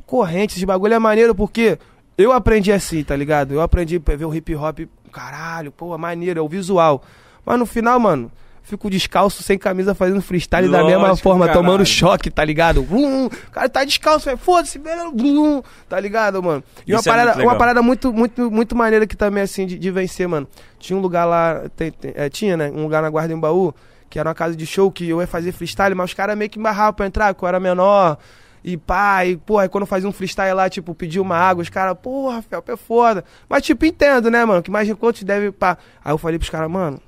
[0.06, 1.80] Corrente, esse bagulho é maneiro porque
[2.18, 3.54] eu aprendi assim, tá ligado?
[3.54, 4.80] Eu aprendi a ver o hip hop,
[5.12, 7.02] caralho, pô, maneiro, é o visual.
[7.46, 8.30] Mas no final, mano,
[8.66, 11.66] fico descalço, sem camisa, fazendo freestyle da mesma Lógico, forma, caralho.
[11.66, 12.84] tomando choque, tá ligado?
[12.84, 14.80] Vum, o cara tá descalço, velho, foda-se,
[15.14, 16.64] vum, tá ligado, mano?
[16.86, 19.78] E uma Isso é parada, uma parada muito, muito, muito maneira que também, assim, de,
[19.78, 20.48] de vencer, mano.
[20.80, 22.72] Tinha um lugar lá, tem- tem- é, tinha, né?
[22.74, 23.74] Um lugar na Guarda em Baú,
[24.10, 26.50] que era uma casa de show que eu ia fazer freestyle, mas os caras meio
[26.50, 28.18] que embarravam pra entrar, porque eu era menor.
[28.64, 31.70] E pá, e porra, aí quando fazia um freestyle lá, tipo, pedir uma água, os
[31.70, 33.24] caras, porra, Felpe é foda.
[33.48, 34.64] Mas, tipo, entendo, né, mano?
[34.64, 35.78] Que mais de quantos deve, pá.
[36.04, 37.00] Aí eu falei pros caras, mano,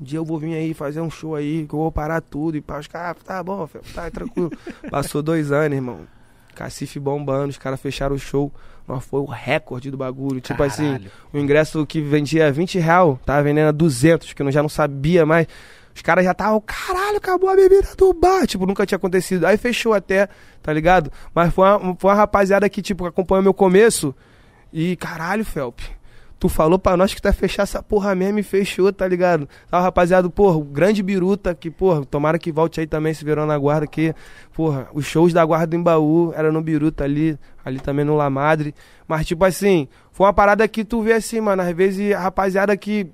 [0.00, 2.56] um dia eu vou vir aí fazer um show aí, que eu vou parar tudo.
[2.56, 4.52] E pá, os caras, tá bom, Felpe, tá tranquilo.
[4.90, 6.00] Passou dois anos, irmão.
[6.54, 8.52] Cacife bombando, os caras fecharam o show.
[8.86, 10.40] Nós foi o recorde do bagulho.
[10.40, 10.98] Tipo assim,
[11.32, 15.26] o ingresso que vendia 20 real, tava vendendo a 200, que eu já não sabia
[15.26, 15.46] mais.
[15.94, 18.46] Os caras já estavam, caralho, acabou a bebida do bar.
[18.46, 19.44] Tipo, nunca tinha acontecido.
[19.44, 20.28] Aí fechou até,
[20.62, 21.12] tá ligado?
[21.34, 24.14] Mas foi uma, foi uma rapaziada que, tipo, acompanhou meu começo.
[24.72, 25.82] E, caralho, Felpe,
[26.38, 29.48] tu falou pra nós que tu ia fechar essa porra mesmo e fechou, tá ligado?
[29.70, 33.46] Tá, rapaziada, porra, o grande biruta, que, porra, tomara que volte aí também esse verão
[33.46, 34.14] na guarda, que,
[34.52, 38.30] porra, os shows da guarda do Embaú era no biruta ali, ali também no La
[38.30, 38.74] Madre.
[39.06, 42.76] Mas, tipo assim, foi uma parada que tu vê assim, mano, às vezes a rapaziada
[42.76, 43.10] que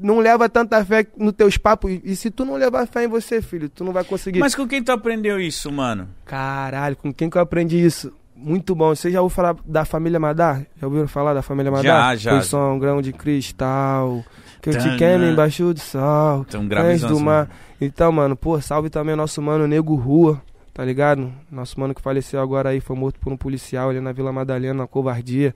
[0.00, 2.00] não leva tanta fé nos teus papos.
[2.04, 4.40] E se tu não levar fé em você, filho, tu não vai conseguir.
[4.40, 6.08] Mas com quem tu aprendeu isso, mano?
[6.24, 8.12] Caralho, com quem que eu aprendi isso?
[8.36, 8.94] Muito bom.
[8.94, 10.66] Você já ouviu falar da família Madar?
[10.80, 12.16] Já ouviram falar da família Madar?
[12.16, 12.32] já.
[12.32, 14.22] Foi só um grão de cristal.
[14.60, 16.44] Que eu te queimo embaixo do sol.
[16.44, 17.24] Cães gravizão do assim.
[17.24, 17.48] mar.
[17.80, 20.42] Então, mano, pô, salve também o nosso mano Nego Rua,
[20.74, 21.32] tá ligado?
[21.50, 24.74] Nosso mano que faleceu agora aí, foi morto por um policial ali na Vila Madalena,
[24.74, 25.54] na covardia.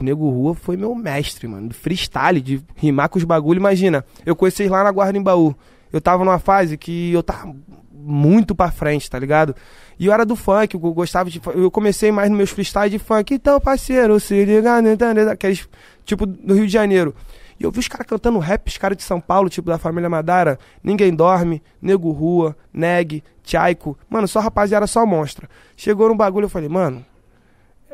[0.00, 3.58] O Nego Rua foi meu mestre, mano, do freestyle, de rimar com os bagulho.
[3.58, 5.54] Imagina, eu conheci lá na Guarda em Baú.
[5.92, 7.54] Eu tava numa fase que eu tava
[7.92, 9.54] muito pra frente, tá ligado?
[10.02, 11.40] E eu era do funk, eu gostava de.
[11.54, 13.34] Eu comecei mais nos meus freestyle de funk.
[13.34, 15.68] Então, parceiro, se liga, né, tá, né, aqueles
[16.04, 17.14] tipo do Rio de Janeiro.
[17.60, 20.10] E eu vi os caras cantando rap, os caras de São Paulo, tipo da família
[20.10, 20.58] Madara.
[20.82, 23.96] Ninguém Dorme, Nego Rua, Neg, Tchaico.
[24.10, 25.48] Mano, só rapaziada, só monstra.
[25.76, 27.06] Chegou no bagulho, eu falei, mano,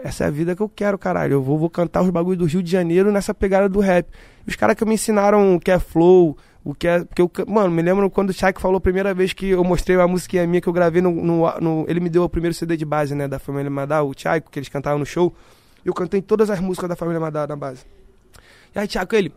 [0.02, 1.34] essa é a vida que eu quero, caralho.
[1.34, 4.08] Eu vou, vou cantar os bagulhos do Rio de Janeiro nessa pegada do rap.
[4.46, 6.38] Os caras que me ensinaram o que é flow,
[6.70, 7.04] o que é.
[7.04, 9.96] Porque eu, mano, me lembro quando o Tchaico falou a primeira vez que eu mostrei
[9.96, 12.76] uma musiquinha minha que eu gravei no, no, no- Ele me deu o primeiro CD
[12.76, 15.34] de base, né, da família Madara, o Tchaico, que eles cantavam no show.
[15.84, 17.84] Eu cantei todas as músicas da família Madara na base.
[18.74, 19.32] E aí, Tchaico, ele.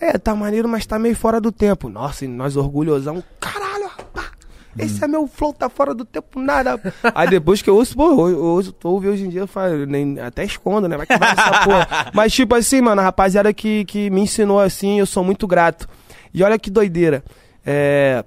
[0.00, 1.88] É, tá maneiro, mas tá meio fora do tempo.
[1.88, 3.22] Nossa, e nós orgulhosão.
[3.40, 4.30] Caralho, rapaz.
[4.78, 6.80] Esse é meu flow, tá fora do tempo, nada.
[7.14, 9.84] Aí depois que eu ouço, pô, eu, ouço, tô ouvindo hoje em dia, eu falo,
[9.84, 10.96] nem, até escondo, né?
[10.96, 11.88] Vai que vai essa porra.
[12.14, 15.88] Mas tipo assim, mano, a rapaziada que, que me ensinou assim, eu sou muito grato.
[16.32, 17.24] E olha que doideira.
[17.64, 18.24] É,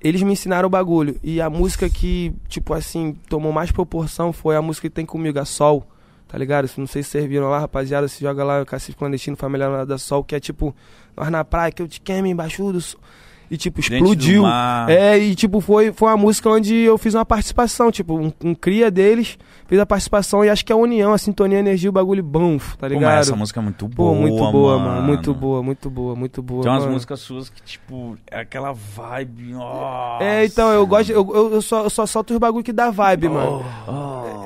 [0.00, 1.18] eles me ensinaram o bagulho.
[1.22, 5.38] E a música que, tipo assim, tomou mais proporção foi a música que tem comigo,
[5.38, 5.86] a Sol.
[6.28, 6.68] Tá ligado?
[6.76, 8.08] Não sei se vocês viram lá, rapaziada.
[8.08, 10.74] Se joga lá o Cacife Clandestino, Família da Sol, que é tipo,
[11.16, 13.00] nós na praia, que eu te queime embaixo do sol.
[13.48, 14.44] E tipo, Gente explodiu.
[14.88, 17.92] É, e tipo, foi, foi uma música onde eu fiz uma participação.
[17.92, 21.58] Tipo, um, um cria deles fez a participação e acho que a união, a sintonia,
[21.58, 23.02] a energia, o bagulho, bum, tá Pô, ligado?
[23.10, 24.90] mas essa música é muito Pô, boa, muito boa, mano.
[24.90, 25.02] mano.
[25.06, 26.62] Muito boa, muito boa, muito boa.
[26.62, 26.92] Tem umas mano.
[26.94, 29.52] músicas suas que, tipo, é aquela vibe.
[29.52, 30.24] Nossa.
[30.24, 31.10] É, então, eu gosto.
[31.10, 33.64] Eu, eu, eu só, eu só solto os bagulho que dá vibe, mano.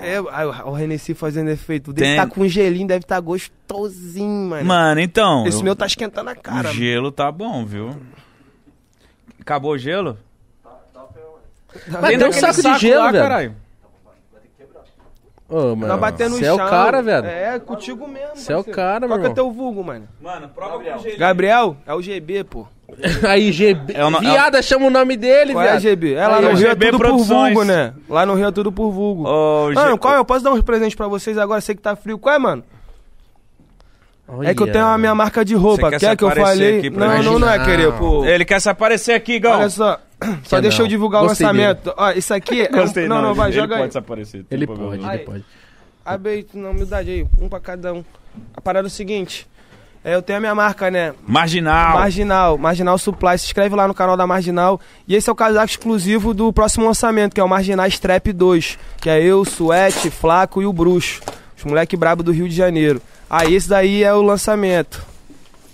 [0.02, 1.92] É, aí o Renessi fazendo efeito.
[1.92, 4.64] Deve Tem- tá com gelinho, deve tá gostosinho, mano.
[4.64, 5.46] Mano, então.
[5.46, 6.70] Esse eu- meu tá esquentando a cara.
[6.70, 7.94] o gelo tá bom, viu?
[9.40, 10.16] Acabou o gelo?
[12.00, 13.22] Mas tem um saco de gelo, lá, velho.
[13.22, 13.56] caralho.
[15.50, 15.98] Ô, Tá mano.
[15.98, 17.26] batendo no Você é o cara, velho.
[17.26, 18.36] É, contigo mesmo.
[18.36, 20.06] Você é o cara, Qual meu que é teu vulgo, mano?
[20.22, 21.18] Mano, prova com gelo.
[21.18, 21.76] Gabriel?
[21.84, 22.66] É o GB, pô.
[23.28, 23.92] Aí, GB.
[23.94, 25.78] É o no- Viada, chama o nome dele, Qual é.
[25.80, 26.14] GB?
[26.14, 27.28] É lá Aí, no Rio é GB tudo Produções.
[27.54, 27.94] por vulgo, né?
[28.08, 29.28] Lá no Rio é tudo por vulgo.
[29.28, 30.18] Ô, Mano, Ge- qual é?
[30.18, 31.60] Eu posso dar uns presentes pra vocês agora?
[31.60, 32.18] Sei que tá frio.
[32.18, 32.62] Qual é, mano?
[34.42, 35.90] É que eu tenho a minha marca de roupa.
[35.90, 36.78] Quer Quer se que eu falei?
[36.78, 38.24] aqui pra Não, não, não é querer, pô.
[38.24, 39.58] Ele quer se aparecer aqui, Gão.
[39.58, 39.98] Olha só.
[40.44, 40.84] Só deixa não.
[40.84, 41.94] eu divulgar Gostei o lançamento.
[41.96, 42.68] Ó, isso aqui é.
[42.72, 43.80] um- Gostei, não, não, vai, ele joga aí.
[43.82, 44.44] pode se aparecer.
[44.44, 45.10] tem Ele problema pode, não.
[45.10, 45.24] ele Aí.
[45.26, 45.44] pode.
[46.04, 48.04] Abre aí, na humildade aí, um pra cada um.
[48.54, 49.46] A parada é o seguinte.
[50.02, 51.12] É, eu tenho a minha marca, né?
[51.26, 51.98] Marginal.
[51.98, 53.38] Marginal, Marginal Supply.
[53.38, 54.80] Se inscreve lá no canal da Marginal.
[55.06, 58.78] E esse é o casaco exclusivo do próximo lançamento, que é o Marginal Strap 2.
[58.98, 61.20] Que é eu, Suete, Flaco e o Bruxo.
[61.56, 63.02] Os moleque brabo do Rio de Janeiro.
[63.28, 65.04] Aí esse daí é o lançamento.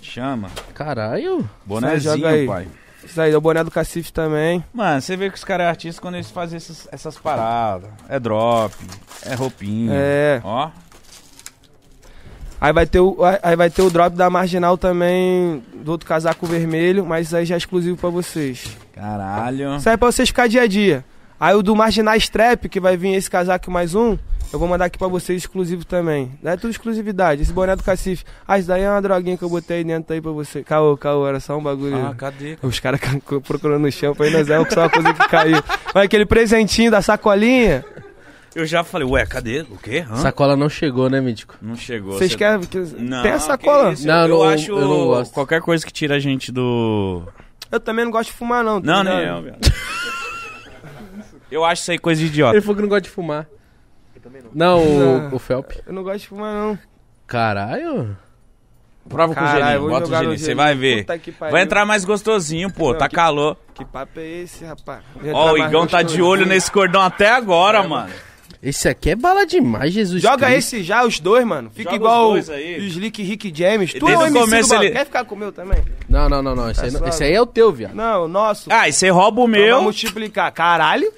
[0.01, 0.49] Chama.
[0.73, 1.49] Caralho.
[1.65, 2.45] Bonezinho, aí.
[2.45, 2.67] pai.
[3.07, 4.63] Isso aí, o boné do Cacife também.
[4.73, 7.89] Mano, você vê que os caras é artistas quando eles fazem essas, essas paradas.
[8.09, 8.75] É drop,
[9.25, 9.91] é roupinha.
[9.93, 10.41] É.
[10.43, 10.69] Ó.
[12.59, 16.45] Aí vai ter o, aí vai ter o drop da Marginal também, do outro casaco
[16.45, 18.75] vermelho, mas isso aí já é exclusivo pra vocês.
[18.93, 19.77] Caralho.
[19.77, 21.05] Isso aí é pra vocês ficar dia a dia.
[21.39, 24.17] Aí o do Marginal Strap, que vai vir esse casaco mais um,
[24.51, 26.31] eu vou mandar aqui pra vocês exclusivo também.
[26.43, 27.41] É tudo exclusividade.
[27.41, 28.23] Esse boné do Cacife.
[28.47, 30.63] Ah, isso daí é uma droguinha que eu botei dentro aí pra você.
[30.63, 31.97] Caô, caô, era só um bagulho.
[32.05, 32.57] Ah, cadê?
[32.61, 32.99] Os caras
[33.45, 35.57] procurando no chão pra ir nós é só uma coisa que caiu.
[35.93, 37.83] Mas aquele presentinho da sacolinha.
[38.55, 39.61] Eu já falei, ué, cadê?
[39.69, 40.03] O quê?
[40.09, 40.15] Hã?
[40.15, 41.55] Sacola não chegou, né, Mítico?
[41.61, 42.13] Não chegou.
[42.13, 42.61] Vocês Você- querem.
[42.61, 43.93] que- Não, Tem a sacola?
[44.03, 45.33] Não, eu, não, acho eu não gosto.
[45.33, 47.21] qualquer coisa que tira a gente do...
[47.71, 48.81] Eu também não gosto de fumar, não.
[48.81, 49.47] tá Não, nem ligado?
[49.47, 49.55] eu.
[51.51, 52.55] Eu acho isso aí coisa de idiota.
[52.55, 53.47] Ele falou que não gosta de fumar.
[54.53, 54.79] Não,
[55.31, 55.71] o, o Felp.
[55.85, 56.79] Eu não gosto de fumar, não.
[57.25, 58.17] Caralho.
[59.07, 60.97] Prova com o Caralho, gelinho, vou bota o jogar no gelinho, você vai ver.
[61.01, 61.51] Puta que pariu.
[61.53, 63.55] Vai entrar mais gostosinho, pô, Não, tá que- calor.
[63.73, 64.99] Que papo é esse, rapaz?
[65.33, 68.11] Ó, o Igão tá de olho nesse cordão até agora, mano.
[68.61, 70.57] Esse aqui é bala demais, Jesus Joga Cristo.
[70.75, 71.69] esse já, os dois, mano.
[71.69, 72.79] Fica Joga igual os o dois aí.
[72.79, 73.93] o Slick Rick James.
[73.93, 74.87] Tu é o desde o MC começo do bagulho.
[74.89, 75.83] ele- Quer ficar com o meu também?
[76.09, 76.69] Não, não, não, não.
[76.71, 77.09] Esse, aí, não- suave.
[77.13, 77.93] esse aí é o teu, viado.
[77.93, 78.67] Não, o nosso.
[78.73, 79.61] Ah, e você rouba o Meu.
[79.61, 80.51] meu, multiplicar.
[80.51, 81.13] Caralho.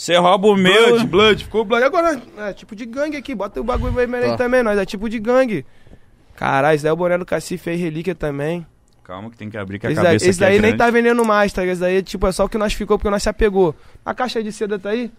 [0.00, 0.92] Você rouba o meu.
[0.92, 1.44] Blood, Blood.
[1.44, 1.84] Ficou Blood.
[1.84, 3.34] Agora, é tipo de gangue aqui.
[3.34, 4.36] Bota o bagulho vermelho aí Ó.
[4.36, 4.62] também.
[4.62, 5.66] Nós é tipo de gangue.
[6.34, 8.66] Caralho, esse daí é o boné do Cacife aí, relíquia também.
[9.04, 10.74] Calma que tem que abrir que a Esse daí, cabeça esse aqui daí é nem
[10.74, 11.66] tá vendendo mais, tá?
[11.66, 13.74] Esse daí, tipo, é só o que nós ficou porque nós se apegou.
[14.02, 15.12] A caixa de seda tá aí?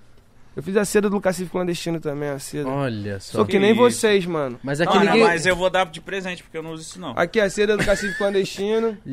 [0.56, 2.68] Eu fiz a seda do Cacife clandestino também, a seda.
[2.68, 3.38] Olha só.
[3.38, 3.80] Sou que nem isso.
[3.80, 4.60] vocês, mano.
[4.62, 5.28] Mas aqui Não, não, ninguém...
[5.28, 7.14] mas eu vou dar de presente porque eu não uso isso não.
[7.16, 8.98] Aqui a seda do Cacife clandestino.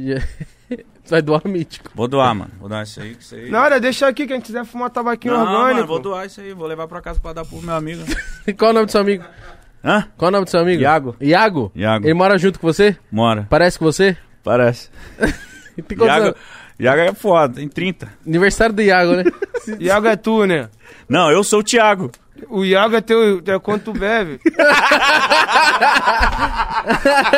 [0.68, 1.90] Tu vai doar mítico.
[1.94, 2.50] Vou doar, mano.
[2.60, 3.50] Vou doar isso aí, que isso aí.
[3.50, 5.74] Na hora, deixa aqui, quem quiser fumar tabaquinho não, orgânico.
[5.74, 6.52] mano, vou doar isso aí.
[6.52, 8.02] Vou levar pra casa pra dar pro meu amigo.
[8.58, 9.24] Qual o nome do seu amigo?
[9.82, 10.06] Hã?
[10.18, 10.82] Qual o nome do seu amigo?
[10.82, 11.16] Iago.
[11.18, 11.72] Iago?
[11.74, 12.04] Iago.
[12.04, 12.94] Ele mora junto com você?
[13.10, 13.46] Mora.
[13.48, 14.18] Parece com você?
[14.44, 14.90] Parece.
[16.04, 16.36] Iago?
[16.78, 18.08] Iago é foda, tem 30.
[18.26, 19.24] Aniversário do Iago, né?
[19.80, 20.68] Iago é tu, né?
[21.08, 22.10] Não, eu sou o Thiago.
[22.48, 24.40] O Iago é teu, é quanto tu bebe.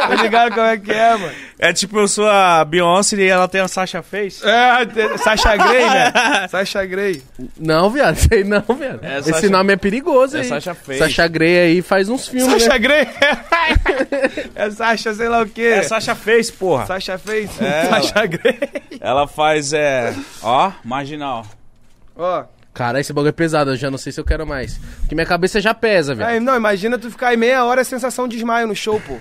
[0.07, 1.33] tá ligado como é que é, mano?
[1.59, 4.41] É tipo, eu sou a Beyoncé e ela tem a Sasha Face.
[4.47, 6.13] É, Sasha Grey, né?
[6.49, 7.23] Sasha Grey.
[7.59, 9.05] Não, viado, sei não, viado.
[9.05, 10.47] É, Esse Sasha- nome é perigoso É aí.
[10.49, 10.99] Sasha Face.
[10.99, 12.79] Sasha Grey aí faz uns filmes, Sasha né?
[12.79, 13.09] Grey?
[14.55, 15.63] é Sasha, sei lá o quê.
[15.63, 16.87] É Sasha Face, porra.
[16.87, 17.51] Sasha fez?
[17.61, 18.59] É, Sasha Grey.
[19.01, 20.15] Ela faz, é...
[20.43, 21.47] Ó, marginal.
[22.17, 22.45] Ó.
[22.73, 24.79] Cara, esse bagulho é pesado, eu já não sei se eu quero mais.
[25.01, 26.29] Porque minha cabeça já pesa, velho.
[26.31, 29.17] Aí, não, imagina tu ficar aí meia hora a sensação de desmaio no show, pô.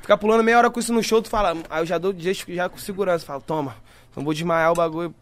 [0.00, 2.44] Ficar pulando meia hora com isso no show, tu fala, aí eu já dou jeito
[2.48, 3.24] já com segurança.
[3.24, 3.74] Falo, toma,
[4.14, 5.14] não vou desmaiar o bagulho.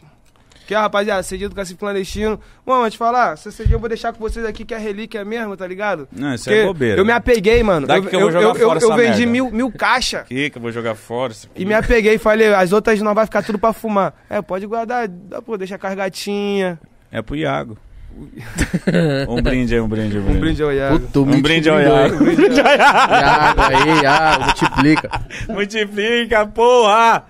[0.66, 2.38] Que, ó, rapaziada, cedido do Cacife Clandestino.
[2.64, 5.66] Bom, te falar, se eu vou deixar com vocês aqui que é relíquia mesmo, tá
[5.66, 6.06] ligado?
[6.12, 7.00] Não, isso Porque é bobeira.
[7.00, 7.86] Eu me apeguei, mano.
[7.86, 9.32] Daqui que eu vou jogar fora eu essa vendi merda.
[9.32, 10.26] mil, mil caixas.
[10.26, 11.34] Que que eu vou jogar fora.
[11.56, 14.14] E me apeguei e falei, as outras não vai ficar tudo pra fumar.
[14.30, 16.78] É, pode guardar, dá, pô, deixa cargatinha.
[17.12, 17.76] É pro Iago.
[19.28, 20.36] um brinde aí, um brinde, um brinde.
[20.36, 21.00] Um brinde ao Iago.
[21.00, 22.24] Puto, Um brinde ao Iago.
[22.24, 25.10] Iago aí, Iago, multiplica.
[25.48, 27.24] Multiplica, porra!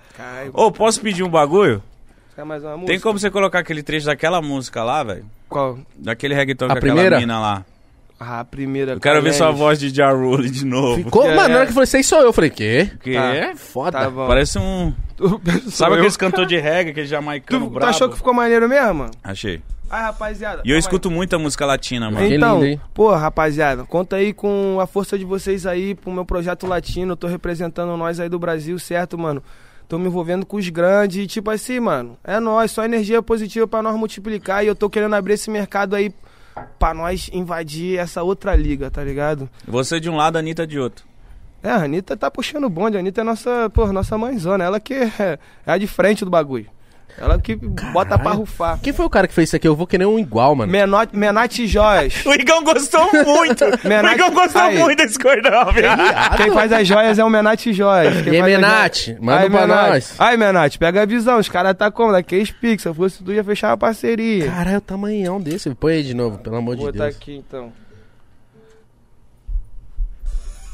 [0.53, 1.81] Ô, posso pedir um bagulho?
[2.35, 2.91] quer mais uma música?
[2.91, 5.25] Tem como você colocar aquele trecho daquela música lá, velho?
[5.47, 5.77] Qual?
[5.95, 7.17] Daquele reggaeton A com primeira?
[7.17, 7.65] aquela mina lá.
[8.19, 8.93] Ah, a primeira.
[8.93, 11.03] Eu quero ver sua voz de Ja Rule de novo.
[11.03, 11.65] Ficou, É, mano, na hora é.
[11.65, 12.89] que eu falei, sei sou eu, eu falei, quê?
[13.01, 13.35] Que Tá.
[13.35, 13.55] é?
[13.55, 13.91] Foda.
[13.99, 14.27] Tá bom.
[14.27, 14.93] Parece um...
[15.69, 17.89] Sabe aqueles cantor de reggae, aquele jamaicano Tu, tu brabo?
[17.89, 19.11] achou que ficou maneiro mesmo, mano?
[19.23, 19.61] Achei.
[19.89, 20.57] Ai, rapaziada.
[20.57, 20.79] E eu calma aí.
[20.79, 22.27] escuto muita música latina, mano.
[22.27, 22.81] Que Então, lindo, hein?
[22.93, 27.11] pô, rapaziada, conta aí com a força de vocês aí pro meu projeto latino.
[27.13, 29.43] Eu tô representando nós aí do Brasil, certo, mano?
[29.87, 33.67] Tô me envolvendo com os grandes e, tipo assim, mano, é nós, só energia positiva
[33.67, 34.63] pra nós multiplicar.
[34.63, 36.11] E eu tô querendo abrir esse mercado aí
[36.77, 39.49] pra nós invadir essa outra liga, tá ligado?
[39.67, 41.05] Você de um lado, a Anitta de outro.
[41.61, 42.97] É, a Anitta tá puxando o bonde.
[42.97, 44.63] A Anitta é nossa, pô, nossa mãezona.
[44.63, 45.11] Ela que é,
[45.65, 46.67] é a de frente do bagulho.
[47.17, 48.79] Ela que bota pra rufar.
[48.81, 49.67] Quem foi o cara que fez isso aqui?
[49.67, 50.71] Eu vou querer um igual, mano.
[50.71, 52.21] Menot, Menate Joias.
[52.25, 53.63] O Igão gostou muito!
[53.85, 54.77] o Menate- Igão gostou Aí.
[54.79, 56.37] muito desse cordão, viado.
[56.37, 58.21] Quem faz as joias é o Menate Joias.
[58.23, 59.05] Quem E aí, Menate?
[59.05, 59.89] joias- Manda Aí, pra Menate.
[59.91, 60.15] nós.
[60.19, 61.37] Aí, Menate, pega a visão.
[61.37, 62.11] Os caras tá como?
[62.11, 62.81] Daqueles Pix.
[62.83, 64.47] Se eu fosse tu, ia fechar uma parceria.
[64.51, 65.73] Caralho, o tamanhão desse.
[65.75, 67.15] Põe aí de novo, pelo amor Vou de botar Deus.
[67.15, 67.71] aqui, então.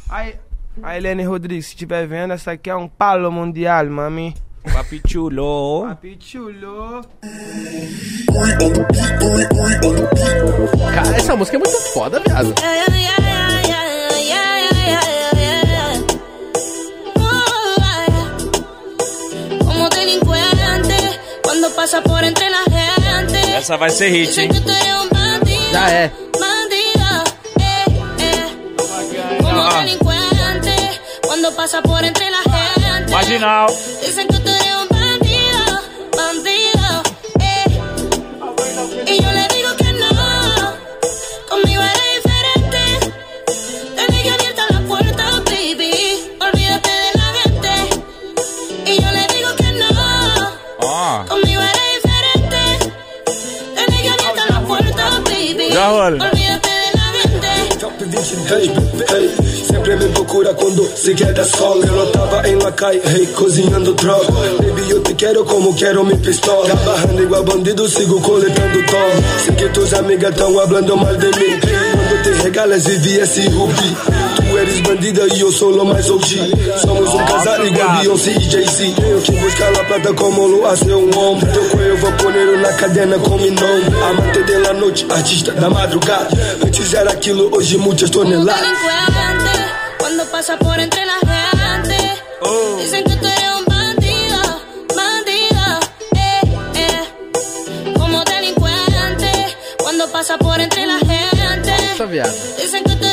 [0.10, 0.36] Aí,
[0.82, 4.34] a Helene Rodrigues, se estiver vendo, essa aqui é um palo mundial, mami.
[4.64, 5.88] Papichulou.
[5.88, 7.02] Papichulou.
[10.94, 12.54] Cara, essa música é muito foda, viado.
[19.66, 23.52] Como delinquente, quando passa por entre la gente.
[23.52, 24.50] Essa vai ser hit, hein?
[25.72, 26.06] Já é.
[26.06, 26.12] Eh,
[28.20, 28.50] eh.
[29.42, 32.79] Como delinquente, quando passa por entre la gente.
[33.12, 33.68] Marginal.
[34.06, 35.64] Dicen que tú eres un bandido,
[36.16, 37.04] bandido,
[37.40, 37.66] eh.
[39.08, 40.74] Y yo le digo que no,
[41.50, 42.82] conmigo eres diferente.
[43.96, 45.92] Te dejé abierta la puerta, baby.
[46.40, 47.72] Olvídate de la gente.
[48.86, 49.90] Y yo le digo que no,
[50.80, 51.26] Ó.
[51.28, 52.94] conmigo eres diferente.
[53.76, 55.70] Te dejé abierta la puerta, baby.
[58.22, 58.70] 23,
[59.12, 61.82] hey, sempre me procura quando se quer dar sol.
[61.82, 64.26] Eu não tava em Lacai, hey, cozinhando troll.
[64.26, 66.66] Baby, eu te quero como quero me pistola.
[66.66, 69.44] Trabalhando igual bandido, sigo coletando tom.
[69.46, 71.60] Sei que tuas amigas tão falando mal de mim.
[71.60, 73.98] Quando te regalas e vi esse rubi.
[74.60, 76.52] Eres bandida e eu sou o mais OG.
[76.82, 78.94] Somos um casal igual Beyoncé e Jay-Z.
[78.94, 81.46] Tenho que buscar la plata como lo hace um homem.
[81.54, 83.86] Teu cuello vou poner na cadena com mi nome.
[84.10, 86.28] Amante de la noite, artista da madrugada.
[86.62, 88.60] Antes era aquilo, hoje muitas toneladas.
[88.60, 89.66] delincuente,
[89.98, 91.98] cuando pasa por entre la gente.
[92.82, 94.42] Dicen que tú eres un bandido,
[94.94, 95.80] bandido,
[96.16, 96.42] eh,
[96.76, 97.94] eh.
[99.84, 101.74] Cuando pasa por entre la gente.
[102.58, 103.06] Dicen que tú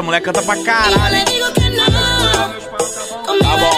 [0.00, 1.24] essa mulher canta pra caralho.
[3.38, 3.70] Tá bom.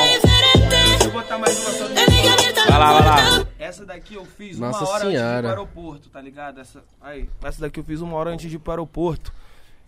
[2.68, 3.46] Vai lá, vai lá.
[3.58, 5.40] Essa daqui eu fiz Nossa uma hora antes de ir Senhora.
[5.40, 6.60] pro aeroporto, tá ligado?
[6.60, 9.32] Essa, aí, essa daqui eu fiz uma hora antes de ir pro aeroporto.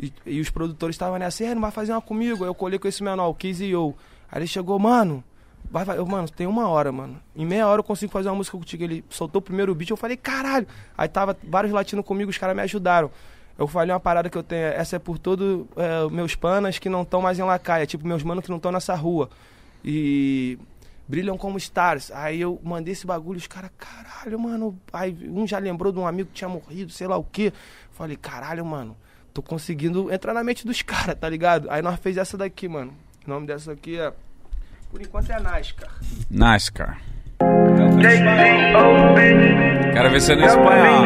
[0.00, 2.42] E, e os produtores estavam nessa, "É, não vai fazer uma comigo?
[2.42, 3.94] Aí eu colhei com esse menor, o Kiz e eu.
[4.30, 5.22] Aí ele chegou, mano,
[5.70, 5.98] vai, vai.
[5.98, 7.20] Eu, mano, tem uma hora, mano.
[7.36, 8.82] Em meia hora eu consigo fazer uma música contigo.
[8.82, 10.66] Ele soltou o primeiro beat, eu falei, caralho.
[10.98, 13.10] Aí tava vários latinos comigo, os caras me ajudaram.
[13.58, 15.66] Eu falei uma parada que eu tenho, essa é por todos
[16.10, 18.94] meus panas que não estão mais em Lacaia, tipo, meus manos que não estão nessa
[18.94, 19.31] rua.
[19.84, 20.58] E
[21.07, 22.10] brilham como stars.
[22.12, 24.78] Aí eu mandei esse bagulho, os caras, caralho, mano.
[24.92, 27.52] Aí um já lembrou de um amigo que tinha morrido, sei lá o quê.
[27.92, 28.97] Falei, caralho, mano,
[29.33, 31.70] tô conseguindo entrar na mente dos caras, tá ligado?
[31.70, 32.92] Aí nós fez essa daqui, mano.
[33.26, 34.12] O nome dessa aqui é.
[34.91, 35.91] Por enquanto é NASCAR.
[36.31, 37.00] NASCAR.
[39.92, 41.05] Quero ver você no espanhol.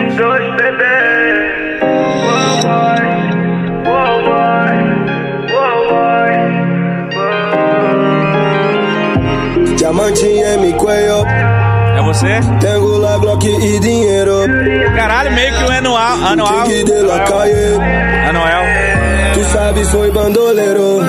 [9.76, 11.24] Diamante en mi cuello,
[11.97, 12.40] É você?
[12.60, 14.44] tengo la Glock y dinero.
[14.94, 16.18] Caralho, meio que um anual.
[16.26, 16.65] Anual.
[18.28, 18.98] Anuel.
[19.34, 20.98] tu sabes, soy bandolero.
[20.98, 21.02] Oh,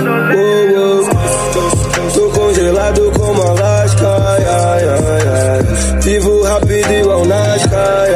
[0.77, 2.13] oh.
[2.13, 4.07] Tô congelado como Alaska.
[4.07, 5.99] Ai, ai, ai.
[6.03, 7.31] Vivo rápido igual.
[7.31, 7.59] Ai,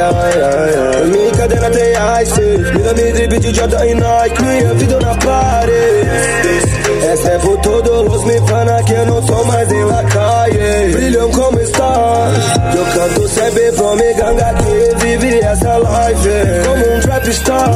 [0.00, 1.23] ai.
[1.94, 2.40] Minha cadena tem ice.
[2.74, 4.42] Mira me drip de Jordan e Nike.
[4.42, 6.14] Minha vida na parede.
[7.04, 10.02] É por todos os me fana que eu não sou mais em la.
[10.92, 12.44] Brilham como stars.
[12.74, 16.28] Eu canto sempre pra me ganga que vive essa life.
[16.66, 17.70] Como um trap star.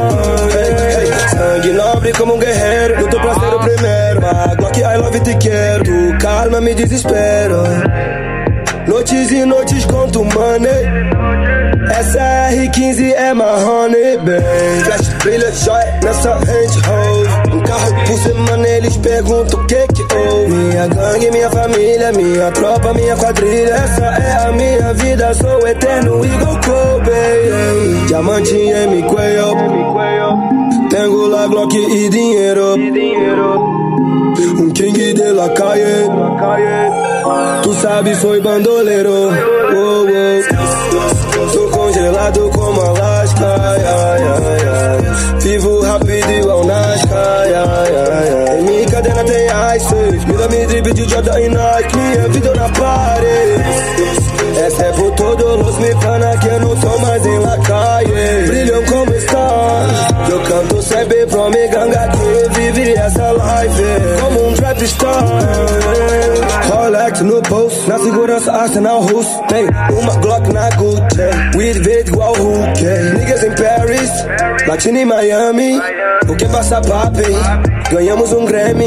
[1.30, 3.00] Sangue nobre como um guerreiro.
[3.00, 4.26] Luto pra ser o primeiro.
[4.26, 5.84] A Glock, I love te quero.
[5.84, 7.62] Tu calma, me desespero.
[8.88, 11.37] Noites e noites conto money.
[11.90, 14.84] Essa R15 é marrone, bem.
[14.84, 17.54] Flash brilha, joia nessa hand hold.
[17.54, 20.52] Um carro por semana, eles perguntam o que que houve.
[20.52, 23.74] Minha gangue, minha família, minha tropa, minha quadrilha.
[23.74, 28.06] Essa é a minha vida, sou eterno igual Kobe.
[28.06, 29.54] Diamante mi cuello.
[30.90, 32.74] Tengo la Glock y dinero.
[32.74, 36.08] Un king de la calle.
[37.62, 39.28] Tu sabes, soy bandolero.
[39.28, 40.67] Oh, oh.
[41.98, 43.56] Tô congelado como Alaska.
[43.56, 45.40] Ai.
[45.40, 47.18] Vivo rápido igual Nascar.
[47.18, 48.62] Ai, ai, ai, ai.
[48.62, 49.46] Minha cadena tem
[49.76, 50.26] ice.
[50.28, 51.96] Mira me drip de Jordan e Nike.
[51.96, 54.17] Minha vida na parede.
[54.60, 58.46] É por todos os me fana que eu não sou mais em la calle.
[58.48, 59.92] Brilham como stars.
[60.30, 64.20] Eu canto sempre pra me ganga que vive essa life.
[64.20, 65.24] Como um trap star.
[66.70, 69.42] Rolex no bolso, na segurança Arsenal Russo.
[69.48, 71.56] Tem uma Glock na Gucci.
[71.56, 72.82] Weed verde igual Hulk.
[73.16, 74.10] Niggas em Paris,
[74.66, 75.80] Latino em Miami.
[76.28, 77.22] O que passa papi?
[77.90, 78.86] Ganhamos um Grammy.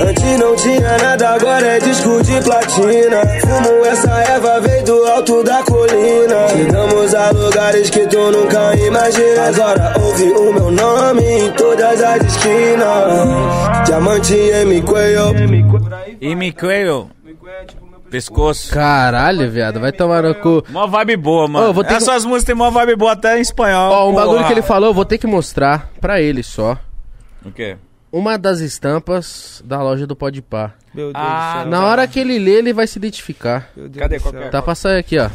[0.00, 3.22] Antes não tinha nada, agora é disco de platina.
[3.40, 6.48] Fumo essa erva, veio do alto da colina.
[6.50, 9.48] Chegamos a lugares que tu nunca imagina.
[9.48, 13.86] Agora ouve o meu nome em todas as esquinas.
[13.86, 14.34] Diamante
[14.84, 15.34] cuello.
[16.20, 17.10] E me Quail.
[18.10, 18.72] Pescoço.
[18.72, 20.62] Caralho, viado, vai tomar no cu.
[20.68, 21.72] Mó vibe boa, mano.
[21.72, 23.92] Vou ter que- Essas músicas têm mó vibe boa até em espanhol.
[23.92, 24.26] Ó, um porra.
[24.26, 26.78] bagulho que ele falou, eu vou ter que mostrar pra ele só.
[27.44, 27.76] O quê?
[28.18, 30.72] Uma das estampas da loja do Podpah.
[30.94, 31.70] Meu Deus Ah, do céu.
[31.70, 33.68] Na hora que ele lê, ele vai se identificar.
[33.76, 34.16] Meu Deus Cadê?
[34.16, 34.32] do céu.
[34.32, 34.48] que é?
[34.48, 35.28] Tá pra sair aqui, ó.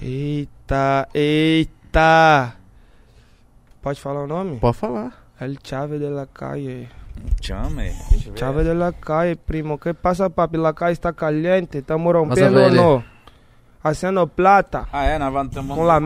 [0.00, 2.54] Eita, eita.
[3.82, 4.58] Pode falar o nome?
[4.58, 5.12] Pode falar.
[5.40, 6.88] El Chave de la Calle.
[7.40, 7.92] Chame.
[8.34, 9.78] Chave de la Calle, primo.
[9.78, 10.56] ¿Qué pasa, papi?
[10.56, 11.78] La calle está caliente.
[11.78, 13.04] Estamos Vas a rompiendo o ver, no?
[13.84, 15.18] Haciendo plata Ah, é?
[15.18, 15.54] Nós vamos...
[15.76, 16.00] com la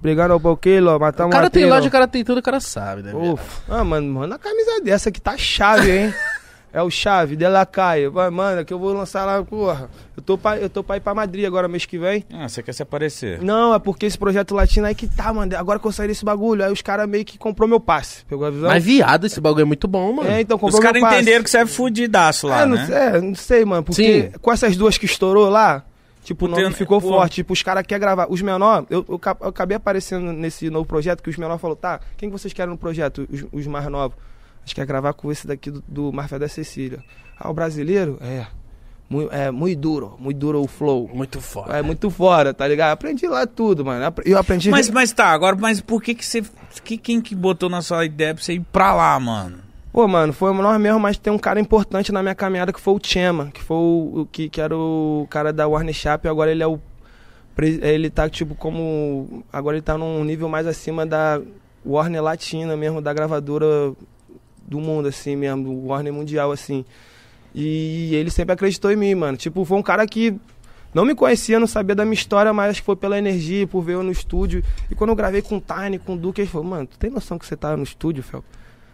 [0.00, 0.26] América.
[0.26, 3.02] Brigando por quilo, O matamos cara tem loja, o cara tem tudo, o cara sabe,
[3.02, 3.12] né?
[3.14, 3.42] Uf.
[3.68, 6.14] Ah, mano, manda a camisa dessa que tá chave, hein?
[6.72, 8.08] É o Chave, de la Calle.
[8.08, 9.90] Vai, manda, que eu vou lançar lá, porra.
[10.16, 12.24] Eu tô pra, eu tô pra ir pra Madrid agora, mês que vem.
[12.32, 13.42] Ah, você quer se aparecer.
[13.42, 15.56] Não, é porque esse projeto latino aí que tá, mano.
[15.56, 18.24] Agora que eu saí desse bagulho, aí os caras meio que comprou meu passe.
[18.24, 18.68] Pegou a visão?
[18.68, 20.30] Mas viado, esse bagulho é muito bom, mano.
[20.30, 21.22] É, então Os comprou caras meu passe.
[21.22, 22.88] entenderam que você é fudidaço lá, é, não, né?
[23.16, 23.82] é, não sei, mano.
[23.82, 24.38] Porque Sim.
[24.40, 25.84] com essas duas que estourou lá,
[26.22, 27.08] tipo, o nome eu- ficou pô.
[27.08, 27.36] forte.
[27.36, 28.26] Tipo, os caras querem gravar.
[28.30, 32.00] Os menor, eu, eu, eu acabei aparecendo nesse novo projeto que os menor falou, tá,
[32.16, 33.26] quem que vocês querem no projeto?
[33.30, 34.16] Os, os mais novos.
[34.62, 37.02] A gente quer gravar com esse daqui do, do Marfé da Cecília.
[37.38, 38.18] Ah, o brasileiro?
[38.20, 38.46] É.
[39.08, 41.10] Muito, é muito duro, muito duro o flow.
[41.12, 41.76] Muito foda.
[41.76, 42.92] É muito fora, tá ligado?
[42.92, 44.14] Aprendi lá tudo, mano.
[44.24, 44.70] Eu aprendi.
[44.70, 46.44] Mas, mas tá, agora, mas por que que você...
[46.84, 49.58] Que, quem que botou na sua ideia pra você ir pra lá, mano?
[49.92, 52.94] Pô, mano, foi nós mesmo, mas tem um cara importante na minha caminhada que foi
[52.94, 56.62] o Chema, que foi o, que, que era o cara da Warner Shop, agora ele
[56.62, 56.78] é o
[57.82, 61.42] ele tá tipo como agora ele tá num nível mais acima da
[61.84, 63.92] Warner Latina mesmo, da gravadora
[64.66, 66.84] do mundo assim mesmo, do Warner Mundial assim.
[67.54, 69.36] E ele sempre acreditou em mim, mano.
[69.36, 70.38] Tipo, foi um cara que
[70.94, 73.82] não me conhecia, não sabia da minha história, mas acho que foi pela energia, por
[73.82, 74.62] ver eu no estúdio.
[74.90, 77.10] E quando eu gravei com o Tiny, com o Duque, ele falou, mano, tu tem
[77.10, 78.44] noção que você tá no estúdio, Fel?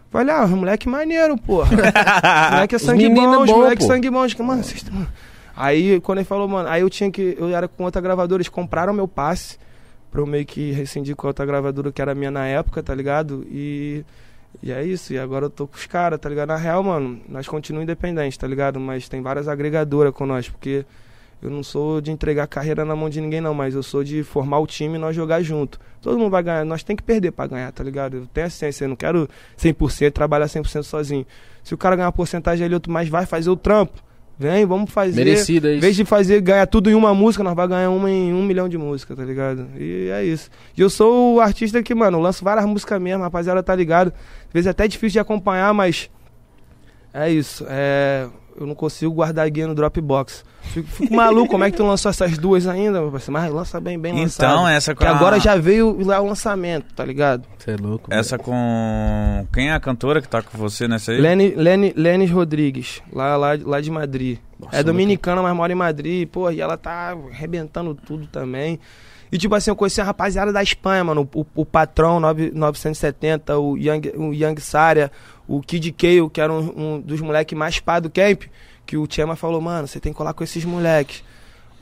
[0.09, 1.69] Falei, ah, moleque maneiro, porra.
[2.51, 3.87] moleque é sangue menino bom, os bom, moleque pô.
[3.87, 4.27] sangue bom.
[4.43, 5.07] Mano, vocês tão...
[5.55, 7.35] Aí, quando ele falou, mano, aí eu tinha que.
[7.37, 9.57] Eu era com outra gravadora, eles compraram meu passe
[10.11, 12.93] pra eu meio que rescindir com a outra gravadora que era minha na época, tá
[12.93, 13.45] ligado?
[13.49, 14.05] E,
[14.61, 16.49] e é isso, e agora eu tô com os caras, tá ligado?
[16.49, 18.79] Na real, mano, nós continuamos independentes, tá ligado?
[18.79, 20.85] Mas tem várias agregadoras com nós, porque
[21.41, 24.23] eu não sou de entregar carreira na mão de ninguém, não, mas eu sou de
[24.23, 25.79] formar o time e nós jogar junto.
[26.01, 28.17] Todo mundo vai ganhar, nós tem que perder pra ganhar, tá ligado?
[28.17, 31.25] Eu tenho a ciência, eu não quero 100%, trabalhar 100% sozinho.
[31.63, 34.01] Se o cara ganhar uma porcentagem ali, outro mais vai fazer o trampo.
[34.39, 35.15] Vem, vamos fazer.
[35.15, 35.81] Merecido, é Em isso.
[35.81, 38.69] vez de fazer, ganhar tudo em uma música, nós vamos ganhar uma em um milhão
[38.69, 39.67] de músicas, tá ligado?
[39.75, 40.49] E é isso.
[40.77, 44.09] E eu sou o artista que, mano, eu lanço várias músicas mesmo, rapaziada, tá ligado?
[44.47, 46.09] Às vezes é até difícil de acompanhar, mas.
[47.13, 47.65] É isso.
[47.67, 48.27] É.
[48.59, 50.43] Eu não consigo guardar guia no Dropbox.
[50.61, 53.33] Fico, fico maluco, como é que tu lançou essas duas ainda, meu parceiro?
[53.33, 54.51] Mas lança bem, bem lançado.
[54.51, 57.45] Então, essa com Que a- agora já veio lá o lançamento, tá ligado?
[57.57, 58.11] Você é louco.
[58.11, 59.47] Essa com.
[59.53, 61.21] Quem é a cantora que tá com você nessa aí?
[61.21, 64.39] Lene, Lene, Lenis Rodrigues, lá, lá, lá de Madrid.
[64.59, 66.27] Nossa, é dominicana, mas mora em Madrid.
[66.27, 68.79] Pô, e ela tá arrebentando tudo também.
[69.31, 71.29] E tipo assim, eu conheci a rapaziada da Espanha, mano.
[71.33, 75.11] O, o Patrão 9, 970, o Young, o Young Saria,
[75.47, 78.43] o Kid Kale, que era um, um dos moleques mais pá do camp.
[78.85, 81.23] Que o Chema falou, mano, você tem que colar com esses moleques.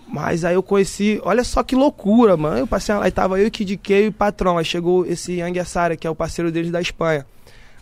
[0.07, 2.57] Mas aí eu conheci, olha só que loucura, mano.
[2.59, 4.57] Eu passei lá, aí tava eu, Kid Kale e o Patrão.
[4.57, 7.25] Aí chegou esse Young Saria, que é o parceiro deles da Espanha.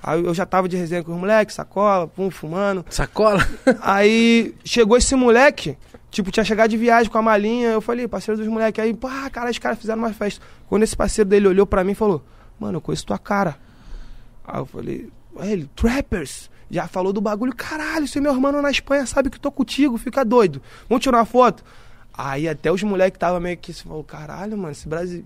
[0.01, 2.85] Aí eu já tava de resenha com os moleques, sacola, pum, fumando.
[2.89, 3.47] Sacola?
[3.81, 5.77] Aí chegou esse moleque,
[6.13, 7.69] tipo, tinha chegado de viagem com a malinha.
[7.71, 8.81] Eu falei, parceiro dos moleques.
[8.83, 10.41] Aí, pá, cara, os caras fizeram uma festa.
[10.67, 12.23] Quando esse parceiro dele olhou pra mim e falou,
[12.59, 13.57] mano, eu conheço tua cara.
[14.45, 15.09] Aí eu falei,
[15.41, 16.49] ele, Trappers.
[16.71, 19.95] Já falou do bagulho, caralho, se meu irmão na Espanha sabe que eu tô contigo,
[19.97, 20.59] fica doido.
[20.89, 21.63] Vamos tirar uma foto?
[22.17, 25.23] Aí até os moleques tava meio que se falou, caralho, mano, esse Brasi-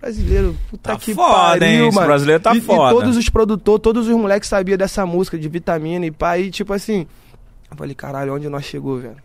[0.00, 1.86] brasileiro, puta Tá que foda, pariu, hein?
[1.88, 2.06] Esse mano.
[2.06, 2.92] brasileiro tá e, foda.
[2.94, 6.48] E todos os produtores, todos os moleques sabiam dessa música de vitamina e pá, e
[6.50, 7.06] tipo assim,
[7.70, 9.16] eu falei, caralho, onde nós chegou, velho?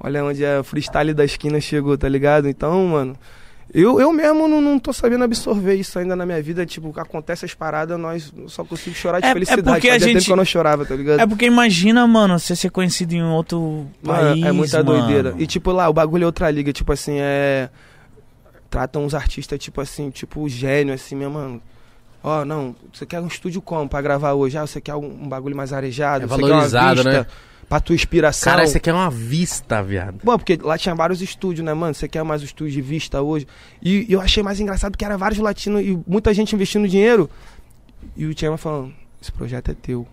[0.00, 2.48] Olha onde a freestyle da esquina chegou, tá ligado?
[2.48, 3.16] Então, mano,
[3.74, 6.64] eu, eu mesmo não, não tô sabendo absorver isso ainda na minha vida.
[6.64, 9.62] Tipo, acontece as paradas, nós só consigo chorar de É- é felicidade.
[9.64, 11.20] porque a Fazia tempo gente- que eu não chorava, tá ligado?
[11.20, 14.44] É porque imagina, mano, você ser conhecido em outro Mano, país.
[14.44, 15.00] é muita mano.
[15.00, 15.34] doideira.
[15.36, 17.68] E tipo lá, o bagulho é outra liga, tipo assim, é.
[18.70, 21.60] Tratam os artistas, tipo assim, tipo gênio, assim, meu mano.
[22.22, 24.58] Ó, não, você quer um estúdio como pra gravar hoje?
[24.58, 26.24] Ah, você quer um, um bagulho mais arejado?
[26.24, 27.26] É você quer uma valorizado, vista né?
[27.68, 28.50] Pra tua inspiração.
[28.50, 30.20] Cara, você quer uma vista, viado.
[30.24, 31.92] Pô, porque lá tinha vários estúdios, né, mano?
[31.92, 33.46] Você quer mais o estúdio de vista hoje?
[33.82, 37.28] E, e eu achei mais engraçado que era vários latinos e muita gente investindo dinheiro.
[38.16, 40.06] E o Tiama falando: esse projeto é teu.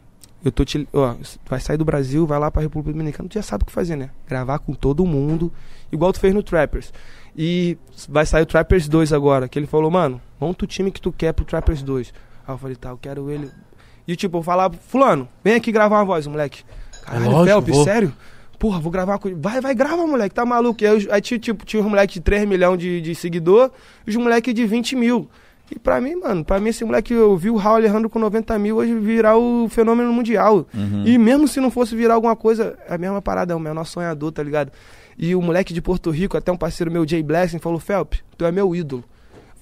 [0.44, 0.88] Eu tô te.
[0.94, 1.16] Ó,
[1.48, 3.96] vai sair do Brasil, vai lá pra República Dominicana, tu já sabe o que fazer,
[3.96, 4.10] né?
[4.28, 5.52] Gravar com todo mundo,
[5.92, 6.94] igual tu fez no Trappers.
[7.38, 7.78] E
[8.08, 11.12] vai sair o Trappers 2 agora, que ele falou, mano, monta o time que tu
[11.12, 12.14] quer pro Trappers 2.
[12.48, 13.50] Aí eu falei, tá, eu quero ele.
[14.08, 16.64] E tipo, eu falava, fulano, vem aqui gravar uma voz, moleque.
[17.06, 17.84] Caralho, lógico, Felps, vou.
[17.84, 18.14] sério?
[18.58, 19.30] Porra, vou gravar com.
[19.40, 20.84] Vai, vai, grava, moleque, tá maluco?
[20.84, 23.72] E aí, aí tinha, tipo, tinha os moleques de 3 milhões de, de seguidor
[24.06, 25.30] e os moleques de 20 mil.
[25.70, 28.58] E pra mim, mano, pra mim esse moleque, eu vi o Raul Alejandro com 90
[28.60, 30.68] mil hoje virar o fenômeno mundial.
[30.74, 31.04] Uhum.
[31.06, 33.86] E mesmo se não fosse virar alguma coisa, é a mesma parada, é o menor
[33.86, 34.72] sonhador, tá ligado?
[35.18, 38.46] E o moleque de Porto Rico, até um parceiro meu, Jay Blessing, falou, Felp, tu
[38.46, 39.04] é meu ídolo.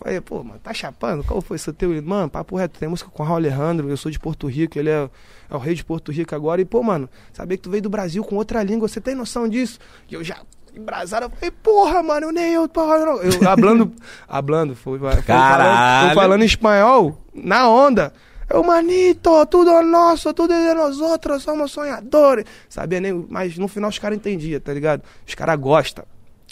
[0.03, 1.23] Falei, pô, mano, tá chapando?
[1.23, 1.89] Qual foi seu teu?
[2.03, 4.89] Mano, papo reto, tem música com o Raul Alejandro, eu sou de Porto Rico, ele
[4.89, 5.09] é,
[5.49, 6.59] é o rei de Porto Rico agora.
[6.59, 9.47] E, pô, mano, saber que tu veio do Brasil com outra língua, você tem noção
[9.47, 9.79] disso?
[10.09, 10.41] E eu já
[10.75, 13.21] embrasado, eu falei, porra, mano, eu nem eu, porra, eu, não.
[13.21, 13.93] eu hablando,
[14.27, 18.11] hablando, foi, foi falando, foi falando espanhol, na onda.
[18.49, 22.43] Eu, manito, tudo é nosso, tudo é de nós outros, somos sonhadores.
[22.67, 25.01] Sabia nem, mas no final os caras entendiam, tá ligado?
[25.25, 26.03] Os caras gostam.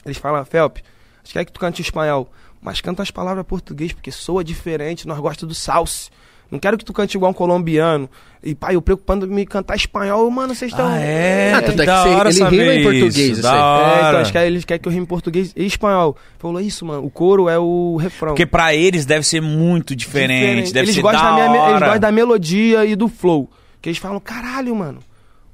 [0.06, 0.82] Eles falam, Felp, a
[1.26, 5.20] gente quer que tu cante espanhol, mas canta as palavras português, porque soa diferente, nós
[5.20, 6.10] gostamos do salse.
[6.50, 8.10] Não quero que tu cante igual um colombiano.
[8.44, 10.86] E, pai, eu preocupando em me cantar espanhol, mano, vocês estão.
[10.86, 11.54] Ah, é?
[11.54, 13.48] Ah, tanto é que você- hora ele rima em português, isso.
[13.48, 14.08] É, hora.
[14.10, 16.18] então, acho que eles querem que eu rime em português e espanhol.
[16.38, 17.06] Falou isso, mano.
[17.06, 18.32] O coro é o refrão.
[18.34, 21.72] Porque pra eles deve ser muito diferente, deve eles ser gostam da da minha, hora.
[21.72, 23.50] Eles gostam da melodia e do flow.
[23.82, 25.00] Que eles falam, caralho, mano.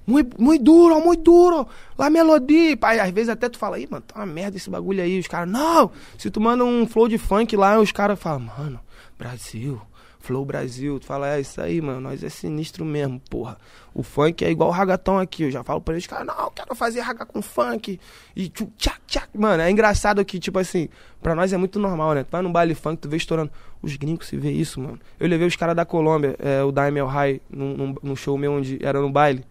[0.07, 1.67] Muito, muito duro, muito duro.
[1.97, 2.77] Lá melodia.
[2.77, 5.19] Pai, às vezes até tu fala, ih, mano, tá uma merda esse bagulho aí.
[5.19, 5.91] Os caras, não.
[6.17, 8.79] Se tu manda um flow de funk lá, os caras falam, mano,
[9.19, 9.81] Brasil.
[10.27, 13.57] Flow Brasil, tu fala, é isso aí, mano, nós é sinistro mesmo, porra.
[13.93, 16.75] O funk é igual o ragatão aqui, eu já falo pra eles, cara, não, quero
[16.75, 17.97] fazer raga com funk.
[18.35, 19.29] E tchac, tchac.
[19.33, 20.89] Mano, é engraçado que, tipo assim,
[21.21, 22.23] pra nós é muito normal, né?
[22.25, 23.51] Tu vai num baile funk, tu vê estourando.
[23.81, 24.99] Os gringos se vê isso, mano.
[25.17, 28.51] Eu levei os caras da Colômbia, é, o Daimel High, num, num, num show meu
[28.51, 29.45] onde era no baile.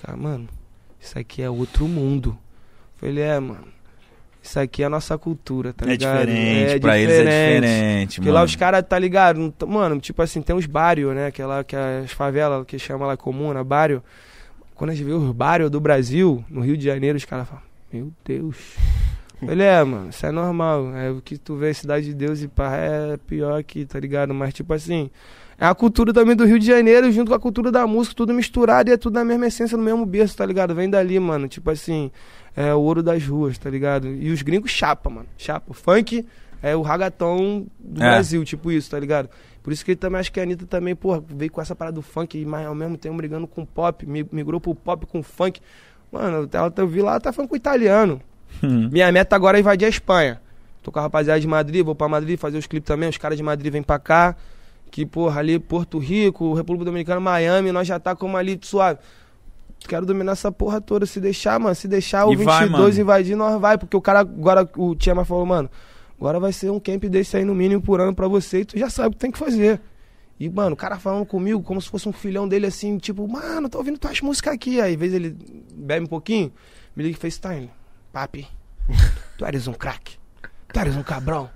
[0.00, 0.48] Os caras, mano,
[0.98, 2.30] isso aqui é outro mundo.
[3.02, 3.68] Eu falei, é, mano.
[4.42, 6.20] Isso aqui é a nossa cultura, tá É ligado?
[6.20, 7.18] diferente, pra eles é
[7.58, 8.38] diferente, Porque mano.
[8.40, 9.52] lá os caras, tá ligado?
[9.68, 11.30] Mano, tipo assim, tem os barrios, né?
[11.30, 14.02] Que é lá, que é as favelas, que chama lá comuna, barrio.
[14.74, 17.62] Quando a gente vê os barrios do Brasil, no Rio de Janeiro, os caras falam,
[17.92, 18.56] meu Deus.
[19.42, 20.96] Ele é, mano, isso é normal.
[20.96, 24.32] É o que tu vê, Cidade de Deus e pá, é pior aqui, tá ligado?
[24.32, 25.10] Mas, tipo assim,
[25.60, 28.32] é a cultura também do Rio de Janeiro, junto com a cultura da música, tudo
[28.32, 30.74] misturado e é tudo na mesma essência, no mesmo berço, tá ligado?
[30.74, 31.46] Vem dali, mano.
[31.46, 32.10] Tipo assim,
[32.56, 34.08] é o ouro das ruas, tá ligado?
[34.08, 35.26] E os gringos chapa, mano.
[35.36, 35.66] Chapa.
[35.70, 36.26] O funk
[36.62, 38.08] é o ragaton do É.
[38.08, 39.28] Brasil, tipo isso, tá ligado?
[39.62, 41.96] Por isso que ele também acho que a Anitta também, porra, veio com essa parada
[41.96, 45.22] do funk, mas ao mesmo tempo brigando com o pop, mi- migrou pro pop com
[45.22, 45.60] funk.
[46.10, 48.20] Mano, ela, eu vi lá, ela tá falando com o italiano.
[48.62, 50.40] Minha meta agora é invadir a Espanha.
[50.82, 53.08] Tô com a rapaziada de Madrid, vou pra Madrid fazer os clipes também.
[53.10, 54.34] Os caras de Madrid vêm pra cá.
[54.90, 58.98] Que, porra, ali Porto Rico, República Dominicana, Miami, nós já tá como ali suave.
[59.86, 61.06] Quero dominar essa porra toda.
[61.06, 63.00] Se deixar, mano, se deixar o E vai, 22 mano.
[63.00, 63.78] invadir, nós vai.
[63.78, 65.70] Porque o cara, agora, o Tiama falou, mano,
[66.18, 68.60] agora vai ser um camp desse aí no mínimo por ano pra você.
[68.60, 69.80] E tu já sabe o que tem que fazer.
[70.38, 73.68] E, mano, o cara falando comigo como se fosse um filhão dele, assim, tipo, mano,
[73.68, 74.80] tô ouvindo tuas músicas aqui.
[74.80, 75.36] Aí, às vezes ele
[75.74, 76.50] bebe um pouquinho,
[76.96, 77.70] me liga e FaceTime.
[78.12, 78.48] Papi,
[79.38, 80.16] tu eres um craque.
[80.72, 81.48] Tu eres um cabrão.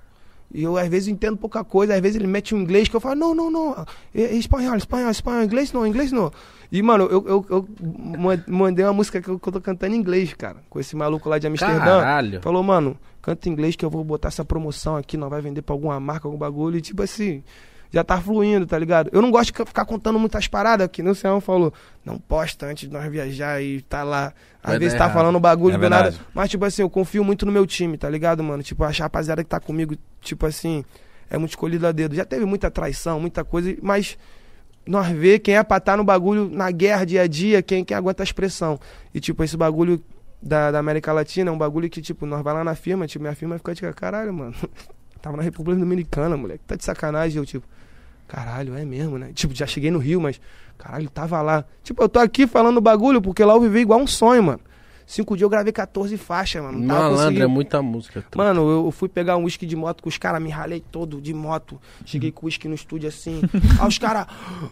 [0.55, 1.93] E eu, às vezes, entendo pouca coisa.
[1.93, 3.85] Às vezes ele mete um inglês que eu falo, não, não, não.
[4.13, 5.43] É, é espanhol, espanhol, espanhol.
[5.43, 6.31] Inglês não, inglês não.
[6.71, 7.67] E, mano, eu, eu, eu
[8.17, 10.57] ma- mandei uma música que eu, que eu tô cantando em inglês, cara.
[10.69, 11.79] Com esse maluco lá de Amsterdã.
[11.79, 12.41] Caralho.
[12.41, 15.61] Falou, mano, canta em inglês que eu vou botar essa promoção aqui, não vai vender
[15.61, 16.77] pra alguma marca, algum bagulho.
[16.77, 17.43] E tipo assim,
[17.95, 19.09] já tá fluindo, tá ligado?
[19.13, 21.73] Eu não gosto de ficar contando muitas paradas, que nem o Senhor falou.
[22.03, 24.33] Não posta antes de nós viajar e tá lá.
[24.61, 25.13] Às Vai vezes tá errado.
[25.13, 26.13] falando bagulho É do nada.
[26.33, 28.61] Mas, tipo assim, eu confio muito no meu time, tá ligado, mano?
[28.61, 30.83] Tipo, a rapaziada que tá comigo, tipo assim,
[31.29, 32.13] é muito escolhido a dedo.
[32.15, 34.17] Já teve muita traição, muita coisa, mas
[34.85, 37.95] nós vê quem é pra estar no bagulho na guerra dia a dia, quem, quem
[37.95, 38.77] aguenta a expressão.
[39.13, 40.03] E, tipo, esse bagulho
[40.41, 43.23] da, da América Latina é um bagulho que, tipo, nós vai lá na firma, tipo,
[43.23, 44.53] minha firma fica de caralho, mano.
[45.21, 46.65] Tava na República Dominicana, moleque.
[46.67, 47.37] Tá de sacanagem.
[47.37, 47.65] Eu, tipo,
[48.27, 49.31] caralho, é mesmo, né?
[49.33, 50.39] Tipo, já cheguei no Rio, mas,
[50.77, 51.65] caralho, tava lá.
[51.83, 54.59] Tipo, eu tô aqui falando bagulho porque lá eu vivi igual um sonho, mano.
[55.07, 56.79] Cinco dias eu gravei 14 faixas, mano.
[56.79, 57.49] Não tava Malandro, é conseguindo.
[57.49, 58.21] muita música.
[58.21, 58.37] truta.
[58.37, 61.33] Mano, eu fui pegar um uísque de moto com os caras, me ralei todo de
[61.33, 61.79] moto.
[62.05, 63.41] Cheguei com o uísque no estúdio assim.
[63.79, 64.25] Aí os caras.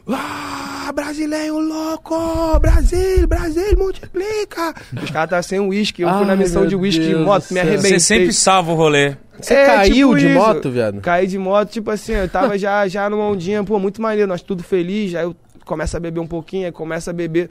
[0.07, 2.59] Ah, brasileiro louco!
[2.59, 4.73] Brasil, Brasil, multiplica!
[5.01, 6.01] Os caras estavam sem uísque.
[6.01, 7.91] Eu fui na Ai, missão meu de uísque de moto, me arrebentei.
[7.91, 9.15] Você sempre salva o rolê.
[9.39, 10.35] Você É, caiu tipo de isso.
[10.35, 11.01] moto, viado?
[11.01, 14.41] Caí de moto, tipo assim, eu tava já, já numa ondinha, pô, muito maneiro, nós
[14.41, 17.49] tudo feliz, aí eu começo a beber um pouquinho, aí começa a beber.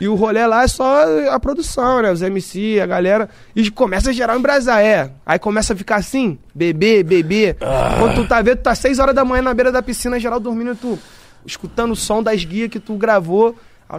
[0.00, 2.10] E o rolê lá é só a produção, né?
[2.10, 3.28] Os MC, a galera.
[3.54, 5.10] E começa a gerar um embrasaé.
[5.24, 7.56] Aí começa a ficar assim, beber, beber.
[7.98, 10.40] Quando tu tá vendo, tu tá 6 horas da manhã na beira da piscina, geral
[10.40, 10.98] dormindo, e tu
[11.46, 13.54] escutando o som das guias que tu gravou.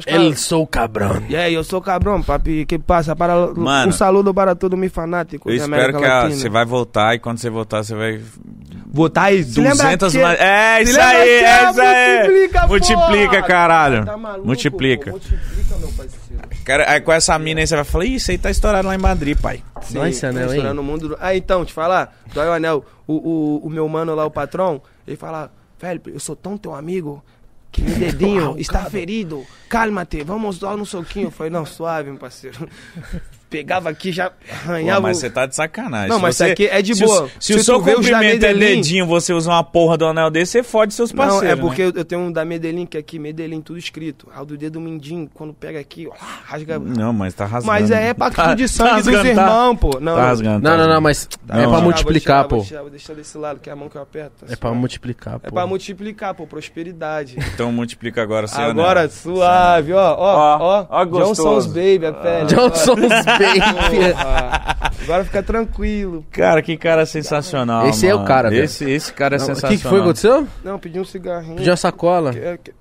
[0.07, 1.21] El sou cabrão.
[1.29, 3.15] E aí, eu sou cabrão, papi, que passa?
[3.15, 7.19] Para, Mano, um saludo para todo mundo fanático Eu espero que você vai voltar e
[7.19, 8.19] quando você voltar, você vai.
[9.43, 10.39] Se lembra 200 que- mais.
[10.39, 12.17] É, isso aí, que é isso aí.
[12.27, 14.05] Multiplica, Multiplica, caralho.
[14.05, 15.11] Tá maluco, Multiplica.
[15.11, 15.84] pô, multiplica, meu.
[16.65, 18.97] Cara, aí com essa mina aí você vai falar, isso aí tá estourado lá em
[18.97, 19.63] Madrid, pai.
[19.83, 20.57] Sim, esse anel, tá hein?
[20.57, 22.83] estourando o mundo do- Ah, então, te falar, dói o anel.
[23.07, 26.73] O, o, o meu mano lá, o patrão, ele fala, Felipe, eu sou tão teu
[26.73, 27.23] amigo
[27.71, 29.45] que meu dedinho está ferido.
[29.69, 31.27] Calma-te, vamos dar um soquinho.
[31.27, 32.67] Eu falei, não, suave, meu parceiro.
[33.57, 35.01] Pegava aqui, já Pô, arranhava.
[35.01, 36.09] mas o- você tá de sacanagem.
[36.09, 37.23] Não, mas você- isso aqui é de se boa.
[37.23, 40.53] O, se, Se o seu cumprimento é dedinho, você usa uma porra do anel desse,
[40.53, 41.49] você fode seus Não, parceiros.
[41.49, 41.61] é né?
[41.61, 44.27] porque eu, eu tenho um da Medellín, que é aqui, Medellín, tudo escrito.
[44.39, 46.13] O do dedo mindinho, quando pega aqui, ó,
[46.45, 46.77] rasga.
[46.79, 47.67] Não, mas tá rasgando.
[47.67, 49.99] Mas é pacto Tá- de tá sangue dos rasgando, tá- irmãos, pô.
[49.99, 50.63] Não, Tá rasgando.
[50.63, 52.55] Não, tá não, não, mas Não, é pra multiplicar, vou tirar, pô.
[52.57, 54.45] Vou tirar, vou deixar desse lado, que é a mão que eu aperto.
[54.49, 55.55] É pra multiplicar, É pô.
[55.55, 57.37] pra multiplicar, pô, prosperidade.
[57.53, 60.87] Então multiplica agora seu Agora, suave, ó, ó, Ó, ó.
[60.89, 61.43] ó, gostoso.
[61.43, 62.45] Johnson's Baby, a pele.
[62.53, 63.44] Johnson's Baby.
[65.03, 66.25] Agora fica tranquilo.
[66.31, 67.87] Cara, que cara sensacional.
[67.87, 68.27] Esse é o mano.
[68.27, 68.63] cara, velho.
[68.63, 69.71] Esse, esse cara é O sensacional.
[69.77, 70.47] que, que foi que aconteceu?
[70.63, 71.55] Não, pedi um cigarrinho.
[71.55, 72.31] Pediu uma sacola.
[72.33, 72.73] Que- é que-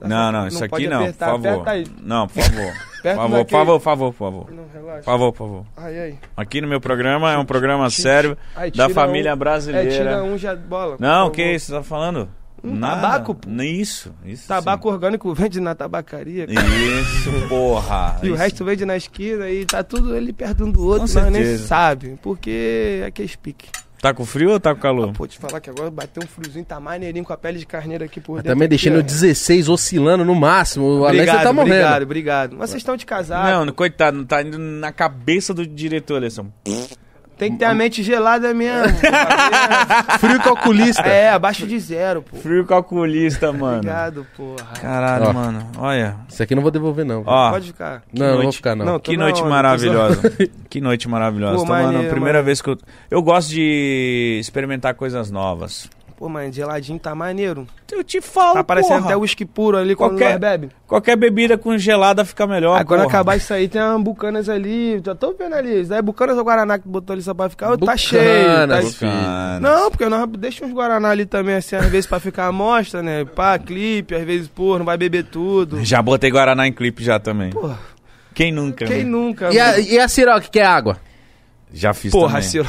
[0.00, 1.64] Não, não, isso aqui pode não, apertar, por favor.
[2.02, 2.72] Não, por favor.
[2.98, 4.50] Por favor, por favor, por favor, por favor.
[4.50, 4.98] Não, relaxa.
[4.98, 5.66] Por favor, por favor.
[5.76, 6.18] Ai, ai.
[6.36, 9.90] Aqui no meu programa é um programa sério Ai, da família um- É, brasileira.
[9.90, 10.96] tira um já bola.
[10.98, 12.28] Não, o que isso você tá falando?
[12.62, 13.00] Um Nada.
[13.00, 13.50] tabaco, pô.
[13.62, 14.48] Isso, isso.
[14.48, 16.46] Tabaco orgânico vende na tabacaria.
[16.48, 16.54] sim.
[16.54, 16.68] cara.
[16.68, 18.18] Isso, porra.
[18.22, 18.42] E o Isso.
[18.42, 21.56] resto vende na esquina e tá tudo ali perto um do outro, Com mas nem
[21.58, 22.18] sabe.
[22.22, 23.68] Porque é que pique.
[24.00, 25.12] Tá com frio ou tá com calor?
[25.12, 28.04] Pô, te falar que agora bateu um friozinho, tá maneirinho com a pele de carneiro
[28.04, 28.54] aqui por Mas dentro.
[28.54, 29.00] também aqui, deixando ó.
[29.00, 30.84] o 16 oscilando no máximo.
[31.00, 31.74] O Alex Obrigado, tá morrendo.
[31.74, 32.56] obrigado, obrigado.
[32.56, 33.66] Mas vocês estão de casado.
[33.66, 36.52] Não, coitado, não tá indo na cabeça do diretor, Alessandro.
[37.38, 38.98] Tem que ter a mente gelada mesmo.
[40.18, 41.02] Frio calculista.
[41.02, 42.36] é, abaixo de zero, pô.
[42.36, 43.76] Frio calculista, mano.
[43.76, 44.66] Obrigado, porra.
[44.80, 45.32] Caralho, Ó.
[45.32, 45.66] mano.
[45.78, 46.16] Olha.
[46.28, 47.22] Isso aqui eu não vou devolver, não.
[47.24, 48.02] Ó, Pode ficar.
[48.12, 48.84] não, não vou noite- ficar, não.
[48.84, 50.32] Não, tô que na noite maravilhosa.
[50.68, 51.56] que noite maravilhosa.
[51.58, 52.46] Pô, Tô, mano, maneiro, primeira mano.
[52.46, 52.78] vez que eu.
[53.10, 55.88] Eu gosto de experimentar coisas novas.
[56.18, 57.64] Pô, mano, geladinho tá maneiro.
[57.92, 59.06] Eu te falo, Tá parecendo porra.
[59.06, 60.68] até uísque puro ali quando Qualquer- nós bebe.
[60.84, 63.14] Qualquer bebida congelada fica melhor, Agora porra.
[63.14, 65.00] acabar isso aí, tem uma Bucanas ali.
[65.04, 65.80] Já tô vendo ali.
[65.82, 67.68] Isso daí é Bucanas ou Guaraná que botou ali só pra ficar?
[67.68, 68.66] Tá Bucanas, cheio.
[68.68, 68.80] Tá...
[68.82, 69.60] Bucanas.
[69.60, 73.00] Não, porque nós deixa uns Guaraná ali também, assim, às vezes pra ficar à mostra,
[73.00, 73.24] né?
[73.24, 75.84] Pá, clipe, às vezes, pô, não vai beber tudo.
[75.84, 77.50] Já botei Guaraná em clipe já também.
[77.50, 77.70] Pô,
[78.34, 78.84] Quem nunca?
[78.86, 79.10] quem né?
[79.10, 79.54] nunca?
[79.54, 80.96] E a, e a Ciroc, que é água?
[81.72, 82.42] Já fiz Porra, também.
[82.48, 82.68] Ciro.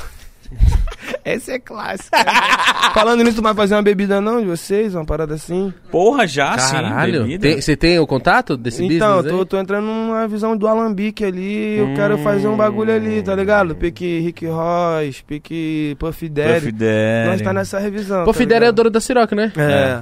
[1.24, 2.18] Essa é clássica.
[2.94, 4.96] Falando nisso, tu vai fazer uma bebida não de vocês?
[4.96, 5.74] Uma parada assim?
[5.92, 7.14] Porra, já Caralho.
[7.14, 7.42] sim, bebida.
[7.48, 9.46] Tem- Você tem o contato desse então, business tô, aí?
[9.46, 11.78] tô entrando numa visão do alambique ali.
[11.78, 13.76] Eu quero fazer um bagulho ali, tá ligado?
[13.76, 16.54] Pique Rick Ross, pique Puff Daddy.
[16.54, 17.28] Puff Daddy.
[17.30, 18.24] Nós tá nessa revisão.
[18.26, 18.76] Pô, tá Fidel é ligado?
[18.76, 19.52] dono da Ciroc, né?
[19.58, 20.02] É.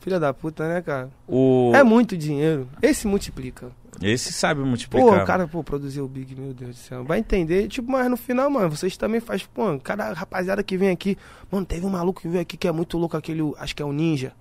[0.00, 1.08] Filha da puta, né, cara?
[1.26, 1.72] O...
[1.74, 2.68] É muito dinheiro.
[2.80, 3.66] Esse multiplica.
[4.02, 5.22] Esse sabe Pô, multiplicar.
[5.22, 7.04] o cara, pô, produziu o Big, meu Deus do céu.
[7.04, 10.90] Vai entender, tipo, mas no final, mano, vocês também fazem, pô, cada rapaziada que vem
[10.90, 11.16] aqui.
[11.50, 13.86] Mano, teve um maluco que veio aqui que é muito louco, aquele, acho que é
[13.86, 14.32] o Ninja.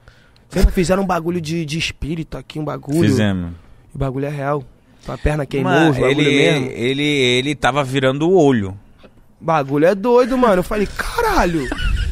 [0.50, 3.02] Vocês não fizeram um bagulho de, de espírito aqui, um bagulho.
[3.02, 3.52] Fizemos.
[3.94, 4.64] O bagulho é real.
[5.06, 6.72] Tua perna queimou, bagulho ele, mesmo.
[6.72, 8.78] ele, ele tava virando o olho.
[9.40, 10.58] Bagulho é doido, mano.
[10.58, 11.68] Eu falei, caralho.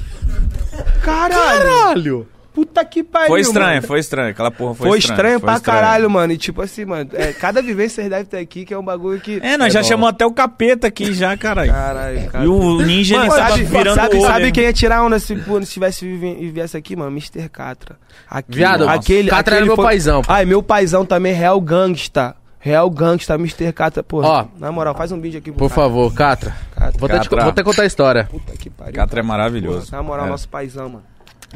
[1.04, 1.64] Caralho.
[1.64, 2.28] Caralho!
[2.54, 3.30] Puta que pariu.
[3.30, 3.88] Foi estranho, mano.
[3.88, 4.30] foi estranho.
[4.30, 5.80] Aquela porra foi, Foi estranho, pra estranho.
[5.80, 6.34] caralho, mano.
[6.34, 9.20] E tipo assim, mano, é, cada vivência vocês devem ter aqui que é um bagulho
[9.20, 9.40] que.
[9.42, 9.88] É, nós já bom.
[9.88, 11.72] chamamos até o capeta aqui já, caralho.
[11.72, 12.46] Caralho, cara.
[12.46, 14.28] E o ninja, Mano, ele tava sabe, virando sabe, o olho.
[14.28, 17.10] sabe quem ia tirar onda se, se tivesse e viesse aqui, mano?
[17.12, 17.50] Mr.
[17.50, 17.96] Catra.
[18.30, 20.32] Aqui, Viado, aquele, Catra era aquele meu paizão, pô.
[20.32, 22.36] Ai, meu paizão também, Real Gangsta.
[22.60, 23.74] Real Gangsta, Mr.
[23.74, 24.28] Catra, porra.
[24.30, 24.46] Ó.
[24.58, 25.84] Na moral, faz um vídeo aqui pro Por Catra.
[25.84, 26.56] favor, Catra.
[26.76, 26.98] Catra.
[27.00, 28.24] Vou até, te, vou até contar a história.
[28.32, 28.94] Puta que pariu.
[28.94, 29.92] Catra é Porra, maravilhoso.
[29.92, 30.30] na moral, É.
[30.30, 31.04] nosso paizão, mano.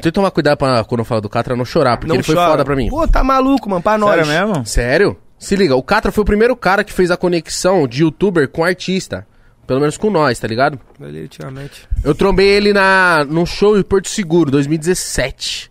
[0.01, 2.23] Tem que tomar cuidado pra, quando eu falo do Catra não chorar, porque Não ele
[2.23, 2.51] foi chora.
[2.51, 2.89] foda pra mim.
[2.89, 4.25] Pô, tá maluco, mano, pra nós.
[4.25, 4.65] Sério mesmo?
[4.65, 5.17] Sério?
[5.39, 8.63] Se liga, o Catra foi o primeiro cara que fez a conexão de youtuber com
[8.63, 9.25] artista.
[9.65, 10.79] Pelo menos com nós, tá ligado?
[10.97, 11.87] Definitivamente.
[12.03, 15.69] Eu trombei ele na, num show em Porto Seguro, 2017.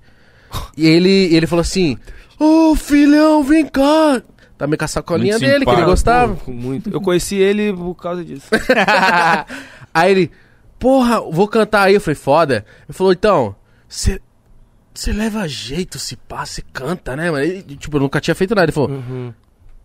[0.76, 1.96] E ele, ele falou assim:
[2.38, 4.20] Ô filhão, vem cá.
[4.58, 6.34] Tá com a sacolinha Muito dele, que ele gostava.
[6.34, 6.90] Pô, muito.
[6.90, 8.46] Eu conheci ele por causa disso.
[9.92, 10.30] aí ele,
[10.78, 11.94] porra, vou cantar aí.
[11.94, 12.64] Eu falei, foda.
[12.88, 13.54] Ele falou, então,
[13.88, 17.62] você leva jeito, se passa, você canta, né, mano?
[17.76, 18.64] Tipo, eu nunca tinha feito nada.
[18.66, 19.32] Ele falou, Uhum.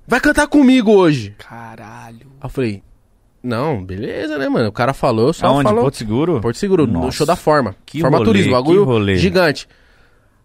[0.07, 1.35] vai cantar comigo hoje.
[1.37, 2.27] Caralho.
[2.39, 2.83] Aí eu falei,
[3.43, 4.69] não, beleza, né, mano?
[4.69, 5.63] O cara falou, eu só Aonde?
[5.63, 5.83] falou.
[5.83, 6.41] Porto Seguro?
[6.41, 7.11] Porto Seguro, no Nossa.
[7.17, 7.75] show da Forma.
[7.85, 9.15] Que Forma rolê, Turismo, que bagulho rolê.
[9.17, 9.67] gigante.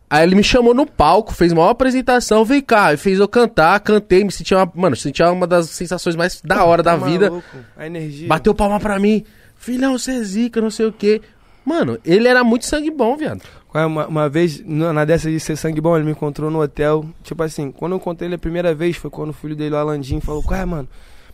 [0.09, 3.81] Aí ele me chamou no palco, fez uma apresentação, vem cá, e fez eu cantar,
[3.81, 7.28] cantei, me senti uma, mano, senti uma das sensações mais da hora da Tá vida.
[7.28, 7.47] maluco.
[7.76, 8.28] A energia.
[8.28, 9.25] Bateu palma pra mim.
[9.57, 11.20] Filhão, você é zica, não sei o quê.
[11.67, 13.43] Mano, ele era muito sangue bom, viado.
[13.75, 17.05] É, Uma, uma vez, na dessa de ser sangue bom, ele me encontrou no hotel.
[17.25, 19.78] Tipo assim, quando eu encontrei ele a primeira vez, foi quando o filho dele, o
[19.78, 20.89] Alandim, falou: Qual é, mano?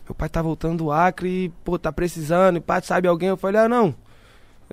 [0.09, 2.57] Meu pai tá voltando do Acre e, pô, tá precisando.
[2.57, 3.29] E pá, sabe alguém?
[3.29, 3.93] Eu falei: Ah, não.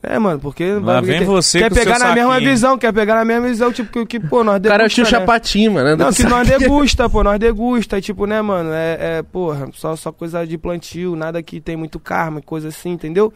[0.02, 0.72] É, mano, porque.
[0.82, 2.50] Lá vem quer, você Quer com seu pegar na mesma saquinho.
[2.50, 4.88] visão, quer pegar na mesma visão, tipo, que, que pô, nós O cara é o
[4.88, 5.26] degusta, Xuxa né?
[5.26, 5.88] Patim, mano.
[5.90, 9.94] anda Não, que nós degusta, pô, nós degusta, tipo, né, mano, é, é porra, só,
[9.96, 13.30] só coisa de plantio, nada que tem muito karma, coisa assim, entendeu?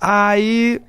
[0.00, 0.80] Aí,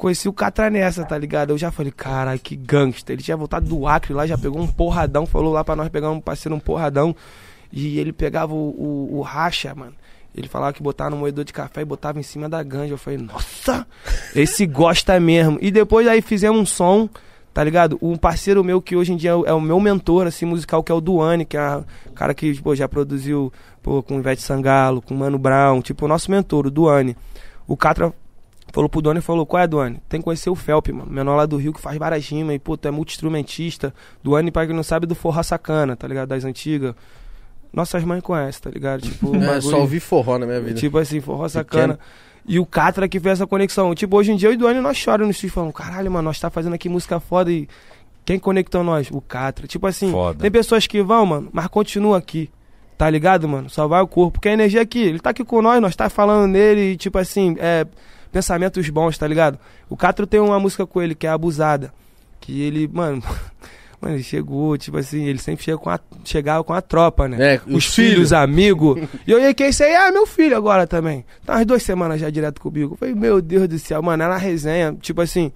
[0.00, 1.50] conheci o Catra nessa, tá ligado?
[1.50, 3.14] Eu já falei, caralho, que gangster.
[3.14, 6.10] Ele tinha voltado do Acre lá, já pegou um porradão, falou lá pra nós pegar
[6.10, 7.14] um parceiro, um porradão.
[7.70, 9.92] E ele pegava o, o, o racha, mano.
[10.34, 12.94] Ele falava que botava no moedor de café e botava em cima da ganja.
[12.94, 13.86] Eu falei, nossa,
[14.34, 15.58] esse gosta mesmo.
[15.60, 17.08] E depois aí fizemos um som,
[17.52, 17.98] tá ligado?
[18.00, 20.82] Um parceiro meu que hoje em dia é o, é o meu mentor, assim, musical,
[20.82, 24.40] que é o Duane, que é um cara que, pô, já produziu, pô, com Ivete
[24.40, 27.16] Sangalo, com Mano Brown, tipo, o nosso mentor, o Duane.
[27.66, 28.12] O Catra
[28.72, 30.00] falou pro Duane e falou, qual é, Duane?
[30.08, 32.58] Tem que conhecer o Felp, mano, menor lá do Rio que faz várias rimas e,
[32.58, 33.94] pô, tu é multi-instrumentista.
[34.22, 36.28] Duane, pra quem não sabe, do Forró Sacana, tá ligado?
[36.28, 36.94] Das antigas.
[37.72, 39.02] Nossas mães conhecem, tá ligado?
[39.02, 40.74] Tipo, É, bagulho- só ouvi forró na minha vida.
[40.78, 41.98] Tipo assim, forró sacana.
[42.46, 43.94] E o Catra que fez essa conexão.
[43.94, 46.24] Tipo, hoje em dia eu e o Duane nós choramos no estúdio falando, caralho, mano,
[46.24, 47.68] nós tá fazendo aqui música foda e
[48.24, 49.08] quem conectou nós?
[49.12, 49.66] O Catra.
[49.68, 50.40] Tipo assim, Foda.
[50.40, 52.50] tem pessoas que vão, mano, mas continua aqui.
[52.98, 53.70] Tá ligado, mano?
[53.70, 54.32] Só vai o corpo.
[54.32, 57.18] Porque a energia aqui, ele tá aqui com nós, nós tá falando nele e, tipo
[57.18, 57.86] assim, é,
[58.32, 59.58] pensamentos bons, tá ligado?
[59.88, 61.92] O Catra tem uma música com ele que é Abusada.
[62.40, 63.22] Que ele, mano.
[64.00, 67.56] Mano, ele chegou, tipo assim, ele sempre chega com a, chegava com a tropa, né?
[67.56, 68.32] É, Os os filhos, filhos.
[68.32, 68.98] amigos.
[69.28, 71.22] E eu ia que esse aí, ah, meu filho agora também.
[71.44, 72.94] Tá umas duas semanas já direto comigo.
[72.94, 75.52] Eu falei, meu Deus do céu, mano, era na resenha, tipo assim,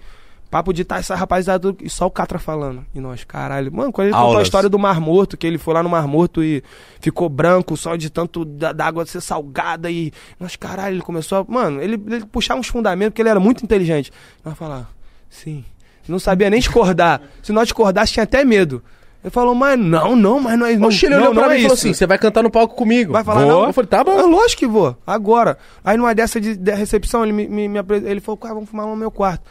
[0.54, 2.86] papo de estar essa rapaziada e só o Catra falando.
[2.94, 3.72] E nós, caralho.
[3.72, 4.46] Mano, quando ele contou a Aulas.
[4.46, 6.62] história do Mar Morto, que ele foi lá no Mar Morto e
[7.00, 10.12] ficou branco só de tanto da, da água ser salgada e.
[10.38, 11.44] Nós, caralho, ele começou a.
[11.52, 14.12] Mano, ele, ele puxava uns fundamentos, porque ele era muito inteligente.
[14.44, 14.88] Nós falar,
[15.28, 15.64] sim.
[16.06, 17.20] Não sabia nem discordar.
[17.42, 18.80] Se nós discordasse, tinha até medo.
[19.24, 21.52] Ele falou, mas não, não, mas não é não, Oxe, ele não, olhou não pra
[21.52, 23.12] é mim e falou assim: você vai cantar no palco comigo.
[23.12, 23.48] Vai falar Vou.
[23.48, 23.66] não?
[23.66, 24.26] Eu falei, tá Ah, bom.
[24.28, 25.58] lógico que vou, agora.
[25.82, 28.68] Aí numa dessa de, de recepção, ele me, me, me apre- ele falou, cara, vamos
[28.70, 29.42] fumar no meu quarto.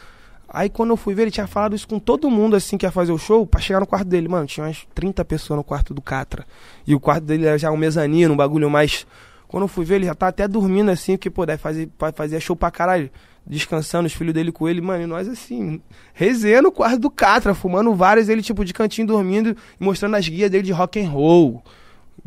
[0.54, 2.92] Aí quando eu fui ver, ele tinha falado isso com todo mundo assim que ia
[2.92, 4.28] fazer o show, pra chegar no quarto dele.
[4.28, 6.46] Mano, tinha umas 30 pessoas no quarto do Catra.
[6.86, 9.04] E o quarto dele era já um mezanino, um bagulho mais.
[9.48, 12.38] Quando eu fui ver, ele já tá até dormindo assim, porque, pô, deve fazer, fazer
[12.40, 13.10] show pra caralho.
[13.46, 15.82] Descansando, os filhos dele com ele, mano, e nós assim,
[16.14, 20.50] resenha no quarto do Catra, fumando vários, ele tipo de cantinho dormindo mostrando as guias
[20.50, 21.62] dele de rock and roll,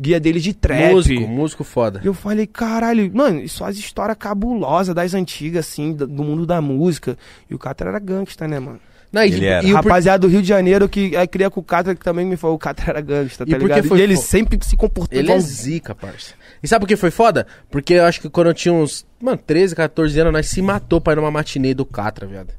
[0.00, 0.92] guia dele de trap.
[0.92, 2.00] Músico, músico foda.
[2.02, 6.46] E eu falei, caralho, mano, isso as histórias cabulosas das antigas, assim, do do mundo
[6.46, 7.16] da música.
[7.50, 8.80] E o Catra era gangsta, né, mano?
[9.10, 9.66] Não, e, Ele era.
[9.66, 12.36] e Rapaziada do Rio de Janeiro que aí cria com o Catra, que também me
[12.36, 13.88] falou, o Catra era gangsta, tá E ligado?
[13.88, 16.34] foi e ele sempre se comportou Ele é zica, parça.
[16.62, 17.46] E sabe por que foi foda?
[17.70, 21.00] Porque eu acho que quando eu tinha uns, mano, 13, 14 anos, nós se matou
[21.00, 22.52] pra ir numa matinê do Catra, viado.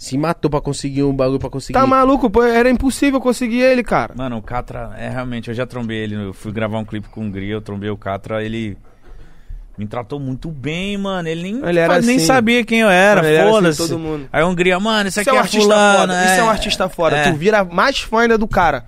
[0.00, 1.78] Se matou pra conseguir um bagulho pra conseguir.
[1.78, 4.14] Tá maluco, pô, era impossível conseguir ele, cara.
[4.16, 6.14] Mano, o Catra, é realmente, eu já trombei ele.
[6.14, 8.78] Eu fui gravar um clipe com o Gri, eu trombei o Catra, ele
[9.76, 11.28] me tratou muito bem, mano.
[11.28, 12.24] Ele nem, Ele era nem assim.
[12.24, 13.94] sabia quem eu era, assim, foda-se.
[13.94, 14.26] mundo.
[14.32, 16.24] Aí a Hungria, mano, isso aqui Isso é um é, artista fulano, foda.
[16.24, 17.16] Isso é um artista foda.
[17.16, 17.30] É.
[17.30, 18.86] Tu vira mais fã ainda do cara.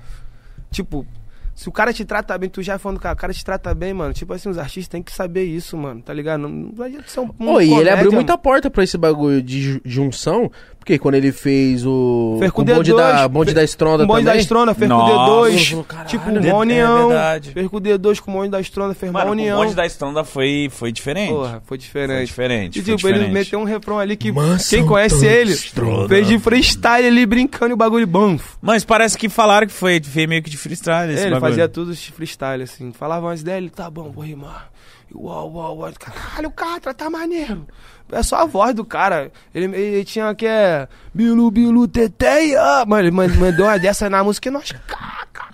[0.71, 1.07] Tipo,
[1.55, 3.45] se o cara te trata bem, tu já é fã do cara, o cara te
[3.45, 4.13] trata bem, mano.
[4.15, 6.41] Tipo assim, os artistas têm que saber isso, mano, tá ligado?
[6.41, 7.31] Não, não adianta ser um.
[7.39, 8.43] um e ele comédia, abriu muita mano.
[8.43, 12.65] porta pra esse bagulho de ju- junção, porque quando ele fez o, Fer com o
[12.65, 14.35] bonde, D2, da, bonde da Estronda O bonde também.
[14.37, 15.85] da Estrona, fez com Nossa, D2.
[15.87, 17.09] caralho, tipo, é uma união.
[17.09, 17.51] verdade.
[17.53, 19.59] fez com D2 com o bonde da Estrona, fez uma Mano, o união.
[19.59, 21.29] bonde da Estronda foi, foi diferente.
[21.33, 22.17] Porra, foi diferente.
[22.17, 23.35] Foi diferente, E foi tipo, ele diferente.
[23.35, 26.09] meteu um refrão ali que Mansão quem conhece ele estrona.
[26.09, 28.37] fez de freestyle ali brincando e o bagulho bam.
[28.61, 31.42] Mas parece que falaram que foi, foi meio que de freestyle esse É, ele bagulho.
[31.49, 32.93] Fazia tudo freestyle, assim.
[32.93, 34.71] Falava antes dele, tá bom, vou rimar.
[35.15, 35.93] Uau, uau, uau.
[35.99, 37.67] Caralho, o Catra tá maneiro.
[38.11, 39.31] É só a voz do cara.
[39.55, 40.89] Ele, ele tinha que é.
[41.15, 42.85] Bilu, bilu, teteia.
[42.87, 44.73] Mano, ele man- mandou uma dessa na música e nós.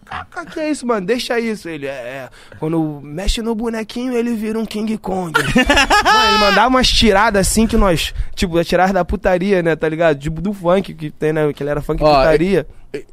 [0.09, 1.07] Cá, cá, cá, Que é isso, mano?
[1.07, 1.69] Deixa isso.
[1.69, 1.91] Ele é.
[1.91, 2.29] é.
[2.59, 5.33] Quando mexe no bonequinho, ele vira um King Kong.
[5.39, 8.15] mano, ele mandava umas tiradas assim que nós.
[8.35, 9.77] Tipo, as tiradas da putaria, né?
[9.77, 10.19] Tá ligado?
[10.19, 11.53] Tipo, do funk que tem, né?
[11.53, 12.67] Que ele era funk Ó, putaria.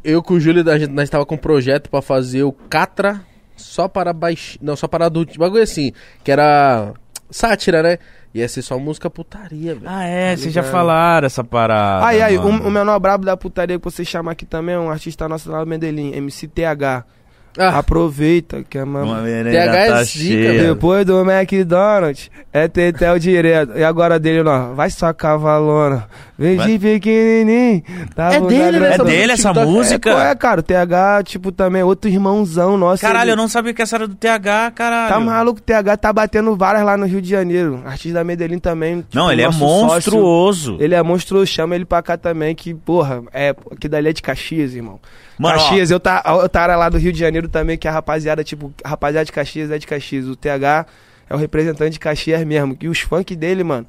[0.04, 3.22] Eu com o Júlio, a gente, nós tava com um projeto pra fazer o Catra
[3.56, 4.58] só para baixo.
[4.62, 5.38] Não, só para adultos.
[5.38, 5.92] Bagulho assim,
[6.24, 6.94] que era
[7.30, 8.00] sátira, né?
[8.36, 9.86] Ia ser só música putaria, velho.
[9.88, 12.06] Ah, é, vocês já falaram essa parada.
[12.06, 12.68] Ai, ai, o, mano.
[12.68, 15.64] o menor brabo da putaria que você chama aqui também é um artista nosso lá
[15.64, 17.06] do Medellín, MCTH.
[17.58, 19.44] Ah, Aproveita que é Uma mamãe.
[19.44, 20.64] TH é tá zica, cheia.
[20.74, 23.78] Depois do McDonald's, é Tetel direto.
[23.78, 24.76] E agora dele, não.
[24.76, 26.08] Vai só cavalona.
[26.38, 27.82] Vem de pequenininho.
[28.14, 29.72] Tá É dele, né, É essa dele essa TikTok.
[29.72, 30.10] música?
[30.10, 33.02] É, é, cara, o TH, tipo, também outro irmãozão nosso.
[33.02, 35.14] Caralho, ele- eu não sabia que essa era do TH, caralho.
[35.14, 37.82] Tá maluco, o TH tá batendo várias lá no Rio de Janeiro.
[37.86, 38.98] Artista da Medellín também.
[39.02, 39.86] tipo, Não, ele é nosso sócio.
[39.88, 40.78] monstruoso.
[40.80, 44.22] Ele é monstruoso, chama ele pra cá também, que, porra, é, que dali é de
[44.22, 45.00] Caxias, irmão.
[45.38, 48.44] Mano, Caxias, eu, tá, eu tava lá do Rio de Janeiro também, que a rapaziada,
[48.44, 50.28] tipo, a rapaziada de Caxias é de Caxias.
[50.28, 50.86] O TH
[51.30, 52.78] é o representante de Caxias mesmo.
[52.82, 53.86] E os funk dele, mano,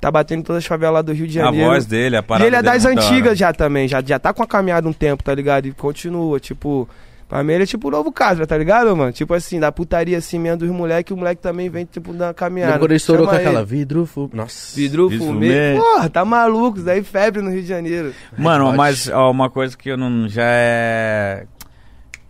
[0.00, 1.66] tá batendo em todas as favelas lá do Rio de A Janeiro.
[1.68, 4.32] voz dele, a E parada ele é dele das antigas já também, já, já tá
[4.32, 5.66] com a caminhada um tempo, tá ligado?
[5.66, 6.88] E continua, tipo.
[7.28, 9.12] Pra mim ele é tipo o novo Casra, tá ligado, mano?
[9.12, 12.84] Tipo assim, da putaria assim mesmo dos moleques, o moleque também vem, tipo, da caminhada.
[12.84, 14.74] Ele estourou com aquela vidro fu- Nossa.
[14.74, 15.76] Vidro fumê.
[15.76, 18.12] Porra, tá maluco, isso daí febre no Rio de Janeiro.
[18.36, 20.28] Mano, mas ó, uma coisa que eu não.
[20.28, 21.44] Já é.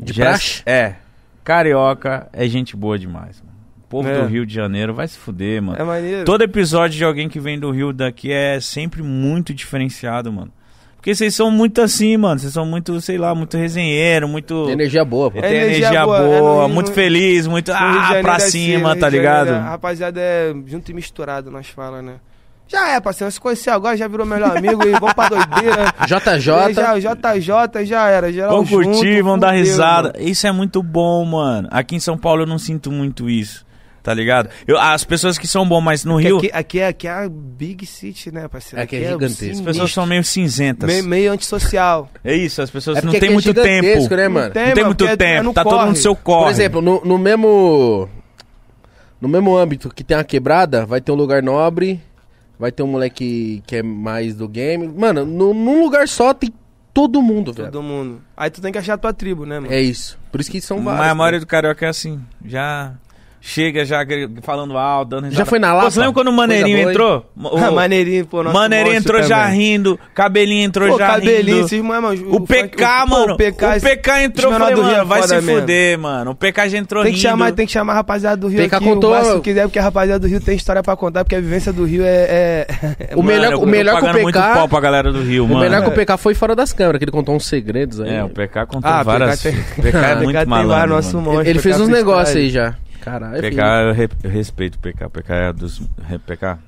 [0.00, 0.62] De já praxe?
[0.66, 0.94] É.
[1.44, 3.56] Carioca é gente boa demais, mano.
[3.84, 4.20] O povo É.
[4.20, 5.78] do Rio de Janeiro vai se fuder, mano.
[5.80, 6.24] É maneiro.
[6.24, 10.52] Todo episódio de alguém que vem do Rio daqui é sempre muito diferenciado, mano.
[10.96, 12.38] Porque vocês são muito assim, mano.
[12.38, 14.64] Vocês são muito, sei lá, muito resenheiro, muito.
[14.66, 15.40] Tem energia boa, pô.
[15.40, 17.72] Tem É energia, energia boa, boa, é no muito feliz, muito.
[17.72, 19.48] No Rio de Ah, pra é assim, cima, no Rio tá ligado?
[19.50, 22.16] A rapaziada é junto e misturado, nós fala, né?
[22.70, 25.92] Já é, parceiro, se conheceu agora, já virou melhor amigo e vamos pra doideira.
[26.06, 26.40] JJ.
[26.74, 30.12] Já, JJ já era, geral Vão curtir, junto, vão dar fudeu, risada.
[30.16, 30.28] mano.
[30.28, 31.66] Isso é muito bom, mano.
[31.72, 33.66] Aqui em São Paulo eu não sinto muito isso.
[34.02, 34.48] Tá ligado?
[34.66, 37.10] Eu, as pessoas que são bom, mas no Porque Rio, Aqui, aqui, é, aqui é
[37.10, 38.82] a big city, né, parceiro?
[38.82, 39.50] Aqui é gigantesco.
[39.52, 40.88] as pessoas são meio cinzentas.
[40.88, 42.08] meio, meio antissocial.
[42.24, 43.66] É isso, as pessoas É não aqui é muito tempo.
[43.86, 44.46] gigantesco, né, mano?
[44.46, 45.90] Não tem mano, muito porque é- é tempo, tá todo mundo corre.
[45.90, 46.44] no seu corre.
[46.44, 48.08] Por exemplo, no, no mesmo.
[49.20, 52.00] No mesmo âmbito que tem a quebrada, vai ter um lugar nobre,
[52.60, 54.86] vai ter um moleque que é mais do game.
[54.86, 56.52] Mano, no- num lugar só tem
[56.92, 57.70] todo mundo, velho.
[57.72, 58.20] Todo mundo.
[58.36, 59.72] Aí tu tem que achar a tua tribo, né, mano?
[59.72, 60.18] É isso.
[60.30, 61.00] Por isso que são vários.
[61.00, 61.44] Mas a maioria né?
[61.44, 62.20] do carioca é assim.
[62.44, 62.92] Já
[63.40, 64.04] chega já
[64.42, 65.38] falando alto, dando risada.
[65.38, 65.90] Já foi na Pô, Lapa?
[65.90, 67.26] Você lembra quando o Maneirinho entrou?
[67.36, 69.58] O, Ah, maneirinho, pô, nosso Maneirinho entrou já também.
[69.60, 71.66] rindo, cabelinho entrou Pô, já cabelinho, rindo.
[71.66, 73.32] esses mano, O PK, pô, mano.
[73.34, 75.60] O PK, o PK entrou, falei, do Rio mano, é vai se mesmo.
[75.60, 76.30] fuder, mano.
[76.32, 77.28] O PK já entrou Tem que, rindo.
[77.28, 79.62] chamar, tem que chamar a rapaziada do Rio PK aqui, contou- o máximo que quiser,
[79.62, 82.08] porque a rapaziada do Rio tem história pra contar, porque a vivência do Rio é...
[82.08, 82.66] é-
[83.10, 85.44] é- O melhor- eu o melhor que o PK muito pau pra galera do Rio,
[85.44, 85.60] O mano.
[85.60, 88.10] melhor que o PK foi fora das câmeras, que ele contou uns segredos aí.
[88.16, 89.42] É, o PK contou Ah, várias...
[89.44, 91.42] O PK é muito malandro, mano.
[91.42, 92.74] ele fez uns negócios aí já.
[93.00, 93.64] Caralho, PK, filho.
[93.66, 95.08] eu re- eu respeito o PK.
[95.08, 95.80] PK é dos...
[96.26, 96.58] PK?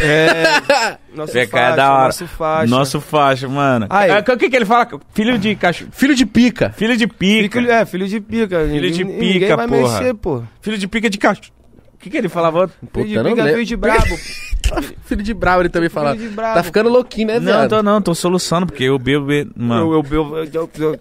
[0.00, 0.96] É.
[1.14, 2.04] Nosso PK faixa, é da hora.
[2.06, 2.66] Nosso faixa.
[2.70, 3.86] Nosso faixa, mano.
[3.90, 4.10] Aí.
[4.10, 4.88] Ah, O que, que ele fala?
[5.12, 5.90] Filho de cachorro.
[5.92, 6.70] Filho de pica.
[6.70, 7.60] Filho de pica.
[7.60, 8.66] Filho, é, filho de pica.
[8.66, 9.98] Filho de pica, Ninguém vai porra.
[10.00, 10.42] mexer, pô.
[10.62, 11.52] Filho de pica de cachorro.
[11.94, 12.68] O que, que ele falava?
[12.68, 14.16] Filho de Puta, pica, filho de brabo.
[15.04, 16.16] Filho de bravo, ele também fala.
[16.16, 16.54] de bravo.
[16.54, 19.26] Tá ficando louquinho, né, Não, tô não, tô soluçando, porque eu bebo.
[19.26, 19.92] be- Mano.
[19.92, 20.98] Eu, eu, eu, eu, eu, eu,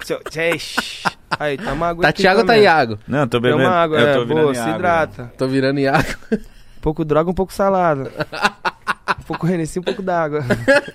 [1.40, 2.64] Aí, tá uma água Tá aqui Thiago ou tá também.
[2.66, 3.00] Iago?
[3.08, 3.70] Não, tô Tem bebendo.
[3.70, 4.76] uma água, eu é, tô virando boa, se água.
[4.76, 5.34] hidrata.
[5.38, 6.08] Tô virando Iago.
[6.34, 8.12] Um pouco droga, um pouco salada.
[9.20, 10.44] um pouco Renessi, um pouco d'água.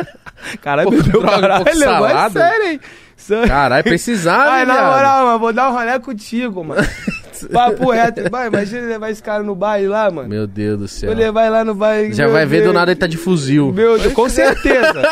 [0.63, 2.41] Caralho, Pouco bebeu droga, um pouco salada?
[2.41, 2.81] sério, hein?
[3.17, 3.49] Sério.
[3.49, 4.93] Caralho, precisava, Ai, na viado.
[4.95, 6.83] moral, mano, vou dar um rolê contigo, mano.
[7.53, 8.31] Papo reto.
[8.31, 10.29] Vai, imagina levar esse cara no baile lá, mano.
[10.29, 11.11] Meu Deus do céu.
[11.11, 12.13] Vou levar ele lá no baile.
[12.15, 12.75] Já vai ver do Deus.
[12.75, 13.73] nada ele tá de fuzil.
[13.73, 15.03] Meu Deus, com certeza.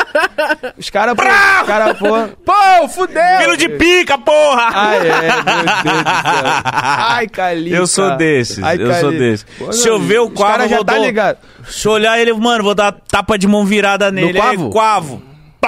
[0.78, 2.08] Os caras, pô, os caras, pô.
[2.44, 3.22] Pô, fudeu!
[3.40, 4.68] Filho de pica, porra!
[4.72, 6.44] Ai, é, meu Deus do céu.
[6.64, 7.76] Ai, Calica.
[7.76, 9.46] Eu sou desses, Ai, eu sou desses.
[9.58, 11.38] Pô, Se eu ver o caras eu já vou tá dar- ligado.
[11.68, 14.38] Se eu olhar ele, mano, vou dar tapa de mão virada nele.
[14.38, 14.64] quavo?
[14.66, 15.22] Aí, quavo.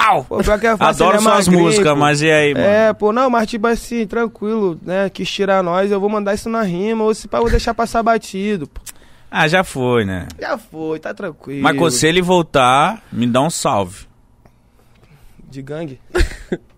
[0.07, 0.25] Plau!
[0.25, 1.97] Pô, pior que é fácil, Adoro é suas magrinho, músicas, pô.
[1.99, 2.67] mas e aí, mano?
[2.67, 5.11] É, pô, não, mas tipo assim, tranquilo, né?
[5.11, 7.75] Quis tirar nós, eu vou mandar isso na rima, ou se pá, eu vou deixar
[7.75, 8.67] passar batido.
[8.69, 8.81] Pô.
[9.31, 10.29] Ah, já foi, né?
[10.41, 11.63] Já foi, tá tranquilo.
[11.63, 14.07] Mas se ele voltar, me dá um salve.
[15.51, 16.01] De gangue?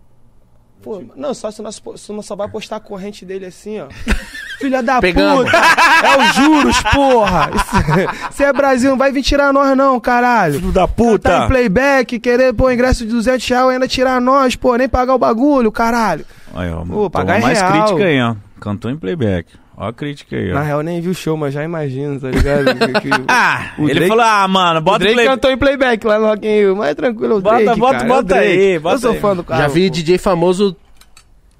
[0.82, 3.86] Pô, não, só se nós, se nós só vai postar a corrente dele assim, ó.
[4.58, 5.44] Filha da Pegamos.
[5.44, 5.56] puta!
[5.56, 7.50] É os juros, porra!
[8.32, 10.54] Se é Brasil, não vai vir tirar nós, não, caralho.
[10.54, 11.46] Filho da Tá em puta!
[11.46, 15.18] playback, querer pôr ingresso de 200 reais e ainda tirar nós, pô, nem pagar o
[15.18, 16.24] bagulho, caralho.
[16.54, 17.72] Aí, ó, Pô, pagar mais real.
[17.72, 18.34] crítica aí, ó.
[18.60, 19.48] Cantou em playback.
[19.80, 20.54] Ó a crítica aí, ó.
[20.54, 22.64] Na real, nem vi o show, mas já imagino, tá ligado?
[23.00, 25.26] Que- que- Ah, ele Drake- falou, ah, mano, o bota o Drake play...
[25.28, 27.92] cantou em playback lá no Rock in Rio, mas é tranquilo, o Bota, Drake, bota,
[27.92, 29.20] cara, é bota aí, bota Eu sou aí.
[29.20, 29.62] fã do cara.
[29.62, 29.94] Já vi pô.
[29.94, 30.76] DJ famoso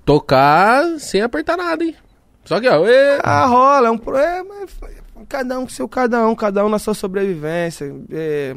[0.04, 1.94] tocar sem apertar nada, hein?
[2.44, 4.42] Só que, ó, ê, Ah, rola, é um é,
[5.28, 7.94] cada um com seu cada um, cada um na sua sobrevivência.
[8.10, 8.56] é,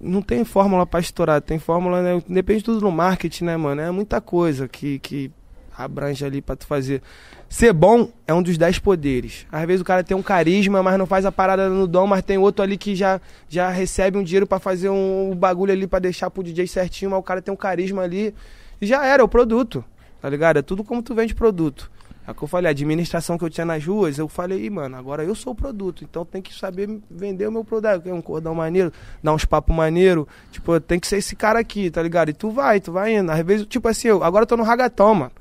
[0.00, 2.22] não tem fórmula pra estourar, tem fórmula, né?
[2.28, 3.80] Depende tudo no marketing, né, mano?
[3.80, 5.30] É muita coisa que, que
[5.76, 7.02] abrange ali pra tu fazer.
[7.50, 9.44] Ser bom é um dos dez poderes.
[9.50, 12.22] Às vezes o cara tem um carisma, mas não faz a parada no dom, mas
[12.22, 15.98] tem outro ali que já, já recebe um dinheiro pra fazer um, bagulho ali pra
[15.98, 18.32] deixar pro DJ certinho, mas o cara tem um carisma ali
[18.80, 19.84] e já era, é o produto.
[20.22, 20.60] Tá ligado?
[20.60, 21.90] É tudo como tu vende produto.
[22.24, 24.70] É o que eu falei, a administração que eu tinha nas ruas, eu falei, "Ih,
[24.70, 28.02] mano, agora eu sou o produto, então tem que saber vender o meu produto.
[28.02, 30.28] Quer um cordão maneiro, dar uns papos maneiro.
[30.52, 32.28] Tipo, tem que ser esse cara aqui, tá ligado?
[32.28, 33.32] E tu vai, tu vai indo.
[33.32, 35.32] Às vezes, tipo assim, eu, agora eu tô no ragatão, mano.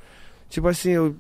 [0.49, 1.15] Tipo assim, eu,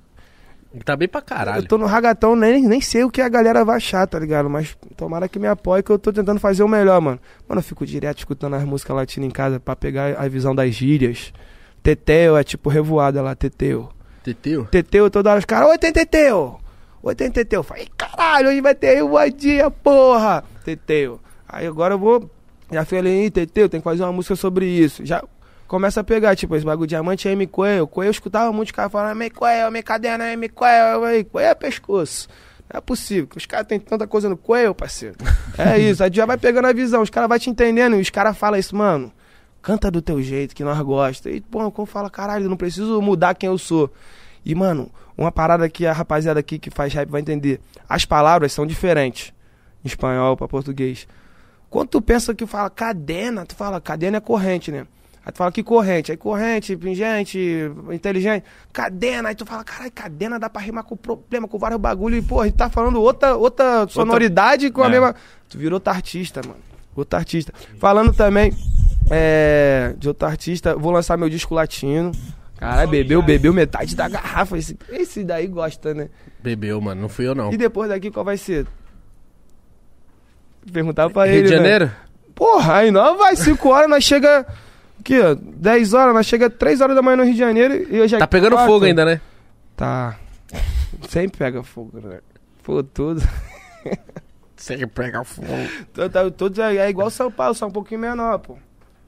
[0.85, 1.63] tá bem pra caralho.
[1.63, 4.49] eu tô no ragatão, nem, nem sei o que a galera vai achar, tá ligado?
[4.49, 7.19] Mas tomara que me apoie, que eu tô tentando fazer o melhor, mano.
[7.47, 10.73] Mano, eu fico direto escutando as músicas latinas em casa pra pegar a visão das
[10.73, 11.33] gírias.
[11.81, 13.89] Teteu é tipo revoada lá, Teteu.
[14.23, 14.65] Teteu?
[14.65, 16.59] Teteu, toda hora os caras, oi, tem Teteu!
[17.01, 17.61] Oi, tem Teteu.
[17.61, 19.01] Eu Falei, caralho, hoje vai ter
[19.35, 20.43] dia, porra!
[20.63, 21.19] Teteu.
[21.47, 22.29] Aí agora eu vou,
[22.71, 25.03] já falei, Teteu, tem que fazer uma música sobre isso.
[25.05, 25.23] Já
[25.69, 27.87] começa a pegar, tipo, esse bagulho diamante é M Coelho.
[27.87, 30.49] Coelho eu escutava muito os caras falando, M Coelho, minha cadena é aí,
[31.23, 32.27] Coelho é pescoço.
[32.71, 35.15] Não é possível, que os caras têm tanta coisa no coelho, parceiro.
[35.57, 38.09] É isso, aí já vai pegando a visão, os caras vão te entendendo e os
[38.09, 39.11] caras falam isso, mano.
[39.61, 41.29] Canta do teu jeito, que nós gosta.
[41.29, 43.91] E, pô, como fala, caralho, eu não preciso mudar quem eu sou.
[44.45, 47.59] E, mano, uma parada que a rapaziada aqui que faz rap vai entender.
[47.89, 49.33] As palavras são diferentes.
[49.83, 51.05] Em espanhol pra português.
[51.69, 54.87] Quando tu pensa que fala cadena, tu fala, cadena é corrente, né?
[55.25, 57.39] Aí tu fala que corrente, aí corrente, pingente,
[57.91, 62.15] inteligente, cadena, aí tu fala, caralho, cadena dá pra rimar com problema, com vários bagulho,
[62.17, 64.89] e porra, e tá falando outra, outra sonoridade com a É.
[64.89, 65.15] mesma.
[65.49, 66.59] Tu virou outro artista, mano.
[66.95, 67.53] Outro artista.
[67.79, 68.53] Falando também
[69.11, 72.11] é, de outro artista, vou lançar meu disco latino.
[72.57, 74.57] Caralho, bebeu, bebeu metade da garrafa.
[74.57, 76.09] Esse, esse daí gosta, né?
[76.43, 77.01] Bebeu, mano.
[77.01, 77.53] Não fui eu, não.
[77.53, 78.65] E depois daqui, qual vai ser?
[80.71, 81.43] Perguntar pra Rio ele.
[81.47, 81.55] de né?
[81.57, 81.91] Janeiro?
[82.35, 84.45] Porra, aí nós vai 5 horas, nós chega.
[84.99, 87.97] Aqui, ó, 10 horas, nós chega 3 horas da manhã no Rio de Janeiro e
[87.97, 88.17] eu já.
[88.19, 88.71] Tá pegando quatro.
[88.71, 89.21] fogo ainda, né?
[89.75, 90.17] Tá.
[91.07, 92.19] Sempre pega fogo, né?
[92.61, 93.21] Fogo tudo.
[94.55, 95.47] Sempre pega fogo.
[95.93, 98.57] Todo- todo- Todos é, é igual São Paulo, só um pouquinho menor, pô.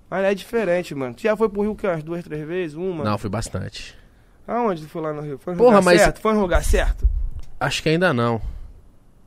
[0.09, 1.13] Mas é diferente, mano.
[1.13, 2.75] Tu já foi pro Rio que umas duas, três vezes?
[2.75, 3.03] Uma?
[3.03, 3.95] Não, fui bastante.
[4.47, 5.37] Aonde tu foi lá no Rio?
[5.37, 6.21] Foi no Porra, lugar mas- certo?
[6.21, 7.07] Foi no lugar certo?
[7.59, 8.41] Acho que ainda não.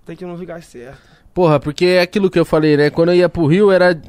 [0.05, 0.99] Tem que ir no lugar certo.
[1.33, 2.91] Porra, porque é aquilo que eu falei, né?
[2.91, 4.01] Quando eu ia pro Rio, era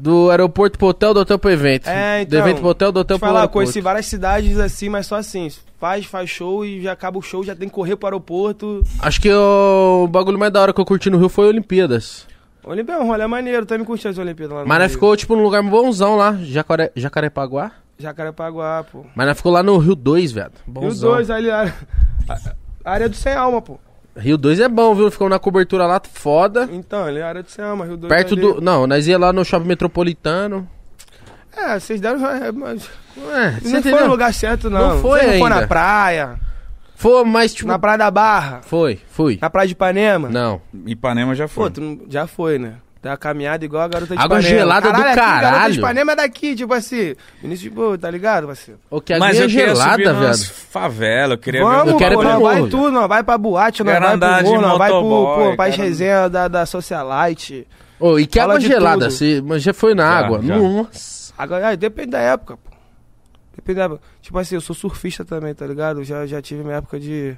[0.00, 1.86] do aeroporto pro hotel, do hotel pro evento.
[1.88, 2.38] É, Do então.
[2.40, 3.64] evento pro hotel, do hotel Te pro falar, aeroporto.
[3.66, 5.48] conheci várias cidades assim, mas só assim.
[5.78, 8.82] Faz, faz show e já acaba o show, já tem que correr pro aeroporto.
[9.00, 12.26] Acho que o bagulho mais da hora que eu curti no Rio foi Olimpíadas.
[12.62, 14.94] Olimpíada é um rolê maneiro, também curti as Olimpíadas lá no Mas nós Rio.
[14.94, 17.72] ficou, tipo, num lugar bonzão lá, Jacaré, Jacarepaguá.
[17.98, 19.04] Jacarepaguá, pô.
[19.14, 20.50] Mas nós ficou lá no Rio 2, velho.
[20.66, 21.12] Bonzão.
[21.12, 21.72] dois ali, a,
[22.84, 23.78] a área do Sem Alma, pô.
[24.16, 25.10] Rio 2 é bom, viu?
[25.10, 26.68] Ficou na cobertura lá, foda.
[26.72, 28.08] Então, ele era de Selma, Rio 2.
[28.12, 28.40] Perto ali.
[28.42, 28.60] do.
[28.60, 30.68] Não, nós ia lá no shopping metropolitano.
[31.56, 32.24] É, vocês deram.
[32.28, 33.98] é, mas É, você não entendeu?
[33.98, 34.94] foi no lugar certo, não.
[34.94, 35.60] Não foi Vocês não foi ainda.
[35.62, 36.40] na praia,
[36.94, 37.68] Foi, mas tipo.
[37.68, 39.38] na Praia da Barra, Foi, fui.
[39.40, 40.28] na Praia de Ipanema.
[40.28, 40.60] Não.
[40.86, 41.64] Ipanema já foi.
[41.64, 42.74] Pô, tu não- já foi, né?
[43.02, 44.58] Uma caminhada igual a garota de Água Ipanema.
[44.58, 45.72] gelada do aqui, garota caralho.
[45.72, 47.14] de Ipanema é daqui, tipo assim.
[47.42, 48.78] Início de boa, tá ligado, parceiro?
[48.90, 50.52] O que a Mas eu queria gelada, subir nas viado.
[50.70, 53.08] favela, eu queria Vamos, ver Eu quero ir pô, pro nós morro, vai tudo, nós
[53.08, 55.56] vai pra boate, nós Quero vai andar pro de morro, nós vai pro, motoboy, pô,
[55.56, 57.66] pra quero- resenha da, da Socialite.
[57.98, 58.98] Ô, e que Fala água de gelada?
[59.06, 59.10] tudo.
[59.12, 60.40] Você mas já foi na Já, água?
[60.42, 60.56] já.
[60.58, 61.32] Nossa.
[61.38, 62.69] Agora, ah, depende da época, pô.
[63.54, 64.00] Depende da época.
[64.22, 66.02] Tipo assim, eu sou surfista também, tá ligado?
[66.04, 67.36] Já, já tive minha época de,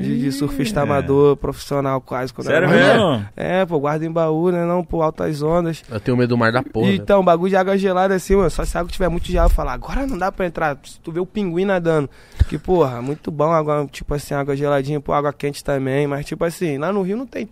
[0.00, 2.32] de, de surfista amador, profissional quase.
[2.32, 3.28] Quando Sério era- mesmo?
[3.36, 4.64] É, pô, guarda em baú, né?
[4.64, 5.82] Não, pô, altas ondas.
[5.90, 6.90] Eu tenho medo do mar da porra.
[6.92, 8.48] então, bagulho de água gelada assim, mano.
[8.48, 10.78] Só se a água tiver muito gelada, eu falar, agora não dá pra entrar.
[10.84, 12.08] Se tu vê o pinguim nadando.
[12.48, 16.06] Que, porra, muito bom água, tipo assim, água geladinha, pô, água quente também.
[16.06, 17.48] Mas, tipo assim, lá no Rio não tem.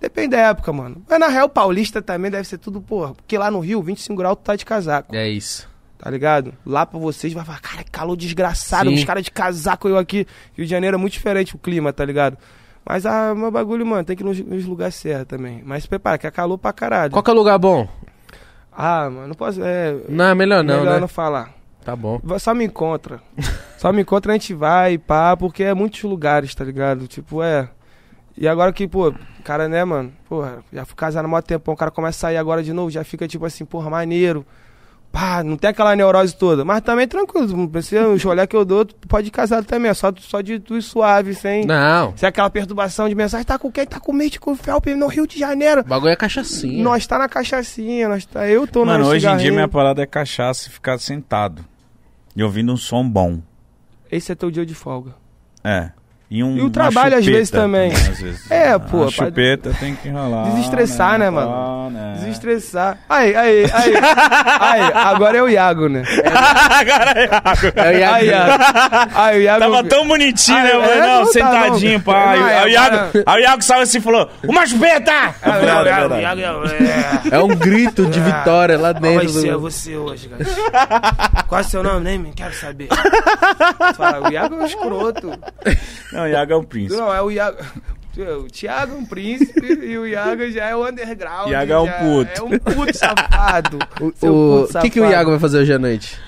[0.00, 1.02] Depende da época, mano.
[1.08, 3.14] Mas na Real Paulista também deve ser tudo, porra.
[3.14, 5.14] Porque lá no Rio, 25 graus, tu tá de casaco.
[5.14, 5.69] É isso.
[6.02, 6.54] Tá ligado?
[6.64, 8.94] Lá pra vocês vai falar, cara, calor desgraçado, Sim.
[8.94, 10.26] os caras de casaco, eu aqui.
[10.56, 12.38] Rio de Janeiro é muito diferente o clima, tá ligado?
[12.86, 15.62] Mas ah, meu bagulho, mano, tem que ir nos, nos lugares certos também.
[15.62, 17.12] Mas se prepara, que é calor pra caralho.
[17.12, 17.86] Qual que é o lugar bom?
[18.72, 19.62] Ah, mano, não posso.
[19.62, 19.94] É.
[20.08, 21.00] Não, é melhor não, melhor né?
[21.00, 21.52] não falar.
[21.84, 22.18] Tá bom.
[22.38, 23.20] Só me encontra.
[23.76, 27.06] Só me encontra, a gente vai, pá, porque é muitos lugares, tá ligado?
[27.06, 27.68] Tipo, é.
[28.38, 29.12] E agora que, pô,
[29.44, 30.12] cara, né, mano?
[30.26, 32.90] Porra, já fui casado há maior tempão, o cara começa a sair agora de novo,
[32.90, 34.46] já fica tipo assim, porra, maneiro.
[35.12, 36.64] Pá, não tem aquela neurose toda.
[36.64, 39.90] Mas também tranquilo, não precisa, os olhar que eu dou, tu pode ir casado também,
[39.90, 41.64] é só, só de tu ir suave, sem.
[41.64, 42.16] Não.
[42.16, 43.86] Sem aquela perturbação de mensagem, tá com quem?
[43.86, 45.80] Tá com o Mate, com o Felpe no Rio de Janeiro.
[45.80, 46.82] O bagulho é cachaçinha.
[46.82, 48.48] Nós tá na cachaçinha, nós tá.
[48.48, 51.64] Eu tô Mano, no hoje em dia minha parada é cachaça e ficar sentado.
[52.36, 53.40] E ouvindo um som bom.
[54.10, 55.14] Esse é teu dia de folga.
[55.64, 55.90] É.
[56.32, 57.90] E, um, E o trabalho às vezes também.
[57.92, 58.40] às vezes.
[58.50, 60.50] É, A pô, pra- chupeta tem que enrolar.
[60.50, 61.50] Desestressar, né, mano?
[61.50, 62.14] Pá, né?
[62.20, 62.98] Desestressar.
[63.08, 63.92] Aí, aí, aí.
[64.60, 66.02] aí, agora é o Iago, né?
[66.70, 67.72] Agora é água.
[67.74, 68.14] É o Iago.
[68.14, 68.64] Aí, Iago.
[69.14, 69.60] Aí, o Iago.
[69.60, 70.72] Tava tão bonitinho, Ah, né?
[70.74, 72.00] Eu é, falei, não, não tá, sentadinho, não.
[72.00, 72.30] pá.
[72.30, 75.12] Aí, Não, aí o agora- Iago, aí o Iago saiu assim e falou: Uma chupeta!
[75.12, 77.10] Não, "Ah, Iago, verdade." Iago, é.
[77.36, 79.60] É um grito de vitória lá Qual vai dentro ser do...
[79.60, 81.42] você hoje, cara?
[81.48, 82.00] Qual é seu nome?
[82.04, 82.88] Nem me quero saber.
[82.88, 85.32] Tu Fala, o Iago é um escroto.
[86.20, 87.00] Não, o Iago é o príncipe.
[87.00, 87.56] Não, é o Iago.
[88.44, 91.48] O Thiago é um príncipe e o Iago já é o underground.
[91.50, 92.30] Iago é um puto.
[92.34, 93.78] É um puto safado.
[94.00, 95.08] O puto que, que o.
[95.08, 96.18] Iago vai fazer hoje à noite?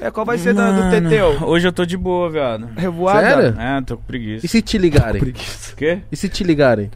[0.00, 1.36] É, qual vai ser da- do Mano, Teteu?
[1.42, 2.68] Hoje eu tô de boa, viado.
[2.76, 3.20] Revoada?
[3.28, 3.60] Sério?
[3.60, 4.46] É, tô com preguiça.
[4.46, 5.20] E se te ligarem?
[5.22, 6.00] O quê?
[6.12, 6.90] E se te ligarem?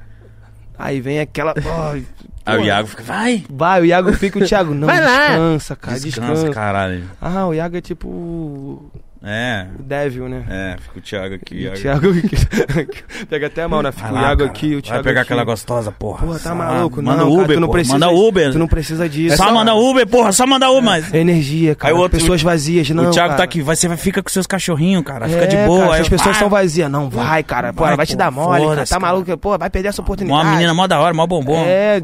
[0.79, 1.53] Aí vem aquela.
[1.93, 2.05] Ai,
[2.47, 3.45] Aí o Iago fica, vai!
[3.51, 4.75] Vai, o Iago fica o Thiago.
[4.75, 5.27] Não, Vai lá.
[5.29, 6.33] descansa, cara, descansa.
[6.33, 7.05] Descansa, caralho.
[7.21, 8.91] Ah, o Iago é tipo
[9.23, 10.45] É, o Devil, né?
[10.49, 11.69] é, fica o Thiago aqui.
[11.69, 12.07] O Thiago
[13.29, 13.93] pega até a mão, né?
[13.93, 14.51] Fica Vai o lá, Iago cara.
[14.51, 15.33] aqui, o Vai Thiago pegar aqui.
[15.33, 16.27] aquela gostosa, porra.
[16.27, 17.03] Porra, tá maluco?
[17.03, 17.77] Manda não, Uber, cara, tu não porra.
[17.79, 18.53] precisa, Manda Uber.
[18.53, 19.37] Tu não precisa disso.
[19.37, 21.13] Só manda Uber, porra, só manda Uber, mas...
[21.13, 21.95] É energia, cara.
[21.95, 23.37] Outro- pessoas vazias, não, o Thiago cara.
[23.39, 25.29] tá aqui, vai, você vai ficar com seus cachorrinhos, cara.
[25.29, 25.81] Fica É, de boa.
[25.81, 27.75] Cara, Aí as pessoas são vazias, não vai, cara.
[27.75, 28.87] Pô, Vai, vai te dar mole, cara.
[28.87, 29.37] Tá maluco?
[29.37, 30.43] Pô, vai perder essa oportunidade.
[30.43, 31.63] Uma menina mó da hora, mó bombom.
[31.67, 32.01] É,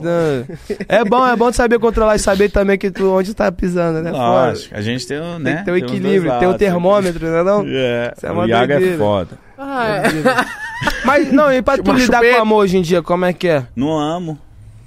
[0.86, 4.02] é bom, é bom de saber controlar e saber também que tu onde tá pisando,
[4.02, 4.10] né?
[4.10, 5.44] Lógico, a gente tem, né?
[5.44, 7.05] Tem que ter o equilíbrio, tem o lados.
[7.12, 7.64] Termômetro, né não?
[7.66, 8.98] É, Isso é o uma Iago é doideira.
[8.98, 9.38] foda.
[11.04, 13.66] Mas, não, e pra tu lidar com amor hoje em dia, como é que é?
[13.74, 14.38] Não amo.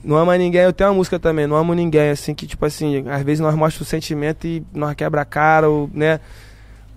[0.03, 3.03] Não ama ninguém, eu tenho uma música também, não amo ninguém, assim, que tipo assim,
[3.09, 6.19] às vezes nós mostramos o sentimento e nós quebra a cara, ou, né?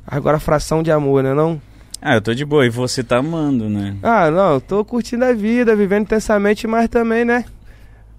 [0.07, 1.60] Agora fração de amor, né não?
[2.01, 2.67] Ah, eu tô de boa.
[2.67, 3.97] E você tá amando, né?
[4.02, 7.44] Ah, não, eu tô curtindo a vida, vivendo intensamente, mas também, né?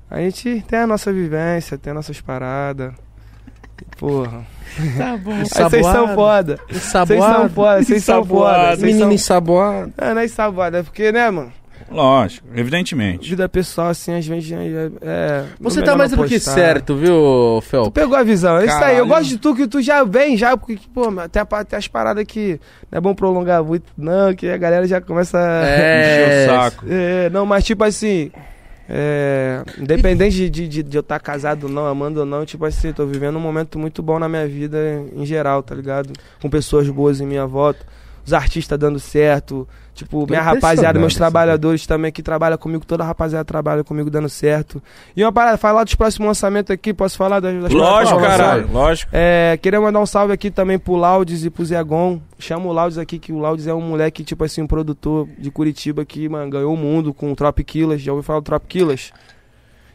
[0.10, 2.94] A gente tem a nossa vivência, tem as nossas paradas.
[3.98, 4.46] Porra.
[4.98, 5.32] Tá bom.
[5.34, 6.60] Aí vocês são foda.
[6.70, 8.76] Vocês são foda, vocês são foda.
[8.78, 9.94] Menino são- ensaboado.
[9.98, 11.52] É, não é ensaboada, é porque, né, mano?
[11.92, 13.30] Lógico, evidentemente.
[13.30, 14.90] Vida pessoal, assim, às vezes é.
[15.04, 17.92] é Você melhor tá mais do que certo, viu, Tu Fel?
[17.92, 18.98] pegou a visão, é isso aí.
[18.98, 21.78] Eu gosto de tu que tu já vem, já, porque, pô, tem, a, pa- tem
[21.78, 22.60] as paradas que
[22.92, 25.68] não é bom prolongar muito, não, que a galera já começa a.
[25.68, 26.46] É.
[26.46, 26.86] Encher o saco.
[26.90, 28.32] É, não, mas tipo assim.
[28.90, 32.92] É, independente de, de, de- eu estar casado ou não, amando ou não, tipo assim,
[32.92, 34.78] tô vivendo um momento muito bom na minha vida
[35.16, 36.12] em geral, tá ligado?
[36.42, 37.86] Com pessoas boas em minha volta,
[38.26, 41.20] os artistas dando certo, tipo, minha rapaziada, meus sabe?
[41.20, 44.82] trabalhadores também que trabalham comigo, toda a rapaziada trabalha comigo dando certo.
[45.16, 48.70] E uma parada, falar dos próximos lançamentos aqui, posso falar das, das Lógico, caralho.
[48.72, 49.12] Lógico.
[49.14, 52.20] É, queria mandar um salve aqui também pro Laudes e pro Zé Gon.
[52.40, 55.52] Chama o Laudes aqui, que o Laudes é um moleque, tipo assim, um produtor de
[55.52, 58.02] Curitiba que, mano, ganhou o mundo com o Trop Killers.
[58.02, 59.14] Já ouviu falar do Trop Killers?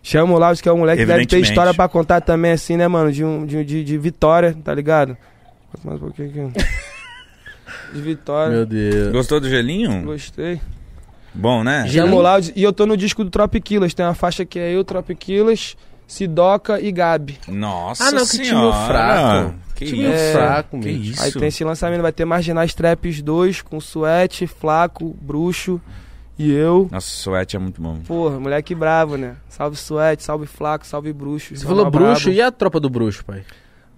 [0.02, 2.76] Chama o Laudes, que é um moleque que deve ter história pra contar também, assim,
[2.76, 3.12] né, mano?
[3.12, 5.16] De, um, de, de, de vitória, tá ligado?
[5.84, 6.64] Mais um pouquinho aqui.
[7.92, 8.54] De vitória.
[8.56, 9.12] Meu Deus.
[9.12, 10.02] Gostou do gelinho?
[10.04, 10.60] Gostei.
[11.34, 11.84] Bom, né?
[11.88, 13.94] Já- Chamou lá e eu tô no disco do Tropiquilas.
[13.94, 15.76] Tem uma faixa que é eu, Tropiquilas,
[16.06, 17.38] Sidoca e Gabi.
[17.48, 18.86] Nossa Ah, não, que time senhora.
[18.86, 19.54] fraco.
[19.74, 20.12] Que Time isso?
[20.12, 21.04] É, fraco, Que mesmo.
[21.04, 21.22] isso?
[21.22, 25.80] Aí tem esse lançamento, vai ter Marginais Traps 2 com Suete, Flaco, Bruxo
[26.36, 26.88] e eu.
[26.90, 27.98] Nossa, Suete é muito bom.
[28.04, 29.36] Porra, moleque bravo, né?
[29.48, 31.54] Salve Suete, salve Flaco, salve Bruxo.
[31.54, 32.36] Você falou bruxo Brabo.
[32.38, 33.44] e a tropa do bruxo, pai?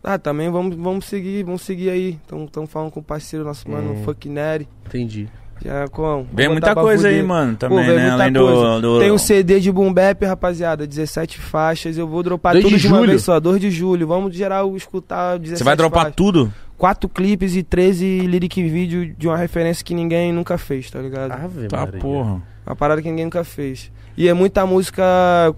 [0.02, 2.18] Ah, também vamos, vamos seguir, vamos seguir aí.
[2.46, 4.02] Estamos falando com o parceiro nosso, mano, Hum.
[4.04, 4.66] Fuck Nery.
[4.86, 5.28] Entendi.
[5.62, 6.24] Já com.
[6.32, 8.08] Vem muita coisa aí, mano, Pô, também, vem né?
[8.08, 8.80] muita Além coisa.
[8.80, 8.98] do, do...
[8.98, 11.98] Tem um CD de Boom Bap, rapaziada, 17 faixas.
[11.98, 13.10] Eu vou dropar 2 tudo de de, uma julho?
[13.10, 14.06] vez só, 2 de julho.
[14.06, 16.16] Vamos geral escutar 17 Você vai dropar faixas.
[16.16, 16.50] tudo?
[16.78, 21.32] Quatro clipes e 13 lyric vídeo de uma referência que ninguém nunca fez, tá ligado?
[21.32, 22.00] Ave Tá, Maria.
[22.00, 22.40] porra.
[22.66, 23.92] Uma parada que ninguém nunca fez.
[24.16, 25.04] E é muita música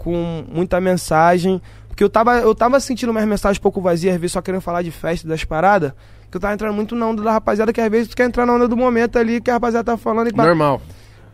[0.00, 1.62] com muita mensagem.
[1.92, 4.80] Porque eu tava, eu tava sentindo umas mensagens pouco vazias, às vezes só querendo falar
[4.80, 5.92] de festa, das paradas.
[6.30, 8.46] Que eu tava entrando muito na onda da rapaziada, que às vezes tu quer entrar
[8.46, 10.32] na onda do momento ali, que a rapaziada tá falando e.
[10.34, 10.80] Normal.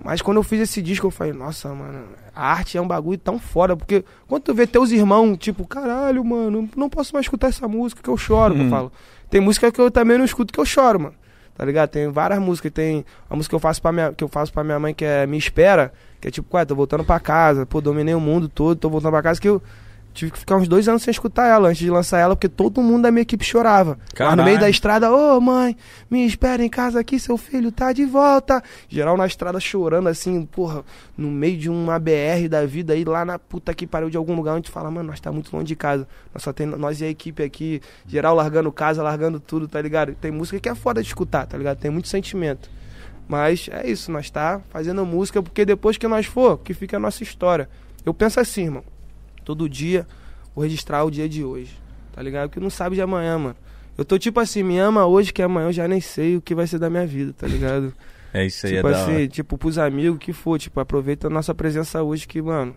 [0.05, 3.19] Mas quando eu fiz esse disco, eu falei, nossa, mano, a arte é um bagulho
[3.19, 3.77] tão foda.
[3.77, 8.03] Porque quando tu vê teus irmãos, tipo, caralho, mano, não posso mais escutar essa música
[8.03, 8.70] que eu choro, que eu Uhum.
[8.70, 8.93] falo.
[9.31, 11.15] Tem música que eu também não escuto que eu choro, mano.
[11.57, 11.89] Tá ligado?
[11.91, 12.73] Tem várias músicas.
[12.73, 15.05] Tem a música que eu faço pra minha, que eu faço pra minha mãe, que
[15.05, 18.49] é Me Espera, que é tipo, ué, tô voltando pra casa, pô, dominei o mundo
[18.49, 19.62] todo, tô voltando pra casa, que eu
[20.19, 22.83] tive que ficar uns dois anos sem escutar ela, antes de lançar ela, porque todo
[22.83, 23.97] mundo da minha equipe chorava.
[23.99, 24.45] Mas no Caralho.
[24.45, 25.77] meio da estrada, ô mãe,
[26.11, 28.63] me espera em casa aqui, seu filho tá de volta.
[28.89, 30.85] Geral na estrada chorando assim, porra,
[31.17, 34.35] no meio de uma BR da vida aí, lá na puta que pariu de algum
[34.35, 36.07] lugar onde fala, mano, nós tá muito longe de casa.
[36.35, 40.15] Nós só tem nós e a equipe aqui, geral largando casa, largando tudo, tá ligado?
[40.15, 41.79] Tem música que é foda de escutar, tá ligado?
[41.79, 42.69] Tem muito sentimento.
[43.29, 47.01] Mas é isso, nós tá fazendo música porque depois que nós for, que fica a
[47.01, 47.69] nossa história.
[48.05, 48.98] Eu penso assim, irmão.
[49.49, 50.07] Todo dia
[50.55, 51.75] vou registrar o dia de hoje.
[52.12, 52.51] Tá ligado?
[52.51, 53.57] Porque não sabe de amanhã, mano.
[53.97, 56.55] Eu tô tipo assim, me ama hoje que amanhã eu já nem sei o que
[56.55, 57.93] vai ser da minha vida, tá ligado?
[58.31, 59.28] É isso aí, tipo é da assim, hora.
[59.28, 62.77] tipo pros amigos que for, tipo, aproveita a nossa presença hoje que, mano,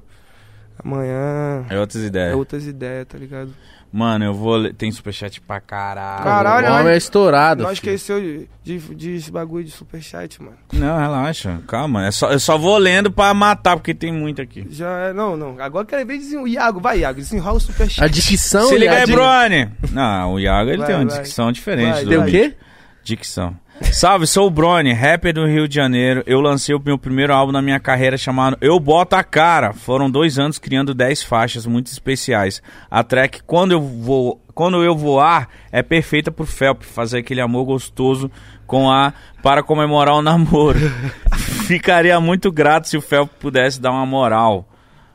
[0.80, 2.36] amanhã É outras é ideias.
[2.36, 3.54] outras ideias, tá ligado?
[3.94, 4.56] Mano, eu vou...
[4.56, 6.24] ler- Tem superchat pra caralho.
[6.24, 7.64] Caralho, o homem é estourado.
[7.64, 7.94] Nós filho.
[7.94, 10.56] esqueceu de, de, de esse bagulho de superchat, mano.
[10.72, 11.60] Não, relaxa.
[11.68, 12.06] Calma.
[12.06, 14.66] É só, eu só vou lendo pra matar, porque tem muito aqui.
[14.70, 15.60] Já é, não, não.
[15.60, 16.40] Agora eu quero ver desen...
[16.40, 18.02] o Iago, vai, Iago, desenrola o superchat.
[18.04, 19.70] A dicção Se liga aí, Brone!
[19.92, 21.22] Não, o Iago ele Vai, tem uma vai.
[21.22, 21.94] dicção diferente.
[21.96, 22.56] Vai, do Tem o quê?
[23.04, 23.58] Dicção.
[23.90, 26.24] Salve, sou o Brony, rapper do Rio de Janeiro.
[26.26, 29.74] Eu lancei o meu primeiro álbum na minha carreira chamado Eu Boto a Cara.
[29.74, 32.62] Foram dois anos criando 10 faixas muito especiais.
[32.90, 34.42] A track Quando Eu Vou.
[34.54, 38.30] Quando eu voar é perfeita pro Felp fazer aquele amor gostoso
[38.68, 40.78] com a para comemorar o namoro.
[41.66, 44.68] Ficaria muito grato se o Felp pudesse dar uma moral.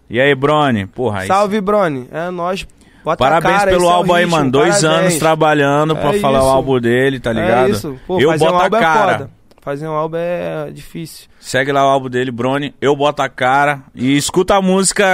[0.08, 0.86] E aí, Brony?
[0.86, 2.08] Porra, Salve, Brony.
[2.10, 2.66] É nós.
[3.06, 4.50] Bota Parabéns cara, pelo é álbum aí, ritmo, mano.
[4.50, 5.00] Dois parabéns.
[5.04, 7.68] anos trabalhando pra É falar o álbum dele, tá ligado?
[7.68, 7.96] É isso.
[8.04, 9.12] Pô, eu fazer boto um a álbum cara.
[9.12, 9.30] é foda.
[9.62, 11.28] Fazer um álbum é difícil.
[11.38, 12.74] Segue lá o álbum dele, Brony.
[12.80, 13.82] Eu boto a cara.
[13.94, 15.06] E escuta a música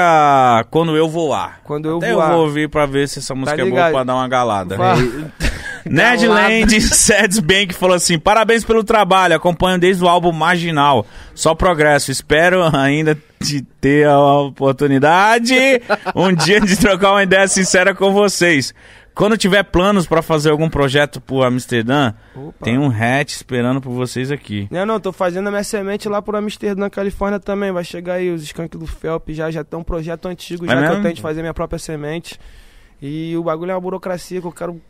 [0.71, 1.61] Quando Eu Voar.
[1.65, 2.31] Quando eu Até voar.
[2.31, 4.77] eu vou ouvir pra ver se essa música é boa pra dar uma galada.
[5.85, 5.93] Vai.
[5.93, 11.07] Nerdland Seds Bank falou assim: parabéns pelo trabalho, acompanho desde o álbum Marginal.
[11.35, 12.11] Só progresso.
[12.11, 15.55] Espero ainda de ter a oportunidade
[16.15, 18.75] um dia de trocar uma ideia sincera com vocês.
[19.15, 22.65] Quando tiver planos pra fazer algum projeto por Amsterdã, Opa.
[22.65, 24.67] tem um hatch esperando por vocês aqui.
[24.71, 27.71] Não, não, tô fazendo a minha semente lá por Amsterdã, Califórnia também.
[27.71, 30.75] Vai chegar aí os skanks do Felp já, já tem um projeto antigo, É já
[30.77, 30.97] que mesmo?
[30.97, 32.41] eu tenho de fazer minha própria semente.
[33.05, 34.81] E o bagulho é uma burocracia que eu quero.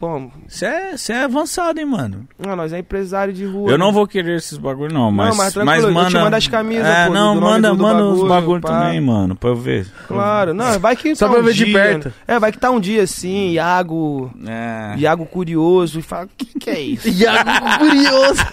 [0.46, 2.28] Você é, cê é avançado, hein, mano?
[2.38, 3.70] não, nós é empresário de rua.
[3.70, 3.84] Eu né?
[3.84, 5.34] não vou querer esses bagulho, não, mas.
[5.34, 6.36] mas mas, tranquilo, eu te manda.
[6.36, 8.68] as camisas, É, pô, não, do manda, do- manda os bagulho, bagulho pá.
[8.82, 9.86] também, mano, pra eu ver.
[10.06, 12.08] Claro, não, vai que Só tá pra um ver de dia, perto.
[12.08, 12.14] né?
[12.28, 14.30] É, vai que tá um dia assim, Iago.
[14.46, 14.94] É.
[14.98, 17.08] Iago curioso e fala, o que, que é isso?
[17.18, 18.44] Iago curioso.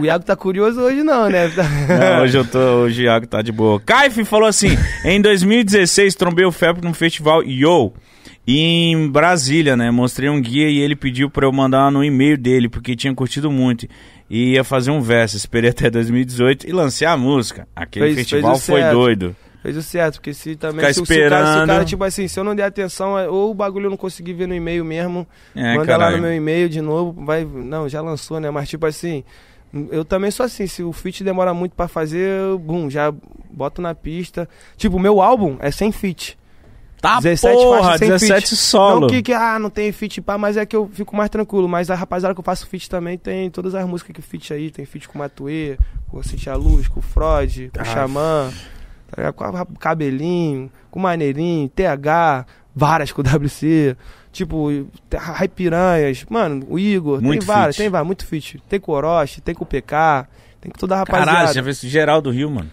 [0.00, 1.48] o Iago tá curioso hoje não, né?
[1.88, 3.80] Não, hoje eu tô, hoje o Iago tá de boa.
[3.80, 7.92] Caif falou assim: em 2016 trombei o Felp num festival Yo.
[8.50, 9.90] Em Brasília, né?
[9.90, 13.50] Mostrei um guia e ele pediu pra eu mandar no e-mail dele, porque tinha curtido
[13.50, 13.86] muito.
[14.30, 15.36] E ia fazer um verso.
[15.36, 17.68] Esperei até 2018 e lancei a música.
[17.76, 18.94] Aquele Fez- festival fez foi certo.
[18.94, 19.36] doido.
[19.62, 21.66] Fez o certo, porque se também Ficar se, o- se o cara, se o esperando.
[21.68, 24.32] cara, tipo assim, se eu não der atenção, é- ou o bagulho eu não conseguir
[24.32, 26.16] ver no e-mail mesmo, É, manda lá caralho.
[26.16, 28.50] no meu e-mail de novo, vai, não, já lançou, né?
[28.50, 29.24] Mas tipo assim,
[29.90, 33.12] eu também sou assim, se o feat demora muito pra fazer, eu, bum, já
[33.50, 34.48] boto na pista.
[34.76, 36.37] Tipo, o meu álbum é sem feat.
[37.00, 38.56] Tá 17 porra, faixas sem 17 feat.
[38.56, 39.00] solo.
[39.02, 41.68] Não que, que, ah, não tem feat, pá, mas é que eu fico mais tranquilo.
[41.68, 44.70] Mas a rapaziada que eu faço feat também tem todas as músicas que feat aí.
[44.70, 45.78] Tem feat com o Matuê,
[46.08, 47.84] com o Cintia Luz, com o Freud, com o.
[47.84, 48.50] Xamã,
[49.10, 52.44] tá com a Cabelinho, com o Maneirinho, TH,
[52.74, 53.96] várias com o WC.
[54.32, 54.68] Tipo,
[55.16, 57.84] Rai Piranhas, mano, o Igor, Muito tem várias, feat.
[57.84, 58.62] tem várias, muito feat.
[58.68, 60.26] Tem com o Orochi, tem com o PK,
[60.60, 61.30] tem com toda a rapaziada.
[61.30, 62.70] Caralho, já fez geral do Rio, mano.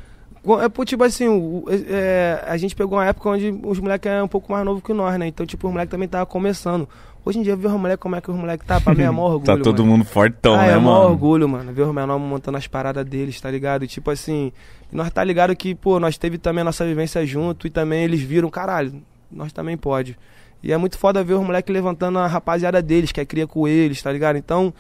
[0.61, 4.25] É, tipo assim, o- o- é, a gente pegou uma época onde os moleques eram
[4.25, 5.27] um pouco mais novos que nós, né?
[5.27, 6.88] Então, tipo, os moleques também tava começando.
[7.25, 9.09] Hoje em dia, ver os moleques como é que os moleques tá, pra mim é
[9.09, 9.98] maior orgulho, Tá todo mano.
[9.98, 11.09] mundo fortão, ah, né, é maior mano?
[11.09, 11.74] orgulho, mano.
[11.74, 13.83] Ver os menores montando as paradas deles, tá ligado?
[13.83, 14.51] E, tipo assim,
[14.91, 18.22] nós tá ligado que, pô, nós teve também a nossa vivência junto e também eles
[18.22, 19.01] viram, caralho,
[19.32, 20.15] nós também pode.
[20.61, 23.67] E é muito foda ver os moleques levantando a rapaziada deles, que é cria com
[23.67, 24.35] eles, tá ligado?
[24.38, 24.72] Então,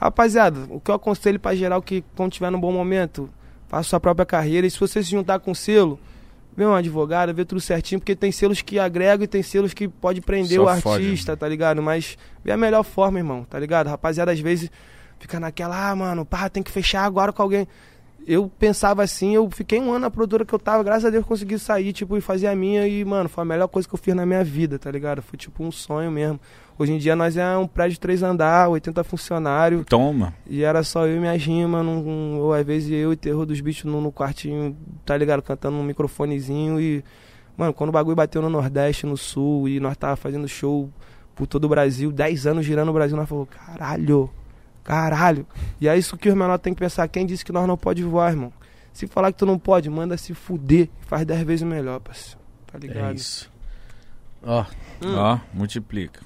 [0.00, 3.28] rapaziada, o que eu aconselho pra geral que quando tiver num bom momento,
[3.72, 4.66] faça sua própria carreira.
[4.66, 5.98] E se você se juntar com selo,
[6.54, 9.88] vê um advogado, vê tudo certinho, porque tem selos que agregam e tem selos que
[9.88, 11.82] pode prender Só o fode, artista, tá ligado?
[11.82, 13.86] Mas vê a melhor forma, irmão, tá ligado?
[13.86, 14.70] Rapaziada, às vezes
[15.18, 17.66] fica naquela, ah, mano, pá, tem que fechar agora com alguém.
[18.26, 21.24] Eu pensava assim, eu fiquei um ano na produtora que eu tava, graças a Deus
[21.24, 23.98] consegui sair, tipo, e fazer a minha e, mano, foi a melhor coisa que eu
[23.98, 25.22] fiz na minha vida, tá ligado?
[25.22, 26.38] Foi tipo um sonho mesmo.
[26.78, 30.34] Hoje em dia nós é um prédio de três andar, 80 funcionários, Toma.
[30.46, 33.60] e era só eu e minha rima, num, ou às vezes eu e terror dos
[33.60, 35.42] bichos no, no quartinho, tá ligado?
[35.42, 37.04] Cantando num microfonezinho e.
[37.56, 40.90] Mano, quando o bagulho bateu no Nordeste, no Sul, e nós tava fazendo show
[41.34, 44.30] por todo o Brasil, 10 anos girando o Brasil, nós falou, caralho,
[44.82, 45.46] caralho.
[45.78, 47.06] E é isso que os menores tem que pensar.
[47.08, 48.52] Quem disse que nós não pode voar, irmão?
[48.92, 50.88] Se falar que tu não pode, manda se fuder.
[51.02, 52.38] Faz 10 vezes melhor, parceiro.
[52.66, 53.10] Tá ligado?
[53.12, 53.50] É isso.
[54.42, 54.64] Ó,
[55.04, 56.20] Ó, multiplica.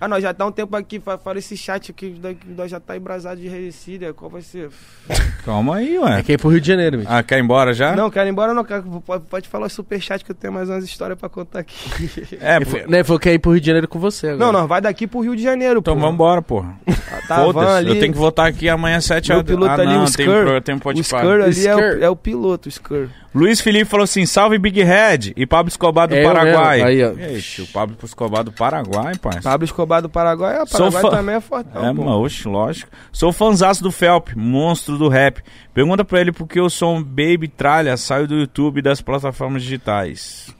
[0.00, 2.14] Ah, nós já tá um tempo aqui, fa- fala esse chat aqui,
[2.56, 4.12] nós já tá embrasado de resília.
[4.14, 4.70] Qual vai ser?
[5.44, 6.20] Calma aí, ué.
[6.20, 7.10] é que é pro Rio de Janeiro, bicho.
[7.10, 7.96] Ah, quer ir embora já?
[7.96, 8.64] Não, quero ir embora, não.
[8.64, 11.76] Quero, pode, pode falar o superchat que eu tenho mais umas histórias pra contar aqui.
[12.40, 12.66] É, pô.
[12.66, 14.44] falou, né, falou que ia ir pro Rio de Janeiro com você agora.
[14.46, 16.00] Não, não, vai daqui pro Rio de Janeiro, Então pô.
[16.00, 16.74] vambora, porra.
[17.26, 17.72] Tá, van Foda-se.
[17.78, 19.50] ali, Eu tenho que voltar aqui amanhã às 7 Meu horas.
[19.50, 22.08] piloto ah, ali, não, o tem, pro- tem pode O Skur ali é o, é
[22.08, 23.08] o piloto, o Skur.
[23.34, 26.80] Luiz Felipe falou assim: salve Big Red e Pablo Escobar do É Paraguai.
[26.82, 27.12] Aí, ó.
[27.12, 29.42] Ixi, o Pablo Escobar do Paraguai, parça.
[29.42, 32.04] Pablo Escobar do Paraguai, é, o Sou Paraguai fã- também é fortão, É, pô.
[32.04, 32.90] mano, oxe, lógico.
[33.10, 35.42] Sou fãzaço do Felp, monstro do rap.
[35.74, 39.00] Pergunta pra ele por que eu sou um baby tralha, saio do YouTube e das
[39.00, 40.54] plataformas digitais.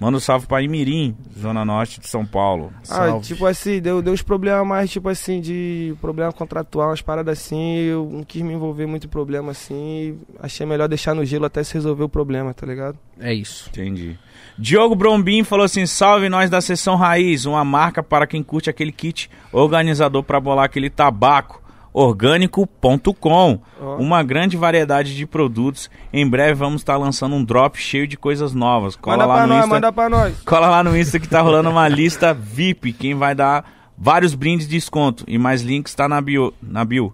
[0.00, 2.72] Manda um salve pra Imirim, Zona Norte de São Paulo.
[2.82, 3.26] Ah, Salve.
[3.26, 7.78] tipo assim, deu, deu uns problemas mais, tipo assim, de problema contratual, umas paradas assim.
[7.78, 10.16] Eu não quis me envolver muito em problema assim.
[10.40, 12.96] Achei melhor deixar no gelo até se resolver o problema, tá ligado?
[13.18, 13.68] É isso.
[13.70, 14.16] Entendi.
[14.58, 18.90] Diogo Brombin falou assim: salve nós da Sessão Raiz, uma marca para quem curte aquele
[18.92, 21.62] kit organizador para bolar aquele tabaco.
[21.92, 23.60] Orgânico.com.
[23.80, 23.96] Ó.
[23.96, 25.90] Uma grande variedade de produtos.
[26.12, 28.94] Em breve vamos estar lançando um drop cheio de coisas novas.
[28.96, 29.74] Cola Manda lá pra no nós, Insta.
[29.74, 30.34] manda pra nós.
[30.44, 32.92] Cola lá no Insta que tá rolando uma lista VIP.
[32.92, 33.64] Quem vai dar
[33.96, 35.24] vários brindes de desconto.
[35.26, 36.52] E mais links tá na bio.
[36.62, 37.12] Na bio.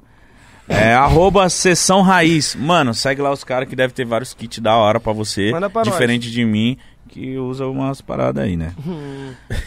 [0.68, 2.55] É, arroba Sessão Raiz.
[2.55, 5.50] Mano, segue lá os caras que deve ter vários kits da hora pra você.
[5.50, 5.92] Manda pra nós.
[5.92, 6.76] diferente de mim,
[7.15, 8.75] que usa umas paradas aí, né?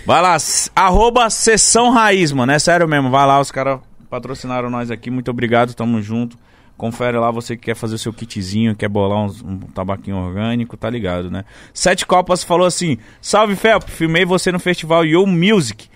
[0.05, 0.35] vai lá,
[0.75, 2.51] arroba Sessão Raiz, mano.
[2.51, 3.09] É sério mesmo.
[3.09, 5.09] Vai lá, os caras patrocinaram nós aqui.
[5.09, 6.37] Muito obrigado, tamo junto.
[6.75, 10.75] Confere lá, você que quer fazer o seu kitzinho, quer bolar uns- um tabaquinho orgânico,
[10.75, 11.45] tá ligado, né?
[11.73, 15.87] Sete Copas falou assim: Salve Felp, filmei você no festival Yo Music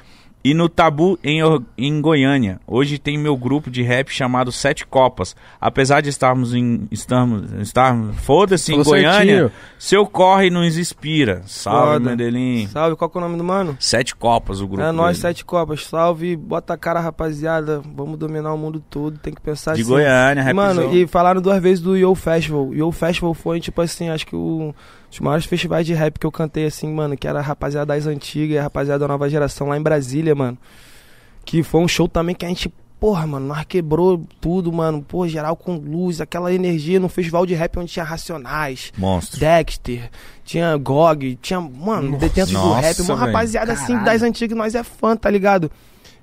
[0.44, 1.40] e no Tabu em,
[1.78, 2.60] em Goiânia.
[2.66, 5.36] Hoje tem meu grupo de rap chamado Sete Copas.
[5.60, 6.88] Apesar de estarmos em.
[6.92, 9.52] Estamos, estarmos, foda-se, em Goiânia, certinho.
[9.78, 11.42] seu corre nos inspira.
[11.46, 12.10] Salve, Foda.
[12.12, 12.68] Medellín.
[12.68, 13.78] Salve, qual que é o nome do mano?
[13.80, 14.84] Sete Copas o grupo.
[14.84, 15.86] é nós, sete copas.
[15.86, 17.82] Salve, bota a cara, rapaziada.
[17.96, 19.18] Vamos dominar o mundo todo.
[19.18, 19.90] Tem que pensar De assim.
[19.90, 20.86] Goiânia, rapzão.
[20.86, 22.74] Mano, e falaram duas vezes do Yo Festival.
[22.74, 24.74] Yo Festival foi, tipo assim, acho que o,
[25.12, 28.08] os maiores festivais de rap que eu cantei, assim, mano, que era a rapaziada das
[28.08, 30.58] antigas e a rapaziada da nova geração lá em Brasília, mano.
[31.46, 35.02] Que foi um show também que a gente, porra, mano, nós quebrou tudo, mano.
[35.06, 39.40] Pô, geral com luz, aquela energia no festival de rap onde tinha Racionais, Monstro.
[39.40, 40.10] Dexter,
[40.46, 43.28] tinha GOG, tinha, mano, detentos do rap, uma velho.
[43.28, 45.70] rapaziada assim das antigas, nós é fã, tá ligado?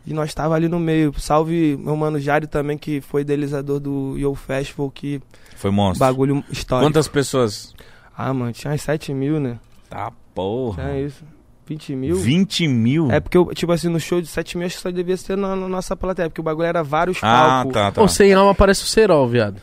[0.07, 1.13] E nós tava ali no meio.
[1.19, 5.21] Salve meu mano Jário também, que foi idealizador do Yo Festival, que
[5.57, 5.99] Foi monstro.
[6.01, 6.87] bagulho histórico.
[6.89, 7.75] Quantas pessoas?
[8.21, 9.61] Ah, mano, tinha uns 7 mil, né?
[9.89, 10.83] Tá, porra.
[10.83, 11.25] Tinha isso.
[11.69, 12.17] 20 mil.
[12.17, 13.13] 20 mil?
[13.13, 15.37] É porque, eu, tipo assim, no show de 7 mil, acho que só devia ser
[15.37, 17.73] na, na nossa plateia, porque o bagulho era vários ah, palcos.
[17.73, 18.03] tá, tá.
[18.03, 19.61] Ô, sem alma parece o Serol, viado.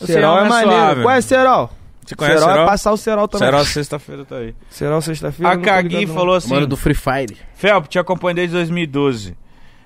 [0.00, 0.70] O Serol é é maneiro.
[0.70, 1.02] suave.
[1.02, 1.70] Qual é Serol?
[2.06, 2.62] Você conhece Serol Serol?
[2.62, 3.48] é passar o Serol também.
[3.48, 4.54] Serol sexta-feira tá aí.
[4.70, 5.52] Serol sexta-feira.
[5.52, 6.50] A Cagui falou assim...
[6.54, 7.36] Mano do Free Fire.
[7.54, 9.36] Felp, te acompanho desde 2012.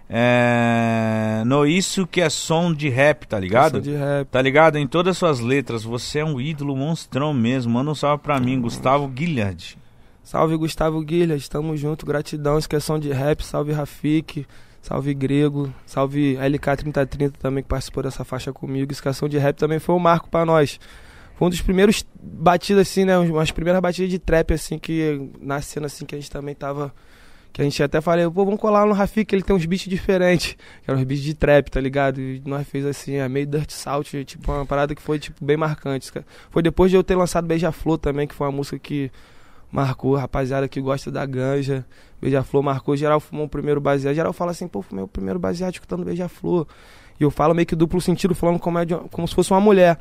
[0.08, 1.42] É...
[1.46, 3.72] No Isso Que É Som de Rap, tá ligado?
[3.72, 4.28] Sou de rap.
[4.28, 4.76] Tá ligado?
[4.76, 7.72] Em todas as suas letras, você é um ídolo monstrão mesmo.
[7.72, 9.78] Manda um salve pra mim, Gustavo Guilhard.
[10.24, 14.46] Salve Gustavo Guilherme, tamo junto, gratidão, esqueção de rap, salve Rafik,
[14.80, 18.90] salve Grego, salve LK3030 também que participou dessa faixa comigo.
[18.90, 20.80] Esqueção de rap também foi um marco pra nós.
[21.36, 25.60] Foi um dos primeiros batidas assim, né, umas primeiras batidas de trap assim que na
[25.60, 26.90] cena assim que a gente também tava
[27.54, 30.54] Que a gente até falei, pô, vamos colar no Rafik, ele tem uns beats diferentes.
[30.82, 32.20] Que eram uns beats de trap, tá ligado?
[32.20, 35.56] E nós fez assim, é meio Dirt Salt, tipo, uma parada que foi, tipo, bem
[35.56, 36.12] marcante.
[36.12, 36.26] cara.
[36.50, 39.08] Foi depois de eu ter lançado Beija-Flor também, que foi uma música que
[39.70, 41.86] marcou, rapaziada que gosta da ganja.
[42.20, 44.16] Beija-Flor marcou, geral fumou o primeiro baseado.
[44.16, 46.66] Geral fala assim, pô, fumei o primeiro baseado escutando Beija-Flor.
[47.20, 49.60] E eu falo meio que duplo sentido, falando como, é de- como se fosse uma
[49.60, 49.96] mulher.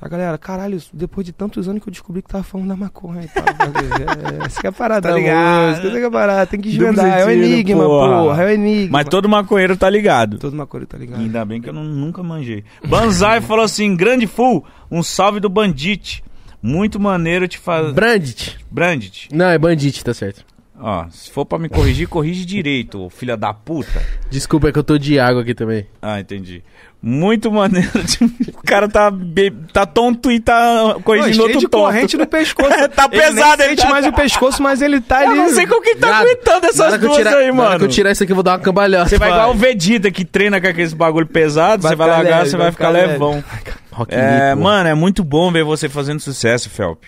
[0.00, 3.22] A galera, caralho, depois de tantos anos que eu descobri que tava falando da maconha
[3.24, 3.42] e tal.
[4.42, 5.68] é, essa que é a parada, Tá ligado?
[5.70, 7.18] música, essa que é a parada, tem que desvendar.
[7.18, 8.18] É o sentido, enigma, porra.
[8.22, 8.98] porra, é o enigma.
[8.98, 10.38] Mas todo maconheiro tá ligado.
[10.38, 11.20] Todo maconha, tá ligado?
[11.20, 12.62] Ainda bem que eu não- nunca manjei.
[12.86, 16.22] Banzai falou assim: grande full, um salve do Bandit.
[16.62, 17.92] Muito maneiro te fazer.
[17.92, 18.58] Brandit.
[18.70, 19.28] Brandit.
[19.32, 20.44] Não, é Bandit, tá certo.
[20.80, 24.00] Ó, se for pra me corrigir, corrige direito, filha da puta.
[24.30, 25.86] Desculpa, é que eu tô de água aqui também.
[26.00, 26.62] Ah, entendi.
[27.00, 27.88] Muito maneiro.
[28.02, 31.82] de- O cara tá, be- tá tonto e tá corrigindo outro de tonto.
[31.84, 32.88] corrente no pescoço.
[32.88, 35.26] Tá Ele pesado, ele sente tá- mais o pescoço, mas ele tá ali.
[35.28, 37.78] Eu não sei como que tá aguentando essas duas tirar- aí, mano.
[37.78, 39.08] que eu tirar isso aqui, eu vou dar uma cambalhota.
[39.10, 42.38] Você vai igual o Vegeta que treina com aqueles bagulho pesado, Vai você vai largar,
[42.38, 43.44] leve, você vai vai ficar ficar levão.
[43.92, 47.04] Rock É, Lee, mano, é muito bom ver você fazendo sucesso, Felp.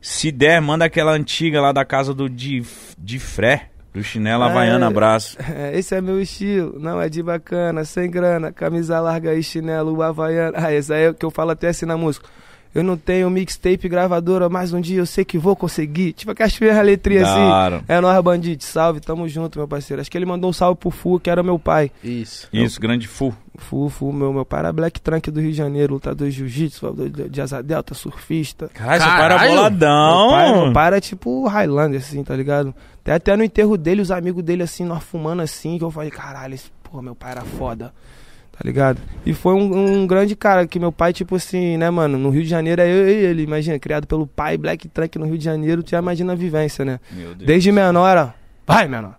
[0.00, 2.62] Se der, manda aquela antiga lá da casa do Di,
[2.98, 3.66] de Fré,
[3.98, 4.88] do chinelo Havaiana, É.
[4.88, 5.36] abraço.
[5.54, 10.00] É, esse é meu estilo, não é de bacana, sem grana, camisa larga e chinelo
[10.02, 10.54] havaiano.
[10.56, 12.28] Ah, esse aí é o que eu falo até assim na música.
[12.74, 16.12] Eu não tenho mixtape gravadora, mas um dia eu sei que vou conseguir.
[16.12, 17.40] Tipo aquelas primeiras letrinhas assim.
[17.40, 17.82] hora.
[17.88, 20.00] É nós, Bandite, salve, tamo junto, meu parceiro.
[20.00, 21.90] Acho que ele mandou um salve pro Fu, que era meu pai.
[22.04, 22.48] Isso.
[22.52, 23.34] Isso, grande fu.
[23.56, 26.94] Fu, Fu, meu, meu pai era Black Trunk do Rio de Janeiro, lutador de jiu-jitsu,
[26.94, 28.68] de, de asa delta, surfista.
[28.72, 30.28] Caralho, seu pai era boladão.
[30.28, 32.72] Meu pai, meu pai era tipo Highlander, assim, tá ligado?
[33.00, 36.10] Até, até no enterro dele, os amigos dele, assim, nós fumando assim, que eu falei,
[36.10, 37.92] caralho, esse, pô, meu pai era foda,
[38.58, 38.98] tá ligado?
[39.24, 42.42] E foi um, um grande cara, que meu pai, tipo assim, né, mano, no Rio
[42.42, 45.44] de Janeiro é eu e ele, imagina, criado pelo pai, Black Trunk no Rio de
[45.44, 46.98] Janeiro, tu já imagina a vivência, né?
[47.12, 47.46] Meu Deus.
[47.46, 48.28] Desde menor, ó,
[48.66, 49.14] vai, menor.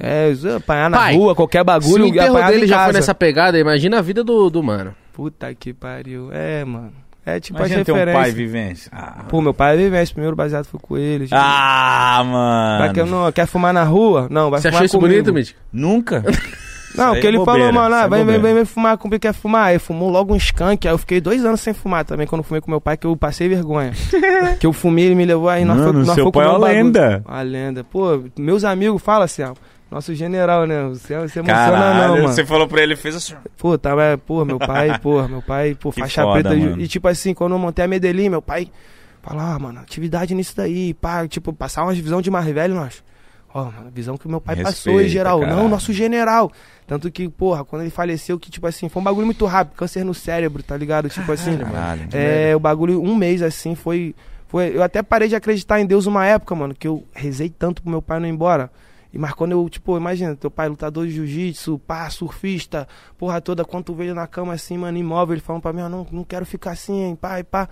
[0.00, 2.92] É, apanhar na Pai, rua, qualquer Se bagulho, o enterro apanhar dele em já foi
[2.92, 4.94] nessa pegada, imagina a vida do, do mano.
[5.12, 6.92] Puta que pariu, é, mano.
[7.26, 8.22] É tipo Imagina as ter um referências.
[8.24, 8.90] pai vivência.
[8.94, 11.24] Ah, Pô, meu pai é vivência, primeiro baseado foi com ele.
[11.24, 12.22] tipo, ah
[12.78, 13.24] Vai que eu mano.
[13.24, 14.28] não, quer fumar na rua?
[14.30, 15.14] Não, vai Você fumar achou isso comigo.
[15.14, 15.60] bonito, Mítico?
[15.72, 16.24] Nunca?
[16.94, 18.96] Não, porque aí é ele bobeira, falou, mano, ah, é vem, vem, vem, vem fumar
[18.98, 19.66] comigo, quer fumar?
[19.66, 22.60] Aí fumou logo um skunk, aí eu fiquei dois anos sem fumar também, quando fumei
[22.60, 23.92] com meu pai, que eu passei vergonha.
[24.58, 26.68] que eu fumei, ele me levou aí, nós nós seu foi pai é um uma
[26.68, 27.22] lenda.
[27.26, 27.84] Uma lenda.
[27.84, 29.54] Pô, meus amigos falam assim, ó,
[29.90, 32.28] nosso general, né, você, você emociona Caralho, não, mano.
[32.28, 33.34] você falou pra ele, fez assim.
[33.56, 36.56] Pô, tava, é, pô, meu pai, pô, meu pai, pô, Que faixa foda, preta.
[36.56, 36.80] mano.
[36.80, 38.70] E tipo assim, quando eu montei a Medellín, meu pai
[39.22, 43.02] falou, ah, mano, atividade nisso daí, pá, tipo, passar umas visão de mais velho, nós.
[43.52, 45.40] Ó, a visão que o meu pai passou em Respeita, geral.
[45.40, 45.56] caralho.
[45.56, 46.52] Não, nosso general.
[46.86, 50.04] Tanto que, porra, quando ele faleceu, que, tipo assim, foi um bagulho muito rápido, câncer
[50.04, 51.08] no cérebro, tá ligado?
[51.08, 52.08] Tipo assim, Caralho.
[52.12, 54.14] é, o bagulho, um mês assim, foi,
[54.48, 54.76] foi.
[54.76, 57.90] Eu até parei de acreditar em Deus uma época, mano, que eu rezei tanto pro
[57.90, 58.70] meu pai não ir embora.
[59.12, 62.86] E mas quando eu, tipo, imagina, teu pai lutador de jiu-jitsu, pá, surfista,
[63.16, 65.88] porra toda, quando tu veio na cama assim, mano, imóvel, ele falando pra mim, ah,
[65.88, 67.68] não, não quero ficar assim, hein, e pá.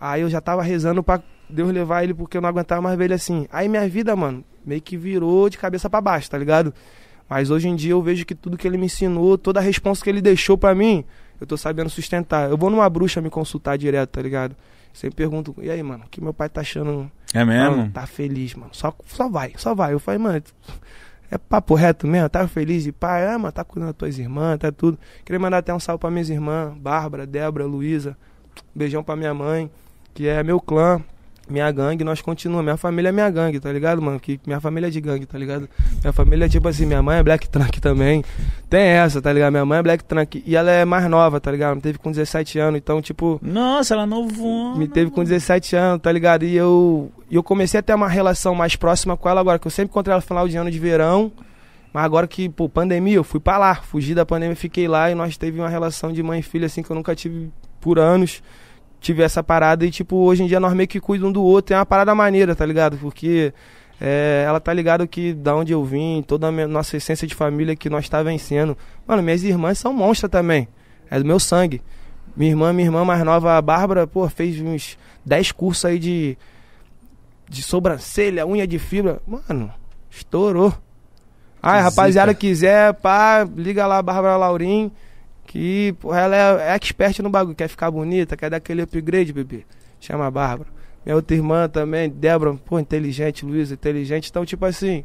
[0.00, 3.04] Aí eu já tava rezando pra Deus levar ele porque eu não aguentava mais ver
[3.04, 3.46] ele assim.
[3.52, 6.72] Aí minha vida, mano, meio que virou de cabeça pra baixo, tá ligado?
[7.28, 10.02] Mas hoje em dia eu vejo que tudo que ele me ensinou, toda a resposta
[10.02, 11.04] que ele deixou pra mim,
[11.40, 12.48] eu tô sabendo sustentar.
[12.48, 14.56] Eu vou numa bruxa me consultar direto, tá ligado?
[14.92, 17.10] Sempre pergunto, e aí, mano, o que meu pai tá achando?
[17.32, 17.76] É mesmo?
[17.76, 18.70] Não, tá feliz, mano.
[18.72, 19.92] Só, só vai, só vai.
[19.92, 20.42] Eu falei, mano,
[21.30, 22.28] é papo reto mesmo?
[22.28, 23.26] Tá feliz de pai?
[23.26, 24.98] Ah, mano, tá cuidando das tuas irmãs, tá tudo.
[25.24, 28.16] Queria mandar até um salve pra minhas irmãs, Bárbara, Débora, Luísa.
[28.74, 29.70] Beijão pra minha mãe,
[30.12, 31.00] que é meu clã,
[31.50, 32.64] minha gangue, nós continuamos.
[32.64, 34.18] Minha família é minha gangue, tá ligado, mano?
[34.18, 35.68] Que minha família é de gangue, tá ligado?
[36.00, 38.24] Minha família é tipo assim, minha mãe é Black Trunk também.
[38.68, 39.52] Tem essa, tá ligado?
[39.52, 40.42] Minha mãe é Black Trunk.
[40.46, 41.76] E ela é mais nova, tá ligado?
[41.76, 43.38] Me teve com 17 anos, então, tipo.
[43.42, 44.76] Nossa, ela novo.
[44.76, 46.44] Me teve com 17 anos, tá ligado?
[46.44, 49.66] E eu, e eu comecei a ter uma relação mais próxima com ela agora, que
[49.66, 51.32] eu sempre encontrei ela no final de ano de verão.
[51.92, 53.74] Mas agora que, pô, pandemia, eu fui pra lá.
[53.74, 56.82] Fugi da pandemia, fiquei lá e nós teve uma relação de mãe e filha, assim,
[56.82, 58.42] que eu nunca tive por anos.
[59.00, 61.74] Tive essa parada e, tipo, hoje em dia nós meio que cuidamos um do outro.
[61.74, 62.98] É uma parada maneira, tá ligado?
[62.98, 63.52] Porque
[64.00, 67.34] é, ela tá ligado que da onde eu vim, toda a minha- nossa essência de
[67.34, 68.76] família que nós tá vencendo.
[69.06, 70.68] Mano, minhas irmãs são monstras também.
[71.10, 71.80] É do meu sangue.
[72.36, 76.36] Minha irmã, minha irmã mais nova, a Bárbara, pô, fez uns 10 cursos aí de,
[77.48, 79.20] de sobrancelha, unha de fibra.
[79.26, 79.72] Mano,
[80.10, 80.72] estourou.
[81.62, 82.40] Ah, rapaziada, zica.
[82.40, 84.90] quiser, pá, liga lá, Bárbara Laurim,
[85.50, 89.64] que pô, ela é expert no bagulho, quer ficar bonita, quer dar aquele upgrade, bebê.
[89.98, 90.70] Chama a Bárbara.
[91.04, 94.30] Minha outra irmã também, Débora, pô, inteligente, Luísa, inteligente.
[94.30, 95.04] Então, tipo assim,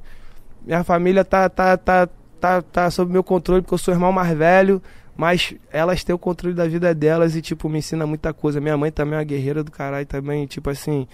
[0.64, 2.08] minha família tá, tá, tá,
[2.40, 4.80] tá, tá sob meu controle, porque eu sou o irmão mais velho,
[5.18, 8.62] mas elas têm o controle da vida delas e, tipo, me ensina muita coisa.
[8.62, 11.08] Minha mãe também é uma guerreira do caralho também, tipo assim.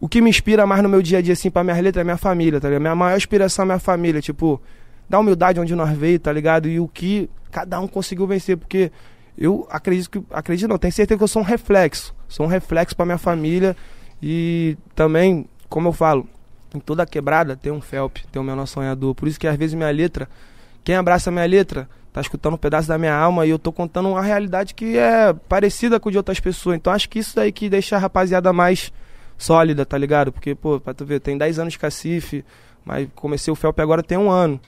[0.00, 2.04] o que me inspira mais no meu dia a dia, assim, pra minhas letras é
[2.04, 2.80] minha família, tá ligado?
[2.80, 4.62] Minha maior inspiração é minha família, tipo,
[5.08, 6.68] da humildade onde nós veio, tá ligado?
[6.68, 8.90] E o que cada um conseguiu vencer, porque
[9.36, 10.22] eu acredito que.
[10.30, 12.14] Acredito não, tenho certeza que eu sou um reflexo.
[12.28, 13.76] Sou um reflexo pra minha família.
[14.22, 16.26] E também, como eu falo,
[16.74, 19.14] em toda quebrada tem um Felp, tem um menor sonhador.
[19.14, 20.28] Por isso que às vezes minha letra,
[20.84, 24.08] quem abraça minha letra, tá escutando um pedaço da minha alma e eu tô contando
[24.08, 26.76] uma realidade que é parecida com de outras pessoas.
[26.76, 28.92] Então acho que isso daí que deixa a rapaziada mais
[29.36, 30.30] sólida, tá ligado?
[30.30, 32.44] Porque, pô, pra tu ver, tem 10 anos de cacife,
[32.84, 34.60] mas comecei o Felp agora tem um ano.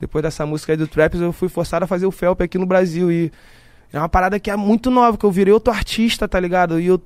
[0.00, 2.66] Depois dessa música aí do Traps, eu fui forçado a fazer o Felp aqui no
[2.66, 3.10] Brasil.
[3.10, 3.32] E
[3.92, 6.78] é uma parada que é muito nova, que eu virei outro artista, tá ligado?
[6.80, 7.00] E eu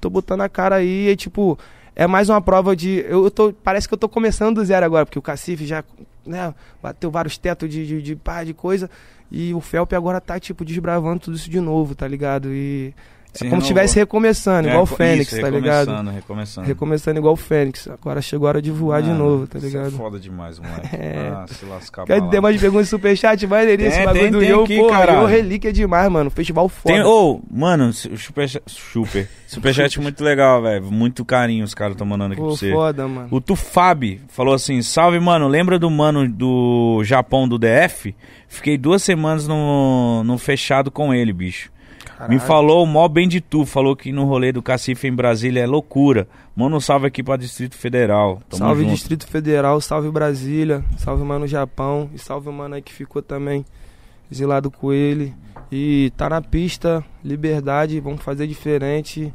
[0.00, 1.58] tô botando a cara aí e, tipo,
[1.94, 3.04] é mais uma prova de.
[3.06, 3.52] Eu, tô.
[3.52, 5.84] Parece que eu tô começando do zero agora, porque o Cacife já,
[6.24, 8.88] né, bateu vários tetos de, de, de pá, de coisa.
[9.30, 12.48] E o Felp agora tá, tipo, desbravando tudo isso de novo, tá ligado?
[12.52, 12.94] E.
[13.32, 15.86] Se é como se estivesse recomeçando, É, igual o co- Fênix, isso, tá ligado?
[15.88, 16.66] Recomeçando, recomeçando.
[16.66, 17.88] Recomeçando igual o Fênix.
[17.88, 19.86] Agora chegou a hora de voar de Mano, novo, tá isso ligado?
[19.88, 20.88] É foda demais, moleque.
[20.96, 21.28] É.
[21.32, 23.46] Ah, se lascar Quer ter mais perguntas de superchat?
[23.46, 25.20] Maneiríssimo, Tem, bagulho tem, do tem Yo, aqui, caralho.
[25.20, 26.28] Yo Relíquia é demais, mano.
[26.30, 27.06] Festival foda.
[27.08, 30.90] Ô, mano, su- super, super, superchat muito legal, velho.
[30.90, 32.72] Muito carinho os caras estão mandando aqui Pô, pra você.
[32.72, 33.28] foda, mano.
[33.30, 35.46] O Tufab falou assim: Salve, mano.
[35.46, 38.14] Lembra do mano do Japão do DF?
[38.48, 41.70] Fiquei duas semanas no, no fechado com ele, bicho.
[42.28, 43.64] Me falou mó bem de tu.
[43.64, 46.28] Falou que no rolê do Cacife em Brasília é loucura.
[46.54, 48.40] Manda um salve aqui pra Distrito Federal.
[48.48, 48.92] Tamo salve junto.
[48.94, 53.64] Distrito Federal, salve Brasília, salve mano Japão e salve o mano aí que ficou também
[54.30, 55.34] exilado com ele.
[55.72, 59.32] E tá na pista, liberdade, vamos fazer diferente.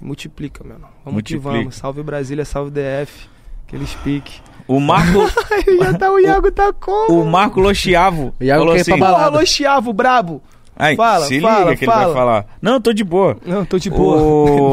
[0.00, 0.86] Multiplica, mano.
[1.04, 1.48] Vamos Multiplica.
[1.50, 1.74] que vamos.
[1.74, 3.28] Salve Brasília, salve DF.
[3.66, 4.40] Aqueles pique.
[4.66, 5.20] O Marco,
[5.82, 7.22] Já tá o Iago tá como?
[7.22, 9.14] o Marco Lochiavo O Iago falou assim: balada.
[9.14, 10.42] Porra, alô, Chiavo, brabo.
[10.80, 12.04] Ai, Fala, se fala, liga que ele fala.
[12.06, 12.46] vai falar.
[12.62, 13.36] Não, tô de boa.
[13.44, 14.16] Não, tô de boa.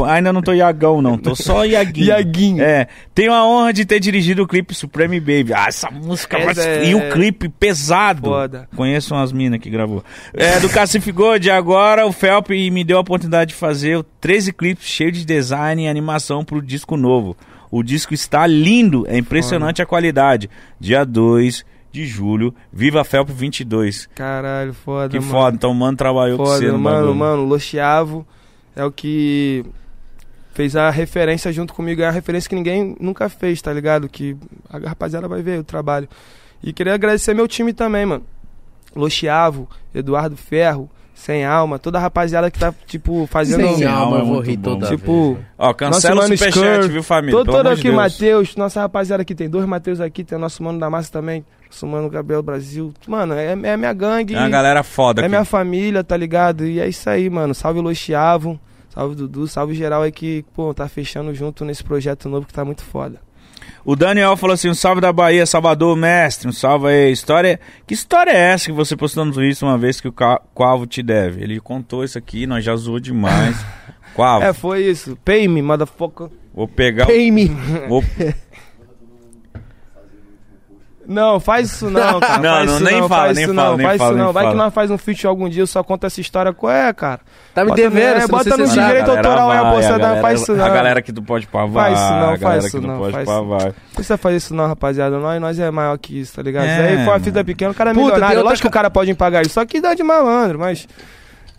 [0.02, 1.18] O- Ainda não tô Iagão, não.
[1.18, 2.06] Tô só Iaguinho.
[2.08, 2.64] Iaguinho.
[2.64, 2.88] É.
[3.16, 5.54] Tenho a honra de ter dirigido o clipe Supreme Baby.
[5.56, 8.22] Ah, essa música Essa é- E o clipe pesado.
[8.30, 8.70] Foda.
[8.76, 10.04] Conheço umas minas que gravou.
[10.34, 11.50] É, do Cacife Gold.
[11.50, 15.88] Agora o Felp me deu a oportunidade de fazer 13 clipes cheios de design e
[15.88, 17.36] animação pro disco novo.
[17.72, 19.06] O disco está lindo.
[19.08, 20.50] É impressionante a qualidade.
[20.80, 21.66] Dia 2
[21.96, 22.54] de julho.
[22.72, 24.08] Viva Felp 22.
[24.14, 25.32] Caralho, foda, Que mano.
[25.32, 25.56] foda.
[25.56, 28.26] Então o mano trabalhou com Foda, você no mano, mano, o Lochiavo
[28.76, 29.66] é o que
[30.54, 34.08] fez a referência junto comigo, é a referência que ninguém nunca fez, tá ligado?
[34.10, 34.36] Que
[34.70, 36.08] a rapaziada vai ver o trabalho.
[36.64, 38.24] E queria agradecer meu time também, mano.
[38.96, 43.76] Lochiavo, Eduardo Ferro, Sem Alma, toda a rapaziada que tá, tipo, fazendo...
[43.76, 46.38] Sem alma alma, é eu vou muito rir toda Tipo, vez, Ó, cancela o mano
[46.38, 47.32] superchat, viu, família?
[47.38, 47.92] Todo, todo de aqui.
[47.92, 51.46] Matheus, nossa rapaziada aqui, tem dois Matheus aqui, tem o nosso mano da massa também,
[51.76, 52.94] nosso mano Gabriel Brasil.
[53.08, 54.34] Mano, é, é minha gangue.
[54.34, 55.30] É uma galera foda É aqui.
[55.30, 56.66] minha família, tá ligado?
[56.66, 57.54] E é isso aí, mano.
[57.54, 58.58] Salve Lochiavo,
[58.90, 62.64] salve Dudu, salve geral aí que, pô, tá fechando junto nesse projeto novo que tá
[62.64, 63.20] muito foda.
[63.84, 66.48] O Daniel falou assim: um salve da Bahia, Salvador, mestre.
[66.48, 67.12] Um salve aí.
[67.12, 67.60] História.
[67.86, 70.14] Que história é essa que você postou no Twitter uma vez que o
[70.54, 71.44] Quavo te deve?
[71.44, 73.56] Ele contou isso aqui, nós já zoou demais.
[74.16, 75.18] Quavo, É, foi isso.
[75.26, 76.30] Pay me, motherfucker.
[76.54, 77.04] vou pegar.
[77.04, 77.48] o- Pay me.
[77.90, 78.02] Vou...
[81.08, 82.38] Não, faz isso não, cara.
[82.42, 84.10] Não, faz não, isso nem não, fala, faz nem isso fala, não, nem faz fala,
[84.10, 84.34] isso nem não.
[84.34, 84.56] Vai fala.
[84.56, 86.52] que nós faz um feat algum dia, eu só conta essa história.
[86.54, 87.20] Qual é, cara?
[87.54, 90.22] Tá me Bota devendo, se bota no direito autoral aí, a bolsa a não galera-
[90.22, 90.66] faz isso não.
[90.66, 91.96] A galera aqui do Pode Pá vai.
[91.96, 93.00] Faz isso não, faz isso não,
[93.50, 93.64] faz.
[93.66, 95.18] Não precisa fazer isso não, rapaziada.
[95.20, 96.66] Nós, nós é maior que isso, tá ligado?
[96.66, 98.44] É, isso aí foi uma fita pequena, o cara é Puta, milionário.
[98.44, 99.54] Lógico que o ca- cara pode pagar isso.
[99.54, 100.88] Só que dá de malandro, mas...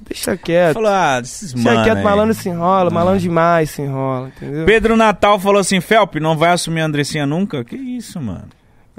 [0.09, 0.75] Deixa quieto.
[0.75, 2.05] Falou, ah, desses Deixa mano quieto, aí.
[2.05, 4.65] malandro se enrola, malandro demais se enrola, entendeu?
[4.67, 7.65] Pedro Natal falou assim: Felp, não vai assumir a Andressinha nunca?
[7.65, 8.45] Que isso, mano?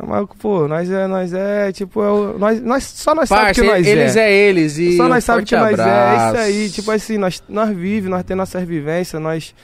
[0.05, 3.61] Mas, pô, nós é, nós é, tipo, é o- nós, nós, só nós sabemos Parça,
[3.61, 4.29] que nós eles é.
[4.29, 6.35] é eles e Só um nós sabemos forte que nós é, é abraço.
[6.35, 6.69] isso aí.
[6.69, 9.55] Tipo assim, nós, nós vivemos, nós temos nossas vivências, nós...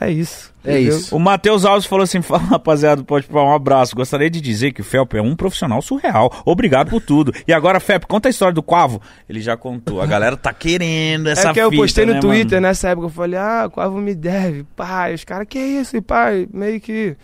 [0.00, 0.50] É isso.
[0.64, 0.96] É entendeu?
[0.96, 1.14] isso.
[1.14, 3.94] O Matheus Alves falou assim: fala rapaziada, pode pôr um abraço.
[3.94, 6.32] Gostaria de dizer que o Felp é um profissional surreal.
[6.46, 7.30] Obrigado por tudo.
[7.46, 9.02] E agora, Felp, conta a história do Quavo.
[9.28, 10.00] Ele já contou.
[10.00, 12.68] A galera tá querendo essa É que eu fita, postei no né, Twitter mano?
[12.68, 15.12] nessa época, eu falei, ah, Quavo me deve, pai.
[15.12, 16.48] Os caras, que isso, e pai?
[16.50, 17.14] Meio que.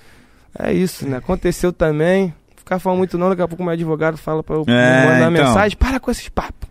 [0.58, 1.18] É isso, né?
[1.18, 2.34] Aconteceu também.
[2.56, 5.46] Ficar falando muito não, daqui a pouco meu advogado fala pra eu É, mandar então.
[5.46, 5.76] mensagem.
[5.78, 6.68] Para com esses papos.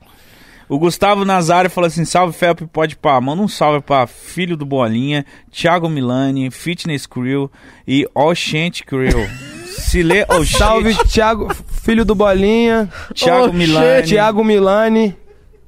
[0.69, 3.19] O Gustavo Nazário falou assim: salve Felp, pode pá.
[3.21, 7.49] Manda um salve pra Filho do Bolinha, Thiago Milani, Fitness Crew
[7.87, 9.25] e Oxente Crew.
[9.65, 10.57] Se lê Oxente.
[10.57, 12.89] Salve, Thiago, filho do Bolinha.
[13.13, 14.03] Thiago Milani.
[14.07, 15.15] Thiago Milani.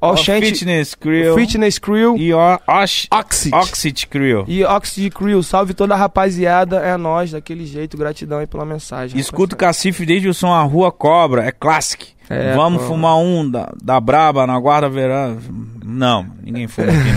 [0.02, 1.36] Oxente, Fitness Crew.
[1.36, 2.18] Fitness Crew.
[2.18, 3.08] E Ox...
[3.12, 3.54] Oxid.
[3.54, 4.46] Oxid Crew.
[4.48, 9.20] E Oxid Crew, salve toda a rapaziada, é nós, daquele jeito, gratidão aí pela mensagem.
[9.20, 12.08] Escuta o Cacife desde o som A Rua Cobra, é classic.
[12.30, 12.90] É, Vamos pô.
[12.90, 15.38] fumar um da, da Braba na guarda verão.
[15.84, 17.12] Não, ninguém fuma aqui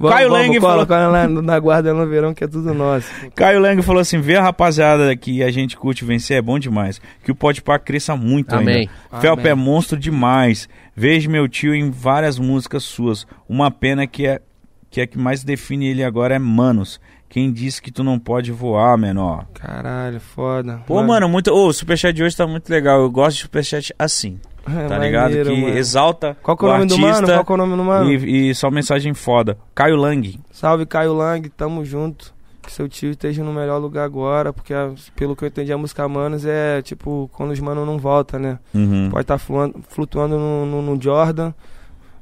[0.00, 0.08] não.
[0.10, 3.06] Caio vamos Lang falou, lá no- na guarda no verão que é tudo nosso.
[3.34, 6.98] Caio Lang falou assim: vê a rapaziada que a gente curte vencer é bom demais.
[7.22, 8.88] Que o Pode Pá cresça muito Amém.
[9.12, 9.20] ainda.
[9.20, 10.66] Felp é monstro demais.
[10.96, 13.26] Vejo meu tio em várias músicas suas.
[13.46, 14.40] Uma pena que é
[14.90, 16.98] que é que mais define ele agora é Manos.
[17.28, 19.44] Quem disse que tu não pode voar, menor?
[19.54, 20.80] Caralho, foda.
[20.86, 21.50] Pô, mano, muito.
[21.52, 23.00] Ô, o superchat de hoje tá muito legal.
[23.00, 24.38] Eu gosto de superchat assim.
[24.66, 25.22] É Tá ligado?
[25.30, 25.76] maneiro, que mano.
[25.78, 27.26] exalta Qual que é o nome do mano?
[27.26, 28.10] Qual que é o nome do mano?
[28.10, 29.58] E, e só mensagem foda.
[29.74, 30.40] Caio Lang.
[30.50, 32.32] Salve, Caio Lang, tamo junto.
[32.62, 35.76] Que seu tio esteja no melhor lugar agora, porque a- pelo que eu entendi a
[35.76, 38.58] música Manos é tipo quando os manos não voltam, né?
[38.74, 39.10] Uhum.
[39.10, 41.52] Pode estar flutuando no, no- no Jordan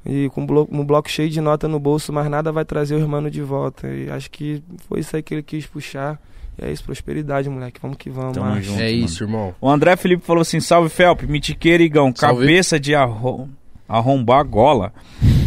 [0.05, 2.97] e com um bloco, um bloco cheio de nota no bolso, mas nada vai trazer
[2.97, 3.87] os manos de volta.
[3.87, 6.19] E acho que foi isso aí que ele quis puxar.
[6.61, 7.81] E é isso, prosperidade, moleque.
[7.81, 8.35] Vamos que vamos.
[8.35, 8.81] Tamo junto.
[8.81, 9.05] É mano.
[9.05, 9.55] isso, irmão.
[9.61, 12.41] O André Felipe falou assim: salve Felp, mitiqueira Igão, Salve.
[12.47, 13.49] cabeça de arro...
[13.89, 14.93] arrombar gola.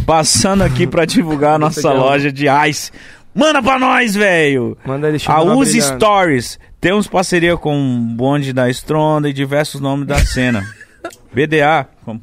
[0.04, 2.90] Passando aqui pra divulgar a nossa loja de ice.
[3.34, 4.78] Manda pra nós, velho!
[4.84, 5.96] Manda ele A Use brilhando.
[5.96, 6.58] Stories.
[6.80, 10.66] Temos parceria com o Bonde da Stronda e diversos nomes da cena.
[11.34, 11.86] BDA.
[12.04, 12.22] como-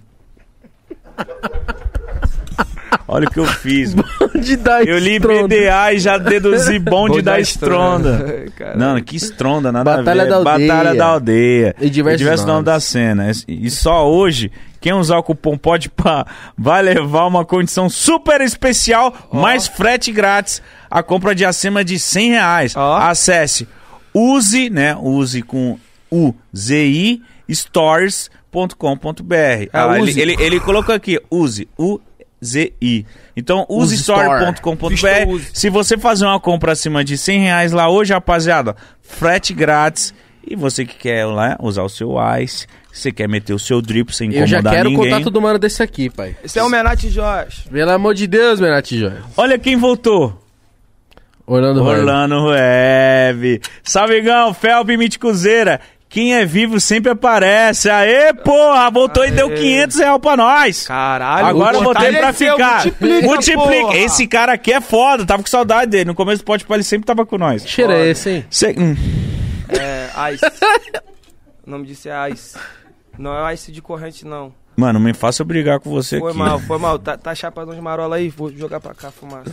[3.08, 3.94] Olha o que eu fiz.
[3.96, 4.08] mano.
[4.36, 5.48] De dar Eu li estronda.
[5.48, 8.14] BDA e já deduzi Bonde Bonde da da Stronda.
[8.14, 8.52] Stronda.
[8.56, 8.80] Caralho.
[8.80, 10.30] Não, que estronda, nada Batalha a ver.
[10.30, 10.68] da Aldeia.
[10.68, 11.76] Batalha da aldeia.
[11.80, 13.32] E diversos nomes da cena.
[13.48, 16.26] E só hoje, quem usar o cupom pode pá,
[16.58, 22.30] vai levar uma condição super especial, mais frete grátis, a compra de acima de 100
[22.32, 22.76] reais.
[22.76, 22.98] Ó.
[22.98, 23.68] Acesse
[24.14, 25.78] use, né, use com
[26.12, 29.70] U-Z-I, stores.com.br.
[29.74, 30.22] Ah, lá, ele, use.
[30.22, 31.68] ele, ele colocou aqui, use,
[32.44, 33.06] U-Z-I.
[33.36, 34.28] Então, Use Store.
[34.28, 35.42] usestore.com.br.
[35.54, 40.14] Se você fazer uma compra acima de 100 reais lá hoje, rapaziada, frete grátis.
[40.46, 44.14] E você que quer lá usar o seu ice, você quer meter o seu drip
[44.14, 45.10] sem Eu já incomodar quero o ninguém.
[45.12, 46.36] contato do mano desse aqui, pai.
[46.44, 47.64] Esse é o Menate Jorge.
[47.72, 49.22] Pelo amor de Deus, Menati Joia.
[49.38, 50.38] Olha quem voltou.
[51.48, 52.00] Orlando Orlando.
[52.00, 53.62] Orlando Web.
[53.84, 55.80] Salvegão, Felp Miticuzeira.
[56.14, 57.90] Quem é vivo sempre aparece.
[57.90, 59.56] Aê, porra, voltou e deu Aê.
[59.56, 60.88] 500 reais pra nós.
[60.88, 63.24] Caralho, Agora eu botei pra fortaleceu, ficar.
[63.24, 63.98] Multiplica, porra.
[63.98, 66.06] Esse cara aqui é foda, tava com saudade dele.
[66.06, 67.68] No começo do Pode Pá, ele sempre tava com nós.
[67.68, 68.46] Cheiro é esse, hein?
[68.48, 68.96] Cê- hum.
[69.70, 70.46] É, Ice.
[71.66, 72.56] o nome disso é Ice.
[73.18, 74.54] Não é Ice de corrente, não.
[74.78, 76.38] Mano, me faça brigar com você Foi aqui.
[76.38, 77.00] mal, foi mal.
[77.00, 78.30] Tá, tá chapadão de marola aí?
[78.30, 79.52] Vou jogar pra cá a fumaça.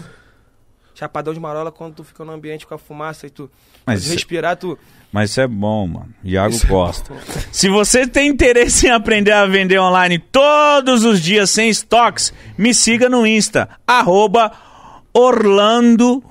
[1.01, 3.51] Chapadão de marola quando tu fica no ambiente com a fumaça e tu
[3.87, 4.79] Mas pode respirar, tu.
[5.11, 6.15] Mas isso é bom, mano.
[6.23, 7.15] Iago Isso é Costa.
[7.51, 12.75] Se você tem interesse em aprender a vender online todos os dias sem estoques, me
[12.75, 14.53] siga no Insta, arroba
[15.15, 16.23] Orlando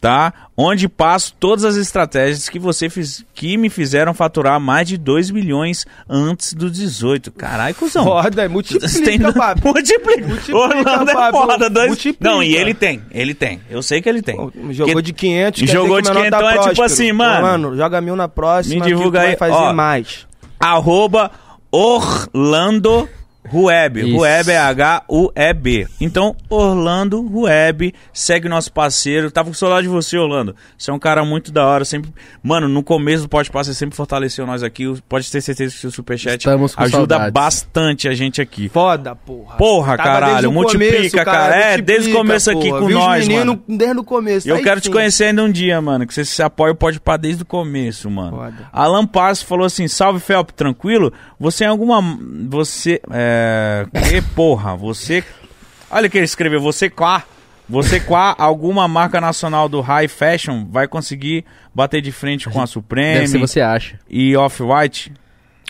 [0.00, 0.32] tá?
[0.56, 5.30] Onde passo todas as estratégias que você fiz, que me fizeram faturar mais de 2
[5.30, 7.30] milhões antes dos 18.
[7.32, 8.04] Caralho, cuzão.
[8.04, 9.54] Foda, é Você tem- multiplica.
[9.64, 10.26] Multiplica.
[10.26, 11.70] Multiplica, Orlando é foda.
[11.70, 11.88] Dois...
[11.88, 12.24] Multiplica.
[12.30, 13.02] Não, e ele tem.
[13.10, 13.60] Ele tem.
[13.70, 14.36] Eu sei que ele tem.
[14.36, 17.12] Pô, Jogou Que- de 500, quer Jogou de que o menor 500, é tipo assim,
[17.12, 17.42] mano.
[17.42, 18.84] Mano, joga mil na próxima.
[18.84, 19.72] Me divulga aí, vai fazer ó.
[19.72, 20.26] mais.
[20.60, 21.30] arroba
[21.70, 23.08] Orlando
[23.50, 23.98] Rueb.
[24.00, 24.16] Isso.
[24.16, 25.86] Rueb é H-U-E-B.
[26.00, 29.30] Então, Orlando Rueb, segue nosso parceiro.
[29.30, 30.54] Tava com saudade de você, Orlando.
[30.76, 31.84] Você é um cara muito da hora.
[31.84, 32.12] Sempre...
[32.42, 34.84] Mano, no começo do Pode Passar, você sempre fortaleceu nós aqui.
[35.08, 37.32] Pode ter certeza que o seu superchat Estamos com ajuda saudades.
[37.32, 38.68] bastante a gente aqui.
[38.68, 39.56] Foda, porra.
[39.56, 41.56] Porra, Tava caralho, multiplica, começo, cara.
[41.56, 43.62] É, desde o começo aqui com Vi os nós, mano.
[43.68, 44.46] desde o começo.
[44.46, 44.92] E eu aí quero te sim.
[44.92, 46.06] conhecer ainda um dia, mano.
[46.06, 48.36] Que você se apoia o Pode Pá desde o começo, mano.
[48.36, 48.68] Foda.
[48.72, 51.12] Alan Passo falou assim: salve Felp, tranquilo?
[51.38, 52.02] Você em alguma.
[52.48, 53.00] Você.
[53.10, 53.37] É.
[54.08, 54.76] Que porra?
[54.76, 55.24] Você.
[55.90, 56.60] Olha o que ele escreveu.
[56.60, 57.24] Você quá.
[57.68, 61.44] Você quá, alguma marca nacional do high fashion vai conseguir
[61.74, 64.00] bater de frente com a Deve ser Supreme você acha.
[64.08, 65.12] e Off-White?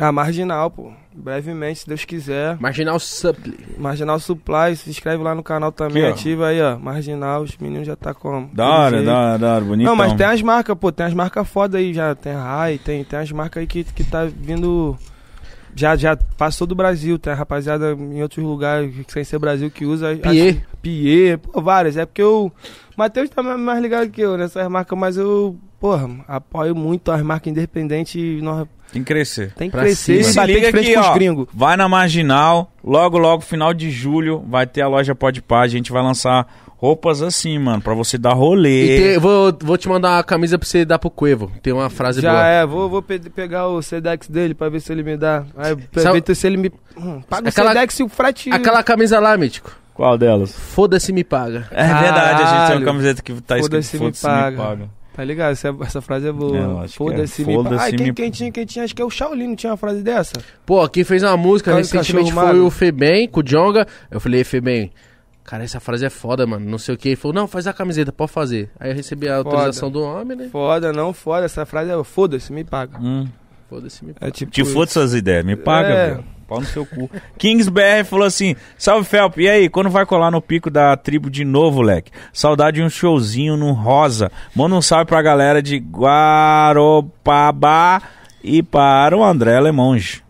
[0.00, 0.92] Ah, Marginal, pô.
[1.12, 2.56] Brevemente, se Deus quiser.
[2.60, 3.58] Marginal Supply.
[3.76, 6.78] Marginal Supply, se inscreve lá no canal também, Aqui, ativa aí, ó.
[6.78, 8.48] Marginal, os meninos já tá com.
[8.52, 9.86] Da hora, da hora, da hora, bonito.
[9.88, 12.14] Não, mas tem as marcas, pô, tem as marcas foda aí já.
[12.14, 14.96] Tem a Rai, tem, tem as marcas aí que, que tá vindo.
[15.78, 19.84] Já, já passou do Brasil, tem a rapaziada em outros lugares, sem ser Brasil, que
[19.86, 20.16] usa.
[20.16, 20.66] Pier.
[20.82, 21.96] Pier, pô, várias.
[21.96, 22.50] É porque o
[22.96, 27.50] Matheus tá mais- ligado que eu nessas marcas, mas eu, porra, apoio muito as marcas
[27.52, 29.52] independentes e nós Tem que crescer.
[29.54, 30.20] tem que Pra crescer cima.
[30.20, 31.14] e Se bater liga aqui, com os ó.
[31.14, 31.46] gringos.
[31.54, 35.60] Vai na Marginal, logo, logo, final de julho, vai ter a loja Pode Pá.
[35.60, 36.46] A gente vai lançar
[36.80, 38.86] roupas assim, mano, pra você dar E rolê.
[39.00, 41.50] tem- vou, vou te mandar uma camisa pra você dar pro Cuevo.
[41.62, 42.46] Tem uma frase Já boa.
[42.46, 45.44] é, vou, vou pe- pegar o Sedex dele pra ver se ele me dá.
[45.56, 46.72] Aí, pra Sabe- ver se ele me.
[46.96, 48.50] Hum, paga Aquela- o Sedex e o frete.
[48.52, 49.70] Aquela camisa lá, Mítico.
[49.92, 50.52] Qual delas?
[50.56, 51.66] Foda-se me paga.
[51.72, 54.88] É verdade, a gente tem uma camiseta que tá escrito Foda-se, me Foda-se paga.
[55.12, 55.50] Tá ligado?
[55.50, 56.84] Essa, essa frase é É, boa.
[56.86, 57.46] que Foda-se, é.
[57.46, 57.80] me paga.
[57.80, 58.84] Ai, quem, me- quem tinha, quem tinha?
[58.84, 60.34] Acho que é o Shaolin, não tinha uma frase dessa?
[60.64, 63.84] Pô, quem fez uma música Cara, recentemente cachorro foi o Febem, com o Jonga.
[64.08, 64.92] Eu falei, Febem,
[65.48, 66.68] cara, essa frase é foda, mano.
[66.68, 67.08] Não sei o que.
[67.08, 68.70] Ele falou, não, faz a camiseta, pode fazer.
[68.78, 69.48] Aí eu recebi a Foda.
[69.48, 70.48] autorização do homem, né?
[70.52, 71.46] Foda, não, foda.
[71.46, 72.98] Essa frase é foda-se, me paga.
[73.00, 73.26] Hum.
[73.70, 74.50] Foda-se, me É tipo.
[74.52, 76.06] Te foda suas ideias, me paga, É.
[76.10, 76.24] velho.
[76.46, 77.10] Pau no seu cu.
[77.36, 81.28] Kings BR falou assim: Salve Felp, e aí, quando vai colar no pico da tribo
[81.28, 82.10] de novo, leque?
[82.32, 84.32] Saudade de um showzinho no Rosa.
[84.56, 85.76] Manda um salve pra galera de
[86.78, 88.00] Guaropaba
[88.42, 90.22] e para o André Lemonge.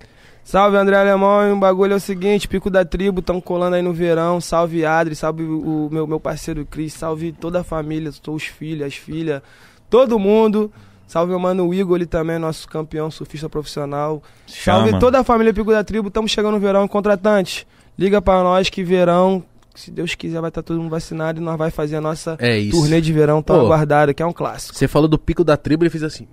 [0.49, 3.93] Salve André Alemão, o bagulho é o seguinte, Pico da Tribo, tão colando aí no
[3.93, 8.87] verão, salve Adri, salve o meu, meu parceiro Cris, salve toda a família, os filhos,
[8.87, 9.43] as filhas,
[9.91, 10.73] todo mundo,
[11.07, 14.99] salve meu mano Igor, ele também nosso campeão surfista profissional, salve Chama.
[14.99, 17.67] toda a família Pico da Tribo, estamos chegando no verão, contratantes,
[17.99, 19.45] liga pra nós que verão,
[19.75, 22.59] se Deus quiser vai estar todo mundo vacinado e nós vai fazer a nossa É
[22.71, 23.67] turnê de verão tão Pô.
[23.67, 24.75] aguardada, que é um clássico.
[24.75, 26.27] Você falou do pico da tribo, ele fez assim.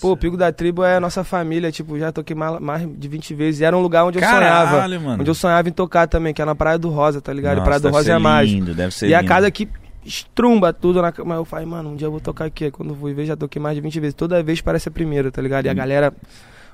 [0.00, 3.34] Pô, o Pico da Tribo é a nossa família, tipo, já toquei mais, de 20
[3.34, 3.60] vezes.
[3.60, 4.70] E era um lugar onde eu sonhava.
[4.72, 5.20] Caralho, mano.
[5.22, 7.56] Onde eu sonhava em tocar também, que é na Praia do Rosa, tá ligado?
[7.56, 8.48] Nossa, Praia do Rosa é mais.
[8.50, 9.28] lindo, deve ser E a lindo.
[9.28, 9.68] casa que
[10.04, 11.30] estrumba tudo na cama.
[11.30, 12.70] Mas eu falei, mano, um dia eu vou tocar aqui.
[12.70, 14.14] Quando eu fui ver, já toquei mais de 20 vezes.
[14.14, 15.66] Toda vez parece a primeira, tá ligado?
[15.66, 16.12] E a galera.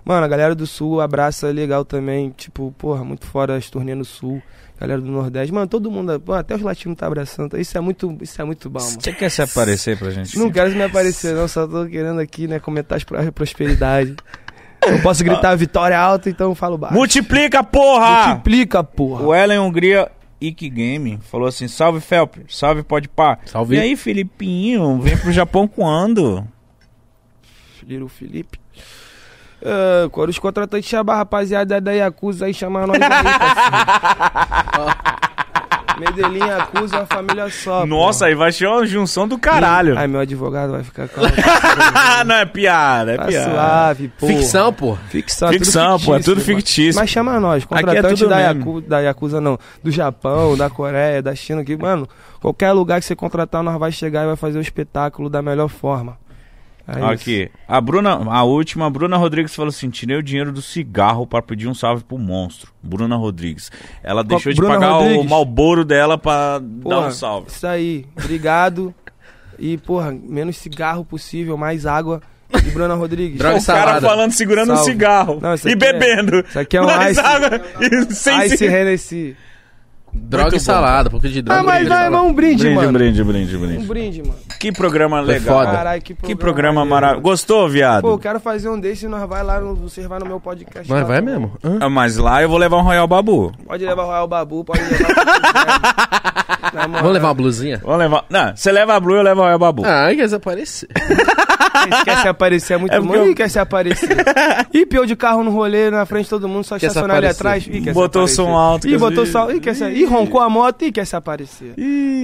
[0.05, 2.31] Mano, a galera do Sul abraça legal também.
[2.36, 4.42] Tipo, porra, muito fora as turnês no Sul.
[4.78, 5.52] Galera do Nordeste.
[5.55, 6.20] Mano, todo mundo.
[6.33, 7.57] Até os latinos tá abraçando.
[7.58, 9.00] Isso é muito, isso é muito bom, mano.
[9.00, 10.39] Você quer se aparecer pra gente?
[10.39, 11.49] Não quero me aparecer, não.
[11.49, 14.15] Só tô querendo aqui, né, comentar as pro- prosperidade.
[14.86, 16.94] Eu posso gritar vitória alta, então eu falo baixo.
[16.94, 18.26] Multiplica, porra!
[18.26, 19.23] Multiplica, porra.
[19.24, 23.39] O Ellen Hungria Ike Game falou assim: Salve Felp, salve pode pá.
[23.47, 23.76] Salve.
[23.76, 26.47] E aí, Filipinho, vem pro Japão quando?
[27.86, 28.58] Little Felipe.
[29.65, 33.09] Ah, quando os contratantes chamam a rapaziada da Yakuza aí, chamar nós aí.
[35.99, 37.86] Medellín Yakuza é uma família só.
[37.86, 39.97] Nossa, aí vai ser uma junção do caralho.
[39.97, 41.31] Ai, meu advogado vai ficar calmo.
[41.94, 43.51] Ah, não é piada, é Tá piada.
[43.52, 44.26] suave, pô.
[44.26, 44.97] Ficção, pô.
[45.09, 47.01] Ficção, Ficção, pô, é tudo fictício.
[47.01, 48.41] Mas chama nós, é contratante tudo da.
[48.41, 52.09] Yaku, da Yakuza não, do Japão, da Coreia, da China, que, mano,
[52.41, 55.68] qualquer lugar que você contratar, nós vai chegar e vai fazer o espetáculo da melhor
[55.68, 56.18] forma.
[56.87, 57.03] É.
[57.03, 61.27] Aqui, a Bruna, a última, a Bruna Rodrigues falou assim: tirei o dinheiro do cigarro
[61.27, 62.71] pra pedir um salve pro monstro.
[62.83, 63.73] Bruna Rodrigues.
[64.03, 65.31] Ela deixou de Bruna pagar o Rodrigues?
[65.31, 67.49] Malboro dela pra dar um salve.
[67.49, 68.95] Isso aí, obrigado.
[69.59, 72.21] E, porra, menos cigarro possível, mais água.
[72.55, 73.39] E Bruna Rodrigues.
[73.39, 74.07] Droga o cara salada.
[74.09, 74.91] falando, segurando um Salve.
[74.93, 76.45] cigarro Não, e é- bebendo.
[76.47, 78.77] isso aqui é um Mais ice- água e sem Ice cigarro.
[78.79, 79.37] Hennessy.
[80.17, 80.65] Droga Muito e bom.
[80.65, 81.60] salada, um pouquinho de droga.
[81.60, 82.93] Ah, mas vai, mas um brinde, Brinde, mano.
[82.93, 83.86] brinde, brinde, Um brinde.
[83.86, 84.34] brinde, mano.
[84.60, 85.59] Que programa Foi legal.
[85.59, 85.70] foda.
[85.76, 87.23] Caralho, que Que programa, programa maneiro, maravilhoso.
[87.23, 88.02] Gostou, viado?
[88.02, 90.41] Pô, eu quero fazer um desse e nós vai lá, no, você vai no meu
[90.41, 90.89] podcast.
[90.91, 91.52] Mas lá, vai mesmo.
[91.62, 91.78] Hã?
[91.81, 93.52] Ah, Mas lá eu vou levar um Royal Babu.
[93.67, 96.25] Pode levar o Royal Babu, pode levar o que quiser.
[96.75, 97.02] Na moral.
[97.02, 97.81] Vamos levar uma blusinha?
[97.84, 98.25] Vamos levar.
[98.31, 99.83] Não, você leva a Blue, eu levo o Royal Babu.
[99.84, 100.89] Ah, quer desaparecer.
[101.93, 103.15] Esse quer se aparecer é muito É bom.
[103.15, 104.09] eu- Ih, quer se aparecer.
[104.73, 107.17] Ih, piou de carro no rolê, na frente de todo mundo, só Quer se estacionar
[107.17, 107.41] ali aparecer.
[107.41, 107.67] atrás.
[107.67, 108.35] Ih, quer se Botou aparecer.
[108.36, 109.51] som alto, Ih, quer botou se- som.
[109.51, 109.85] Ih, quer se...
[109.91, 110.83] Ih, roncou a moto.
[110.85, 111.75] Ih, quer se aparecer.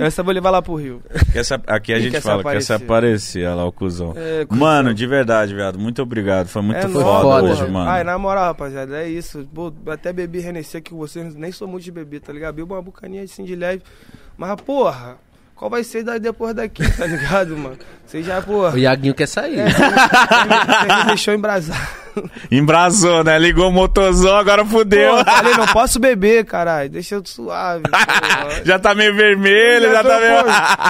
[0.01, 1.03] Essa eu vou levar lá pro Rio.
[1.33, 3.47] Quer se- aqui a Ih, gente quer se fala, quer se aparecer.
[3.47, 4.15] Olha lá o cuzão.
[4.17, 4.61] É, cuzão.
[4.67, 5.79] Mano, de verdade, viado.
[5.79, 6.49] Muito obrigado.
[6.49, 7.91] Foi muito é foda, foda, hoje, mano.
[7.91, 9.47] Ai, na moral, rapaziada, é isso.
[9.55, 12.55] Pô, até bebi aqui com vocês, nem sou muito de beber, tá ligado?
[12.55, 13.83] Bebo uma bucaninha assim de leve.
[14.37, 15.17] Mas, porra,
[15.61, 17.77] qual vai ser daí depois daqui, tá ligado, mano?
[18.07, 18.73] Você já, porra.
[18.75, 19.59] O Iaguinho quer sair.
[19.59, 21.97] É, me- você me deixou embrasar.
[22.51, 23.39] Embrasou, né?
[23.39, 25.19] Ligou o motorzão, agora fudeu.
[25.19, 26.89] Pô, falei, não posso beber, caralho.
[26.89, 27.83] Deixa eu suave.
[28.65, 30.43] já tá meio vermelho, já, tô, tá meio.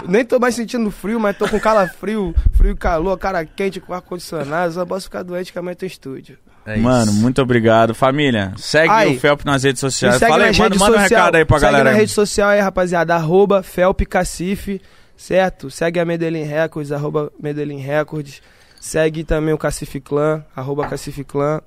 [0.02, 3.80] pô, nem tô mais sentindo frio, mas tô com calafrio, frio e calor, cara quente
[3.80, 4.72] com ar-condicionado.
[4.72, 6.38] Só posso ficar doente que amanhã tem estúdio.
[6.72, 6.82] É isso.
[6.82, 7.94] Mano, muito obrigado.
[7.94, 10.16] Família, segue Ai, o Felp nas redes sociais.
[10.16, 11.84] segue Fala aí, manda, redes manda um social- recado aí pra segue galera.
[11.90, 12.00] na aí.
[12.00, 13.14] rede social aí, rapaziada.
[13.14, 14.80] Arroba Felpcacife,
[15.16, 15.70] certo?
[15.70, 18.42] Segue a Medellín Records, arroba Medellín Records.
[18.80, 21.60] Segue também o Cacife Clã, arroba Cacife Clã.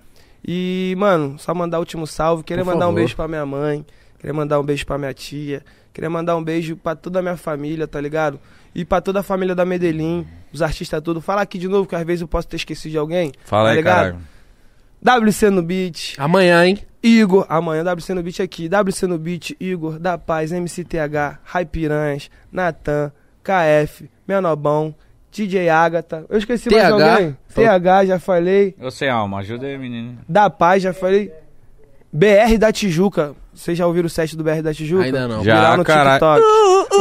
[0.45, 2.43] E, mano, só mandar o último salve.
[2.43, 2.95] Queria Por mandar um favor.
[2.99, 3.85] beijo pra minha mãe.
[4.19, 5.61] Queria mandar um beijo pra minha tia.
[5.93, 8.39] Queria mandar um beijo pra toda a minha família, tá ligado?
[8.73, 11.23] E pra toda a família da Medellín, os artistas todos.
[11.23, 13.31] Fala aqui de novo, que às vezes eu posso ter esquecido de alguém.
[13.45, 13.95] Fala tá aí, ligado?
[13.95, 14.17] caralho.
[15.03, 16.79] WC no Beat, Amanhã, hein?
[17.03, 22.29] Igor, amanhã WC no Beat aqui, WC no Beat, Igor, Da Paz, MCTH, Rai Piranhas,
[22.51, 23.11] Natan,
[23.43, 24.95] KF, Menobão,
[25.31, 26.25] DJ Agatha.
[26.29, 27.37] Eu esqueci mais TH, alguém?
[27.47, 28.75] falou- TH, já falei.
[28.79, 30.17] Eu sei, Alma, ajuda aí, menino.
[30.29, 31.31] Da Paz, já falei.
[32.11, 33.35] BR da Tijuca.
[33.53, 35.03] Vocês já ouviram o set do BR da Tijuca?
[35.03, 35.43] Ainda não.
[35.43, 36.19] Já, no caralho.
[36.19, 36.93] TikTok.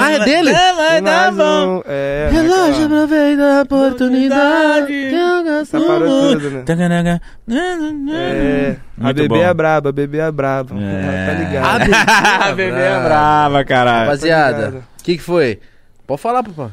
[0.00, 0.52] Ah, é dele?
[0.52, 1.78] Vai dar Mais bom.
[1.78, 4.86] um, é, Relógio aproveita a oportunidade.
[4.86, 6.62] que eu gasto Tá parou tudo, né?
[6.64, 7.20] Taganaga.
[7.48, 9.36] É, a Muito bebê bom.
[9.42, 10.74] é braba, a bebê é braba.
[10.80, 11.26] É.
[11.26, 12.42] Tá ligado?
[12.42, 14.04] A bebê é brava, caralho.
[14.06, 15.60] Rapaziada, o que, que foi?
[16.06, 16.70] Pode falar, papai.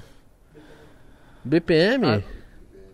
[1.44, 2.24] BPM?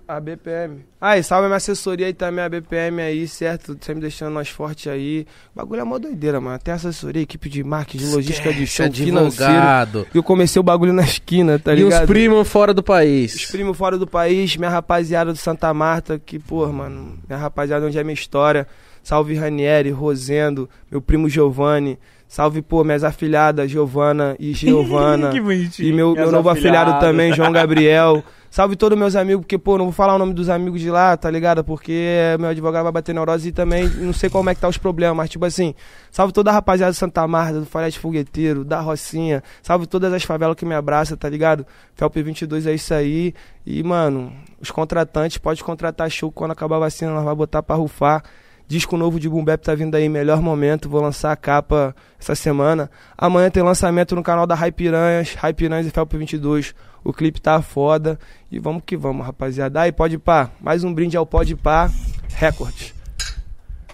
[0.08, 0.86] A BPM.
[1.02, 3.76] Ah, e salve a minha assessoria aí também, a BPM aí, certo?
[3.82, 5.26] Sempre deixando nós fortes aí.
[5.54, 6.60] O bagulho é mó doideira, mano.
[6.60, 9.52] Tem assessoria, equipe de marketing, logística de show, financeiro.
[9.52, 10.08] advogado.
[10.14, 12.02] E eu comecei o bagulho na esquina, tá e ligado?
[12.04, 13.46] os primos fora do Os país.
[13.52, 17.98] primos fora do país, minha rapaziada do Santa Marta, que, pô, mano, minha rapaziada onde
[17.98, 18.68] é minha história.
[19.02, 21.98] Salve Ranieri, Rosendo, meu primo Giovanni.
[22.28, 25.30] Salve, pô, minhas afilhadas, Giovana e Giovana.
[25.30, 25.88] que bonitinho.
[25.90, 28.24] E meu, meu novo afilhado também, João Gabriel.
[28.56, 31.18] Salve todos meus amigos, porque, pô, não vou falar o nome dos amigos de lá,
[31.18, 31.62] tá ligado?
[31.62, 34.78] Porque meu advogado vai bater neurose e também não sei como é que tá os
[34.78, 35.76] problemas, mas, tipo assim,
[36.10, 40.24] salve toda a rapaziada do Santa Marta, do Falete Fogueteiro, da Rocinha, salve todas as
[40.24, 41.68] favelas que me abraçam, tá ligado?
[41.96, 43.34] Felp 22 é isso aí.
[43.66, 47.76] E, mano, os contratantes, pode contratar show quando acabar a vacina, nós vamos botar pra
[47.76, 48.24] rufar.
[48.68, 50.90] Disco novo de Boom tá vindo aí, melhor momento.
[50.90, 52.90] Vou lançar a capa essa semana.
[53.18, 56.74] Amanhã tem lançamento no canal da Hype Piranhas, Hype Piranhas e Felp 22.
[57.06, 58.20] O clipe tá foda.
[58.52, 59.82] E vamos que vamos, rapaziada.
[59.82, 60.50] Aí, pode pá.
[60.60, 61.90] Mais um brinde ao Pode Pá
[62.36, 62.94] Records.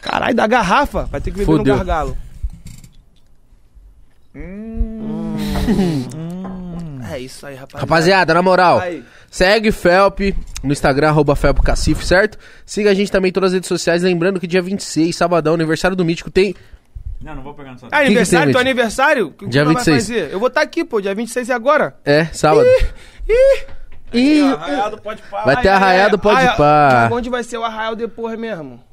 [0.02, 1.04] Caralho, da garrafa.
[1.04, 1.78] Vai ter que beber Fudeu.
[1.78, 2.18] no gargalo.
[7.12, 7.80] É isso aí, rapaziada.
[7.86, 9.04] Rapaziada, na moral, Aí.
[9.30, 10.20] segue Felp
[10.64, 12.38] no Instagram, arroba FelpCacife, certo?
[12.66, 14.02] Siga a gente também em todas as redes sociais.
[14.04, 16.56] Lembrando que dia 26, sabadão, aniversário do Mítico, tem.
[17.24, 17.88] Não, não vou pegar no seu.
[17.92, 18.46] Ah, que aniversário?
[18.46, 18.68] tem, teu Mitch?
[18.68, 19.28] aniversário?
[19.28, 19.98] O que Dia tu vai 26.
[20.08, 20.30] fazer?
[20.34, 21.00] Eu vou estar aqui, pô.
[21.00, 21.96] Dia 26 é agora.
[22.04, 22.66] É, sábado.
[23.30, 23.64] Ih!
[24.14, 25.46] Ih, Arraiado pode parar.
[25.46, 27.10] vai ter arraiado, pode Arraia- pá.
[27.14, 28.84] Onde vai ser o arraial depois mesmo?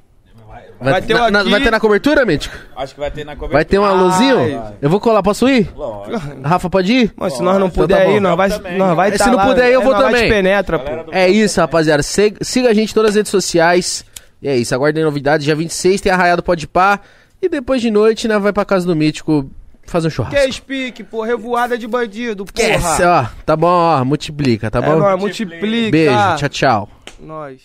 [0.47, 1.51] Vai, vai ter na- na- aqui.
[1.51, 2.57] vai ter na cobertura, Mítico?
[2.77, 3.59] Acho que vai ter na cobertura.
[3.59, 4.39] Vai ter um alôzinho?
[4.65, 4.75] Ai.
[4.81, 5.69] Eu vou colar, posso ir?
[5.75, 6.41] Lógico.
[6.43, 7.13] Rafa, pode ir?
[7.17, 8.11] Mano, se nós não Então puder tá bom.
[8.17, 8.79] ir, nós vai, também.
[8.79, 10.23] nós vai É, tá se não lá, puder ir, eu é, vou vai também.
[10.23, 11.11] te penetra, pô.
[11.13, 12.03] É isso, rapaziada.
[12.05, 14.05] Se- Siga a gente em todas as redes sociais.
[14.41, 15.45] E é isso, aguardem novidades.
[15.45, 17.01] Dia 26 tem Arraiado Pode Pá.
[17.41, 19.49] E depois de noite, né, vai pra casa do Mítico
[19.87, 20.37] fazer um churrasco.
[20.39, 23.31] Que speak, pô, revoada de bandido, Esquece, porra.
[23.35, 23.43] ó.
[23.47, 24.05] Tá bom, ó.
[24.05, 24.99] Multiplica, tá É, bom?
[24.99, 25.91] nós, multiplica.
[25.91, 26.89] Beijo, tchau, tchau.
[27.21, 27.63] Nós.